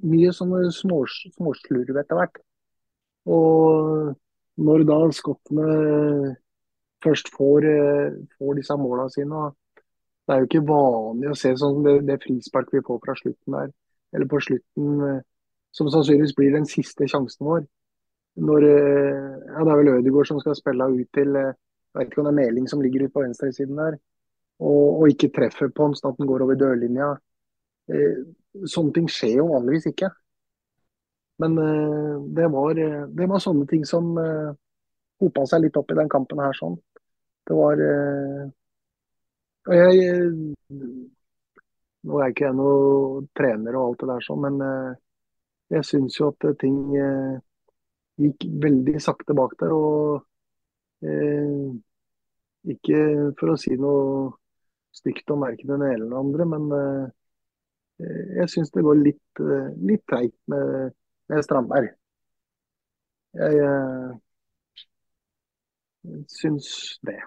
mye 0.03 0.33
sånne 0.35 0.71
små, 0.75 1.03
småslurv 1.37 1.99
etter 2.01 2.19
hvert. 2.19 2.41
Og 3.31 4.15
når 4.61 4.85
da 4.89 4.99
skottene 5.17 6.37
først 7.05 7.33
får, 7.33 7.65
eh, 7.65 8.13
får 8.39 8.55
disse 8.57 8.77
måla 8.77 9.09
sine 9.11 9.51
Det 10.29 10.37
er 10.37 10.41
jo 10.41 10.47
ikke 10.47 10.69
vanlig 10.69 11.31
å 11.31 11.37
se 11.37 11.51
sånn 11.59 11.83
det, 11.83 12.07
det 12.07 12.21
frispark 12.23 12.69
vi 12.71 12.85
får 12.87 13.01
fra 13.03 13.15
slutten 13.19 13.51
der, 13.51 13.73
eller 14.15 14.27
på 14.31 14.39
slutten, 14.39 14.91
eh, 15.03 15.23
som 15.75 15.89
sannsynligvis 15.91 16.37
blir 16.37 16.53
den 16.55 16.69
siste 16.71 17.09
sjansen 17.11 17.49
vår. 17.49 17.65
Når, 18.39 18.63
eh, 18.63 19.41
ja, 19.49 19.65
Det 19.65 19.73
er 19.73 19.81
vel 19.81 19.93
Ødegaard 19.97 20.29
som 20.29 20.39
skal 20.39 20.55
spille 20.55 20.87
ut 20.87 21.09
til 21.13 21.35
Jeg 21.35 21.55
vet 21.99 22.11
ikke 22.13 22.19
om 22.19 22.25
det 22.27 22.33
er 22.33 22.47
Meling 22.47 22.69
som 22.69 22.81
ligger 22.81 23.03
ute 23.03 23.13
på 23.13 23.25
venstresiden 23.27 23.75
der, 23.75 23.99
og, 24.61 25.03
og 25.03 25.09
ikke 25.09 25.33
treffer 25.35 25.67
på 25.75 25.89
den 25.89 25.97
sånn 25.99 26.13
at 26.13 26.19
den 26.19 26.29
går 26.29 26.43
over 26.45 26.55
dørlinja. 26.55 27.19
Eh, 27.91 28.23
Sånne 28.67 28.91
ting 28.91 29.07
skjer 29.07 29.37
jo 29.39 29.45
vanligvis 29.53 29.85
ikke. 29.93 30.09
Men 31.41 31.53
eh, 31.63 32.15
det 32.37 32.49
var, 32.51 32.79
eh, 32.79 33.05
det 33.07 33.29
var 33.31 33.43
sånne 33.43 33.67
ting 33.71 33.85
som 33.87 34.09
hopa 35.21 35.45
seg 35.47 35.63
litt 35.65 35.77
opp 35.79 35.93
i 35.93 35.99
den 35.99 36.11
kampen 36.11 36.43
her. 36.43 36.57
sånn. 36.57 36.75
Det 37.47 37.57
var 37.57 37.83
Og 39.69 39.75
jeg 39.77 39.95
Nå 42.01 42.17
er 42.17 42.31
ikke 42.33 42.47
jeg 42.47 42.57
noen 42.57 43.27
trener 43.37 43.77
og 43.77 43.91
alt 43.91 44.01
det 44.01 44.09
der 44.09 44.25
sånn, 44.25 44.41
men 44.47 44.55
jeg 45.71 45.85
syns 45.85 46.17
jo 46.17 46.31
at 46.33 46.47
ting 46.63 46.79
gikk 48.25 48.47
veldig 48.65 49.03
sakte 49.05 49.37
bak 49.37 49.53
der. 49.61 49.75
Og 49.77 50.25
ikke 52.73 53.03
for 53.37 53.53
å 53.53 53.59
si 53.61 53.77
noe 53.77 54.31
stygt 54.97 55.29
om 55.35 55.45
verken 55.45 55.75
den 55.75 55.85
ene 55.85 55.93
eller 55.99 56.09
den 56.09 56.21
andre, 56.23 56.49
men 56.55 56.65
jeg 58.41 58.51
syns 58.53 58.73
det 58.75 58.85
går 58.87 59.01
litt, 59.03 59.43
eh, 59.45 59.71
litt 59.91 60.05
treigt 60.11 60.37
med, 60.53 60.93
med 61.33 61.45
Strandberg. 61.47 61.93
Jeg 63.35 63.59
jeg 63.63 64.21
syns 66.29 66.71
det. 67.07 67.19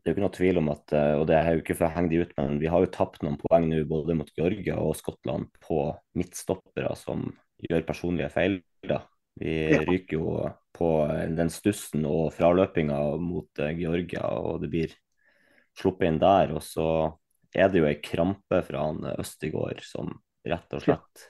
Det 0.00 0.08
er 0.08 0.12
jo 0.12 0.16
ikke 0.16 0.24
noe 0.24 0.32
tvil 0.36 0.58
om 0.62 0.68
at, 0.72 0.92
eh, 0.96 1.14
og 1.20 1.26
det 1.28 1.36
er 1.36 1.48
jo 1.54 1.60
ikke 1.62 1.76
for 1.76 1.86
å 1.90 1.92
henge 1.92 2.10
de 2.12 2.20
ut, 2.24 2.30
men 2.38 2.58
vi 2.62 2.68
har 2.72 2.84
jo 2.84 2.90
tapt 2.94 3.22
noen 3.24 3.36
poeng 3.40 3.66
nå 3.68 3.82
både 3.88 4.16
mot 4.16 4.30
Georgia 4.36 4.78
og 4.80 4.94
Skottland 4.96 5.50
på 5.60 5.80
midtstoppere 6.16 6.94
som 6.96 7.26
gjør 7.68 7.84
personlige 7.88 8.30
feil. 8.32 8.60
da. 8.88 9.02
Vi 9.40 9.52
Ja. 9.68 9.80
ryker 9.84 10.16
jo 10.16 10.54
på 10.72 10.88
den 11.36 11.50
stussen 11.52 12.06
og 12.08 12.32
fraløpinga 12.32 12.96
mot 13.20 13.60
eh, 13.60 13.74
Georgia, 13.76 14.24
og 14.40 14.62
det 14.62 14.70
blir 14.72 14.94
sluppet 15.76 16.08
inn 16.08 16.18
der. 16.18 16.54
Og 16.56 16.62
så 16.64 16.86
er 17.56 17.70
det 17.70 17.82
jo 17.82 17.88
ei 17.88 17.98
krampe 18.02 18.62
fra 18.66 18.86
han 18.86 19.02
eh, 19.06 19.18
Østigård 19.22 19.82
som 19.86 20.12
rett 20.46 20.76
og 20.76 20.84
slett 20.84 21.26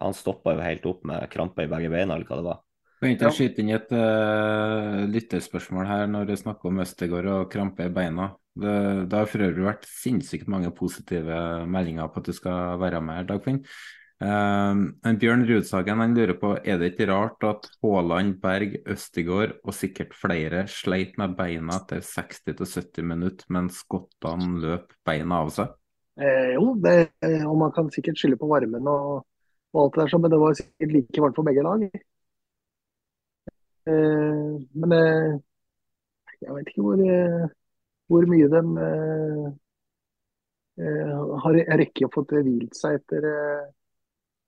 Han 0.00 0.14
stoppa 0.16 0.54
jo 0.56 0.64
helt 0.64 0.86
opp 0.88 1.04
med 1.08 1.28
krampe 1.32 1.64
i 1.64 1.70
begge 1.70 1.90
beina, 1.92 2.14
eller 2.14 2.28
hva 2.28 2.36
det 2.36 2.46
var. 2.46 2.62
Ikke 3.04 3.28
jeg 3.28 3.36
skyte 3.36 3.62
inn 3.62 3.70
et 3.76 3.90
uh, 3.92 5.04
lytterspørsmål 5.08 5.88
her 5.88 6.06
når 6.08 6.28
du 6.28 6.34
snakker 6.36 6.68
om 6.68 6.82
Østegård 6.84 7.28
og 7.32 7.50
krampe 7.52 7.88
i 7.88 7.92
beina? 7.92 8.30
Det, 8.56 8.74
det 9.08 9.18
har 9.18 9.28
for 9.28 9.44
øvrig 9.44 9.66
vært 9.66 9.88
sinnssykt 9.88 10.48
mange 10.52 10.70
positive 10.76 11.40
meldinger 11.68 12.08
på 12.12 12.22
at 12.22 12.28
du 12.28 12.36
skal 12.36 12.76
være 12.80 13.02
med 13.04 13.20
her, 13.20 13.28
Dagfinn. 13.28 13.62
Um, 14.16 14.94
Bjørn 15.20 15.42
Rudsagen 15.44 16.00
han 16.00 16.14
lurer 16.16 16.38
på 16.40 16.54
er 16.64 16.78
det 16.80 16.94
ikke 16.94 17.10
rart 17.10 17.42
at 17.44 17.66
Haaland, 17.84 18.38
Berg, 18.40 18.78
Østegård 18.88 19.58
og 19.60 19.76
sikkert 19.76 20.16
flere 20.16 20.62
sleit 20.72 21.18
med 21.20 21.34
beina 21.36 21.76
etter 21.82 22.00
60-70 22.00 23.04
minutter, 23.04 23.44
mens 23.52 23.82
skottene 23.84 24.56
løp 24.62 24.96
beina 25.04 25.42
av 25.44 25.52
seg? 25.52 25.76
Eh, 26.16 26.54
jo, 26.54 26.72
det, 26.80 26.96
eh, 27.28 27.44
og 27.44 27.60
man 27.60 27.76
kan 27.76 27.92
sikkert 27.92 28.16
skylde 28.16 28.40
på 28.40 28.48
varmen 28.48 28.88
og, 28.88 29.26
og 29.76 29.82
alt 29.82 30.00
det 30.00 30.06
der, 30.06 30.24
men 30.24 30.32
det 30.32 30.40
var 30.40 30.56
sikkert 30.62 30.96
like 30.96 31.26
varmt 31.26 31.36
for 31.36 31.50
begge 31.50 31.68
lag. 31.68 31.86
Eh, 33.92 34.50
men 34.80 34.96
eh, 34.96 35.36
jeg 36.40 36.56
vet 36.56 36.72
ikke 36.72 36.88
hvor, 36.88 37.04
eh, 37.04 37.48
hvor 38.08 38.32
mye 38.32 38.48
de 38.56 38.64
eh, 38.88 39.48
har 41.44 41.64
rekket 41.84 42.08
å 42.08 42.14
få 42.16 42.24
hvilt 42.32 42.76
seg 42.80 43.02
etter 43.02 43.34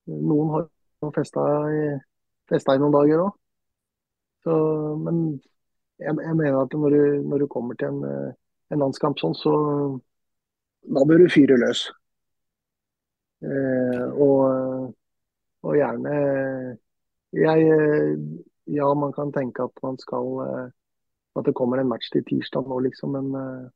Noen 0.08 0.52
har 0.54 0.66
jo 1.02 1.12
festa 1.14 1.44
i, 1.72 1.84
noen 2.80 2.94
dager 2.94 3.24
òg. 3.26 3.36
Men 5.04 5.22
jeg, 6.00 6.14
jeg 6.14 6.36
mener 6.38 6.60
at 6.62 6.72
når 6.72 6.94
du, 6.94 7.02
når 7.28 7.44
du 7.44 7.46
kommer 7.52 7.76
til 7.76 7.92
en, 7.92 8.32
en 8.72 8.84
landskamp 8.84 9.20
sånn, 9.20 9.36
så 9.36 9.54
da 10.88 11.04
bør 11.04 11.24
du 11.24 11.28
fyre 11.32 11.58
løs. 11.60 11.88
Eh, 13.44 14.04
og, 14.18 14.94
og 15.62 15.76
gjerne 15.78 16.14
jeg, 17.38 17.66
Ja, 18.66 18.88
man 18.98 19.12
kan 19.14 19.30
tenke 19.32 19.62
at 19.68 19.82
man 19.84 19.94
skal 20.02 20.40
eh, 20.42 20.64
At 21.38 21.46
det 21.46 21.54
kommer 21.54 21.78
en 21.78 21.86
match 21.86 22.10
til 22.10 22.24
tirsdag 22.26 22.66
nå, 22.66 22.80
liksom. 22.88 23.14
Men 23.14 23.28
eh, 23.38 23.66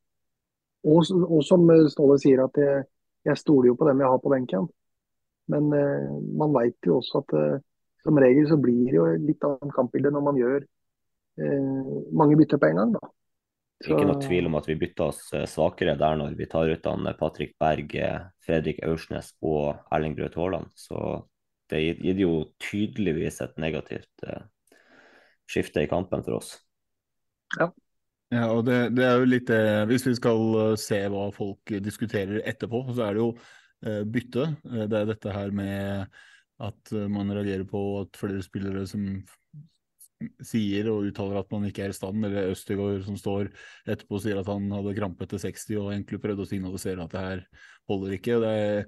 og, 0.91 1.07
og 1.29 1.45
som 1.47 1.69
Ståle 1.95 2.19
sier, 2.19 2.43
at 2.43 2.59
jeg, 2.59 2.83
jeg 3.29 3.39
stoler 3.39 3.71
jo 3.71 3.77
på 3.79 3.87
dem 3.87 4.03
jeg 4.03 4.11
har 4.11 4.19
på 4.19 4.33
benken. 4.33 4.67
Men 5.51 5.73
eh, 5.75 6.13
man 6.39 6.55
veit 6.55 6.79
jo 6.87 7.01
også 7.01 7.23
at 7.23 7.35
eh, 7.39 7.65
som 8.03 8.19
regel 8.19 8.47
så 8.51 8.59
blir 8.61 8.91
det 8.91 8.99
jo 8.99 9.09
litt 9.23 9.45
annet 9.47 9.75
kampbilde 9.75 10.13
når 10.15 10.25
man 10.29 10.39
gjør 10.39 10.63
eh, 10.63 11.91
mange 12.19 12.39
bytter 12.39 12.63
på 12.63 12.71
en 12.71 12.81
gang, 12.83 12.95
da. 12.99 13.13
Ikke 13.83 14.07
noe 14.07 14.23
tvil 14.23 14.47
om 14.47 14.55
at 14.61 14.69
vi 14.71 14.79
bytta 14.79 15.09
oss 15.11 15.23
svakere 15.51 15.97
der 15.99 16.19
når 16.21 16.37
vi 16.39 16.47
tar 16.47 16.71
ut 16.71 16.85
han 16.87 17.09
Patrick 17.19 17.57
Berg, 17.59 17.97
Fredrik 18.47 18.79
Aursnes 18.87 19.33
og 19.43 19.73
Erling 19.91 20.15
Braut 20.15 20.37
Haaland. 20.39 20.69
Så 20.79 21.25
det 21.73 21.81
gir 21.99 22.21
jo 22.23 22.37
tydeligvis 22.63 23.41
et 23.43 23.59
negativt 23.59 24.23
skifte 25.51 25.83
i 25.83 25.91
kampen 25.91 26.23
for 26.23 26.39
oss. 26.39 26.53
Ja. 27.59 27.73
Ja, 28.31 28.45
og 28.55 28.63
det, 28.71 28.95
det, 28.95 29.03
er 29.05 29.19
jo 29.19 29.27
litt 29.29 29.51
det 29.51 29.65
Hvis 29.91 30.07
vi 30.07 30.15
skal 30.17 30.55
se 30.81 31.03
hva 31.13 31.27
folk 31.35 31.75
diskuterer 31.85 32.39
etterpå, 32.49 32.85
så 32.95 33.09
er 33.09 33.19
det 33.19 33.21
jo 33.21 33.33
bytte. 33.83 34.47
Det 34.63 34.99
er 34.99 35.09
dette 35.09 35.35
her 35.35 35.55
med 35.55 36.07
at 36.63 36.93
man 37.11 37.33
reagerer 37.35 37.65
på 37.67 37.81
at 38.03 38.19
flere 38.21 38.43
spillere 38.45 38.85
som 38.87 39.07
sier 40.45 40.89
og 40.93 41.09
uttaler 41.09 41.41
at 41.41 41.51
man 41.53 41.67
ikke 41.69 41.87
er 41.87 41.95
i 41.95 41.97
stand, 41.97 42.25
eller 42.27 42.53
Østegård 42.53 43.03
som 43.07 43.17
står 43.19 43.51
etterpå 43.87 44.19
og 44.19 44.25
sier 44.25 44.41
at 44.41 44.51
han 44.51 44.69
hadde 44.75 44.95
krampe 44.99 45.27
etter 45.27 45.41
60 45.43 45.81
og 45.81 45.91
egentlig 45.95 46.21
prøvde 46.23 46.47
å 46.47 46.51
signalisere 46.51 47.05
at 47.05 47.15
det 47.15 47.25
her 47.25 47.43
holder 47.91 48.17
ikke. 48.19 48.39
Det 48.43 48.53
er, 48.61 48.85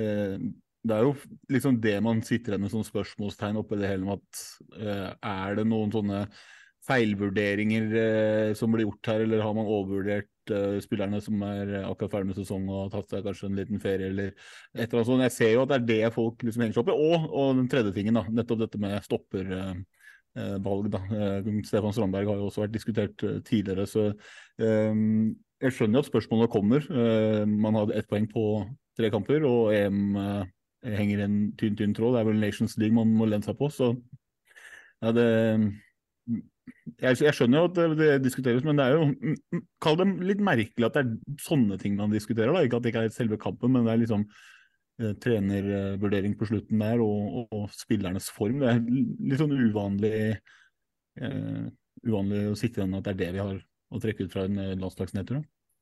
eh, 0.00 0.36
det 0.84 0.98
er 0.98 1.06
jo 1.08 1.14
liksom 1.52 1.80
det 1.84 1.96
man 2.04 2.20
sitter 2.26 2.54
igjen 2.54 2.66
med 2.66 2.74
som 2.74 2.84
spørsmålstegn 2.86 3.62
oppi 3.62 3.80
det 3.80 3.92
hele 3.92 4.08
med 4.08 4.20
at 4.20 4.44
eh, 4.80 5.08
er 5.34 5.58
det 5.60 5.66
noen 5.70 5.94
sånne 5.94 6.26
feilvurderinger 6.84 7.98
eh, 8.00 8.52
som 8.58 8.72
blir 8.74 8.86
gjort 8.86 9.12
her, 9.12 9.24
eller 9.24 9.44
har 9.44 9.56
man 9.56 9.68
overvurdert 9.70 10.30
spillerne 10.84 11.22
som 11.24 11.40
er 11.40 11.70
akkurat 11.86 12.12
ferdig 12.12 12.28
med 12.28 12.36
sesong 12.36 12.66
og 12.68 12.80
har 12.82 12.90
tatt 12.92 13.14
seg 13.14 13.22
kanskje 13.24 13.46
en 13.48 13.54
liten 13.56 13.80
ferie 13.80 14.10
eller 14.12 14.34
et 14.34 14.82
eller 14.82 14.98
annet 14.98 15.08
sånt. 15.08 15.22
Jeg 15.24 15.32
ser 15.32 15.52
jo 15.54 15.62
at 15.62 15.70
det 15.70 15.78
er 15.78 15.86
det 15.88 16.10
folk 16.12 16.44
liksom 16.44 16.66
henger 16.66 16.76
seg 16.76 16.82
opp 16.82 16.90
i. 16.92 16.96
Og, 17.06 17.24
og 17.30 17.54
den 17.62 17.70
tredje 17.72 17.94
tingen, 17.96 18.18
da, 18.18 18.26
nettopp 18.28 18.60
dette 18.60 18.80
med 18.82 18.98
stopper 19.06 19.54
Eh, 20.36 20.58
valg. 20.58 20.90
Da. 20.90 20.98
Eh, 20.98 21.62
Stefan 21.62 21.92
Strandberg 21.92 22.26
har 22.26 22.40
jo 22.40 22.48
også 22.48 22.64
vært 22.64 22.74
diskutert 22.74 23.22
eh, 23.22 23.38
tidligere. 23.46 23.86
så 23.86 24.12
Jeg 24.58 25.72
skjønner 25.72 26.02
at 26.02 26.08
spørsmålet 26.08 26.50
kommer. 26.50 26.82
Man 27.46 27.74
hadde 27.74 27.94
ett 27.96 28.08
poeng 28.08 28.26
på 28.28 28.66
tre 28.98 29.08
kamper, 29.10 29.44
og 29.46 29.72
EM 29.74 30.16
henger 30.84 31.24
en 31.24 31.36
tynn, 31.56 31.76
tynn 31.78 31.94
tråd. 31.94 32.14
Det 32.14 32.20
er 32.20 32.28
vel 32.28 32.42
Nations 32.42 32.76
League 32.76 32.94
man 32.94 33.14
må 33.16 33.24
lene 33.24 33.42
seg 33.42 33.56
på. 33.56 33.70
så 33.72 33.94
ja, 35.00 35.12
det 35.12 35.24
jeg, 37.00 37.18
jeg, 37.20 37.34
skjønner 37.36 37.60
jo 37.60 37.68
at 37.68 37.76
det, 37.76 37.86
det, 37.98 38.10
diskuteres, 38.24 38.64
men 38.64 38.78
det 38.80 38.86
er 38.86 38.96
jo 38.96 39.06
mm, 39.10 39.38
mm, 39.54 39.62
Kall 39.84 39.98
det 40.00 40.08
litt 40.30 40.42
merkelig 40.44 40.88
at 40.88 40.96
det 40.96 41.04
er 41.04 41.38
sånne 41.44 41.78
ting 41.80 41.96
man 41.98 42.14
diskuterer. 42.14 42.54
da, 42.54 42.64
Ikke 42.64 42.80
at 42.80 42.86
det 42.86 42.94
ikke 42.94 43.06
er 43.08 43.14
selve 43.14 43.40
kampen, 43.40 43.74
men 43.74 43.86
det 43.86 43.94
er 43.94 44.04
liksom 44.04 44.28
Eh, 45.02 45.10
trenervurdering 45.18 46.36
på 46.38 46.46
slutten 46.46 46.78
der, 46.78 47.00
og, 47.02 47.22
og, 47.40 47.46
og, 47.50 47.70
spillernes 47.74 48.28
form. 48.30 48.60
Det 48.62 48.68
er 48.70 48.82
litt 48.86 49.40
sånn 49.40 49.54
uvanlig, 49.58 50.18
eh, 51.18 51.64
uvanlig 52.06 52.42
å 52.52 52.58
sitte 52.58 52.78
igjen 52.78 52.94
at 53.00 53.08
det 53.08 53.14
er 53.16 53.18
det 53.24 53.30
vi 53.34 53.42
har 53.42 53.56
å 53.58 54.02
trekke 54.04 54.28
ut 54.28 54.36
fra 54.36 54.44
en 54.46 54.60
eh, 54.62 54.76
landslagsnedtur. 54.78 55.40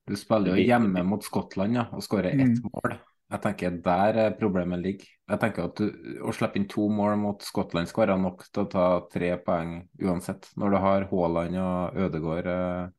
Du 0.08 0.16
spiller 0.16 0.56
jo 0.56 0.64
hjemme 0.64 1.04
mot 1.04 1.28
Skottland 1.28 1.76
ja, 1.76 1.84
og 1.92 2.00
skårer 2.06 2.32
ett 2.32 2.56
mm. 2.56 2.70
mål. 2.72 2.96
Jeg 3.32 3.40
tenker 3.40 3.76
Der 3.84 4.18
problemet 4.36 4.82
ligger. 4.82 5.10
Jeg 5.32 5.40
tenker 5.40 5.68
at 5.70 5.78
du, 5.80 5.86
Å 6.28 6.32
slippe 6.36 6.60
inn 6.60 6.68
to 6.68 6.88
mål 6.92 7.16
mot 7.20 7.44
Skottland 7.44 7.88
skal 7.88 8.06
være 8.06 8.18
nok 8.20 8.44
til 8.50 8.66
å 8.66 8.72
ta 8.72 8.86
tre 9.12 9.30
poeng 9.40 9.78
uansett. 10.02 10.50
Når 10.60 10.74
du 10.74 10.80
har 10.84 11.06
Haaland 11.12 11.60
og 11.62 12.02
Ødegaard 12.06 12.50
eh, 12.52 12.90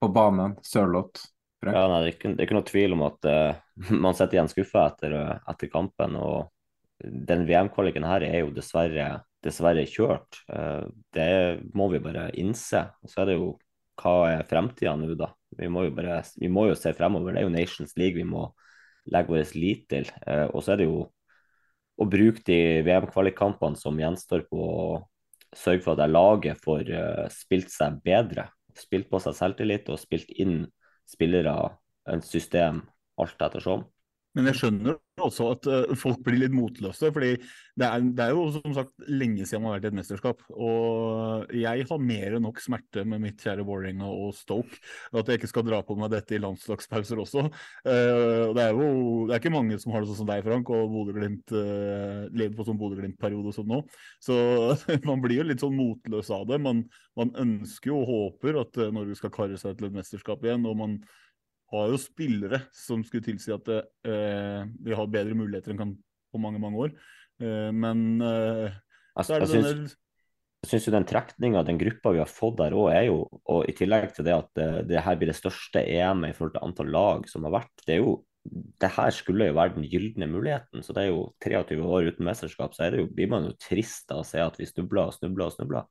på 0.00 0.08
banen, 0.16 0.56
Sørloth 0.66 1.28
ja, 1.66 1.88
nei, 1.92 1.98
det, 2.00 2.06
er 2.06 2.14
ikke, 2.14 2.30
det 2.32 2.40
er 2.40 2.46
ikke 2.46 2.56
noe 2.56 2.68
tvil 2.68 2.94
om 2.96 3.02
at 3.04 3.26
uh, 3.28 3.58
man 4.04 4.16
sitter 4.16 4.38
igjen 4.38 4.48
skuffa 4.48 4.86
etter, 4.88 5.16
uh, 5.16 5.34
etter, 5.52 5.68
kampen. 5.72 6.16
og 6.16 6.48
Den 7.28 7.44
VM-kvaliken 7.48 8.06
her 8.08 8.24
er 8.24 8.38
jo 8.40 8.54
dessverre, 8.56 9.10
dessverre 9.44 9.84
kjørt. 9.88 10.40
Uh, 10.48 10.88
det 11.16 11.60
må 11.76 11.90
vi 11.92 12.00
bare 12.02 12.30
innse. 12.40 12.86
Og 13.04 13.12
så 13.12 13.22
er 13.22 13.30
det 13.30 13.36
jo 13.36 13.52
hva 14.00 14.14
er 14.30 14.48
fremtida 14.48 14.94
nå, 14.96 15.12
da? 15.20 15.28
Vi 15.58 15.68
må, 15.68 15.84
jo 15.84 15.92
bare, 15.92 16.22
vi 16.40 16.48
må 16.48 16.64
jo 16.70 16.78
se 16.78 16.94
fremover. 16.96 17.34
Det 17.36 17.42
er 17.42 17.48
jo 17.48 17.52
Nations 17.52 17.92
League 18.00 18.16
vi 18.16 18.24
må 18.24 18.46
legge 19.10 19.34
vår 19.34 19.54
lit 19.58 19.86
til. 19.90 20.10
og 20.54 20.62
så 20.62 20.74
er 20.74 20.80
det 20.80 20.88
jo 20.88 21.00
å 22.00 22.06
bruke 22.08 22.42
de 22.46 22.80
VM-kvalikkampene 22.86 23.76
som 23.76 23.98
gjenstår 24.00 24.46
på 24.48 24.60
å 24.64 25.00
sørge 25.56 25.82
for 25.84 26.00
at 26.00 26.10
laget 26.10 26.60
får 26.62 26.88
spilt 27.34 27.72
seg 27.72 27.98
bedre. 28.06 28.46
Spilt 28.78 29.10
på 29.10 29.20
seg 29.20 29.36
selvtillit 29.36 29.90
og 29.90 30.00
spilt 30.00 30.30
inn 30.40 30.62
spillere, 31.10 31.54
et 32.08 32.24
system, 32.24 32.84
alt 33.20 33.42
ettersom. 33.42 33.84
Men 34.38 34.46
jeg 34.46 34.60
skjønner 34.60 34.98
også 35.20 35.46
at 35.52 35.66
uh, 35.66 35.92
folk 35.98 36.20
blir 36.24 36.38
litt 36.38 36.54
motløse. 36.54 37.10
fordi 37.12 37.32
det 37.80 37.86
er, 37.86 38.04
det 38.14 38.24
er, 38.24 38.36
jo 38.36 38.44
som 38.54 38.74
sagt 38.76 38.92
lenge 39.10 39.42
siden 39.42 39.64
man 39.64 39.72
har 39.72 39.80
vært 39.80 39.88
i 39.88 39.90
et 39.90 39.96
mesterskap. 39.98 40.42
Og 40.54 41.50
jeg 41.56 41.86
har 41.88 42.04
mer 42.04 42.36
enn 42.36 42.44
nok 42.46 42.60
smerte 42.62 43.02
med 43.08 43.24
mitt 43.24 43.42
kjære 43.42 43.64
Vålerenga 43.66 44.06
og 44.06 44.30
Stoke. 44.38 44.78
At 45.10 45.28
jeg 45.28 45.40
ikke 45.40 45.50
skal 45.50 45.66
dra 45.66 45.80
på 45.86 45.96
meg 45.98 46.12
dette 46.14 46.36
i 46.36 46.42
landslagspauser 46.42 47.22
også. 47.24 47.46
Uh, 47.82 48.52
det 48.54 48.66
er 48.68 48.76
jo 48.76 48.90
det 49.26 49.34
er 49.34 49.42
ikke 49.42 49.54
mange 49.54 49.78
som 49.82 49.94
har 49.94 50.04
det 50.04 50.12
sånn 50.12 50.22
som 50.22 50.30
deg, 50.30 50.44
Frank, 50.46 50.70
og 50.74 50.92
Bodø-Glimt 50.94 51.54
uh, 51.56 52.28
lever 52.30 52.54
på 52.54 52.68
sånn 52.68 52.78
Bodø-Glimt-periode 52.80 53.54
som 53.56 53.66
nå. 53.70 53.82
Så 54.22 54.36
man 55.10 55.24
blir 55.24 55.42
jo 55.42 55.48
litt 55.48 55.64
sånn 55.64 55.74
motløs 55.74 56.30
av 56.36 56.46
det. 56.52 56.60
Man, 56.62 56.84
man 57.18 57.34
ønsker 57.48 57.90
jo 57.90 58.04
og 58.04 58.14
håper 58.14 58.62
at 58.62 58.78
Norge 58.94 59.18
skal 59.18 59.34
karre 59.34 59.58
seg 59.58 59.74
til 59.74 59.90
et 59.90 59.98
mesterskap 59.98 60.46
igjen. 60.46 60.68
og 60.70 60.78
man 60.78 61.00
har 61.70 61.90
jo 61.92 61.98
spillere 62.00 62.64
som 62.74 63.02
skulle 63.06 63.24
tilsi 63.24 63.52
at 63.54 63.68
eh, 63.70 64.62
vi 64.82 64.94
har 64.96 65.10
bedre 65.10 65.36
muligheter 65.38 65.74
enn 65.74 65.80
kan 65.80 65.96
på 66.30 66.40
mange, 66.42 66.62
mange 66.62 66.86
år. 66.86 66.94
Eh, 67.42 67.70
men 67.74 68.22
eh, 68.22 68.78
så 69.20 69.36
er 69.36 69.44
det 69.44 69.50
jeg, 69.50 69.66
denne... 69.66 69.92
jeg 70.64 70.72
syns 70.72 70.88
jo 70.88 70.94
den 70.94 71.06
trekninga, 71.08 71.64
den 71.66 71.80
gruppa 71.80 72.14
vi 72.14 72.22
har 72.22 72.30
fått 72.30 72.58
der 72.60 72.76
òg, 72.76 72.90
er 72.94 73.06
jo 73.08 73.22
Og 73.50 73.68
i 73.68 73.74
tillegg 73.76 74.12
til 74.16 74.26
det 74.28 74.36
at 74.36 74.50
det, 74.58 74.66
eh, 74.66 74.82
det 74.92 75.04
her 75.06 75.20
blir 75.20 75.32
det 75.32 75.38
største 75.38 75.84
EM-et 75.84 76.34
i 76.34 76.36
forhold 76.36 76.56
til 76.56 76.66
antall 76.66 76.92
lag 76.94 77.30
som 77.30 77.46
har 77.48 77.60
vært. 77.60 77.86
Det 77.86 77.96
er 77.96 78.04
jo 78.04 78.18
det 78.80 78.88
her 78.94 79.10
skulle 79.12 79.50
jo 79.50 79.56
være 79.58 79.74
den 79.74 79.84
gylne 79.84 80.26
muligheten. 80.30 80.82
så 80.82 80.94
Det 80.96 81.02
er 81.02 81.10
jo 81.10 81.26
23 81.44 81.76
år 81.84 82.08
uten 82.08 82.24
mesterskap, 82.24 82.72
så 82.74 82.88
det 82.90 83.02
jo, 83.02 83.08
blir 83.12 83.28
man 83.28 83.50
jo 83.50 83.56
trist 83.60 84.10
av 84.14 84.22
å 84.22 84.26
se 84.26 84.40
at 84.40 84.56
vi 84.56 84.68
snubler 84.68 85.10
og 85.10 85.16
snubler 85.18 85.50
og 85.50 85.52
snubler. 85.52 85.88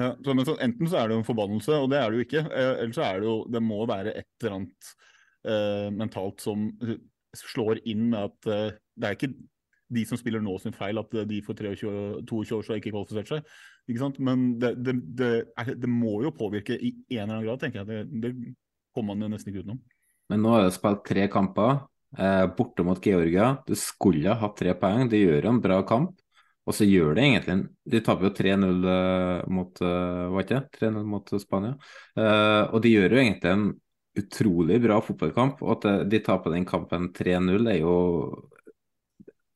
Ja, 0.00 0.14
så, 0.24 0.32
så, 0.46 0.54
enten 0.64 0.88
så 0.88 0.96
er 0.96 1.08
det 1.08 1.16
jo 1.18 1.20
en 1.20 1.28
forbannelse, 1.28 1.76
og 1.76 1.90
det 1.92 1.98
er 2.00 2.08
det 2.08 2.16
jo 2.16 2.24
ikke. 2.24 2.44
Eh, 2.48 2.72
eller 2.84 2.96
så 2.96 3.04
er 3.04 3.20
det 3.20 3.28
jo 3.28 3.36
Det 3.52 3.60
må 3.62 3.82
være 3.90 4.14
et 4.16 4.30
eller 4.40 4.56
annet 4.56 4.92
uh, 5.48 5.88
mentalt 5.94 6.42
som 6.44 6.68
slår 7.36 7.82
inn 7.88 8.08
med 8.12 8.28
at 8.28 8.50
uh, 8.50 8.78
det 8.96 9.08
er 9.08 9.16
ikke 9.18 9.32
de 9.90 10.04
som 10.06 10.18
spiller 10.18 10.42
nå 10.42 10.54
sin 10.62 10.74
feil, 10.76 11.00
at 11.00 11.14
de 11.26 11.40
for 11.42 11.58
23, 11.58 12.22
22 12.28 12.56
år 12.56 12.66
så 12.66 12.76
ikke 12.78 12.92
kvalifisert 12.94 13.30
seg. 13.30 13.54
Ikke 13.90 14.02
sant? 14.04 14.20
Men 14.22 14.52
det, 14.62 14.76
det, 14.86 14.94
det, 15.18 15.30
er, 15.58 15.72
det, 15.74 15.90
må 15.90 16.20
jo 16.22 16.30
påvirke 16.34 16.76
i 16.78 16.92
en 17.16 17.24
eller 17.24 17.40
annen 17.40 17.48
grad, 17.48 17.62
tenker 17.62 17.82
jeg. 17.82 18.06
Det, 18.22 18.34
kommer 18.94 19.18
man 19.18 19.34
nesten 19.34 19.50
ikke 19.50 19.64
utenom. 19.64 19.80
Men 20.30 20.44
nå 20.44 20.54
er 20.54 20.66
det 20.66 20.76
spilt 20.76 21.02
tre 21.06 21.26
kamper. 21.30 21.84
Eh, 22.18 22.46
borte 22.56 22.82
mot 22.86 23.06
Georgia. 23.06 23.52
Du 23.66 23.74
skulle 23.78 24.34
hatt 24.38 24.56
tre 24.58 24.74
poeng. 24.78 25.10
Det 25.10 25.20
gjør 25.20 25.50
en 25.50 25.60
bra 25.62 25.80
kamp. 25.86 26.16
Og 26.68 26.76
så 26.76 26.84
gjør 26.84 27.14
det 27.16 27.22
egentlig 27.24 27.54
De 27.88 28.00
taper 28.04 28.28
jo 28.28 28.30
3-0 28.36 28.82
mot, 29.50 29.80
uh, 29.82 31.00
mot 31.08 31.32
Spania. 31.40 31.72
Uh, 32.14 32.68
og 32.68 32.82
de 32.84 32.92
gjør 32.92 33.16
jo 33.16 33.22
egentlig 33.22 33.50
en 33.50 33.64
utrolig 34.18 34.80
bra 34.82 35.00
fotballkamp. 35.04 35.60
Og 35.64 35.76
at 35.78 36.08
de 36.10 36.22
taper 36.24 36.56
den 36.56 36.66
kampen 36.68 37.10
3-0, 37.16 37.68
er 37.70 37.82
jo 37.82 37.94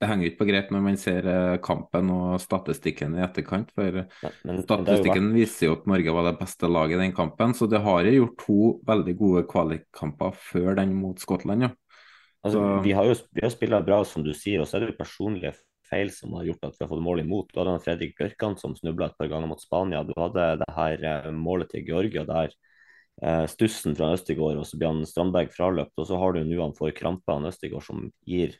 Det 0.00 0.08
henger 0.10 0.26
ikke 0.28 0.40
på 0.42 0.46
grep 0.48 0.72
når 0.74 0.82
man 0.84 0.96
ser 1.00 1.26
eh, 1.30 1.56
kampen 1.64 2.10
og 2.12 2.40
statistikken 2.42 3.14
i 3.16 3.22
etterkant. 3.24 3.70
For 3.72 4.02
men, 4.02 4.58
statistikken 4.60 5.30
men 5.30 5.36
viser 5.38 5.70
jo 5.70 5.76
at 5.78 5.86
Norge 5.88 6.12
var 6.16 6.26
det 6.28 6.34
beste 6.42 6.68
laget 6.68 6.98
i 6.98 7.04
den 7.06 7.14
kampen. 7.16 7.54
Så 7.56 7.70
det 7.70 7.80
har 7.80 8.04
jo 8.04 8.16
gjort 8.18 8.34
to 8.42 8.58
veldig 8.90 9.14
gode 9.20 9.44
kvalikkamper 9.48 10.34
før 10.50 10.74
den 10.80 10.92
mot 10.98 11.22
Skottland. 11.22 11.68
Ja. 11.68 11.72
Altså, 12.44 12.60
vi 12.84 12.92
har 12.92 13.08
jo 13.08 13.14
vi 13.32 13.46
har 13.46 13.54
spilt 13.54 13.86
bra, 13.86 14.02
som 14.04 14.26
du 14.26 14.34
sier, 14.36 14.60
og 14.60 14.68
så 14.68 14.76
er 14.76 14.84
det 14.84 14.92
jo 14.92 14.98
personlige 14.98 15.54
feil 15.88 16.10
som 16.12 16.34
har 16.36 16.44
gjort 16.50 16.66
at 16.68 16.76
vi 16.76 16.84
har 16.84 16.90
fått 16.90 17.06
mål 17.06 17.22
imot. 17.22 17.48
Du 17.52 17.62
hadde 17.62 17.80
Fredrik 17.84 18.14
Bjørkan 18.18 18.58
som 18.60 18.76
snubla 18.76 19.08
et 19.08 19.18
par 19.20 19.30
ganger 19.32 19.48
mot 19.48 19.62
Spania. 19.62 20.02
Du 20.04 20.12
hadde 20.18 20.50
det 20.60 20.70
her 20.76 21.08
eh, 21.10 21.32
målet 21.32 21.72
til 21.72 21.86
Georgia 21.88 22.26
der 22.28 22.52
eh, 23.22 23.46
stussen 23.50 23.96
fra 23.96 24.12
Østigård, 24.16 24.58
og 24.60 24.68
så 24.68 24.78
blir 24.78 24.92
han 24.92 25.08
Strandberg 25.08 25.52
fraløpt. 25.54 25.96
Og 25.98 26.08
så 26.08 26.20
har 26.20 26.34
du 26.34 26.44
nå 26.44 26.60
han 26.62 26.76
får 26.76 26.94
krampe 26.98 27.34
av 27.34 27.48
Østigård, 27.50 27.84
som 27.86 28.06
gir 28.26 28.56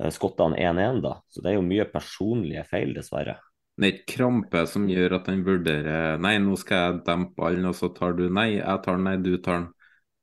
eh, 0.00 0.10
skottene 0.14 0.58
1-1, 0.60 1.02
da. 1.04 1.18
Så 1.28 1.44
det 1.44 1.52
er 1.52 1.58
jo 1.58 1.66
mye 1.66 1.88
personlige 1.90 2.66
feil, 2.70 2.94
dessverre. 2.96 3.38
Det 3.74 3.86
er 3.86 3.94
ikke 3.96 4.12
krampe 4.20 4.60
som 4.70 4.84
gjør 4.86 5.16
at 5.16 5.28
han 5.32 5.40
vurderer 5.42 6.20
Nei, 6.22 6.36
nå 6.38 6.54
skal 6.60 6.78
jeg 6.78 7.00
dempe 7.08 7.34
ballen, 7.40 7.66
og 7.66 7.74
så 7.74 7.88
tar 7.90 8.14
du 8.14 8.28
Nei, 8.30 8.52
jeg 8.60 8.82
tar 8.84 9.00
den, 9.00 9.08
nei, 9.08 9.16
du 9.18 9.34
tar 9.42 9.64
den. 9.64 9.70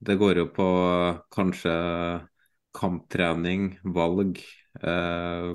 Det 0.01 0.15
går 0.17 0.39
jo 0.39 0.45
på 0.55 0.67
kanskje 1.35 1.73
kamptrening, 2.73 3.75
valg, 3.83 4.39
eh, 4.81 5.51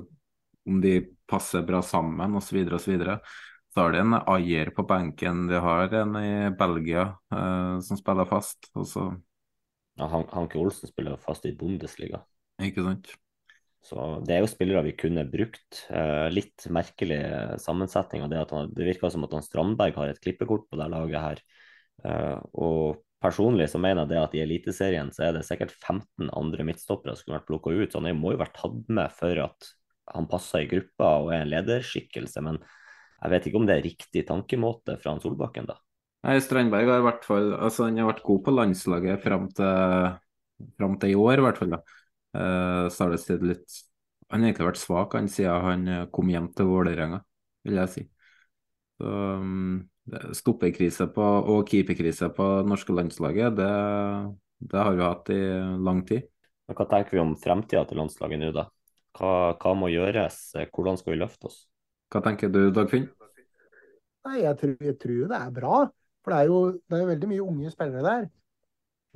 om 0.67 0.81
de 0.81 0.93
passer 1.27 1.65
bra 1.67 1.81
sammen 1.83 2.37
osv. 2.37 2.61
osv. 2.77 2.93
Har 3.77 3.93
de 3.93 3.99
en 4.01 4.17
Ayer 4.17 4.71
på 4.73 4.83
benken, 4.89 5.45
de 5.47 5.59
har 5.61 5.93
en 5.93 6.15
i 6.17 6.49
Belgia 6.57 7.03
eh, 7.33 7.77
som 7.85 7.99
spiller 7.99 8.25
fast. 8.25 8.71
Også. 8.73 9.11
Ja, 9.99 10.07
Han 10.09 10.25
Hanke 10.33 10.57
Olsen 10.57 10.89
spiller 10.89 11.17
fast 11.21 11.45
i 11.45 11.53
Bundesliga. 11.57 12.23
Ikke 12.63 12.85
sant. 12.85 13.11
Så 13.85 14.05
Det 14.25 14.33
er 14.35 14.41
jo 14.41 14.49
spillere 14.49 14.83
vi 14.87 14.95
kunne 14.97 15.27
brukt. 15.29 15.83
Eh, 15.93 16.27
litt 16.33 16.65
merkelig 16.73 17.19
sammensetning 17.61 18.25
av 18.25 18.31
det 18.33 18.41
at 18.41 18.53
han, 18.55 18.71
det 18.73 18.87
virker 18.87 19.13
som 19.13 19.27
at 19.27 19.35
han 19.37 19.45
Strandberg 19.45 19.95
har 19.95 20.11
et 20.11 20.23
klippekort 20.23 20.65
på 20.71 20.79
det 20.81 20.89
laget 20.91 21.21
her. 21.21 21.43
Eh, 22.03 22.39
og 22.57 23.03
personlig 23.23 23.69
så 23.71 23.81
mener 23.81 24.03
jeg 24.03 24.13
det 24.15 24.23
at 24.23 24.35
i 24.37 24.41
Eliteserien 24.43 25.13
så 25.13 25.27
er 25.27 25.37
det 25.37 25.45
sikkert 25.47 25.75
15 25.77 26.33
andre 26.33 26.65
midtstoppere 26.67 27.15
som 27.15 27.27
kunne 27.29 27.39
vært 27.39 27.49
plukka 27.49 27.77
ut, 27.77 27.93
så 27.93 28.01
han 28.01 28.19
må 28.19 28.33
jo 28.33 28.41
vært 28.41 28.57
tatt 28.57 28.89
med 28.89 29.13
for 29.21 29.45
at 29.45 29.71
han 30.17 30.27
passer 30.31 30.65
i 30.65 30.69
gruppa 30.71 31.13
og 31.21 31.31
er 31.35 31.45
en 31.45 31.51
lederskikkelse, 31.51 32.43
men 32.45 32.59
jeg 33.17 33.33
vet 33.33 33.49
ikke 33.49 33.59
om 33.59 33.67
det 33.67 33.75
er 33.77 33.85
riktig 33.85 34.23
tankemåte 34.27 34.97
fra 35.01 35.15
Solbakken, 35.21 35.67
da. 35.69 35.77
Nei, 36.27 36.37
Strandberg 36.43 36.89
har 36.91 37.01
i 37.01 37.05
hvert 37.05 37.25
fall 37.27 37.51
altså 37.55 37.85
Han 37.85 37.99
har 38.01 38.09
vært 38.09 38.25
god 38.25 38.39
på 38.43 38.53
landslaget 38.53 39.21
fram 39.23 39.45
til, 39.55 40.15
fram 40.79 40.97
til 41.01 41.13
i 41.13 41.19
år, 41.19 41.39
i 41.39 41.45
hvert 41.45 41.61
fall. 41.61 41.75
da. 41.77 41.81
Uh, 42.37 42.85
så 42.91 43.05
har 43.05 43.13
det 43.13 43.21
sett 43.23 43.45
litt 43.45 43.77
Han 44.27 44.41
har 44.43 44.51
egentlig 44.51 44.67
vært 44.67 44.81
svak 44.81 45.13
han 45.15 45.29
siden 45.31 45.63
han 45.63 45.85
eh, 45.87 46.07
kom 46.11 46.27
hjem 46.27 46.49
til 46.51 46.67
Vålerenga, 46.67 47.21
vil 47.63 47.79
jeg 47.79 47.93
si. 47.93 48.01
Så 48.99 49.13
um, 49.39 49.77
Stoppekrise 50.35 51.07
på, 51.15 51.23
og 51.23 51.67
keeperkrise 51.71 52.27
på 52.35 52.47
norske 52.67 52.91
landslaget, 52.95 53.55
det, 53.55 53.69
det 54.71 54.83
har 54.83 54.95
vi 54.95 55.05
hatt 55.05 55.31
i 55.31 55.39
lang 55.87 56.03
tid. 56.07 56.27
Hva 56.67 56.87
tenker 56.91 57.15
vi 57.15 57.23
om 57.23 57.33
fremtida 57.39 57.85
til 57.87 58.01
landslaget 58.01 58.41
nå, 58.41 58.51
da? 58.55 58.67
Hva, 59.15 59.31
hva, 59.55 59.73
må 59.79 59.89
gjøres? 59.91 60.41
Hvordan 60.75 60.99
skal 60.99 61.15
vi 61.15 61.21
løfte 61.23 61.47
oss? 61.47 61.61
Hva 62.11 62.23
tenker 62.23 62.51
du, 62.51 62.67
Dagfinn? 62.75 63.07
Nei, 64.27 64.41
jeg 64.43 64.59
tror, 64.59 64.75
jeg 64.83 64.97
tror, 64.99 65.23
det 65.31 65.39
er 65.39 65.53
bra. 65.55 65.79
For 66.23 66.33
det 66.33 66.39
er 66.39 66.51
jo 66.51 66.59
det 66.75 66.99
er 66.99 67.09
veldig 67.13 67.29
mye 67.31 67.47
unge 67.47 67.71
spillere 67.71 68.03
der 68.03 68.25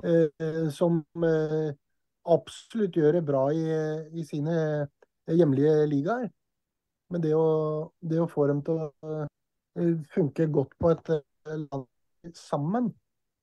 eh, 0.04 0.68
som 0.72 1.02
eh, 1.28 1.72
absolutt 2.32 2.96
gjør 2.96 3.18
det 3.18 3.24
bra 3.26 3.42
i, 3.52 3.64
i, 4.16 4.24
sine 4.24 4.56
hjemlige 5.28 5.86
ligaer. 5.90 6.28
Men 7.12 7.24
det 7.24 7.34
å, 7.36 7.46
det 8.00 8.20
å 8.22 8.28
få 8.30 8.46
dem 8.48 8.62
til 8.64 8.80
å 8.80 8.88
eh, 9.20 9.94
funke 10.14 10.48
godt 10.52 10.76
på 10.80 10.92
et 10.94 11.14
eh, 11.18 11.56
land 11.66 12.36
sammen, 12.38 12.88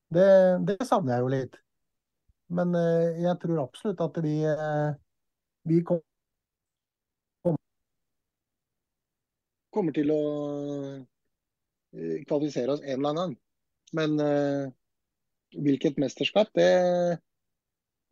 det, 0.09 0.29
det 0.65 0.79
savner 0.87 1.17
jeg 1.17 1.25
jo 1.25 1.33
litt. 1.35 1.59
Men 2.57 2.73
eh, 2.77 3.21
jeg 3.25 3.37
tror 3.43 3.65
absolutt 3.67 4.01
at 4.01 4.21
vi, 4.25 4.39
eh, 4.49 4.91
vi 5.69 5.83
kommer 5.85 6.08
kommer 9.79 9.95
til 9.95 10.11
å 10.11 10.21
eh, 11.95 12.19
kvalifisere 12.27 12.75
oss 12.75 12.83
en 12.83 12.97
eller 12.97 13.09
annen 13.09 13.21
gang. 13.21 13.35
Men 13.97 14.21
uh, 14.21 14.69
hvilket 15.57 15.97
mesterskap, 16.01 16.51
det, 16.57 16.69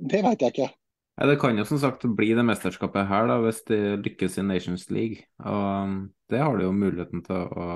det 0.01 0.23
veit 0.25 0.41
jeg 0.41 0.55
ikke. 0.55 0.69
Ja, 1.17 1.27
det 1.29 1.39
kan 1.41 1.57
jo 1.57 1.65
som 1.65 1.79
sagt 1.81 2.05
bli 2.17 2.31
det 2.37 2.45
mesterskapet 2.45 3.09
her, 3.09 3.27
da, 3.29 3.37
hvis 3.41 3.63
de 3.69 3.77
lykkes 4.01 4.39
i 4.41 4.45
Nations 4.45 4.87
League. 4.93 5.27
Og 5.43 5.65
um, 5.83 5.97
det 6.31 6.41
har 6.41 6.57
de 6.57 6.65
jo 6.65 6.73
muligheten 6.73 7.23
til 7.25 7.37
å, 7.37 7.67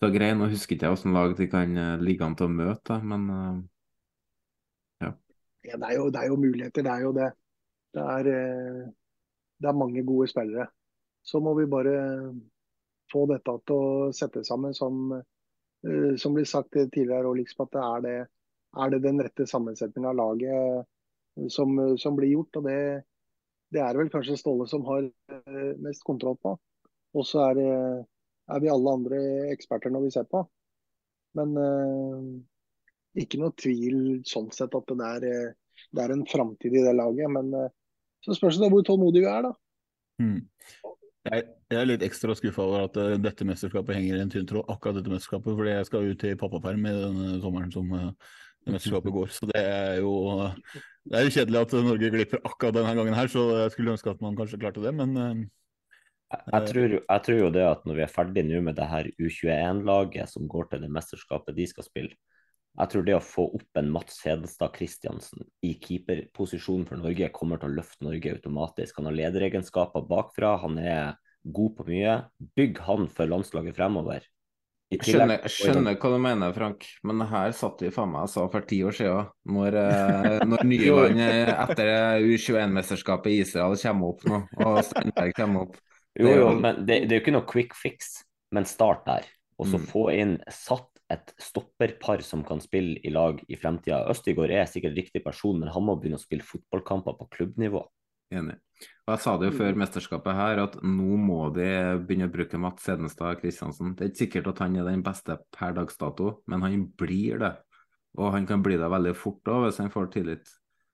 til 0.00 0.08
å 0.08 0.12
greie. 0.12 0.36
Nå 0.36 0.50
husker 0.52 0.76
ikke 0.76 0.90
jeg 0.90 0.98
hvilket 0.98 1.16
lag 1.16 1.36
de 1.40 1.48
kan 1.52 1.80
ligge 2.04 2.26
an 2.26 2.36
til 2.36 2.50
å 2.50 2.56
møte, 2.58 3.00
men 3.04 3.26
uh, 3.32 3.58
ja. 5.04 5.14
ja 5.70 5.80
det, 5.80 5.90
er 5.90 5.98
jo, 6.00 6.08
det, 6.12 6.20
er 6.20 6.32
jo, 6.32 6.40
muligheter, 6.40 6.84
det 6.84 6.94
er 6.96 7.08
jo 7.08 7.16
det. 7.16 7.30
Det 7.94 8.04
er, 8.18 8.32
det 9.62 9.68
er 9.70 9.76
mange 9.78 10.02
gode 10.04 10.26
spillere. 10.28 10.66
Så 11.24 11.40
må 11.40 11.54
vi 11.56 11.64
bare 11.70 11.94
få 13.14 13.24
dette 13.30 13.54
til 13.68 13.76
å 13.78 14.12
sette 14.16 14.44
sammen 14.46 14.74
som, 14.76 15.14
uh, 15.14 16.12
som 16.20 16.36
blir 16.36 16.48
sagt 16.48 16.74
tidligere, 16.74 17.28
og 17.28 17.38
liksom 17.38 17.66
at 17.66 17.74
det 17.74 17.84
er, 17.84 18.04
det, 18.04 18.14
er 18.84 18.94
det 18.94 19.02
den 19.04 19.22
rette 19.22 19.46
sammensetningen 19.48 20.10
av 20.10 20.18
laget 20.18 20.54
eh, 20.54 21.48
som, 21.52 21.76
som, 22.00 22.16
blir 22.18 22.34
gjort. 22.34 22.60
og 22.60 22.68
det, 22.68 22.78
det 23.74 23.82
er 23.82 23.98
vel 23.98 24.10
kanskje 24.12 24.38
Ståle 24.40 24.66
som 24.70 24.86
har 24.88 25.06
uh, 25.06 25.72
mest 25.84 26.04
kontroll 26.06 26.38
på. 26.42 26.56
Og 27.14 27.26
så 27.28 27.44
er, 27.52 27.60
er, 27.62 28.62
vi 28.62 28.70
alle 28.72 28.96
andre 28.98 29.20
eksperter 29.52 29.92
når 29.94 30.08
vi 30.08 30.14
ser 30.16 30.26
på. 30.30 30.42
Men 31.38 31.54
uh, 31.58 32.32
ikke 33.22 33.38
noe 33.38 33.54
tvil 33.58 34.24
sånn 34.26 34.50
sett 34.54 34.74
at 34.74 34.90
det 34.90 35.10
er, 35.10 35.54
det 35.94 36.02
er 36.02 36.14
en 36.14 36.26
framtid 36.26 36.74
i 36.74 36.82
det 36.82 36.96
laget. 36.98 37.30
Men 37.30 37.54
så 38.26 38.34
spørs 38.34 38.58
det 38.58 38.72
hvor 38.72 38.82
tålmodige 38.82 39.28
vi 39.28 39.30
er, 39.30 39.46
da. 39.46 39.52
Mm. 40.22 40.40
Jeg, 41.24 41.44
jeg, 41.72 41.78
er 41.80 41.86
litt 41.88 42.02
ekstra 42.04 42.34
skuffa 42.36 42.64
over 42.64 42.86
at 42.86 42.96
uh, 43.00 43.14
dette 43.16 43.46
mesterskapet 43.48 43.96
henger 43.96 44.18
i 44.18 44.24
en 44.24 44.32
tynn 44.32 44.48
tråd. 44.48 44.66
Akkurat 44.72 44.98
dette 44.98 45.12
mesterskapet, 45.12 45.54
fordi 45.56 45.72
jeg 45.72 45.88
skal 45.88 46.08
ut 46.10 46.24
i 46.28 46.34
pappaperm 46.40 46.84
i 46.84 46.92
denne 46.98 47.38
sommeren 47.40 47.72
som 47.72 47.94
uh, 47.96 48.34
mesterskapet 48.68 49.14
går. 49.14 49.32
Så 49.32 49.48
det 49.48 49.62
er 49.62 50.02
jo 50.02 50.12
uh, 50.36 50.78
det 51.08 51.18
er 51.18 51.26
jo 51.26 51.34
kjedelig 51.38 51.60
at 51.64 51.76
Norge 51.84 52.12
glipper 52.12 52.44
akkurat 52.44 52.76
denne 52.76 52.92
gangen 52.96 53.16
her, 53.16 53.28
så 53.32 53.44
jeg 53.62 53.72
skulle 53.74 53.96
ønske 53.96 54.12
at 54.12 54.22
man 54.24 54.36
kanskje 54.36 54.60
klarte 54.60 54.84
det, 54.84 54.92
men 54.96 55.16
jeg 56.34 56.68
tror, 56.70 56.94
jeg 56.98 57.22
tror, 57.26 57.36
jo 57.38 57.50
det 57.52 57.64
at 57.68 57.84
når 57.86 57.98
vi 57.98 58.02
er 58.04 58.12
ferdig 58.12 58.44
nå 58.48 58.62
med 58.64 58.76
det 58.78 58.86
her 58.90 59.08
U21-laget 59.20 60.32
som 60.32 60.48
går 60.50 60.70
til 60.70 60.82
det 60.82 60.88
mesterskapet 60.92 61.56
de 61.56 61.66
skal 61.70 61.86
spille, 61.86 62.16
jeg 62.74 62.90
tror 62.90 63.04
det 63.06 63.14
å 63.14 63.22
få 63.22 63.44
opp 63.54 63.78
en 63.78 63.90
Mats 63.94 64.16
Hedenstad 64.26 64.74
Christiansen 64.74 65.44
i 65.62 65.76
keeperposisjon 65.78 66.86
for 66.88 66.98
Norge 66.98 67.30
kommer 67.34 67.60
til 67.62 67.70
å 67.70 67.76
løfte 67.76 68.06
Norge 68.06 68.32
automatisk. 68.34 68.98
Han 68.98 69.10
har 69.10 69.18
lederegenskaper 69.20 70.06
bakfra, 70.08 70.56
han 70.64 70.80
er 70.82 71.12
god 71.44 71.76
på 71.78 71.86
mye. 71.86 72.16
Bygg 72.58 72.80
han 72.88 73.06
for 73.12 73.30
landslaget 73.30 73.78
fremover. 73.78 74.26
Jeg 74.94 75.00
skjønner, 75.06 75.40
jeg 75.46 75.52
skjønner, 75.54 75.96
hva 75.98 76.10
du 76.12 76.18
mener, 76.22 76.52
Frank, 76.54 76.84
men 77.06 77.22
her 77.30 77.54
satt 77.56 77.80
vi 77.82 77.90
faen 77.94 78.10
meg 78.12 78.26
og 78.26 78.30
sa 78.30 78.44
for 78.52 78.66
ti 78.68 78.80
år 78.86 78.94
siden, 78.94 79.30
når, 79.56 79.78
eh, 79.84 80.44
når 80.46 80.66
Nyland 80.68 81.22
etter 81.24 82.20
U21-mesterskapet 82.22 83.32
i 83.32 83.40
Israel 83.42 83.78
kommer 83.80 84.12
opp 84.12 84.26
nå, 84.28 84.40
og 84.66 84.80
Steinberg 84.86 85.34
kommer 85.38 85.66
opp. 85.68 85.78
Jo, 86.14 86.30
jo, 86.30 86.50
men 86.60 86.84
det, 86.86 87.04
det 87.08 87.16
er 87.16 87.18
jo 87.18 87.24
ikke 87.24 87.34
noe 87.34 87.48
quick 87.50 87.74
fix, 87.78 88.20
men 88.54 88.68
start 88.70 89.02
der. 89.08 89.26
Og 89.58 89.70
så 89.70 89.80
mm. 89.80 89.86
få 89.90 90.04
inn 90.14 90.36
satt 90.52 90.93
et 91.12 91.34
stopperpar 91.40 92.22
som 92.24 92.44
kan 92.46 92.62
spille 92.64 92.96
i 93.04 93.12
lag 93.12 93.40
i 93.48 93.58
fremtida. 93.60 94.04
Østigård 94.10 94.52
er 94.54 94.68
sikkert 94.70 94.96
riktig 94.96 95.24
person, 95.24 95.58
men 95.60 95.72
han 95.72 95.84
må 95.84 95.98
begynne 95.98 96.20
å 96.20 96.22
spille 96.22 96.46
fotballkamper 96.46 97.18
på 97.18 97.28
klubbnivå. 97.36 97.84
Enig. 98.34 98.56
Og 99.04 99.12
Jeg 99.12 99.22
sa 99.22 99.34
det 99.38 99.50
jo 99.50 99.58
før 99.58 99.76
mesterskapet 99.78 100.36
her, 100.38 100.62
at 100.64 100.78
nå 100.82 101.18
må 101.20 101.50
de 101.54 101.68
begynne 102.02 102.30
å 102.30 102.32
bruke 102.32 102.58
Mats 102.60 102.88
Hedenstad 102.88 103.38
Kristiansen. 103.42 103.92
Det 103.94 104.06
er 104.06 104.10
ikke 104.10 104.22
sikkert 104.24 104.50
at 104.54 104.64
han 104.64 104.80
er 104.80 104.88
den 104.88 105.04
beste 105.04 105.38
per 105.54 105.76
dags 105.76 106.00
dato, 106.00 106.38
men 106.50 106.64
han 106.64 106.88
blir 106.98 107.38
det. 107.42 107.54
Og 108.18 108.32
han 108.34 108.48
kan 108.48 108.62
bli 108.64 108.78
det 108.80 108.90
veldig 108.90 109.14
fort 109.18 109.50
òg, 109.50 109.66
hvis 109.66 109.80
han 109.82 109.92
får 109.92 110.10
tillit. 110.14 110.52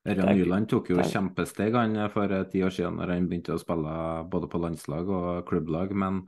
Ørjan 0.08 0.32
Nyland 0.32 0.68
tok 0.72 0.88
jo 0.94 1.02
kjempesteg 1.04 1.74
han 1.76 1.98
for 2.12 2.32
ti 2.50 2.62
år 2.64 2.72
siden 2.72 2.96
når 2.96 3.12
han 3.12 3.26
begynte 3.28 3.52
å 3.52 3.60
spille 3.60 3.96
både 4.32 4.48
på 4.48 4.60
landslag 4.62 5.10
og 5.12 5.42
klubblag, 5.48 5.92
men 5.92 6.22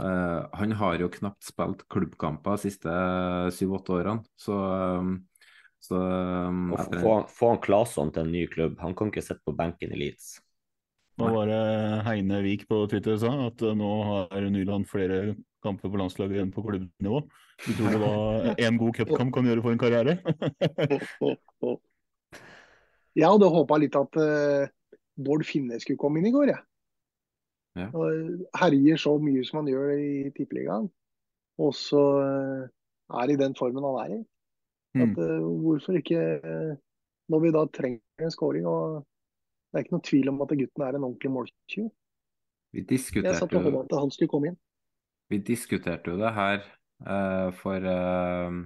Uh, 0.00 0.42
han 0.58 0.72
har 0.74 0.98
jo 0.98 1.06
knapt 1.12 1.46
spilt 1.46 1.84
klubbkamper 1.92 2.56
de 2.56 2.66
siste 2.66 2.94
syv-åtte 3.54 3.94
årene, 3.94 4.24
så, 4.34 4.56
um, 4.98 5.12
så 5.78 6.00
um, 6.00 6.72
etter... 6.74 6.98
få, 7.04 7.12
få 7.30 7.52
han 7.52 7.60
Claesson 7.62 8.10
til 8.10 8.26
en 8.26 8.32
ny 8.34 8.42
klubb, 8.50 8.74
han 8.82 8.96
kan 8.98 9.12
ikke 9.12 9.22
sitte 9.22 9.44
på 9.46 9.54
benken 9.54 9.94
i 9.94 10.00
Leeds. 10.00 10.32
Nå 11.22 11.28
var 11.30 11.46
det 11.46 11.62
Heine 12.08 12.40
Vik 12.42 12.66
på 12.66 12.80
Twitter 12.90 13.20
sa 13.22 13.30
at 13.46 13.62
uh, 13.62 13.70
nå 13.78 13.92
har 14.08 14.48
Nyland 14.50 14.90
flere 14.90 15.36
kamper 15.62 15.92
på 15.92 16.02
landslaget 16.02 16.42
enn 16.42 16.50
på 16.52 16.66
klubbnivå. 16.66 17.22
Du 17.62 17.70
tror 17.78 17.94
det 17.94 18.02
var 18.02 18.50
én 18.66 18.80
god 18.80 18.98
cupkamp 18.98 19.30
kan 19.36 19.46
gjøre 19.46 19.62
for 19.62 19.76
en 19.76 19.82
karriere? 19.84 20.18
jeg 23.14 23.30
hadde 23.30 23.54
håpa 23.54 23.78
litt 23.78 23.94
at 24.02 24.18
uh, 24.18 24.66
Bård 25.14 25.46
Finne 25.46 25.78
skulle 25.78 26.02
komme 26.02 26.18
inn 26.18 26.32
i 26.32 26.34
går, 26.34 26.50
jeg. 26.50 26.58
Ja. 26.58 26.70
Ja. 27.74 27.88
Og 27.90 28.44
herjer 28.54 29.00
så 29.00 29.16
mye 29.22 29.42
som 29.46 29.62
han 29.62 29.70
gjør 29.72 29.96
i 29.98 30.30
Tippeligaen. 30.36 30.86
Og 31.62 31.74
så 31.76 32.02
eh, 32.22 32.62
er 33.20 33.32
i 33.32 33.38
den 33.38 33.54
formen 33.58 33.86
han 33.86 34.00
er 34.04 34.14
i. 34.18 34.22
At, 34.94 35.16
uh, 35.18 35.42
hvorfor 35.58 35.96
ikke, 35.98 36.20
uh, 36.38 36.74
når 37.26 37.40
vi 37.42 37.50
da 37.50 37.64
trenger 37.74 38.22
en 38.22 38.30
scoring 38.30 38.68
og 38.70 39.00
Det 39.02 39.80
er 39.80 39.82
ikke 39.88 39.94
noen 39.96 40.04
tvil 40.06 40.28
om 40.30 40.36
at 40.44 40.52
gutten 40.54 40.82
er 40.86 40.94
en 40.94 41.04
ordentlig 41.08 41.30
måltyv. 41.34 41.86
Vi 42.70 42.82
diskuterte 42.86 43.32
Jeg 43.32 43.40
satt 43.40 43.56
og 43.58 43.64
håpet 43.64 43.90
at 43.90 44.02
han 44.04 44.12
skulle 44.14 44.30
komme 44.30 44.52
inn. 44.52 44.58
Vi 45.34 45.40
diskuterte 45.42 46.12
jo 46.12 46.20
det 46.20 46.30
her 46.36 46.60
uh, 47.08 47.50
for 47.58 47.82
uh, 47.82 48.60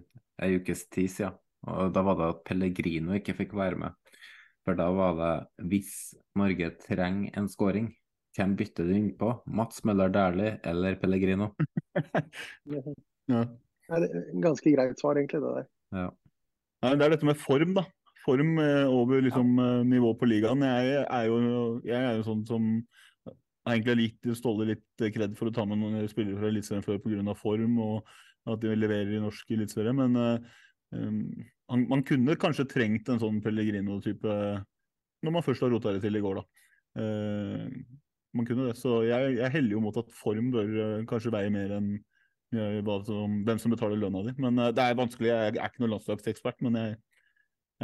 ei 0.45 0.59
ukes 0.61 0.85
tid 0.93 1.09
siden. 1.15 1.39
Og 1.65 1.95
da 1.97 2.03
var 2.05 2.19
det 2.19 2.29
at 2.35 2.43
Pellegrino 2.45 3.17
ikke 3.17 3.39
fikk 3.41 3.57
være 3.57 3.81
med. 3.81 3.97
For 4.69 4.77
da 4.77 4.91
var 4.93 5.17
det 5.17 5.33
hvis 5.71 5.95
Norge 6.37 6.69
trenger 6.85 7.41
en 7.41 7.49
scoring, 7.49 7.89
hvem 8.39 8.55
bytter 8.59 8.89
du 8.89 8.95
inn 8.97 9.11
på? 9.19 9.33
Mats 9.51 9.83
Møller 9.89 10.13
Dæhlie 10.15 10.57
eller 10.69 10.97
Pellegrino? 11.01 11.51
ja. 13.35 13.45
Det 13.89 14.09
er 14.09 14.27
ganske 14.43 14.73
greit 14.75 15.01
svar, 15.01 15.19
egentlig, 15.19 15.43
det 15.43 15.55
der. 15.57 15.69
Ja. 15.97 16.09
Nei, 16.85 16.95
det 16.95 17.07
er 17.07 17.15
dette 17.17 17.29
med 17.29 17.41
form, 17.41 17.75
da. 17.79 17.85
Form 18.23 18.59
eh, 18.63 18.87
over 18.87 19.23
liksom, 19.25 19.55
ja. 19.59 19.69
Eh, 19.81 19.85
nivå 19.89 20.13
på 20.21 20.29
ligaen. 20.29 20.63
Jeg 20.63 21.03
er 21.05 21.29
jo, 21.31 21.39
jeg 21.87 21.99
er 21.99 22.19
jo 22.19 22.27
sånn 22.27 22.47
som 22.49 22.71
har 23.69 23.77
egentlig 23.77 23.99
litt 23.99 24.31
Ståle 24.39 24.71
litt 24.71 25.07
kred 25.15 25.37
for 25.39 25.51
å 25.51 25.55
ta 25.55 25.67
med 25.69 25.81
noen 25.81 26.09
spillere 26.11 26.39
fra 26.39 26.51
Eliteserien 26.53 26.87
før 26.87 27.01
pga. 27.03 27.37
form 27.37 27.79
og 27.85 28.17
at 28.49 28.63
de 28.63 28.73
leverer 28.73 29.13
i 29.13 29.21
norsk 29.21 29.51
eliteserie, 29.53 29.93
men 29.93 30.15
uh, 30.17 30.39
man, 31.69 31.83
man, 31.91 32.03
kunne 32.07 32.37
kanskje 32.41 32.65
trengt 32.71 33.11
en 33.13 33.21
sånn 33.21 33.43
Pellegrino-type 33.45 34.37
når 35.27 35.35
man 35.35 35.45
først 35.45 35.67
har 35.67 35.73
rota 35.75 35.93
det 35.93 36.01
til 36.01 36.17
i 36.17 36.23
går, 36.25 36.39
da. 36.39 36.45
Uh, 36.97 37.67
man 38.37 38.47
kunne 38.49 38.69
det. 38.69 38.77
Så 38.81 39.03
jeg, 39.09 39.37
jeg 39.39 39.55
heller 39.55 39.77
jo 39.77 39.83
mot 39.85 39.99
at 40.01 40.15
form 40.17 40.53
bør 40.55 40.71
uh, 40.77 41.07
kanskje 41.09 41.33
veie 41.35 41.53
mer 41.53 41.75
enn 41.79 41.91
uh, 42.57 42.93
som, 43.07 43.41
hvem 43.47 43.61
som 43.63 43.75
betaler 43.75 44.01
lønna 44.01 44.25
di. 44.27 44.37
Men 44.43 44.61
uh, 44.61 44.71
det 44.75 44.85
er 44.85 44.99
vanskelig. 44.99 45.31
Jeg, 45.31 45.57
er 45.57 45.71
ikke 45.71 45.85
noen 45.85 45.97
landslagsekspert, 45.97 46.63
men 46.67 46.79
jeg 46.81 46.95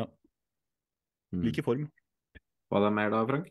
ja, 0.00 0.06
mm. 1.34 1.42
liker 1.48 1.66
form. 1.66 1.88
Var 2.72 2.86
det 2.86 2.94
mer 2.96 3.12
da, 3.14 3.26
Frank? 3.28 3.50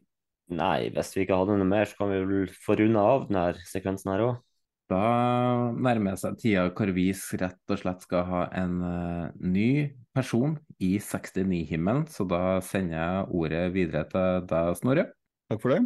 Nei, 0.53 0.89
hvis 0.93 1.13
vi 1.15 1.23
ikke 1.23 1.37
hadde 1.39 1.55
noe 1.57 1.69
mer, 1.69 1.87
så 1.87 2.01
kan 2.01 2.11
vi 2.11 2.23
vel 2.23 2.57
få 2.65 2.75
runda 2.77 3.05
av 3.13 3.29
denne 3.29 3.45
sekvensen 3.69 4.11
her 4.13 4.25
òg. 4.25 4.41
Da 4.91 5.03
nærmer 5.71 6.17
seg 6.19 6.35
tida 6.41 6.65
hvor 6.75 6.91
vi 6.93 7.07
rett 7.39 7.71
og 7.71 7.79
slett 7.79 8.03
skal 8.03 8.25
ha 8.27 8.41
en 8.59 8.75
ny 9.39 9.69
person 10.13 10.57
i 10.83 10.97
69-himmelen, 10.99 12.03
så 12.11 12.27
da 12.29 12.59
sender 12.65 12.99
jeg 12.99 13.25
ordet 13.39 13.63
videre 13.73 14.03
til 14.11 14.47
deg, 14.51 14.75
Snorre. 14.77 15.07
Takk 15.49 15.63
for 15.63 15.73
det. 15.73 15.81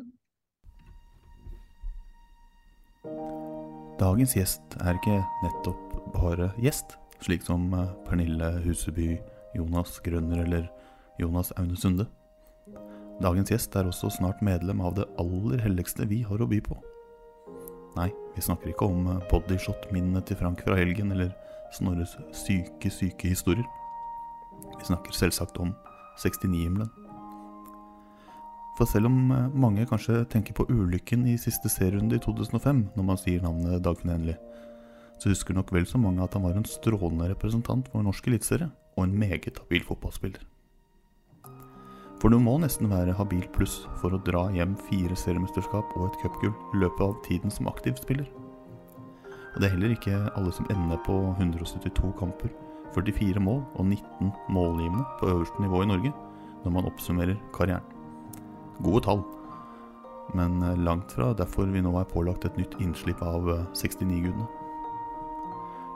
Dagens 3.97 4.35
gjest 4.37 4.75
er 4.85 4.97
ikke 4.99 5.17
nettopp 5.41 5.95
bare 6.13 6.51
gjest, 6.61 6.97
slik 7.25 7.41
som 7.45 7.65
eh, 7.73 7.95
Pernille 8.05 8.51
Huseby, 8.61 9.15
Jonas 9.57 9.97
Grønner 10.05 10.43
eller 10.43 10.67
Jonas 11.17 11.49
Aune 11.57 11.77
Sunde. 11.79 12.05
Dagens 13.23 13.49
gjest 13.49 13.73
er 13.75 13.89
også 13.89 14.11
snart 14.13 14.43
medlem 14.45 14.83
av 14.85 14.93
det 14.99 15.07
aller 15.17 15.63
helligste 15.63 16.05
vi 16.09 16.21
har 16.27 16.43
å 16.43 16.49
by 16.49 16.61
på. 16.67 16.77
Nei, 17.97 18.11
vi 18.35 18.45
snakker 18.45 18.69
ikke 18.69 18.91
om 18.91 19.09
eh, 19.09 19.23
bodyshot-minnene 19.31 20.21
til 20.29 20.37
Frank 20.37 20.61
fra 20.65 20.77
helgen 20.77 21.15
eller 21.15 21.33
Snorres 21.73 22.13
syke, 22.31 22.91
syke 22.93 23.33
historier. 23.33 23.65
Vi 24.77 24.85
snakker 24.87 25.11
selvsagt 25.15 25.57
om 25.59 25.73
69-himmelen. 26.21 27.06
For 28.77 28.85
selv 28.85 29.09
om 29.09 29.31
eh, 29.33 29.47
mange 29.57 29.87
kanskje 29.89 30.21
tenker 30.29 30.53
på 30.57 30.67
ulykken 30.69 31.25
i 31.31 31.37
siste 31.41 31.69
serierunde 31.71 32.19
i 32.19 32.21
2005 32.21 32.83
når 32.97 33.07
man 33.07 33.17
sier 33.21 33.41
navnet 33.41 33.81
Dagfinn 33.85 34.13
Henlie, 34.13 34.37
så 35.17 35.31
husker 35.31 35.57
nok 35.57 35.73
vel 35.73 35.87
så 35.89 35.97
mange 35.97 36.21
at 36.21 36.35
han 36.37 36.45
var 36.45 36.57
en 36.57 36.67
strålende 36.67 37.31
representant 37.31 37.89
for 37.89 38.05
norsk 38.05 38.29
eliteserie 38.29 38.69
og 38.97 39.07
en 39.07 39.17
meget 39.17 39.57
habil 39.57 39.81
fotballspiller. 39.87 40.45
For 42.21 42.33
du 42.33 42.37
må 42.41 42.55
nesten 42.61 42.89
være 42.89 43.13
habil 43.17 43.45
pluss 43.53 43.83
for 44.01 44.13
å 44.13 44.21
dra 44.25 44.47
hjem 44.53 44.73
fire 44.87 45.17
seriemesterskap 45.17 45.97
og 45.97 46.07
et 46.07 46.21
cupgull 46.23 46.53
i 46.73 46.81
løpet 46.81 47.03
av 47.05 47.17
tiden 47.25 47.53
som 47.53 47.69
aktiv 47.69 47.97
spiller. 48.01 48.29
Og 49.53 49.59
det 49.61 49.69
er 49.69 49.75
heller 49.75 49.93
ikke 49.93 50.23
alle 50.37 50.53
som 50.53 50.69
ender 50.73 51.01
på 51.05 51.17
172 51.37 52.13
kamper, 52.17 52.53
44 52.93 53.41
mål 53.41 53.61
og 53.77 53.85
19 53.89 54.33
målgivende 54.53 55.05
på 55.19 55.29
øverste 55.33 55.65
nivå 55.65 55.83
i 55.85 55.91
Norge 55.93 56.13
når 56.63 56.73
man 56.73 56.89
oppsummerer 56.89 57.37
karrieren. 57.53 57.96
Gode 58.85 59.03
tall, 59.07 59.23
men 60.37 60.61
eh, 60.63 60.77
langt 60.85 61.13
fra 61.15 61.31
derfor 61.37 61.69
vi 61.71 61.81
nå 61.81 61.93
er 61.99 62.09
pålagt 62.11 62.45
et 62.45 62.57
nytt 62.59 62.77
innslipp 62.83 63.21
av 63.25 63.47
69-gudene. 63.73 64.45
Eh, 64.45 64.63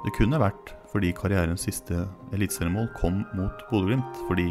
det 0.01 0.13
kunne 0.17 0.39
vært 0.41 0.73
fordi 0.91 1.11
karrierens 1.15 1.67
siste 1.67 2.07
eliteseriemål 2.33 2.89
kom 2.97 3.21
mot 3.37 3.61
Bodø-Glimt, 3.69 4.23
fordi 4.27 4.47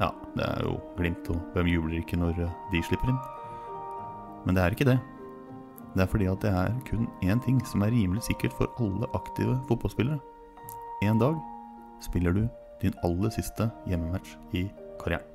ja, 0.00 0.10
det 0.34 0.46
er 0.46 0.66
jo 0.66 0.74
Glimt, 0.96 1.30
og 1.30 1.38
hvem 1.54 1.70
jubler 1.70 2.00
ikke 2.00 2.18
når 2.20 2.42
eh, 2.46 2.58
de 2.72 2.82
slipper 2.88 3.12
inn? 3.12 3.22
Men 4.46 4.56
det 4.56 4.64
er 4.64 4.76
ikke 4.76 4.88
det. 4.88 4.98
Det 5.94 6.04
er 6.04 6.10
fordi 6.10 6.28
at 6.30 6.42
det 6.42 6.52
er 6.54 6.76
kun 6.88 7.08
én 7.22 7.42
ting 7.44 7.58
som 7.66 7.82
er 7.84 7.94
rimelig 7.94 8.24
sikkert 8.28 8.54
for 8.56 8.70
alle 8.82 9.10
aktive 9.18 9.58
fotballspillere. 9.68 10.20
En 11.06 11.20
dag 11.20 11.38
spiller 12.04 12.34
du 12.36 12.46
din 12.82 12.96
aller 13.04 13.34
siste 13.34 13.68
hjemmematch 13.86 14.38
i 14.56 14.68
karrieren. 15.02 15.29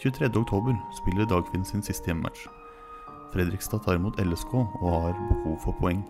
23.10 0.00 0.78
spiller 0.96 1.26
Dagfinn 1.28 1.64
sin 1.64 1.82
siste 1.84 2.08
hjemmematch. 2.08 2.46
Fredrikstad 3.34 3.82
tar 3.84 3.98
imot 3.98 4.16
LSK 4.16 4.54
og 4.54 4.86
har 4.88 5.18
behov 5.28 5.58
for 5.60 5.76
poeng. 5.76 6.00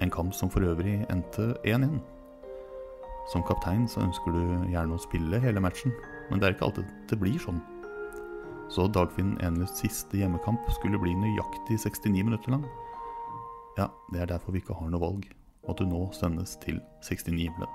En 0.00 0.10
kamp 0.10 0.32
som 0.34 0.48
for 0.48 0.64
øvrig 0.64 1.02
endte 1.12 1.50
1-1. 1.68 1.98
Som 3.28 3.44
kaptein 3.44 3.84
så 3.92 4.00
ønsker 4.06 4.32
du 4.32 4.40
gjerne 4.72 4.96
å 4.96 5.04
spille 5.04 5.42
hele 5.44 5.60
matchen, 5.60 5.92
men 6.30 6.40
det 6.40 6.48
er 6.48 6.56
ikke 6.56 6.70
alltid 6.70 6.96
det 7.12 7.20
blir 7.20 7.36
sånn. 7.44 7.60
Så 8.72 8.88
Dagfinn 8.88 9.36
Enles 9.44 9.76
siste 9.82 10.16
hjemmekamp 10.16 10.64
skulle 10.72 11.00
bli 11.04 11.12
nøyaktig 11.20 11.76
69 11.84 12.24
minutter 12.24 12.56
lang. 12.56 12.64
Ja, 13.76 13.90
det 14.14 14.24
er 14.24 14.32
derfor 14.32 14.56
vi 14.56 14.64
ikke 14.64 14.80
har 14.80 14.88
noe 14.88 15.04
valg, 15.04 15.28
og 15.66 15.74
at 15.76 15.84
du 15.84 15.90
nå 15.92 16.06
sendes 16.16 16.56
til 16.64 16.80
69-himmelen. 17.04 17.68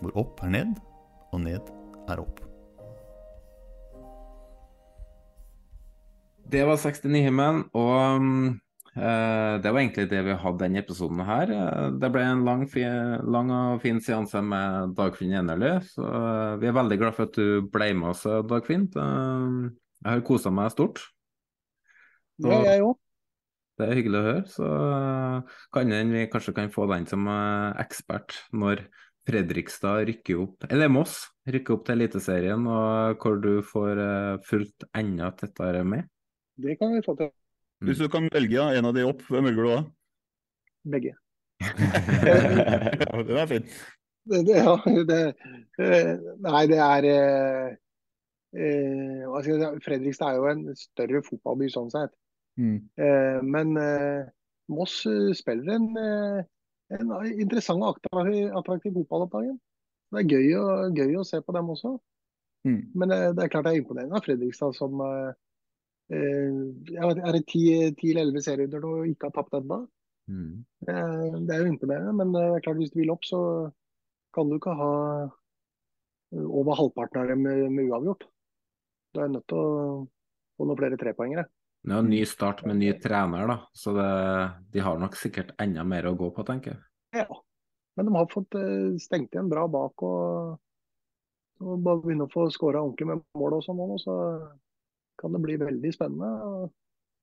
Hvor 0.00 0.22
opp 0.24 0.40
er 0.40 0.56
ned, 0.56 0.78
og 1.36 1.44
ned 1.44 1.74
er 2.08 2.24
opp. 2.24 2.47
Det 6.48 6.64
var 6.64 6.80
69-himmelen, 6.80 7.66
og 7.76 8.22
mm, 8.22 8.56
Eh, 8.98 9.54
det 9.62 9.70
var 9.70 9.78
egentlig 9.78 10.08
det 10.10 10.20
vi 10.26 10.36
hadde 10.42 10.64
denne 10.64 10.80
episoden 10.82 11.20
her. 11.26 11.50
Eh, 11.54 11.90
det 12.00 12.10
ble 12.14 12.24
en 12.26 12.44
lang, 12.46 12.64
lang 13.30 13.52
og 13.54 13.82
fin 13.84 14.00
seanse 14.02 14.42
med 14.42 14.94
Dagfinn 14.98 15.36
Enerly. 15.38 15.76
Så 15.92 16.02
uh, 16.02 16.56
vi 16.58 16.70
er 16.70 16.76
veldig 16.76 16.98
glad 17.00 17.14
for 17.16 17.28
at 17.28 17.38
du 17.38 17.68
ble 17.72 17.92
med 17.98 18.10
oss, 18.14 18.24
Dagfinn. 18.50 18.88
Jeg 18.96 20.08
har 20.08 20.24
kosa 20.26 20.52
meg 20.54 20.72
stort. 20.74 21.04
Så, 22.38 22.50
ja, 22.50 22.74
jeg 22.74 22.86
òg. 22.86 22.96
Det 23.78 23.86
er 23.86 23.98
hyggelig 24.00 24.18
å 24.18 24.26
høre. 24.26 24.44
Så 24.50 24.68
kan 25.74 25.94
vi 26.10 26.26
kanskje 26.32 26.56
kan 26.56 26.74
få 26.74 26.88
den 26.90 27.06
som 27.06 27.28
ekspert 27.78 28.34
når 28.50 28.88
Fredrikstad 29.28 30.06
rykker 30.08 30.40
opp, 30.40 30.64
eller 30.72 30.90
Moss 30.90 31.20
rykker 31.46 31.76
opp 31.76 31.84
til 31.86 31.98
Eliteserien, 31.98 32.62
og 32.66 33.20
hvor 33.22 33.38
du 33.44 33.58
får 33.62 34.00
fulgt 34.48 34.88
enda 34.96 35.28
tettere 35.36 35.84
med. 35.86 36.08
Det 36.58 36.78
kan 36.78 36.94
vi 36.94 37.02
få 37.06 37.14
til. 37.18 37.30
Hvis 37.86 38.00
du 38.02 38.08
kan 38.10 38.26
velge 38.34 38.62
en 38.78 38.88
av 38.88 38.94
de 38.96 39.04
opp, 39.06 39.22
hvem 39.30 39.46
velger 39.46 39.62
du 39.62 39.70
da? 39.70 39.82
Begge. 40.94 41.12
ja, 42.30 43.20
den 43.28 43.38
er 43.38 43.46
fin. 43.50 43.68
Det, 44.28 44.40
det, 44.46 44.56
ja, 44.58 44.74
det, 45.08 45.20
eh, 45.78 46.10
nei, 46.44 46.64
det 46.70 46.80
er 46.84 47.06
eh, 47.12 47.68
eh, 48.58 49.38
si, 49.46 49.56
Fredrikstad 49.86 50.34
er 50.34 50.40
jo 50.40 50.50
en 50.50 50.66
større 50.76 51.22
fotballby 51.26 51.70
sånn 51.72 51.92
sett. 51.94 52.12
Mm. 52.58 52.76
Eh, 52.98 53.38
men 53.46 53.78
eh, 53.80 54.26
Moss 54.74 55.00
eh, 55.08 55.30
spiller 55.38 55.78
en, 55.78 55.88
en 56.98 57.16
interessant 57.30 57.86
og 57.86 58.02
attraktiv, 58.02 58.50
attraktiv 58.58 58.98
fotball 58.98 59.28
om 59.28 59.34
dagen. 59.38 59.58
Det 60.10 60.24
er 60.24 60.34
gøy, 60.34 60.54
og, 60.58 60.98
gøy, 60.98 61.18
å 61.20 61.26
se 61.26 61.40
på 61.44 61.54
dem 61.54 61.70
også. 61.72 61.94
Mm. 62.66 62.80
Men 62.98 63.14
det, 63.14 63.44
er 63.44 63.52
klart 63.52 63.68
det 63.68 63.76
er 63.76 63.84
imponerende 63.84 64.18
av 64.18 64.26
Fredrikstad 64.26 64.74
som 64.76 64.98
Eh, 65.04 65.34
er 66.08 67.32
det 67.36 67.44
ti 67.50 67.62
eller 67.74 68.22
elleve 68.22 68.42
serierunder 68.44 68.84
du 68.84 69.10
ikke 69.10 69.28
har 69.28 69.34
tapt 69.36 69.58
ennå? 69.58 69.82
Mm. 70.28 70.64
Eh, 70.88 71.36
det 71.48 71.54
er 71.54 71.64
jo 71.64 71.72
imponerende, 71.72 72.14
men 72.16 72.32
det 72.32 72.44
er 72.44 72.64
klart 72.64 72.80
hvis 72.80 72.94
du 72.94 73.00
vil 73.02 73.12
opp, 73.12 73.24
så 73.28 73.40
kan 74.36 74.48
du 74.48 74.58
ikke 74.58 74.76
ha 74.76 74.92
over 76.32 76.76
halvparten 76.76 77.22
av 77.22 77.30
dem 77.32 77.44
med, 77.44 77.62
med 77.72 77.88
uavgjort. 77.88 78.26
Du 79.14 79.22
er 79.24 79.30
nødt 79.32 79.46
til 79.48 79.60
å 79.60 79.70
få 80.58 80.66
noen 80.68 80.80
flere 80.80 80.98
trepoengere. 81.00 81.46
Det 81.88 81.94
er 81.94 82.02
en 82.02 82.10
ny 82.10 82.20
start 82.28 82.64
med 82.66 82.80
ny 82.80 82.90
trener, 83.00 83.48
da. 83.48 83.58
så 83.72 83.94
det, 83.96 84.08
de 84.74 84.82
har 84.84 84.98
nok 85.00 85.16
sikkert 85.16 85.54
enda 85.62 85.84
mer 85.86 86.10
å 86.10 86.16
gå 86.18 86.30
på, 86.34 86.44
tenker 86.44 86.74
jeg. 86.74 86.80
Ja, 87.22 87.38
men 87.96 88.08
de 88.08 88.16
har 88.16 88.32
fått 88.32 88.56
eh, 88.58 88.98
stengt 89.00 89.32
igjen 89.32 89.48
bra 89.48 89.64
bak 89.70 90.04
og, 90.04 90.58
og 91.64 91.84
bare 91.86 92.02
begynne 92.02 92.26
å 92.28 92.32
få 92.32 92.48
skåra 92.52 92.82
ordentlig 92.82 93.08
med 93.12 93.22
mål 93.38 93.60
og 93.60 93.64
sånn 93.64 93.80
nå. 93.80 93.96
Så 94.02 94.16
kan 95.18 95.34
det 95.34 95.42
bli 95.44 95.58
veldig 95.60 95.92
spennende. 95.94 96.70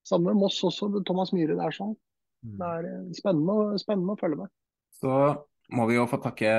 Samme 0.05 0.31
med 0.31 0.43
Moss 0.43 0.61
også, 0.67 0.91
Thomas 1.07 1.33
Myhre 1.33 1.57
er 1.65 1.75
sånn. 1.75 1.95
Mm. 2.45 2.55
Det 2.59 2.69
er 2.69 2.87
eh, 2.91 3.03
spennende, 3.17 3.81
spennende 3.81 4.15
å 4.15 4.19
følge 4.19 4.43
med. 4.43 4.53
Så 4.99 5.19
må 5.73 5.87
vi 5.89 5.97
jo 5.97 6.05
få 6.09 6.19
takke 6.21 6.51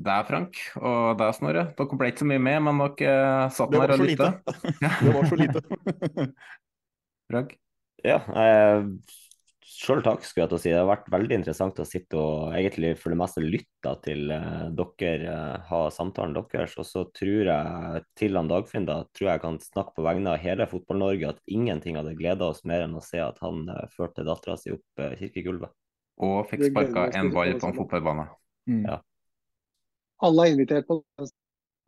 deg, 0.00 0.28
Frank, 0.30 0.60
og 0.80 1.18
deg, 1.20 1.34
Snorre. 1.36 1.66
Dere 1.76 2.00
ble 2.00 2.10
ikke 2.12 2.24
så 2.24 2.30
mye 2.30 2.44
med, 2.48 2.62
men 2.64 2.82
dere 2.96 3.14
eh, 3.44 3.46
satt 3.58 3.74
der 3.74 3.94
og 3.94 4.04
lytta. 4.04 4.30
Det 5.04 5.14
var 5.14 5.28
så 5.28 5.40
lite. 5.40 5.64
Frank? 7.28 7.56
Ja, 8.06 8.22
jeg 8.30 8.84
Sjøl 9.68 10.00
takk, 10.00 10.22
skulle 10.24 10.46
jeg 10.46 10.48
til 10.48 10.56
å 10.56 10.60
si. 10.62 10.70
Det 10.72 10.78
har 10.80 10.86
vært 10.88 11.10
veldig 11.12 11.36
interessant 11.36 11.80
å 11.82 11.84
sitte 11.84 12.16
og 12.16 12.54
egentlig 12.56 12.94
for 12.96 13.12
det 13.12 13.18
meste 13.20 13.42
lytte 13.44 13.90
til 14.00 14.30
uh, 14.32 14.70
dere 14.72 15.34
uh, 15.34 15.66
ha 15.68 15.80
samtalen 15.92 16.32
deres. 16.38 16.76
Og 16.80 16.86
så 16.88 17.02
tror 17.12 17.50
jeg 17.50 18.00
til 18.16 18.38
han 18.40 18.48
Dagfinn 18.48 18.86
da, 18.88 19.02
tror 19.12 19.28
jeg 19.34 19.42
kan 19.42 19.58
snakke 19.60 19.92
på 19.98 20.04
vegne 20.06 20.32
av 20.32 20.40
hele 20.40 20.64
Fotball-Norge 20.70 21.34
at 21.34 21.42
ingenting 21.52 21.98
hadde 22.00 22.14
gleda 22.16 22.48
oss 22.48 22.64
mer 22.64 22.86
enn 22.86 22.96
å 22.96 23.02
se 23.04 23.20
at 23.20 23.36
han 23.44 23.66
uh, 23.68 23.82
førte 23.92 24.24
dattera 24.24 24.56
si 24.56 24.72
opp 24.72 25.04
kirkegulvet. 25.20 25.76
Og 26.24 26.48
fikk 26.48 26.64
sparka 26.70 27.04
en 27.20 27.30
ball 27.36 27.52
på 27.60 27.68
en 27.68 27.76
fotballbane. 27.76 28.24
Mm. 28.72 28.80
Ja. 28.88 28.98
Alle 30.24 30.48
er 30.48 30.56
invitert 30.56 30.88
på 30.88 31.02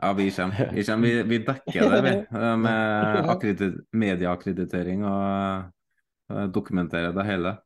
ja, 0.01 0.13
vi 0.17 0.31
kommer. 0.33 0.71
Vi, 0.73 0.85
kommer. 0.85 1.09
vi, 1.09 1.25
vi 1.29 1.41
dekker 1.45 1.91
det, 1.93 1.99
vi. 2.07 2.13
Med 2.65 3.83
medieakkreditering 4.05 5.03
og 5.05 6.47
dokumenterer 6.55 7.13
det 7.13 7.27
hele. 7.29 7.57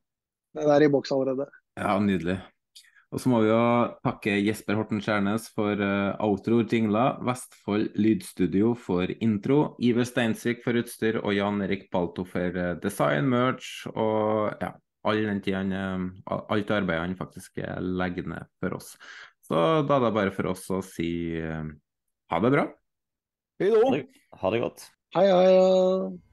Den 0.54 0.70
er 0.70 0.84
i 0.86 0.90
boks 0.90 1.12
allerede. 1.14 1.48
Ja, 1.78 1.96
nydelig. 1.98 2.38
Og 3.14 3.20
så 3.22 3.30
må 3.30 3.40
vi 3.44 3.50
jo 3.50 3.58
takke 4.02 4.32
Jesper 4.42 4.74
Horten 4.78 4.98
Skjærnes 5.02 5.46
for 5.54 5.78
uh, 5.78 6.16
outro, 6.24 6.64
jingler, 6.66 7.20
Vestfold 7.22 7.92
Lydstudio 7.98 8.72
for 8.78 9.10
intro, 9.22 9.76
Iver 9.78 10.06
Steinsvik 10.08 10.64
for 10.64 10.80
utstyr 10.80 11.20
og 11.20 11.30
Jan 11.36 11.62
Erik 11.62 11.86
Balto 11.94 12.26
for 12.26 12.58
uh, 12.58 12.72
design, 12.82 13.30
merch 13.30 13.86
og 13.92 14.58
ja, 14.58 14.72
all 15.06 15.22
den 15.30 15.44
tiden, 15.46 15.70
uh, 15.70 16.42
alt 16.50 16.74
arbeidet 16.74 17.04
han 17.04 17.16
faktisk 17.18 17.62
legger 17.78 18.26
ned 18.34 18.50
for 18.58 18.80
oss. 18.80 18.94
Så 19.46 19.62
da 19.86 20.00
er 20.00 20.06
det 20.08 20.14
bare 20.18 20.34
for 20.34 20.50
oss 20.50 20.66
å 20.72 20.82
si 20.82 21.38
ha 21.38 22.38
det 22.40 22.54
bra. 22.54 22.68
Hei 23.60 23.70
da. 23.70 24.04
Ha 24.40 24.54
det 24.54 24.62
godt. 24.64 24.88
Hei, 25.14 25.28
hei. 25.30 26.32